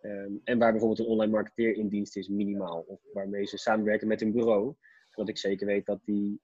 Um, 0.02 0.40
en 0.44 0.58
waar 0.58 0.70
bijvoorbeeld 0.70 1.00
een 1.00 1.12
online 1.12 1.32
marketeer 1.32 1.76
in 1.76 1.88
dienst 1.88 2.16
is, 2.16 2.28
minimaal. 2.28 2.84
Of 2.86 3.00
waarmee 3.12 3.46
ze 3.46 3.56
samenwerken 3.56 4.08
met 4.08 4.22
een 4.22 4.32
bureau, 4.32 4.74
zodat 5.08 5.28
ik 5.28 5.38
zeker 5.38 5.66
weet 5.66 5.86
dat, 5.86 6.00
die, 6.04 6.40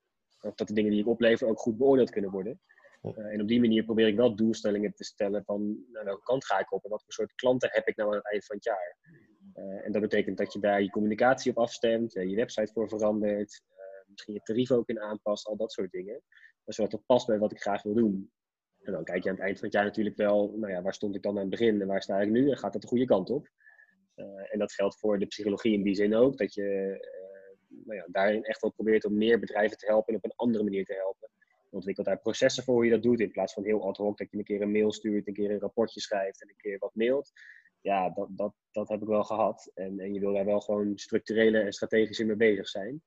dat 0.54 0.68
de 0.68 0.74
dingen 0.74 0.90
die 0.90 1.00
ik 1.00 1.06
oplever 1.06 1.48
ook 1.48 1.58
goed 1.58 1.76
beoordeeld 1.76 2.10
kunnen 2.10 2.30
worden. 2.30 2.60
Uh, 3.02 3.32
en 3.32 3.40
op 3.40 3.48
die 3.48 3.60
manier 3.60 3.84
probeer 3.84 4.06
ik 4.06 4.16
wel 4.16 4.36
doelstellingen 4.36 4.94
te 4.94 5.04
stellen 5.04 5.44
van 5.44 5.84
naar 5.92 6.04
welke 6.04 6.22
kant 6.22 6.44
ga 6.44 6.58
ik 6.58 6.72
op 6.72 6.84
en 6.84 6.90
wat 6.90 7.02
voor 7.02 7.12
soort 7.12 7.34
klanten 7.34 7.68
heb 7.72 7.88
ik 7.88 7.96
nou 7.96 8.10
aan 8.10 8.16
het 8.16 8.30
eind 8.30 8.44
van 8.44 8.56
het 8.56 8.64
jaar. 8.64 8.96
Uh, 9.54 9.86
en 9.86 9.92
dat 9.92 10.02
betekent 10.02 10.38
dat 10.38 10.52
je 10.52 10.58
daar 10.58 10.82
je 10.82 10.90
communicatie 10.90 11.50
op 11.50 11.58
afstemt, 11.58 12.16
uh, 12.16 12.30
je 12.30 12.36
website 12.36 12.72
voor 12.72 12.88
verandert, 12.88 13.62
misschien 14.06 14.34
je 14.34 14.40
tarief 14.40 14.70
ook 14.70 14.88
in 14.88 15.00
aanpast, 15.00 15.46
al 15.46 15.56
dat 15.56 15.72
soort 15.72 15.90
dingen. 15.90 16.22
Zodat 16.64 16.92
het 16.92 17.06
past 17.06 17.26
bij 17.26 17.38
wat 17.38 17.52
ik 17.52 17.60
graag 17.60 17.82
wil 17.82 17.94
doen. 17.94 18.30
En 18.86 18.92
dan 18.92 19.04
kijk 19.04 19.22
je 19.22 19.28
aan 19.28 19.34
het 19.34 19.44
eind 19.44 19.58
van 19.58 19.64
het 19.64 19.76
jaar 19.76 19.84
natuurlijk 19.84 20.16
wel, 20.16 20.52
nou 20.56 20.72
ja, 20.72 20.82
waar 20.82 20.94
stond 20.94 21.14
ik 21.14 21.22
dan 21.22 21.34
aan 21.34 21.40
het 21.40 21.50
begin 21.50 21.80
en 21.80 21.86
waar 21.86 22.02
sta 22.02 22.20
ik 22.20 22.30
nu 22.30 22.50
en 22.50 22.58
gaat 22.58 22.72
dat 22.72 22.82
de 22.82 22.88
goede 22.88 23.04
kant 23.04 23.30
op? 23.30 23.48
Uh, 24.16 24.26
en 24.52 24.58
dat 24.58 24.72
geldt 24.72 24.98
voor 24.98 25.18
de 25.18 25.26
psychologie 25.26 25.72
in 25.72 25.82
die 25.82 25.94
zin 25.94 26.14
ook, 26.14 26.38
dat 26.38 26.54
je 26.54 26.62
uh, 26.62 27.76
nou 27.84 27.98
ja, 27.98 28.06
daarin 28.10 28.44
echt 28.44 28.60
wel 28.60 28.70
probeert 28.70 29.04
om 29.04 29.16
meer 29.16 29.38
bedrijven 29.38 29.78
te 29.78 29.86
helpen 29.86 30.12
en 30.12 30.18
op 30.18 30.24
een 30.24 30.36
andere 30.36 30.64
manier 30.64 30.84
te 30.84 30.94
helpen. 30.94 31.28
Je 31.70 31.76
ontwikkelt 31.76 32.06
daar 32.06 32.18
processen 32.18 32.64
voor 32.64 32.74
hoe 32.74 32.84
je 32.84 32.90
dat 32.90 33.02
doet, 33.02 33.20
in 33.20 33.30
plaats 33.30 33.52
van 33.52 33.64
heel 33.64 33.84
ad 33.86 33.96
hoc, 33.96 34.18
dat 34.18 34.30
je 34.30 34.38
een 34.38 34.44
keer 34.44 34.62
een 34.62 34.72
mail 34.72 34.92
stuurt, 34.92 35.26
een 35.26 35.34
keer 35.34 35.50
een 35.50 35.60
rapportje 35.60 36.00
schrijft 36.00 36.42
en 36.42 36.48
een 36.48 36.56
keer 36.56 36.78
wat 36.78 36.94
mailt. 36.94 37.32
Ja, 37.80 38.10
dat, 38.10 38.28
dat, 38.30 38.54
dat 38.70 38.88
heb 38.88 39.02
ik 39.02 39.08
wel 39.08 39.24
gehad. 39.24 39.70
En, 39.74 40.00
en 40.00 40.12
je 40.12 40.20
wil 40.20 40.32
daar 40.32 40.44
wel 40.44 40.60
gewoon 40.60 40.98
structurele 40.98 41.58
en 41.58 41.72
strategisch 41.72 42.20
in 42.20 42.26
mee 42.26 42.36
bezig 42.36 42.68
zijn. 42.68 43.02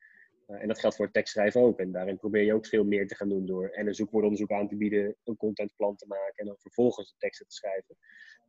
Uh, 0.50 0.62
en 0.62 0.68
dat 0.68 0.80
geldt 0.80 0.96
voor 0.96 1.06
het 1.06 1.14
tekstschrijven 1.14 1.62
ook. 1.62 1.80
En 1.80 1.92
daarin 1.92 2.18
probeer 2.18 2.44
je 2.44 2.54
ook 2.54 2.66
veel 2.66 2.84
meer 2.84 3.08
te 3.08 3.16
gaan 3.16 3.30
doen 3.30 3.46
door 3.46 3.70
en 3.70 3.88
een 3.88 3.96
zoekwoordonderzoek 3.96 4.52
aan 4.52 4.68
te 4.68 4.76
bieden, 4.76 5.16
een 5.24 5.38
contentplan 5.38 5.96
te 5.96 6.08
maken 6.08 6.36
en 6.36 6.46
dan 6.46 6.58
vervolgens 6.60 7.10
de 7.10 7.18
teksten 7.18 7.48
te 7.48 7.56
schrijven. 7.56 7.96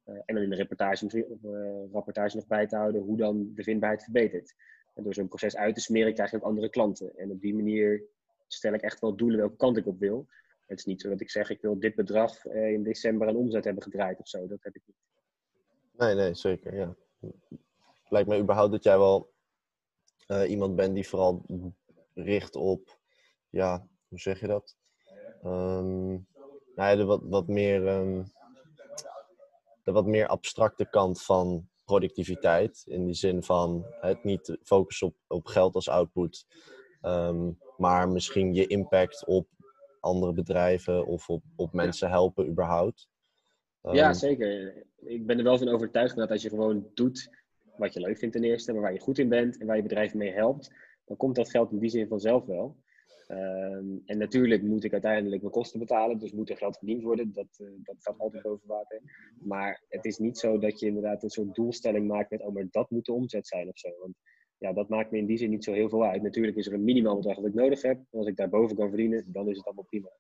Uh, 0.07 0.15
en 0.25 0.35
dan 0.35 0.45
in 0.45 0.51
de 0.51 0.57
reportage, 0.57 1.27
uh, 1.43 1.93
rapportage 1.93 2.37
nog 2.37 2.47
bij 2.47 2.67
te 2.67 2.77
houden 2.77 3.03
hoe 3.03 3.17
dan 3.17 3.53
de 3.55 3.63
vindbaarheid 3.63 4.03
verbetert. 4.03 4.55
En 4.95 5.03
door 5.03 5.15
zo'n 5.15 5.29
proces 5.29 5.57
uit 5.57 5.75
te 5.75 5.81
smeren 5.81 6.15
krijg 6.15 6.31
je 6.31 6.37
ook 6.37 6.43
andere 6.43 6.71
klanten. 6.71 7.17
En 7.17 7.31
op 7.31 7.41
die 7.41 7.55
manier 7.55 8.05
stel 8.47 8.73
ik 8.73 8.81
echt 8.81 9.01
wel 9.01 9.17
doelen 9.17 9.39
welke 9.39 9.57
kant 9.57 9.77
ik 9.77 9.87
op 9.87 9.99
wil. 9.99 10.27
Het 10.67 10.79
is 10.79 10.85
niet 10.85 11.01
zo 11.01 11.09
dat 11.09 11.21
ik 11.21 11.31
zeg 11.31 11.51
ik 11.51 11.61
wil 11.61 11.79
dit 11.79 11.95
bedrag 11.95 12.45
in 12.45 12.83
december 12.83 13.29
aan 13.29 13.37
omzet 13.37 13.65
hebben 13.65 13.83
gedraaid 13.83 14.19
of 14.19 14.29
zo. 14.29 14.47
Dat 14.47 14.63
heb 14.63 14.75
ik 14.75 14.83
niet. 14.87 14.97
Nee, 15.97 16.15
nee, 16.15 16.35
zeker. 16.35 16.75
Ja. 16.75 16.95
Lijkt 18.09 18.29
me 18.29 18.39
überhaupt 18.39 18.73
dat 18.73 18.85
jij 18.85 18.99
wel 18.99 19.33
iemand 20.47 20.77
bent 20.77 20.95
die 20.95 21.09
vooral 21.09 21.45
richt 22.23 22.57
op, 22.57 22.99
ja, 23.49 23.87
hoe 24.09 24.19
zeg 24.19 24.41
je 24.41 24.47
dat? 24.47 24.77
Um, 25.45 26.27
nou 26.75 26.91
ja, 26.91 26.97
de 26.97 27.05
wat, 27.05 27.21
wat 27.25 27.47
meer, 27.47 27.89
um, 27.89 28.25
de 29.83 29.93
wat 29.93 30.07
meer 30.07 30.27
abstracte 30.27 30.89
kant 30.91 31.23
van 31.23 31.69
productiviteit. 31.85 32.83
In 32.87 33.05
die 33.05 33.15
zin 33.15 33.43
van 33.43 33.87
het 34.01 34.25
niet 34.25 34.59
focussen 34.63 35.07
op, 35.07 35.15
op 35.27 35.47
geld 35.47 35.75
als 35.75 35.89
output, 35.89 36.47
Ehm, 37.01 37.51
maar 37.77 38.09
misschien 38.09 38.55
je 38.55 38.67
impact 38.67 39.27
op 39.27 39.49
andere 40.01 40.33
bedrijven 40.33 41.07
of 41.07 41.29
op, 41.29 41.43
op 41.57 41.73
mensen 41.73 42.11
helpen 42.11 42.49
überhaupt. 42.49 43.09
ja, 43.83 44.09
ehm, 44.09 44.15
zeker. 44.15 44.75
Ik 44.97 45.27
ben 45.27 45.39
er 45.39 45.45
wel 45.45 45.59
van 45.59 45.69
overtuigd 45.69 46.17
dat 46.17 46.31
als 46.31 46.43
je 46.43 46.49
gewoon 46.49 46.87
doet 46.95 47.39
wat 47.77 47.95
je 47.95 48.01
leuk 48.01 48.19
vindt 48.19 48.35
ten 48.35 48.45
eerste, 48.45 48.73
maar 48.73 48.83
waar 48.83 48.93
je 48.93 49.01
goed 49.01 49.19
in 49.19 49.29
bent 49.29 49.59
en 49.59 49.67
waar 49.67 49.77
je 49.77 49.83
bedrijf 49.83 50.15
mee 50.15 50.33
helpt, 50.33 50.71
dan 51.11 51.19
komt 51.19 51.37
dat 51.37 51.51
geld 51.51 51.73
in 51.73 51.79
die 51.79 51.91
zin 51.91 52.09
vanzelf 52.09 52.45
wel. 52.45 52.77
Ehm, 53.27 53.97
en 54.05 54.19
natuurlijk 54.19 54.63
moet 54.63 54.85
ik 54.85 54.93
uiteindelijk 54.93 55.43
mijn 55.43 55.55
kosten 55.55 55.79
betalen, 55.79 56.19
dus 56.19 56.33
moet 56.33 56.51
er 56.51 56.57
geld 56.57 56.77
verdiend 56.79 57.03
worden. 57.03 57.33
Dat, 57.33 57.59
uh, 57.59 57.69
dat 57.83 57.97
staat 57.99 58.19
altijd 58.19 58.43
boven 58.43 58.69
water. 58.69 59.01
Maar 59.41 59.83
het 59.89 60.05
is 60.05 60.19
niet 60.19 60.39
zo 60.39 60.59
dat 60.59 60.81
je 60.81 60.87
inderdaad 60.87 61.23
een 61.23 61.31
soort 61.31 61.55
doelstelling 61.55 62.09
maakt 62.09 62.31
met, 62.31 62.43
oh, 62.43 62.55
maar 62.55 62.67
dat 62.71 62.91
moet 62.91 63.05
de 63.05 63.13
omzet 63.13 63.47
zijn 63.47 63.69
of 63.69 63.79
zo. 63.79 63.89
Want 64.01 64.15
ja, 64.61 64.73
dat 64.73 64.89
maakt 64.89 65.11
me 65.11 65.19
in 65.19 65.27
die 65.27 65.39
zin 65.39 65.51
niet 65.51 65.65
zo 65.65 65.73
heel 65.73 65.89
veel 65.89 66.05
uit. 66.05 66.23
Natuurlijk 66.23 66.57
is 66.57 66.67
er 66.67 66.73
een 66.73 66.85
minimaal 66.85 67.17
bedrag 67.17 67.37
dat 67.37 67.47
ik 67.47 67.55
nodig 67.55 67.83
heb. 67.83 68.01
Als 68.11 68.27
ik 68.27 68.37
daarboven 68.37 68.77
kan 68.77 68.89
verdienen, 68.89 69.25
dan 69.27 69.49
is 69.49 69.57
het 69.57 69.67
allemaal 69.67 69.85
prima. 69.85 70.11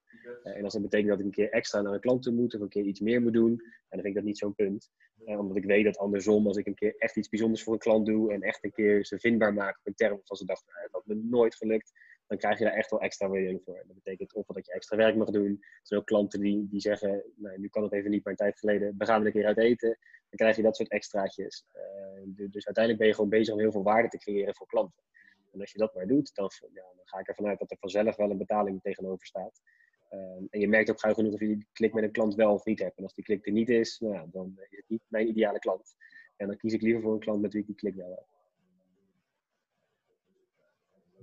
Uh, 0.44 0.56
en 0.56 0.64
als 0.64 0.72
dat 0.72 0.82
betekent 0.82 1.08
dat 1.08 1.18
ik 1.18 1.24
een 1.24 1.30
keer 1.30 1.50
extra 1.50 1.80
naar 1.80 1.92
een 1.92 2.00
klant 2.00 2.22
toe 2.22 2.32
moet, 2.32 2.54
of 2.54 2.60
een 2.60 2.68
keer 2.68 2.84
iets 2.84 3.00
meer 3.00 3.22
moet 3.22 3.32
doen, 3.32 3.56
dan 3.56 4.00
vind 4.00 4.04
ik 4.04 4.14
dat 4.14 4.24
niet 4.24 4.38
zo'n 4.38 4.54
punt. 4.54 4.90
Uh, 5.26 5.38
omdat 5.38 5.56
ik 5.56 5.64
weet 5.64 5.84
dat 5.84 5.98
andersom, 5.98 6.46
als 6.46 6.56
ik 6.56 6.66
een 6.66 6.74
keer 6.74 6.94
echt 6.96 7.16
iets 7.16 7.28
bijzonders 7.28 7.62
voor 7.62 7.72
een 7.72 7.78
klant 7.78 8.06
doe 8.06 8.32
en 8.32 8.42
echt 8.42 8.64
een 8.64 8.70
keer 8.70 9.04
ze 9.04 9.18
vindbaar 9.18 9.52
maak 9.52 9.78
op 9.78 9.86
een 9.86 9.94
term 9.94 10.20
van 10.24 10.36
ze 10.36 10.44
dachten, 10.44 10.72
nou, 10.74 10.88
dat 10.90 11.06
me 11.06 11.14
nooit 11.14 11.54
gelukt, 11.54 11.92
dan 12.26 12.38
krijg 12.38 12.58
je 12.58 12.64
daar 12.64 12.74
echt 12.74 12.90
wel 12.90 13.00
extra 13.00 13.28
waardering 13.28 13.60
voor. 13.64 13.84
Dat 13.86 13.96
betekent 13.96 14.34
of 14.34 14.46
dat 14.46 14.66
je 14.66 14.72
extra 14.72 14.96
werk 14.96 15.16
mag 15.16 15.30
doen. 15.30 15.58
Er 15.60 15.80
zijn 15.82 16.00
ook 16.00 16.06
klanten 16.06 16.40
die, 16.40 16.68
die 16.68 16.80
zeggen, 16.80 17.24
nou, 17.36 17.58
nu 17.58 17.68
kan 17.68 17.82
het 17.82 17.92
even 17.92 18.10
niet, 18.10 18.24
maar 18.24 18.32
een 18.32 18.38
tijd 18.38 18.58
geleden, 18.58 18.94
we 18.98 19.04
gaan 19.04 19.20
er 19.20 19.26
een 19.26 19.32
keer 19.32 19.46
uit 19.46 19.58
eten. 19.58 19.98
Dan 20.30 20.38
krijg 20.38 20.56
je 20.56 20.62
dat 20.62 20.76
soort 20.76 20.90
extraatjes. 20.90 21.64
Uh, 21.74 22.50
dus 22.50 22.66
uiteindelijk 22.66 22.98
ben 22.98 23.06
je 23.06 23.14
gewoon 23.14 23.30
bezig 23.30 23.54
om 23.54 23.60
heel 23.60 23.72
veel 23.72 23.82
waarde 23.82 24.08
te 24.08 24.18
creëren 24.18 24.54
voor 24.54 24.66
klanten. 24.66 25.02
En 25.52 25.60
als 25.60 25.72
je 25.72 25.78
dat 25.78 25.94
maar 25.94 26.06
doet, 26.06 26.34
dan, 26.34 26.50
ja, 26.72 26.82
dan 26.96 27.04
ga 27.04 27.18
ik 27.18 27.28
ervan 27.28 27.46
uit 27.46 27.58
dat 27.58 27.70
er 27.70 27.76
vanzelf 27.80 28.16
wel 28.16 28.30
een 28.30 28.38
betaling 28.38 28.82
tegenover 28.82 29.26
staat. 29.26 29.60
Uh, 30.10 30.20
en 30.50 30.60
je 30.60 30.68
merkt 30.68 30.90
ook 30.90 31.00
gauw 31.00 31.14
genoeg 31.14 31.32
of 31.32 31.40
je 31.40 31.46
die 31.46 31.66
klik 31.72 31.92
met 31.92 32.04
een 32.04 32.12
klant 32.12 32.34
wel 32.34 32.52
of 32.52 32.64
niet 32.64 32.78
hebt. 32.78 32.96
En 32.96 33.02
als 33.02 33.14
die 33.14 33.24
klik 33.24 33.46
er 33.46 33.52
niet 33.52 33.68
is, 33.68 33.98
nou 33.98 34.14
ja, 34.14 34.26
dan 34.30 34.54
is 34.56 34.76
het 34.76 34.88
niet 34.88 35.02
mijn 35.08 35.28
ideale 35.28 35.58
klant. 35.58 35.94
En 36.36 36.46
dan 36.46 36.56
kies 36.56 36.72
ik 36.72 36.82
liever 36.82 37.02
voor 37.02 37.12
een 37.12 37.20
klant 37.20 37.40
met 37.40 37.52
wie 37.52 37.60
ik 37.60 37.66
die 37.66 37.76
klik 37.76 37.94
wel 37.94 38.10
heb 38.10 38.26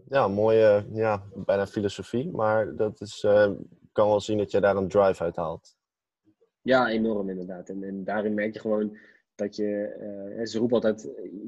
ja, 0.09 0.27
mooie, 0.27 0.85
ja, 0.91 1.23
bijna 1.35 1.67
filosofie. 1.67 2.31
Maar 2.31 2.75
dat 2.75 3.01
is, 3.01 3.23
uh, 3.23 3.51
kan 3.91 4.07
wel 4.07 4.19
zien 4.19 4.37
dat 4.37 4.51
je 4.51 4.61
daar 4.61 4.75
een 4.75 4.87
drive 4.87 5.23
uit 5.23 5.35
haalt. 5.35 5.76
Ja, 6.67 6.89
enorm 6.89 7.29
inderdaad. 7.29 7.69
En, 7.69 7.83
en 7.83 8.03
daarin 8.03 8.33
merk 8.33 8.53
je 8.53 8.59
gewoon 8.59 8.97
dat 9.35 9.55
je, 9.55 9.95
uh, 10.37 10.45
ze 10.45 10.59
roepen 10.59 10.75
altijd, 10.75 11.01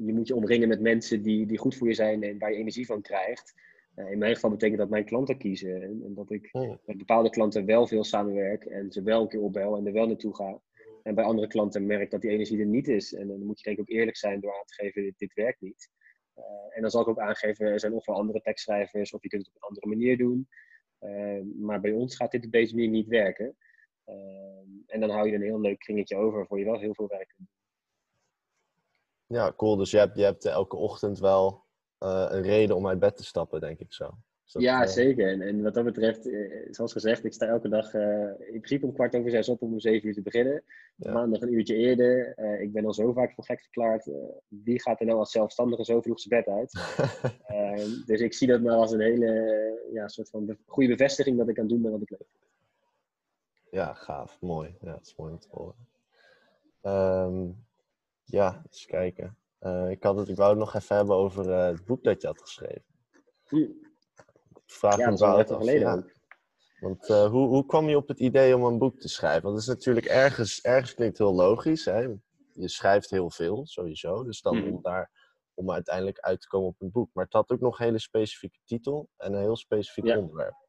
je 0.04 0.12
moet 0.12 0.26
je 0.26 0.34
omringen 0.34 0.68
met 0.68 0.80
mensen 0.80 1.22
die, 1.22 1.46
die 1.46 1.58
goed 1.58 1.76
voor 1.76 1.88
je 1.88 1.94
zijn 1.94 2.22
en 2.22 2.38
waar 2.38 2.52
je 2.52 2.58
energie 2.58 2.86
van 2.86 3.02
krijgt. 3.02 3.54
Uh, 3.96 4.10
in 4.10 4.18
mijn 4.18 4.34
geval 4.34 4.50
betekent 4.50 4.78
dat 4.78 4.88
mijn 4.88 5.04
klanten 5.04 5.38
kiezen. 5.38 5.82
En, 5.82 6.02
en 6.04 6.14
dat 6.14 6.30
ik 6.30 6.48
oh. 6.52 6.76
met 6.86 6.98
bepaalde 6.98 7.30
klanten 7.30 7.64
wel 7.64 7.86
veel 7.86 8.04
samenwerk 8.04 8.64
en 8.64 8.92
ze 8.92 9.02
wel 9.02 9.22
een 9.22 9.28
keer 9.28 9.40
opbel 9.40 9.76
en 9.76 9.86
er 9.86 9.92
wel 9.92 10.06
naartoe 10.06 10.34
ga. 10.34 10.60
En 11.02 11.14
bij 11.14 11.24
andere 11.24 11.46
klanten 11.46 11.86
merk 11.86 12.10
dat 12.10 12.20
die 12.20 12.30
energie 12.30 12.60
er 12.60 12.66
niet 12.66 12.88
is. 12.88 13.14
En 13.14 13.28
dan 13.28 13.44
moet 13.44 13.58
je 13.58 13.64
denk 13.64 13.76
ik 13.76 13.82
ook 13.82 13.96
eerlijk 13.96 14.16
zijn 14.16 14.40
door 14.40 14.52
aan 14.58 14.66
te 14.66 14.74
geven, 14.74 15.02
dit, 15.02 15.18
dit 15.18 15.34
werkt 15.34 15.60
niet. 15.60 15.90
Eh, 16.34 16.44
en 16.76 16.80
dan 16.80 16.90
zal 16.90 17.00
ik 17.00 17.08
ook 17.08 17.18
aangeven, 17.18 17.66
er 17.66 17.80
zijn 17.80 17.92
ofwel 17.92 18.16
andere 18.16 18.40
tekstschrijvers 18.40 19.12
of 19.12 19.22
je 19.22 19.28
kunt 19.28 19.46
het 19.46 19.54
op 19.54 19.62
een 19.62 19.68
andere 19.68 19.86
manier 19.86 20.18
doen. 20.18 20.48
Eh, 20.98 21.40
maar 21.56 21.80
bij 21.80 21.92
ons 21.92 22.16
gaat 22.16 22.30
dit 22.30 22.44
op 22.44 22.52
deze 22.52 22.74
manier 22.74 22.90
niet 22.90 23.08
werken. 23.08 23.56
Eh, 24.10 24.94
en 24.94 25.00
dan 25.00 25.10
hou 25.10 25.28
je 25.28 25.34
een 25.34 25.42
heel 25.42 25.60
leuk 25.60 25.78
kringetje 25.78 26.16
over 26.16 26.46
voor 26.46 26.58
je 26.58 26.64
wel 26.64 26.78
heel 26.78 26.94
veel 26.94 27.08
werk 27.08 27.28
kunt 27.36 27.48
doen. 27.48 27.58
Ja, 29.36 29.52
cool. 29.56 29.76
Dus 29.76 29.90
je 29.90 29.98
hebt, 29.98 30.16
je 30.16 30.24
hebt 30.24 30.44
elke 30.44 30.76
ochtend 30.76 31.18
wel 31.18 31.64
een 31.98 32.42
reden 32.42 32.76
om 32.76 32.88
uit 32.88 32.98
bed 32.98 33.16
te 33.16 33.24
stappen, 33.24 33.60
denk 33.60 33.78
ik 33.78 33.92
zo 33.92 34.18
ja, 34.58 34.82
eh, 34.82 34.88
zeker. 34.88 35.28
En, 35.28 35.40
en, 35.40 35.62
wat 35.62 35.74
dat 35.74 35.84
betreft, 35.84 36.26
eh, 36.26 36.66
zoals 36.70 36.92
gezegd, 36.92 37.24
ik 37.24 37.32
sta 37.32 37.46
elke 37.46 37.68
dag 37.68 37.94
uh, 37.94 38.02
in 38.38 38.60
principe 38.60 38.86
om 38.86 38.92
kwart 38.92 39.16
over 39.16 39.30
zes 39.30 39.48
op 39.48 39.62
om 39.62 39.72
om 39.72 39.80
zeven 39.80 40.08
uur 40.08 40.14
te 40.14 40.22
beginnen. 40.22 40.62
Maandag 40.96 41.40
een 41.40 41.52
uurtje 41.52 41.74
eerder. 41.74 42.38
ik 42.60 42.72
ben 42.72 42.84
al 42.84 42.94
zo 42.94 43.12
vaak 43.12 43.32
voor 43.34 43.44
gek 43.44 43.60
verklaard. 43.60 44.10
wie 44.48 44.80
gaat 44.80 45.00
er 45.00 45.06
nou 45.06 45.18
als 45.18 45.30
zelfstandige 45.30 45.84
zo 45.84 46.00
vroeg 46.00 46.20
zijn 46.20 46.42
bed 46.44 46.54
uit? 46.54 46.72
Ehm, 47.46 47.88
dus 48.06 48.20
ik 48.20 48.34
zie 48.34 48.46
dat 48.48 48.60
maar 48.60 48.74
als 48.74 48.92
een 48.92 49.00
hele 49.00 49.88
ja, 49.92 50.08
soort 50.08 50.30
van 50.30 50.58
goede 50.66 50.88
bevestiging 50.88 51.38
dat 51.38 51.48
ik 51.48 51.58
aan 51.58 51.64
het 51.64 51.72
doen 51.72 51.82
ben 51.82 51.90
wat 51.90 52.02
ik 52.02 52.10
leuk 52.10 52.28
vind. 52.30 52.49
Ja, 53.70 53.94
gaaf. 53.94 54.40
Mooi. 54.40 54.76
Ja, 54.80 54.92
dat 54.92 55.06
is 55.06 55.16
mooi 55.16 55.32
om 55.32 55.38
te 55.38 55.48
horen. 55.50 55.88
Ehm, 56.80 57.48
ja, 58.24 58.62
eens 58.66 58.86
kijken. 58.86 59.36
ik, 59.88 60.02
had 60.02 60.16
het, 60.16 60.28
ik 60.28 60.36
wou 60.36 60.50
het 60.50 60.58
nog 60.58 60.74
even 60.74 60.96
hebben 60.96 61.14
over 61.14 61.50
het 61.50 61.84
boek 61.84 62.04
dat 62.04 62.20
je 62.20 62.26
had 62.26 62.40
geschreven. 62.40 62.84
Hm 63.44 63.88
vraag 64.72 64.98
ja, 64.98 65.10
me 65.10 65.16
wel 65.16 65.44
geleden 65.44 66.12
Want 66.80 67.08
uh, 67.08 67.26
hoe, 67.26 67.48
hoe 67.48 67.66
kwam 67.66 67.88
je 67.88 67.96
op 67.96 68.08
het 68.08 68.20
idee 68.20 68.56
om 68.56 68.64
een 68.64 68.78
boek 68.78 69.00
te 69.00 69.08
schrijven? 69.08 69.42
Want 69.42 69.54
het 69.54 69.62
is 69.62 69.74
natuurlijk 69.74 70.06
ergens, 70.06 70.60
ergens 70.60 70.94
klinkt 70.94 71.18
heel 71.18 71.34
logisch. 71.34 71.84
Hè? 71.84 71.98
Je 72.52 72.68
schrijft 72.68 73.10
heel 73.10 73.30
veel, 73.30 73.66
sowieso. 73.66 74.24
Dus 74.24 74.40
dan 74.40 74.72
om 74.72 74.82
daar 74.82 75.10
om 75.54 75.70
uiteindelijk 75.70 76.18
uit 76.18 76.40
te 76.40 76.48
komen 76.48 76.68
op 76.68 76.80
een 76.80 76.90
boek. 76.90 77.10
Maar 77.12 77.24
het 77.24 77.32
had 77.32 77.50
ook 77.50 77.60
nog 77.60 77.78
een 77.78 77.84
hele 77.84 77.98
specifieke 77.98 78.58
titel 78.64 79.08
en 79.16 79.32
een 79.32 79.40
heel 79.40 79.56
specifiek 79.56 80.16
onderwerp. 80.16 80.66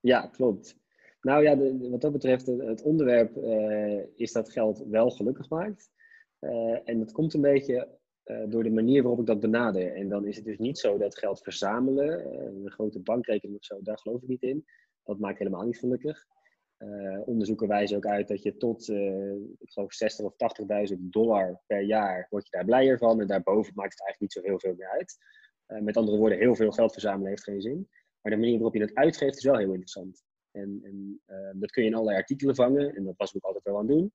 Ja, 0.00 0.26
klopt. 0.26 0.76
Nou 1.24 1.42
ja, 1.42 1.56
wat 1.90 2.00
dat 2.00 2.12
betreft, 2.12 2.46
het 2.46 2.82
onderwerp 2.82 3.36
uh, 3.36 4.02
is 4.14 4.32
dat 4.32 4.50
geld 4.50 4.84
wel 4.86 5.10
gelukkig 5.10 5.48
maakt. 5.48 5.90
Uh, 6.40 6.78
en 6.84 6.98
dat 6.98 7.12
komt 7.12 7.34
een 7.34 7.40
beetje 7.40 7.98
uh, 8.24 8.42
door 8.48 8.62
de 8.62 8.70
manier 8.70 9.02
waarop 9.02 9.20
ik 9.20 9.26
dat 9.26 9.40
benader. 9.40 9.94
En 9.94 10.08
dan 10.08 10.26
is 10.26 10.36
het 10.36 10.44
dus 10.44 10.58
niet 10.58 10.78
zo 10.78 10.98
dat 10.98 11.18
geld 11.18 11.42
verzamelen, 11.42 12.36
een 12.46 12.70
grote 12.70 13.00
bankrekening 13.00 13.58
of 13.58 13.64
zo, 13.64 13.78
daar 13.82 13.98
geloof 13.98 14.22
ik 14.22 14.28
niet 14.28 14.42
in. 14.42 14.64
Dat 15.04 15.18
maakt 15.18 15.38
helemaal 15.38 15.64
niet 15.64 15.78
gelukkig. 15.78 16.26
Onderzoeken 17.24 17.68
wijzen 17.68 17.96
ook 17.96 18.06
uit 18.06 18.28
dat 18.28 18.42
je 18.42 18.56
tot, 18.56 18.88
ik 19.58 19.70
geloof, 19.70 19.92
60 19.92 20.24
of 20.24 20.34
80.000 20.92 20.98
dollar 20.98 21.60
per 21.66 21.82
jaar 21.82 22.26
word 22.30 22.44
je 22.44 22.50
daar 22.50 22.64
blijer 22.64 22.98
van. 22.98 23.20
En 23.20 23.26
daarboven 23.26 23.72
maakt 23.74 23.92
het 23.92 24.02
eigenlijk 24.02 24.20
niet 24.20 24.32
zo 24.32 24.50
heel 24.50 24.60
veel 24.60 24.74
meer 24.76 24.88
uit. 24.88 25.16
met 25.82 25.96
andere 25.96 26.16
woorden, 26.16 26.38
heel 26.38 26.54
veel 26.54 26.72
geld 26.72 26.92
verzamelen 26.92 27.28
heeft 27.28 27.44
geen 27.44 27.60
zin. 27.60 27.88
Maar 28.20 28.32
de 28.32 28.38
manier 28.38 28.54
waarop 28.54 28.74
je 28.74 28.80
het 28.80 28.94
uitgeeft 28.94 29.36
is 29.36 29.44
wel 29.44 29.58
heel 29.58 29.72
interessant. 29.72 30.24
En, 30.54 30.80
en 30.82 31.20
dat 31.54 31.70
kun 31.70 31.82
je 31.82 31.88
in 31.88 31.94
allerlei 31.94 32.18
artikelen 32.18 32.54
vangen. 32.54 32.94
En 32.94 33.04
dat 33.04 33.16
was 33.16 33.30
ik 33.30 33.36
ook 33.36 33.44
altijd 33.44 33.64
wel 33.64 33.78
aan 33.78 33.88
het 33.88 33.96
doen. 33.96 34.12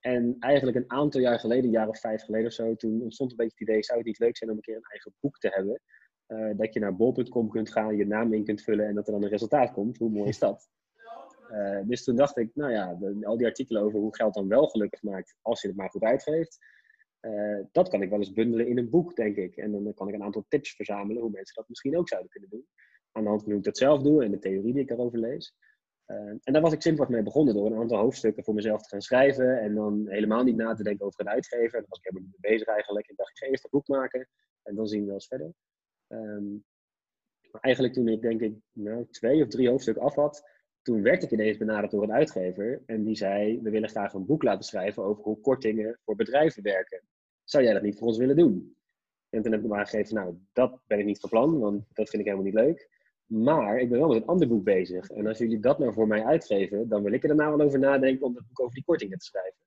En 0.00 0.36
eigenlijk 0.38 0.76
een 0.76 0.90
aantal 0.90 1.20
jaar 1.20 1.38
geleden, 1.38 1.64
een 1.64 1.70
jaar 1.70 1.88
of 1.88 2.00
vijf 2.00 2.22
geleden 2.22 2.46
of 2.46 2.52
zo, 2.52 2.74
toen 2.74 3.02
ontstond 3.02 3.30
een 3.30 3.36
beetje 3.36 3.54
het 3.58 3.68
idee, 3.68 3.82
zou 3.82 3.98
het 3.98 4.06
niet 4.06 4.18
leuk 4.18 4.36
zijn 4.36 4.50
om 4.50 4.56
een 4.56 4.62
keer 4.62 4.76
een 4.76 4.90
eigen 4.90 5.14
boek 5.20 5.38
te 5.38 5.48
hebben? 5.48 5.80
Uh, 6.28 6.58
dat 6.58 6.74
je 6.74 6.80
naar 6.80 6.96
bol.com 6.96 7.48
kunt 7.48 7.70
gaan, 7.70 7.96
je 7.96 8.06
naam 8.06 8.32
in 8.32 8.44
kunt 8.44 8.62
vullen 8.62 8.86
en 8.86 8.94
dat 8.94 9.06
er 9.06 9.12
dan 9.12 9.22
een 9.22 9.28
resultaat 9.28 9.72
komt. 9.72 9.98
Hoe 9.98 10.10
mooi 10.10 10.28
is 10.28 10.38
dat? 10.38 10.68
Uh, 11.50 11.80
dus 11.90 12.04
toen 12.04 12.16
dacht 12.16 12.36
ik, 12.36 12.50
nou 12.54 12.72
ja, 12.72 12.98
al 13.22 13.36
die 13.36 13.46
artikelen 13.46 13.82
over 13.82 13.98
hoe 13.98 14.16
geld 14.16 14.34
dan 14.34 14.48
wel 14.48 14.66
gelukkig 14.66 15.02
maakt 15.02 15.36
als 15.42 15.60
je 15.62 15.68
het 15.68 15.76
maar 15.76 15.90
goed 15.90 16.02
uitgeeft, 16.02 16.58
uh, 17.20 17.58
dat 17.72 17.88
kan 17.88 18.02
ik 18.02 18.10
wel 18.10 18.18
eens 18.18 18.32
bundelen 18.32 18.66
in 18.66 18.78
een 18.78 18.90
boek, 18.90 19.16
denk 19.16 19.36
ik. 19.36 19.56
En 19.56 19.72
dan 19.72 19.94
kan 19.94 20.08
ik 20.08 20.14
een 20.14 20.22
aantal 20.22 20.44
tips 20.48 20.74
verzamelen 20.74 21.22
hoe 21.22 21.30
mensen 21.30 21.54
dat 21.54 21.68
misschien 21.68 21.98
ook 21.98 22.08
zouden 22.08 22.30
kunnen 22.30 22.50
doen. 22.50 22.66
Aan 23.12 23.22
de 23.22 23.28
hand 23.28 23.42
van 23.42 23.50
hoe 23.50 23.60
ik 23.60 23.64
dat 23.64 23.78
zelf 23.78 24.02
doe 24.02 24.24
en 24.24 24.30
de 24.30 24.38
theorie 24.38 24.72
die 24.72 24.82
ik 24.82 24.88
daarover 24.88 25.18
lees. 25.18 25.54
Uh, 26.06 26.16
en 26.16 26.52
daar 26.52 26.62
was 26.62 26.72
ik 26.72 26.82
simpelweg 26.82 27.14
mee 27.14 27.22
begonnen 27.22 27.54
door 27.54 27.66
een 27.66 27.78
aantal 27.78 27.98
hoofdstukken 27.98 28.44
voor 28.44 28.54
mezelf 28.54 28.82
te 28.82 28.88
gaan 28.88 29.00
schrijven. 29.00 29.60
En 29.60 29.74
dan 29.74 30.08
helemaal 30.08 30.44
niet 30.44 30.56
na 30.56 30.74
te 30.74 30.82
denken 30.82 31.06
over 31.06 31.20
een 31.20 31.28
uitgever. 31.28 31.78
Daar 31.78 31.88
was 31.88 31.98
ik 31.98 32.04
helemaal 32.04 32.28
niet 32.28 32.36
mee 32.40 32.52
bezig 32.52 32.68
eigenlijk. 32.68 33.08
Ik 33.08 33.16
dacht, 33.16 33.30
ik 33.30 33.36
ga 33.36 33.46
eerst 33.46 33.64
een 33.64 33.70
boek 33.70 33.88
maken 33.88 34.28
en 34.62 34.74
dan 34.74 34.86
zien 34.86 35.00
we 35.00 35.06
wel 35.06 35.14
eens 35.14 35.26
verder. 35.26 35.52
Um, 36.08 36.64
maar 37.50 37.60
eigenlijk 37.60 37.94
toen 37.94 38.08
ik 38.08 38.22
denk 38.22 38.40
ik 38.40 38.54
nou, 38.72 39.06
twee 39.10 39.42
of 39.42 39.48
drie 39.48 39.68
hoofdstukken 39.68 40.02
af 40.02 40.14
had, 40.14 40.48
toen 40.82 41.02
werd 41.02 41.22
ik 41.22 41.30
ineens 41.30 41.56
benaderd 41.56 41.90
door 41.90 42.02
een 42.02 42.12
uitgever. 42.12 42.82
En 42.86 43.04
die 43.04 43.16
zei, 43.16 43.60
we 43.62 43.70
willen 43.70 43.88
graag 43.88 44.12
een 44.12 44.26
boek 44.26 44.42
laten 44.42 44.64
schrijven 44.64 45.02
over 45.02 45.24
hoe 45.24 45.40
kortingen 45.40 45.98
voor 46.04 46.16
bedrijven 46.16 46.62
werken. 46.62 47.02
Zou 47.44 47.64
jij 47.64 47.72
dat 47.72 47.82
niet 47.82 47.98
voor 47.98 48.06
ons 48.06 48.18
willen 48.18 48.36
doen? 48.36 48.76
En 49.28 49.42
toen 49.42 49.52
heb 49.52 49.60
ik 49.60 49.68
hem 49.68 49.78
aangegeven, 49.78 50.14
nou, 50.14 50.36
dat 50.52 50.80
ben 50.86 50.98
ik 50.98 51.04
niet 51.04 51.20
van 51.20 51.30
plan, 51.30 51.58
want 51.58 51.84
dat 51.92 52.08
vind 52.08 52.22
ik 52.22 52.28
helemaal 52.28 52.44
niet 52.44 52.54
leuk. 52.54 52.99
Maar 53.30 53.78
ik 53.78 53.88
ben 53.88 53.98
wel 53.98 54.08
met 54.08 54.16
een 54.16 54.28
ander 54.28 54.48
boek 54.48 54.64
bezig. 54.64 55.10
En 55.10 55.26
als 55.26 55.38
jullie 55.38 55.60
dat 55.60 55.78
nou 55.78 55.92
voor 55.92 56.06
mij 56.06 56.24
uitgeven, 56.24 56.88
dan 56.88 57.02
wil 57.02 57.12
ik 57.12 57.22
er 57.22 57.28
daarna 57.28 57.56
wel 57.56 57.66
over 57.66 57.78
nadenken 57.78 58.26
om 58.26 58.34
dat 58.34 58.46
boek 58.46 58.60
over 58.60 58.74
die 58.74 58.84
kortingen 58.84 59.18
te 59.18 59.24
schrijven. 59.24 59.60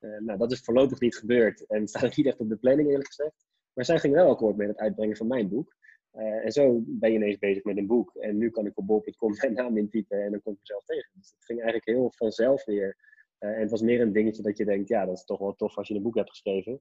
Uh, 0.00 0.20
nou, 0.20 0.38
dat 0.38 0.52
is 0.52 0.60
voorlopig 0.60 1.00
niet 1.00 1.16
gebeurd 1.16 1.66
en 1.66 1.86
staat 1.88 2.04
ook 2.04 2.16
niet 2.16 2.26
echt 2.26 2.40
op 2.40 2.48
de 2.48 2.56
planning, 2.56 2.88
eerlijk 2.88 3.06
gezegd. 3.06 3.46
Maar 3.72 3.84
zij 3.84 3.98
gingen 3.98 4.16
wel 4.16 4.30
akkoord 4.30 4.56
met 4.56 4.68
het 4.68 4.76
uitbrengen 4.76 5.16
van 5.16 5.26
mijn 5.26 5.48
boek. 5.48 5.76
Uh, 6.14 6.44
en 6.44 6.52
zo 6.52 6.82
ben 6.86 7.10
je 7.10 7.16
ineens 7.16 7.38
bezig 7.38 7.64
met 7.64 7.76
een 7.76 7.86
boek. 7.86 8.14
En 8.14 8.38
nu 8.38 8.50
kan 8.50 8.66
ik 8.66 8.78
op 8.78 8.86
bol.com 8.86 9.34
mijn 9.40 9.52
naam 9.52 9.76
intypen 9.76 10.22
en 10.22 10.30
dan 10.30 10.42
kom 10.42 10.52
ik 10.52 10.58
mezelf 10.58 10.84
tegen. 10.84 11.10
Dus 11.14 11.30
het 11.30 11.44
ging 11.44 11.60
eigenlijk 11.60 11.88
heel 11.88 12.12
vanzelf 12.16 12.64
weer. 12.64 12.96
Uh, 13.40 13.50
en 13.50 13.60
het 13.60 13.70
was 13.70 13.82
meer 13.82 14.00
een 14.00 14.12
dingetje 14.12 14.42
dat 14.42 14.56
je 14.56 14.64
denkt, 14.64 14.88
ja, 14.88 15.06
dat 15.06 15.16
is 15.16 15.24
toch 15.24 15.38
wel 15.38 15.54
tof 15.54 15.76
als 15.76 15.88
je 15.88 15.94
een 15.94 16.02
boek 16.02 16.16
hebt 16.16 16.30
geschreven. 16.30 16.80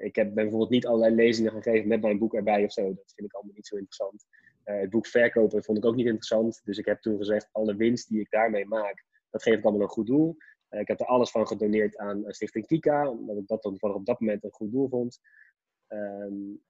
ik 0.00 0.16
heb 0.16 0.34
bijvoorbeeld 0.34 0.70
niet 0.70 0.86
allerlei 0.86 1.14
lezingen 1.14 1.52
gegeven 1.52 1.88
met 1.88 2.02
mijn 2.02 2.18
boek 2.18 2.34
erbij 2.34 2.64
of 2.64 2.72
zo. 2.72 2.82
Dat 2.82 3.12
vind 3.14 3.28
ik 3.28 3.34
allemaal 3.34 3.54
niet 3.54 3.66
zo 3.66 3.76
interessant. 3.76 4.26
Uh, 4.64 4.80
het 4.80 4.90
boek 4.90 5.06
verkopen 5.06 5.64
vond 5.64 5.78
ik 5.78 5.84
ook 5.84 5.96
niet 5.96 6.06
interessant. 6.06 6.60
Dus 6.64 6.78
ik 6.78 6.84
heb 6.84 7.00
toen 7.00 7.18
gezegd, 7.18 7.48
alle 7.52 7.76
winst 7.76 8.08
die 8.08 8.20
ik 8.20 8.30
daarmee 8.30 8.66
maak, 8.66 9.04
dat 9.30 9.42
geef 9.42 9.58
ik 9.58 9.64
allemaal 9.64 9.82
een 9.82 9.88
goed 9.88 10.06
doel. 10.06 10.36
Uh, 10.70 10.80
ik 10.80 10.88
heb 10.88 11.00
er 11.00 11.06
alles 11.06 11.30
van 11.30 11.46
gedoneerd 11.46 11.96
aan 11.96 12.24
Stichting 12.26 12.66
Kika, 12.66 13.10
omdat 13.10 13.36
ik 13.36 13.46
dat 13.46 13.62
dan 13.62 13.78
op 13.80 14.06
dat 14.06 14.20
moment 14.20 14.44
een 14.44 14.52
goed 14.52 14.72
doel 14.72 14.88
vond. 14.88 15.20
Um, 15.88 16.62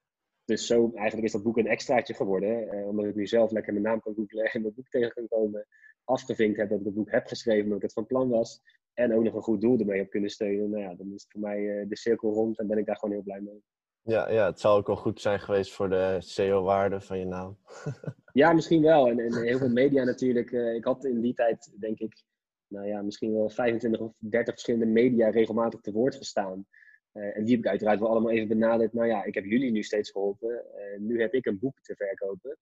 Dus 0.44 0.66
zo 0.66 0.90
eigenlijk 0.94 1.26
is 1.26 1.32
dat 1.32 1.42
boek 1.42 1.58
een 1.58 1.66
extraatje 1.66 2.14
geworden. 2.14 2.84
Omdat 2.86 3.04
ik 3.04 3.14
nu 3.14 3.26
zelf 3.26 3.50
lekker 3.50 3.72
mijn 3.72 3.84
naam 3.84 4.00
kan 4.00 4.14
googlen 4.14 4.44
en 4.44 4.62
mijn 4.62 4.74
boek 4.74 4.88
tegen 4.88 5.12
kan 5.12 5.28
komen. 5.28 5.66
Afgevinkt 6.04 6.56
heb 6.56 6.68
dat 6.68 6.78
ik 6.78 6.84
het 6.84 6.94
boek 6.94 7.10
heb 7.10 7.26
geschreven, 7.26 7.62
omdat 7.62 7.76
ik 7.76 7.82
het 7.82 7.92
van 7.92 8.06
plan 8.06 8.28
was. 8.28 8.60
En 8.94 9.14
ook 9.14 9.22
nog 9.22 9.34
een 9.34 9.42
goed 9.42 9.60
doel 9.60 9.78
ermee 9.78 9.98
heb 9.98 10.10
kunnen 10.10 10.30
steunen. 10.30 10.70
Nou 10.70 10.82
ja, 10.82 10.94
dan 10.94 11.06
is 11.06 11.22
het 11.22 11.32
voor 11.32 11.40
mij 11.40 11.86
de 11.88 11.96
cirkel 11.96 12.32
rond 12.32 12.58
en 12.58 12.66
ben 12.66 12.78
ik 12.78 12.86
daar 12.86 12.96
gewoon 12.96 13.14
heel 13.14 13.24
blij 13.24 13.40
mee. 13.40 13.62
Ja, 14.06 14.30
ja, 14.30 14.46
het 14.46 14.60
zou 14.60 14.78
ook 14.78 14.86
wel 14.86 14.96
goed 14.96 15.20
zijn 15.20 15.40
geweest 15.40 15.72
voor 15.72 15.88
de 15.88 16.16
SEO-waarde 16.18 17.00
van 17.00 17.18
je 17.18 17.24
naam. 17.24 17.58
ja, 18.32 18.52
misschien 18.52 18.82
wel. 18.82 19.08
En, 19.08 19.18
en 19.18 19.42
heel 19.42 19.58
veel 19.58 19.68
media 19.68 20.04
natuurlijk. 20.04 20.50
Uh, 20.50 20.74
ik 20.74 20.84
had 20.84 21.04
in 21.04 21.20
die 21.20 21.34
tijd, 21.34 21.80
denk 21.80 21.98
ik, 21.98 22.24
nou 22.66 22.86
ja, 22.86 23.02
misschien 23.02 23.32
wel 23.32 23.48
25 23.48 24.00
of 24.00 24.12
30 24.18 24.52
verschillende 24.52 24.86
media 24.86 25.30
regelmatig 25.30 25.80
te 25.80 25.92
woord 25.92 26.14
gestaan. 26.14 26.66
Uh, 27.12 27.36
en 27.36 27.44
die 27.44 27.54
heb 27.54 27.64
ik 27.64 27.70
uiteraard 27.70 28.00
wel 28.00 28.08
allemaal 28.08 28.30
even 28.30 28.48
benaderd. 28.48 28.92
Nou 28.92 29.06
ja, 29.08 29.24
ik 29.24 29.34
heb 29.34 29.44
jullie 29.44 29.70
nu 29.70 29.82
steeds 29.82 30.10
geholpen. 30.10 30.64
Uh, 30.76 31.00
nu 31.00 31.20
heb 31.20 31.34
ik 31.34 31.46
een 31.46 31.58
boek 31.58 31.80
te 31.80 31.94
verkopen. 31.96 32.58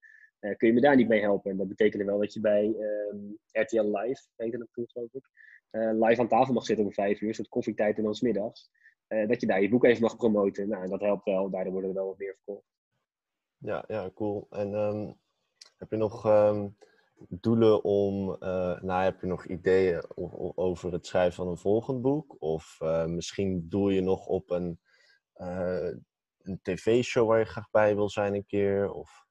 Kun 0.57 0.67
je 0.67 0.73
me 0.73 0.81
daar 0.81 0.95
niet 0.95 1.07
mee 1.07 1.21
helpen? 1.21 1.51
En 1.51 1.57
dat 1.57 1.67
betekende 1.67 2.05
wel 2.05 2.19
dat 2.19 2.33
je 2.33 2.39
bij 2.39 2.75
um, 3.11 3.37
RTL 3.51 3.97
Live, 3.97 4.21
heette 4.35 4.57
dat 4.57 4.67
toen 4.71 4.87
geloof 4.87 5.13
ik, 5.13 5.29
live 5.73 6.21
aan 6.21 6.27
tafel 6.27 6.53
mag 6.53 6.65
zitten 6.65 6.85
om 6.85 6.93
vijf 6.93 7.21
uur, 7.21 7.35
soort 7.35 7.49
koffietijd 7.49 7.97
en 7.97 8.03
dan 8.03 8.15
smiddags. 8.15 8.71
dat 9.07 9.41
je 9.41 9.47
daar 9.47 9.61
je 9.61 9.69
boek 9.69 9.83
even 9.83 10.01
mag 10.01 10.17
promoten. 10.17 10.69
Nou, 10.69 10.83
en 10.83 10.89
dat 10.89 11.01
helpt 11.01 11.25
wel. 11.25 11.49
Daardoor 11.49 11.71
worden 11.71 11.89
er 11.89 11.95
wel 11.95 12.07
wat 12.07 12.17
meer 12.17 12.35
verkocht. 12.35 12.67
Ja, 13.57 13.83
ja, 13.87 14.11
cool. 14.13 14.47
En 14.49 14.73
um, 14.73 15.19
heb 15.77 15.89
je 15.89 15.97
nog 15.97 16.25
um, 16.25 16.77
doelen 17.29 17.83
om, 17.83 18.29
uh, 18.29 18.81
nou 18.81 19.03
heb 19.03 19.21
je 19.21 19.27
nog 19.27 19.45
ideeën 19.45 20.03
over 20.55 20.91
het 20.91 21.05
schrijven 21.05 21.33
van 21.33 21.47
een 21.47 21.57
volgend 21.57 22.01
boek? 22.01 22.35
Of 22.39 22.77
misschien 23.05 23.65
doel 23.69 23.89
je 23.89 24.01
nog 24.01 24.27
op 24.27 24.49
een, 24.51 24.79
een 26.41 26.59
tv-show 26.61 27.27
waar 27.27 27.39
je 27.39 27.45
graag 27.45 27.69
bij 27.71 27.95
wil 27.95 28.09
zijn 28.09 28.33
een 28.33 28.45
keer? 28.45 28.91
Of... 28.91 29.25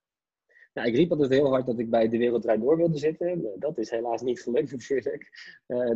Nou, 0.73 0.89
ik 0.89 0.95
riep 0.95 1.11
altijd 1.11 1.31
heel 1.31 1.49
hard 1.49 1.67
dat 1.67 1.79
ik 1.79 1.91
bij 1.91 2.09
De 2.09 2.19
Wereld 2.19 2.43
Draait 2.43 2.61
Door 2.61 2.77
wilde 2.77 2.99
zitten. 2.99 3.53
Dat 3.59 3.79
is 3.79 3.91
helaas 3.91 4.23
niet 4.23 4.43
gelukt 4.43 4.73
natuurlijk. 4.77 5.31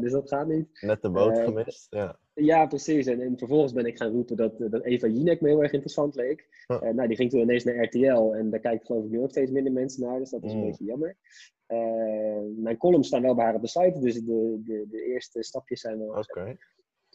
dus 0.01 0.13
dat 0.13 0.29
gaat 0.29 0.47
niet. 0.47 0.69
Net 0.81 1.03
de 1.03 1.11
boot 1.11 1.39
gemist, 1.39 1.87
ja. 1.91 2.19
Ja, 2.35 2.67
precies. 2.67 3.07
En, 3.07 3.21
en, 3.21 3.39
vervolgens 3.39 3.73
ben 3.73 3.87
ik 3.87 3.97
gaan 3.97 4.13
roepen 4.13 4.37
dat, 4.37 4.59
dat 4.59 4.85
Eva 4.85 5.07
Jinek 5.07 5.41
me 5.41 5.49
heel 5.49 5.63
erg 5.63 5.73
interessant 5.73 6.15
leek. 6.15 6.67
nou, 6.67 7.07
die 7.09 7.17
ging 7.17 7.31
toen 7.31 7.41
ineens 7.41 7.65
naar 7.65 7.85
RTL 7.85 8.35
en 8.35 8.51
daar 8.51 8.61
kijken 8.61 8.87
geloof 8.87 9.05
ik 9.05 9.11
nu 9.11 9.21
ook 9.21 9.31
steeds 9.31 9.51
minder 9.51 9.73
mensen 9.73 10.03
naar. 10.03 10.19
Dus 10.19 10.31
dat 10.31 10.45
is 10.45 10.53
een 10.53 10.59
mm. 10.59 10.65
beetje 10.65 10.85
jammer. 10.85 11.17
Uh, 11.69 12.57
mijn 12.57 12.77
columns 12.77 13.07
staan 13.07 13.23
wel 13.23 13.35
bij 13.35 13.45
haar 13.45 13.55
op 13.55 13.61
de 13.61 13.69
site, 13.69 13.99
dus 14.01 14.15
de, 14.15 14.61
de, 14.65 14.87
de 14.91 15.03
eerste 15.03 15.43
stapjes 15.43 15.81
zijn 15.81 15.99
wel. 15.99 16.09
Oké. 16.09 16.57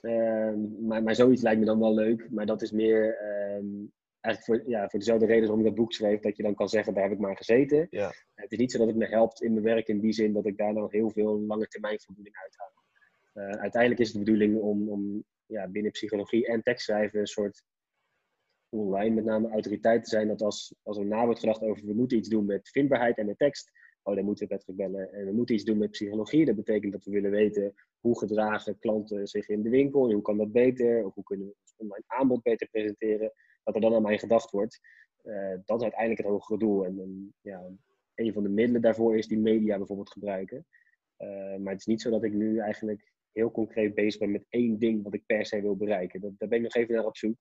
Uh, 0.02 0.54
maar, 0.80 1.04
maar 1.04 1.16
zoiets 1.16 1.42
lijkt 1.42 1.60
me 1.60 1.66
dan 1.66 1.80
wel 1.80 1.94
leuk. 1.94 2.28
Maar 2.32 2.46
dat 2.46 2.62
is 2.62 2.72
meer 2.72 3.18
uh, 3.22 3.88
eigenlijk 4.22 4.64
voor, 4.64 4.72
ja, 4.72 4.90
voor 4.90 5.00
dezelfde 5.00 5.26
reden 5.26 5.42
waarom 5.42 5.60
ik 5.60 5.66
dat 5.66 5.76
boek 5.76 5.94
schreef, 5.94 6.20
dat 6.20 6.38
je 6.38 6.44
dan 6.44 6.56
kan 6.56 6.70
zeggen, 6.70 6.94
daar 6.94 7.04
heb 7.04 7.12
ik 7.12 7.20
maar 7.20 7.38
gezeten. 7.38 7.88
Ja. 7.90 8.14
Het 8.34 8.52
is 8.52 8.58
niet 8.58 8.72
zo 8.72 8.78
dat 8.78 8.88
het 8.88 8.96
me 8.96 9.08
helpt 9.08 9.42
in 9.42 9.52
mijn 9.54 9.66
werk 9.66 9.88
in 9.88 10.00
die 10.00 10.14
zin 10.14 10.34
dat 10.34 10.46
ik 10.46 10.58
daar 10.58 10.74
dan 10.74 10.88
heel 10.90 11.10
veel 11.10 11.40
lange 11.40 11.68
termijn 11.68 12.00
voldoening 12.00 12.36
uithaal. 12.36 12.72
Uh, 13.34 13.62
uiteindelijk 13.62 14.02
is 14.02 14.08
het 14.08 14.18
de 14.18 14.32
bedoeling 14.32 14.60
om, 14.60 14.90
om 14.90 15.24
ja, 15.46 15.68
binnen 15.68 15.92
psychologie 15.92 16.48
en 16.48 16.62
tekstschrijven 16.62 17.20
een 17.20 17.28
soort 17.28 17.64
online 18.70 19.16
met 19.16 19.24
name 19.24 19.50
autoriteit 19.50 20.04
te 20.04 20.10
zijn. 20.10 20.28
Dat 20.28 20.42
als, 20.42 20.76
als 20.84 20.98
er 20.98 21.06
na 21.06 21.26
wordt 21.26 21.40
gedacht 21.40 21.62
over 21.62 21.86
we 21.86 21.94
moeten 21.94 22.18
iets 22.18 22.30
doen 22.30 22.46
met 22.46 22.70
vindbaarheid 22.70 23.18
en 23.18 23.26
met 23.26 23.38
tekst, 23.38 23.72
oh, 24.04 24.16
dan 24.16 24.26
moeten 24.26 24.48
we 24.48 24.56
Patrick 24.56 24.76
bellen. 24.76 25.14
En 25.14 25.26
we 25.26 25.32
moeten 25.32 25.56
iets 25.56 25.64
doen 25.64 25.78
met 25.78 25.92
psychologie. 25.92 26.46
Dat 26.46 26.56
betekent 26.56 26.92
dat 26.92 27.06
we 27.06 27.12
willen 27.12 27.32
weten 27.32 27.74
hoe 28.00 28.20
gedragen 28.20 28.80
klanten 28.80 29.28
zich 29.28 29.50
in 29.50 29.62
de 29.62 29.70
winkel 29.70 30.08
en 30.08 30.14
hoe 30.14 30.22
kan 30.22 30.38
dat 30.38 30.52
beter, 30.52 31.06
of 31.06 31.14
hoe 31.14 31.24
kunnen 31.24 31.48
we 31.48 31.56
ons 31.62 31.74
online 31.78 32.04
aanbod 32.08 32.42
beter 32.42 32.70
presenteren. 32.70 33.32
Dat 33.64 33.76
er 33.76 33.82
dan 33.82 33.94
aan 33.96 34.02
mij 34.02 34.18
gedacht 34.18 34.52
wordt. 34.52 34.80
Uh, 35.24 35.58
dat 35.66 35.78
is 35.78 35.84
uiteindelijk 35.84 36.22
het 36.22 36.30
hogere 36.30 36.60
doel. 36.60 36.86
En, 36.86 37.00
en 37.00 37.34
ja, 37.42 37.70
een 38.16 38.34
van 38.34 38.44
de 38.44 38.50
middelen 38.50 38.82
daarvoor 38.82 39.18
is 39.18 39.28
die 39.28 39.40
media 39.40 39.78
bijvoorbeeld 39.78 40.12
gebruiken. 40.12 40.66
Uh, 41.18 41.58
maar 41.58 41.72
het 41.72 41.80
is 41.80 41.86
niet 41.86 42.02
zo 42.02 42.10
dat 42.10 42.24
ik 42.24 42.34
nu 42.34 42.60
eigenlijk 42.60 43.12
heel 43.32 43.52
concreet 43.52 43.94
bezig 43.94 44.20
ben 44.20 44.32
met 44.32 44.46
één 44.50 44.80
ding 44.80 45.04
wat 45.04 45.14
ik 45.14 45.26
per 45.26 45.46
se 45.46 45.62
wil 45.62 45.76
bereiken. 45.76 46.22
Dat, 46.22 46.32
daar 46.38 46.50
ben 46.50 46.58
ik 46.58 46.64
nog 46.64 46.76
even 46.76 46.96
naar 46.96 47.06
op 47.06 47.18
zoek. 47.18 47.36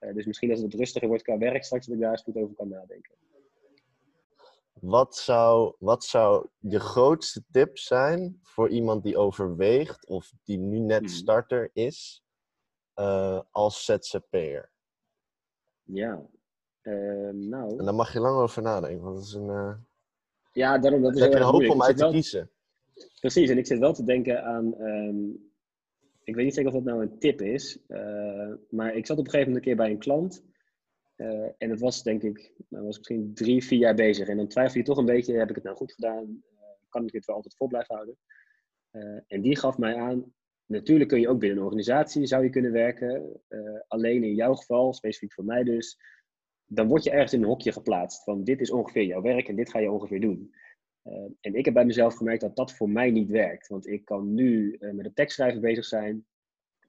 Uh, 0.00 0.14
dus 0.14 0.26
misschien 0.26 0.50
als 0.50 0.60
het 0.60 0.74
rustiger 0.74 1.08
wordt 1.08 1.22
qua 1.22 1.38
werk 1.38 1.64
straks, 1.64 1.86
dat 1.86 1.94
ik 1.94 2.00
daar 2.00 2.10
eens 2.10 2.22
goed 2.22 2.36
over 2.36 2.54
kan 2.54 2.68
nadenken. 2.68 3.14
Wat 4.72 5.16
zou, 5.16 5.74
wat 5.78 6.04
zou 6.04 6.48
je 6.58 6.80
grootste 6.80 7.44
tip 7.50 7.78
zijn 7.78 8.38
voor 8.42 8.68
iemand 8.68 9.02
die 9.02 9.16
overweegt 9.16 10.06
of 10.06 10.32
die 10.44 10.58
nu 10.58 10.78
net 10.78 10.98
hmm. 10.98 11.08
starter 11.08 11.70
is 11.72 12.24
uh, 12.94 13.40
als 13.50 13.84
ZZP'er? 13.84 14.70
Ja, 15.92 16.26
uh, 16.82 17.30
nou... 17.30 17.78
En 17.78 17.84
daar 17.84 17.94
mag 17.94 18.12
je 18.12 18.20
lang 18.20 18.36
over 18.36 18.62
nadenken, 18.62 19.02
want 19.02 19.16
dat 19.16 19.24
is 19.24 19.32
een... 19.32 19.48
Uh... 19.48 19.74
Ja, 20.52 20.78
daarom 20.78 21.02
dat 21.02 21.14
is 21.14 21.20
heb 21.20 21.32
je 21.32 21.38
een 21.38 21.42
hoop 21.42 21.68
om 21.68 21.82
uit 21.82 21.96
te 21.96 22.08
kiezen. 22.10 22.50
Precies, 23.20 23.50
en 23.50 23.58
ik 23.58 23.66
zit 23.66 23.78
wel 23.78 23.92
te 23.92 24.04
denken 24.04 24.44
aan... 24.44 24.80
Um, 24.80 25.50
ik 26.22 26.34
weet 26.34 26.44
niet 26.44 26.54
zeker 26.54 26.70
of 26.70 26.76
dat 26.76 26.84
nou 26.84 27.02
een 27.02 27.18
tip 27.18 27.40
is, 27.40 27.78
uh, 27.88 28.54
maar 28.70 28.94
ik 28.94 29.06
zat 29.06 29.18
op 29.18 29.24
een 29.24 29.30
gegeven 29.30 29.52
moment 29.52 29.56
een 29.56 29.62
keer 29.62 29.76
bij 29.76 29.90
een 29.90 29.98
klant... 29.98 30.46
Uh, 31.16 31.48
en 31.58 31.70
het 31.70 31.80
was 31.80 32.02
denk 32.02 32.22
ik, 32.22 32.52
nou 32.68 32.84
was 32.84 32.96
misschien 32.96 33.34
drie, 33.34 33.64
vier 33.64 33.78
jaar 33.78 33.94
bezig. 33.94 34.28
En 34.28 34.36
dan 34.36 34.48
twijfel 34.48 34.78
je 34.78 34.86
toch 34.86 34.96
een 34.96 35.04
beetje, 35.04 35.38
heb 35.38 35.48
ik 35.48 35.54
het 35.54 35.64
nou 35.64 35.76
goed 35.76 35.92
gedaan? 35.92 36.24
Uh, 36.24 36.60
kan 36.88 37.04
ik 37.04 37.12
dit 37.12 37.24
wel 37.24 37.36
altijd 37.36 37.56
vol 37.56 37.68
blijven 37.68 37.94
houden? 37.94 38.18
Uh, 38.92 39.20
en 39.26 39.40
die 39.40 39.56
gaf 39.56 39.78
mij 39.78 39.96
aan, 39.96 40.34
natuurlijk 40.68 41.10
kun 41.10 41.20
je 41.20 41.28
ook 41.28 41.38
binnen 41.38 41.58
een 41.58 41.64
organisatie, 41.64 42.26
zou 42.26 42.44
je 42.44 42.50
kunnen 42.50 42.72
werken. 42.72 43.40
alleen 43.88 44.24
in 44.24 44.34
jouw 44.34 44.54
geval, 44.54 44.92
specifiek 44.92 45.32
voor 45.32 45.44
mij 45.44 45.64
dus, 45.64 45.98
dan 46.64 46.88
word 46.88 47.04
je 47.04 47.10
ergens 47.10 47.32
in 47.32 47.42
een 47.42 47.48
hokje 47.48 47.72
geplaatst. 47.72 48.24
Van 48.24 48.44
dit 48.44 48.60
is 48.60 48.70
ongeveer 48.70 49.04
jouw 49.04 49.22
werk 49.22 49.48
en 49.48 49.56
dit 49.56 49.70
ga 49.70 49.78
je 49.78 49.90
ongeveer 49.90 50.20
doen. 50.20 50.54
en 51.40 51.54
ik 51.54 51.64
heb 51.64 51.74
bij 51.74 51.84
mezelf 51.84 52.14
gemerkt 52.14 52.40
dat 52.40 52.56
dat 52.56 52.72
voor 52.72 52.90
mij 52.90 53.10
niet 53.10 53.30
werkt. 53.30 53.68
Want 53.68 53.86
ik 53.86 54.04
kan 54.04 54.34
nu 54.34 54.76
met 54.80 55.04
het 55.04 55.14
tekstschrijven 55.14 55.60
bezig 55.60 55.84
zijn. 55.84 56.26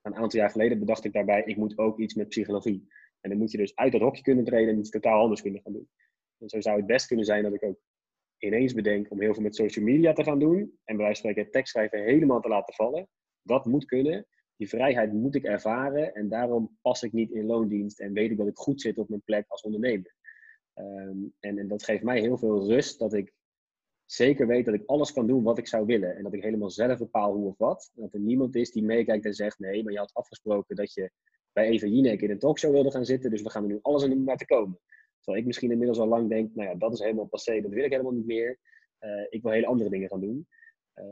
Een 0.02 0.16
aantal 0.16 0.40
jaar 0.40 0.50
geleden 0.50 0.80
bedacht 0.80 1.04
ik 1.04 1.14
daarbij, 1.14 1.44
ik 1.46 1.58
moet 1.58 1.78
ook 1.78 2.00
iets 2.00 2.14
met 2.14 2.28
psychologie. 2.28 2.88
En 3.22 3.30
dan 3.30 3.40
moet 3.40 3.52
je 3.52 3.58
dus 3.58 3.76
uit 3.76 3.92
dat 3.92 4.02
hokje 4.02 4.24
kunnen 4.24 4.44
treden 4.46 4.74
en 4.74 4.80
iets 4.80 4.90
totaal 4.90 5.22
anders 5.22 5.42
kunnen 5.42 5.62
gaan 5.62 5.74
doen. 5.74 5.90
En 6.38 6.50
zo 6.50 6.62
zou 6.62 6.78
het 6.78 6.86
best 6.86 7.08
kunnen 7.08 7.26
zijn 7.26 7.44
dat 7.44 7.54
ik 7.54 7.64
ook 7.64 7.80
ineens 8.38 8.74
bedenk 8.74 9.12
om 9.12 9.22
heel 9.22 9.34
veel 9.34 9.44
met 9.44 9.56
social 9.56 9.86
media 9.86 10.14
te 10.14 10.24
gaan 10.24 10.40
doen. 10.40 10.60
En 10.60 10.96
bij 10.96 11.06
wijze 11.06 11.22
van 11.22 11.32
spreken 11.32 11.52
tekstschrijven 11.52 12.04
helemaal 12.04 12.42
te 12.42 12.48
laten 12.48 12.74
vallen. 12.74 13.08
Dat 13.42 13.66
moet 13.66 13.86
kunnen. 13.86 14.26
Die 14.56 14.70
vrijheid 14.70 15.14
moet 15.14 15.36
ik 15.36 15.44
ervaren. 15.44 16.14
En 16.14 16.30
daarom 16.30 16.78
pas 16.82 17.04
ik 17.04 17.14
niet 17.14 17.32
in 17.32 17.46
loondienst 17.46 18.00
en 18.00 18.14
weet 18.14 18.32
ik 18.32 18.38
dat 18.38 18.48
ik 18.48 18.58
goed 18.58 18.82
zit 18.82 18.98
op 18.98 19.10
mijn 19.10 19.22
plek 19.22 19.46
als 19.48 19.62
ondernemer. 19.62 20.16
Um, 20.76 21.34
en, 21.40 21.58
en 21.58 21.68
dat 21.68 21.84
geeft 21.84 22.04
mij 22.04 22.20
heel 22.20 22.38
veel 22.38 22.68
rust 22.68 23.00
dat 23.00 23.14
ik 23.14 23.34
zeker 24.06 24.48
weet 24.48 24.66
dat 24.66 24.74
ik 24.74 24.86
alles 24.86 25.14
kan 25.14 25.28
doen 25.28 25.44
wat 25.44 25.58
ik 25.58 25.68
zou 25.68 25.86
willen. 25.86 26.16
En 26.16 26.24
dat 26.24 26.34
ik 26.34 26.44
helemaal 26.44 26.70
zelf 26.70 26.98
bepaal 26.98 27.34
hoe 27.34 27.48
of 27.48 27.58
wat. 27.58 27.92
dat 27.94 28.14
er 28.14 28.20
niemand 28.20 28.56
is 28.56 28.72
die 28.72 28.84
meekijkt 28.84 29.26
en 29.26 29.34
zegt: 29.34 29.60
nee, 29.60 29.84
maar 29.84 29.94
je 29.94 30.00
had 30.00 30.14
afgesproken 30.14 30.76
dat 30.76 30.94
je 30.94 31.12
bij 31.54 31.68
Eva 31.68 31.88
Jinek 31.88 32.22
in 32.22 32.30
een 32.30 32.40
talkshow 32.40 32.72
wilde 32.72 32.92
gaan 32.92 33.06
zitten. 33.06 33.30
Dus 33.30 33.42
we 33.42 33.50
gaan 33.50 33.64
er 33.64 33.70
nu 33.70 33.80
alles 33.82 34.04
aan 34.04 34.10
doen 34.10 34.20
om 34.20 34.26
daar 34.26 34.38
te 34.38 34.46
komen. 34.46 34.80
Terwijl 35.20 35.44
ik 35.44 35.46
misschien 35.48 35.72
inmiddels 35.72 36.00
al 36.00 36.08
lang 36.08 36.30
denk, 36.30 36.56
nou 36.56 36.70
ja, 36.70 36.76
dat 36.76 36.94
is 36.94 37.00
helemaal 37.00 37.26
passé, 37.26 37.62
dat 37.62 37.72
wil 37.72 37.84
ik 37.84 37.92
helemaal 37.92 38.12
niet 38.12 38.26
meer. 38.26 38.60
Uh, 39.00 39.26
ik 39.30 39.42
wil 39.42 39.52
hele 39.52 39.66
andere 39.66 39.90
dingen 39.90 40.10
gaan 40.10 40.20
doen. 40.20 40.48
Uh, 40.96 41.06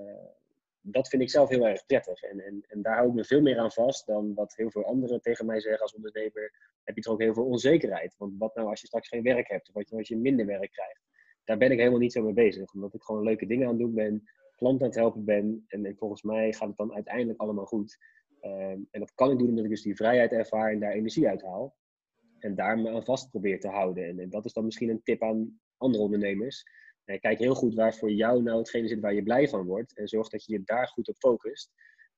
dat 0.92 1.10
vind 1.10 1.22
ik 1.22 1.30
zelf 1.30 1.50
heel 1.50 1.68
erg 1.68 1.86
prettig. 1.86 2.22
En, 2.22 2.40
en, 2.40 2.64
en 2.68 2.82
daar 2.82 2.96
hou 2.96 3.08
ik 3.08 3.14
me 3.14 3.24
veel 3.24 3.42
meer 3.42 3.58
aan 3.58 3.72
vast 3.72 4.06
dan 4.06 4.34
wat 4.34 4.56
heel 4.56 4.72
veel 4.72 4.86
anderen 4.86 5.22
tegen 5.22 5.46
mij 5.46 5.60
zeggen 5.60 5.82
als 5.82 5.96
ondernemer. 5.96 6.54
Heb 6.84 6.96
je 6.96 7.02
toch 7.02 7.14
ook 7.14 7.22
heel 7.22 7.34
veel 7.34 7.46
onzekerheid. 7.46 8.16
Want 8.18 8.34
wat 8.38 8.56
nou 8.56 8.68
als 8.68 8.82
je 8.82 8.88
straks 8.88 9.08
geen 9.08 9.24
werk 9.24 9.48
hebt? 9.48 9.68
Of 9.68 9.74
wat 9.74 9.92
als 9.92 10.08
je 10.08 10.18
minder 10.18 10.46
werk 10.46 10.72
krijgt? 10.72 11.02
Daar 11.44 11.58
ben 11.58 11.72
ik 11.72 11.78
helemaal 11.78 12.00
niet 12.00 12.12
zo 12.12 12.24
mee 12.24 12.34
bezig. 12.34 12.74
Omdat 12.74 12.94
ik 12.94 13.02
gewoon 13.02 13.24
leuke 13.24 13.46
dingen 13.46 13.66
aan 13.66 13.74
het 13.74 13.82
doen 13.82 13.94
ben. 13.94 14.24
Klanten 14.56 14.82
aan 14.82 14.88
het 14.88 15.00
helpen 15.00 15.26
ben. 15.26 15.66
En, 15.68 15.86
en 15.86 15.98
volgens 15.98 16.22
mij 16.22 16.54
gaat 16.54 16.68
het 16.68 16.78
dan 16.78 16.94
uiteindelijk 16.94 17.40
allemaal 17.40 17.66
goed. 17.66 17.98
Ehm, 18.40 18.80
en 18.92 19.00
dat 19.00 19.14
kan 19.16 19.32
ik 19.32 19.38
doen 19.38 19.50
omdat 19.50 19.64
ik 19.64 19.70
dus 19.70 19.82
die 19.82 19.96
vrijheid 19.96 20.32
ervaar 20.32 20.72
en 20.72 20.80
daar 20.80 20.92
energie 20.92 21.28
uit 21.28 21.42
haal. 21.42 21.76
En 22.40 22.56
daar 22.56 22.80
me 22.80 22.90
aan 22.90 23.06
vast 23.06 23.30
probeer 23.30 23.60
te 23.60 23.68
houden. 23.68 24.20
En, 24.20 24.30
dat 24.30 24.46
is 24.46 24.54
dan 24.54 24.66
misschien 24.66 24.90
een 24.90 25.04
tip 25.04 25.24
aan 25.24 25.60
andere 25.78 26.04
ondernemers. 26.04 26.66
Uh, 27.08 27.20
kijk 27.20 27.40
heel 27.40 27.56
goed 27.56 27.76
waar 27.76 27.96
voor 27.96 28.12
jou 28.12 28.44
nou 28.44 28.58
hetgene 28.58 28.88
zit 28.88 29.00
waar 29.00 29.14
je 29.14 29.24
blij 29.24 29.48
van 29.48 29.66
wordt. 29.66 29.98
En 29.98 30.08
zorg 30.08 30.30
dat 30.30 30.46
je 30.46 30.54
je 30.54 30.62
daar 30.64 30.88
goed 30.88 31.08
op 31.08 31.16
focust. 31.16 31.72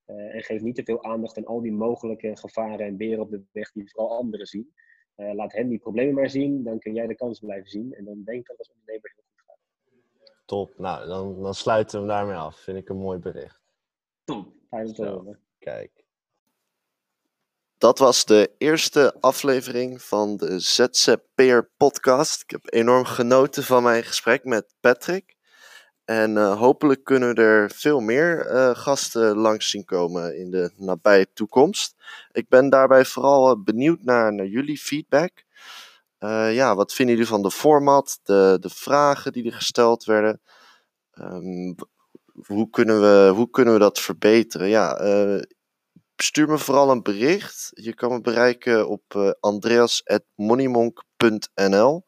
Uh, 0.06 0.36
en 0.36 0.44
geef 0.44 0.62
niet 0.62 0.76
te 0.76 0.84
veel 0.84 1.04
aandacht 1.04 1.38
aan 1.38 1.46
al 1.46 1.62
die 1.62 1.72
mogelijke 1.72 2.38
gevaren 2.38 2.86
en 2.86 2.98
beren 2.98 3.20
op 3.20 3.32
de 3.32 3.44
weg 3.52 3.72
die 3.72 3.92
vooral 3.92 4.18
anderen 4.18 4.46
zien. 4.46 4.74
Uh, 5.16 5.34
laat 5.34 5.54
hen 5.54 5.68
die 5.68 5.80
problemen 5.80 6.14
maar 6.14 6.30
zien, 6.30 6.64
dan 6.64 6.80
kun 6.80 6.94
jij 6.94 7.08
de 7.08 7.16
kans 7.16 7.40
blijven 7.40 7.70
zien. 7.70 7.94
En 7.94 8.06
dan 8.06 8.24
denk 8.24 8.40
ik 8.40 8.48
dat 8.48 8.58
als 8.58 8.72
ondernemer 8.72 9.12
heel 9.16 9.24
goed 9.32 9.42
gaat. 9.46 9.60
Top, 10.46 10.78
nou 10.78 11.08
dan, 11.08 11.42
dan 11.42 11.54
sluiten 11.54 11.92
we 11.92 12.06
hem 12.06 12.16
daarmee 12.16 12.38
af. 12.38 12.60
Vind 12.60 12.78
ik 12.78 12.90
een 12.90 12.98
mooi 12.98 13.20
bericht. 13.20 13.62
Top, 14.24 14.54
fijn 14.70 14.94
te 14.94 15.06
horen. 15.06 15.40
Kijk. 15.60 15.99
Dat 17.80 18.00
was 18.00 18.26
de 18.26 18.52
eerste 18.58 19.16
aflevering 19.20 20.02
van 20.02 20.38
de 20.38 20.60
ZZP'er 20.60 21.70
podcast. 21.78 22.42
Ik 22.42 22.50
heb 22.50 22.62
enorm 22.66 23.06
genoten 23.06 23.64
van 23.64 23.84
mijn 23.84 24.04
gesprek 24.04 24.44
met 24.44 24.74
Patrick. 24.80 25.36
En 26.06 26.36
uh, 26.36 26.60
hopelijk 26.60 27.04
kunnen 27.04 27.36
er 27.36 27.72
veel 27.72 28.00
meer 28.00 28.52
uh, 28.52 28.76
gasten 28.76 29.38
langs 29.38 29.70
zien 29.70 29.86
komen 29.86 30.38
in 30.38 30.52
de 30.52 30.72
nabije 30.76 31.28
toekomst. 31.34 31.96
Ik 32.32 32.50
ben 32.50 32.70
daarbij 32.70 33.06
vooral 33.06 33.64
benieuwd 33.64 34.04
naar, 34.04 34.46
jullie 34.46 34.78
feedback. 34.78 35.32
Eh, 36.18 36.54
ja, 36.54 36.76
wat 36.76 36.94
vinden 36.94 37.16
jullie 37.16 37.30
van 37.30 37.42
de 37.42 37.52
format, 37.52 38.20
de, 38.24 38.58
de 38.60 38.70
vragen 38.70 39.32
die 39.32 39.46
er 39.46 39.54
gesteld 39.54 40.04
werden? 40.04 40.42
Ehm, 41.12 41.74
hoe, 42.46 42.70
kunnen 42.70 43.02
we, 43.02 43.32
hoe 43.36 43.50
kunnen 43.50 43.74
we 43.74 43.80
dat 43.80 44.00
verbeteren? 44.00 44.68
Ja, 44.68 44.98
stuur 46.22 46.48
me 46.48 46.58
vooral 46.58 46.92
een 46.92 47.04
bericht. 47.04 47.70
Je 47.74 47.94
kan 47.94 48.12
me 48.12 48.22
bereiken 48.22 48.88
op 48.88 49.02
uh, 49.16 49.32
andreas.moneymonk.nl 49.40 52.06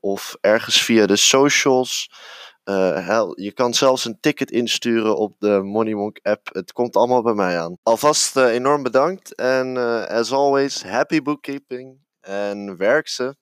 of 0.00 0.36
ergens 0.40 0.82
via 0.82 1.06
de 1.06 1.16
socials. 1.16 2.10
Uh, 2.64 3.30
je 3.34 3.52
kan 3.52 3.74
zelfs 3.74 4.04
een 4.04 4.20
ticket 4.20 4.50
insturen 4.50 5.16
op 5.16 5.34
de 5.38 5.60
Moneymonk 5.62 6.18
app. 6.22 6.48
Het 6.52 6.72
komt 6.72 6.96
allemaal 6.96 7.22
bij 7.22 7.34
mij 7.34 7.60
aan. 7.60 7.76
Alvast 7.82 8.36
enorm 8.36 8.82
bedankt. 8.82 9.34
En 9.34 9.76
as 10.08 10.32
always, 10.32 10.82
happy 10.82 11.22
bookkeeping. 11.22 11.98
En 12.20 12.76
werk 12.76 13.08
ze. 13.08 13.36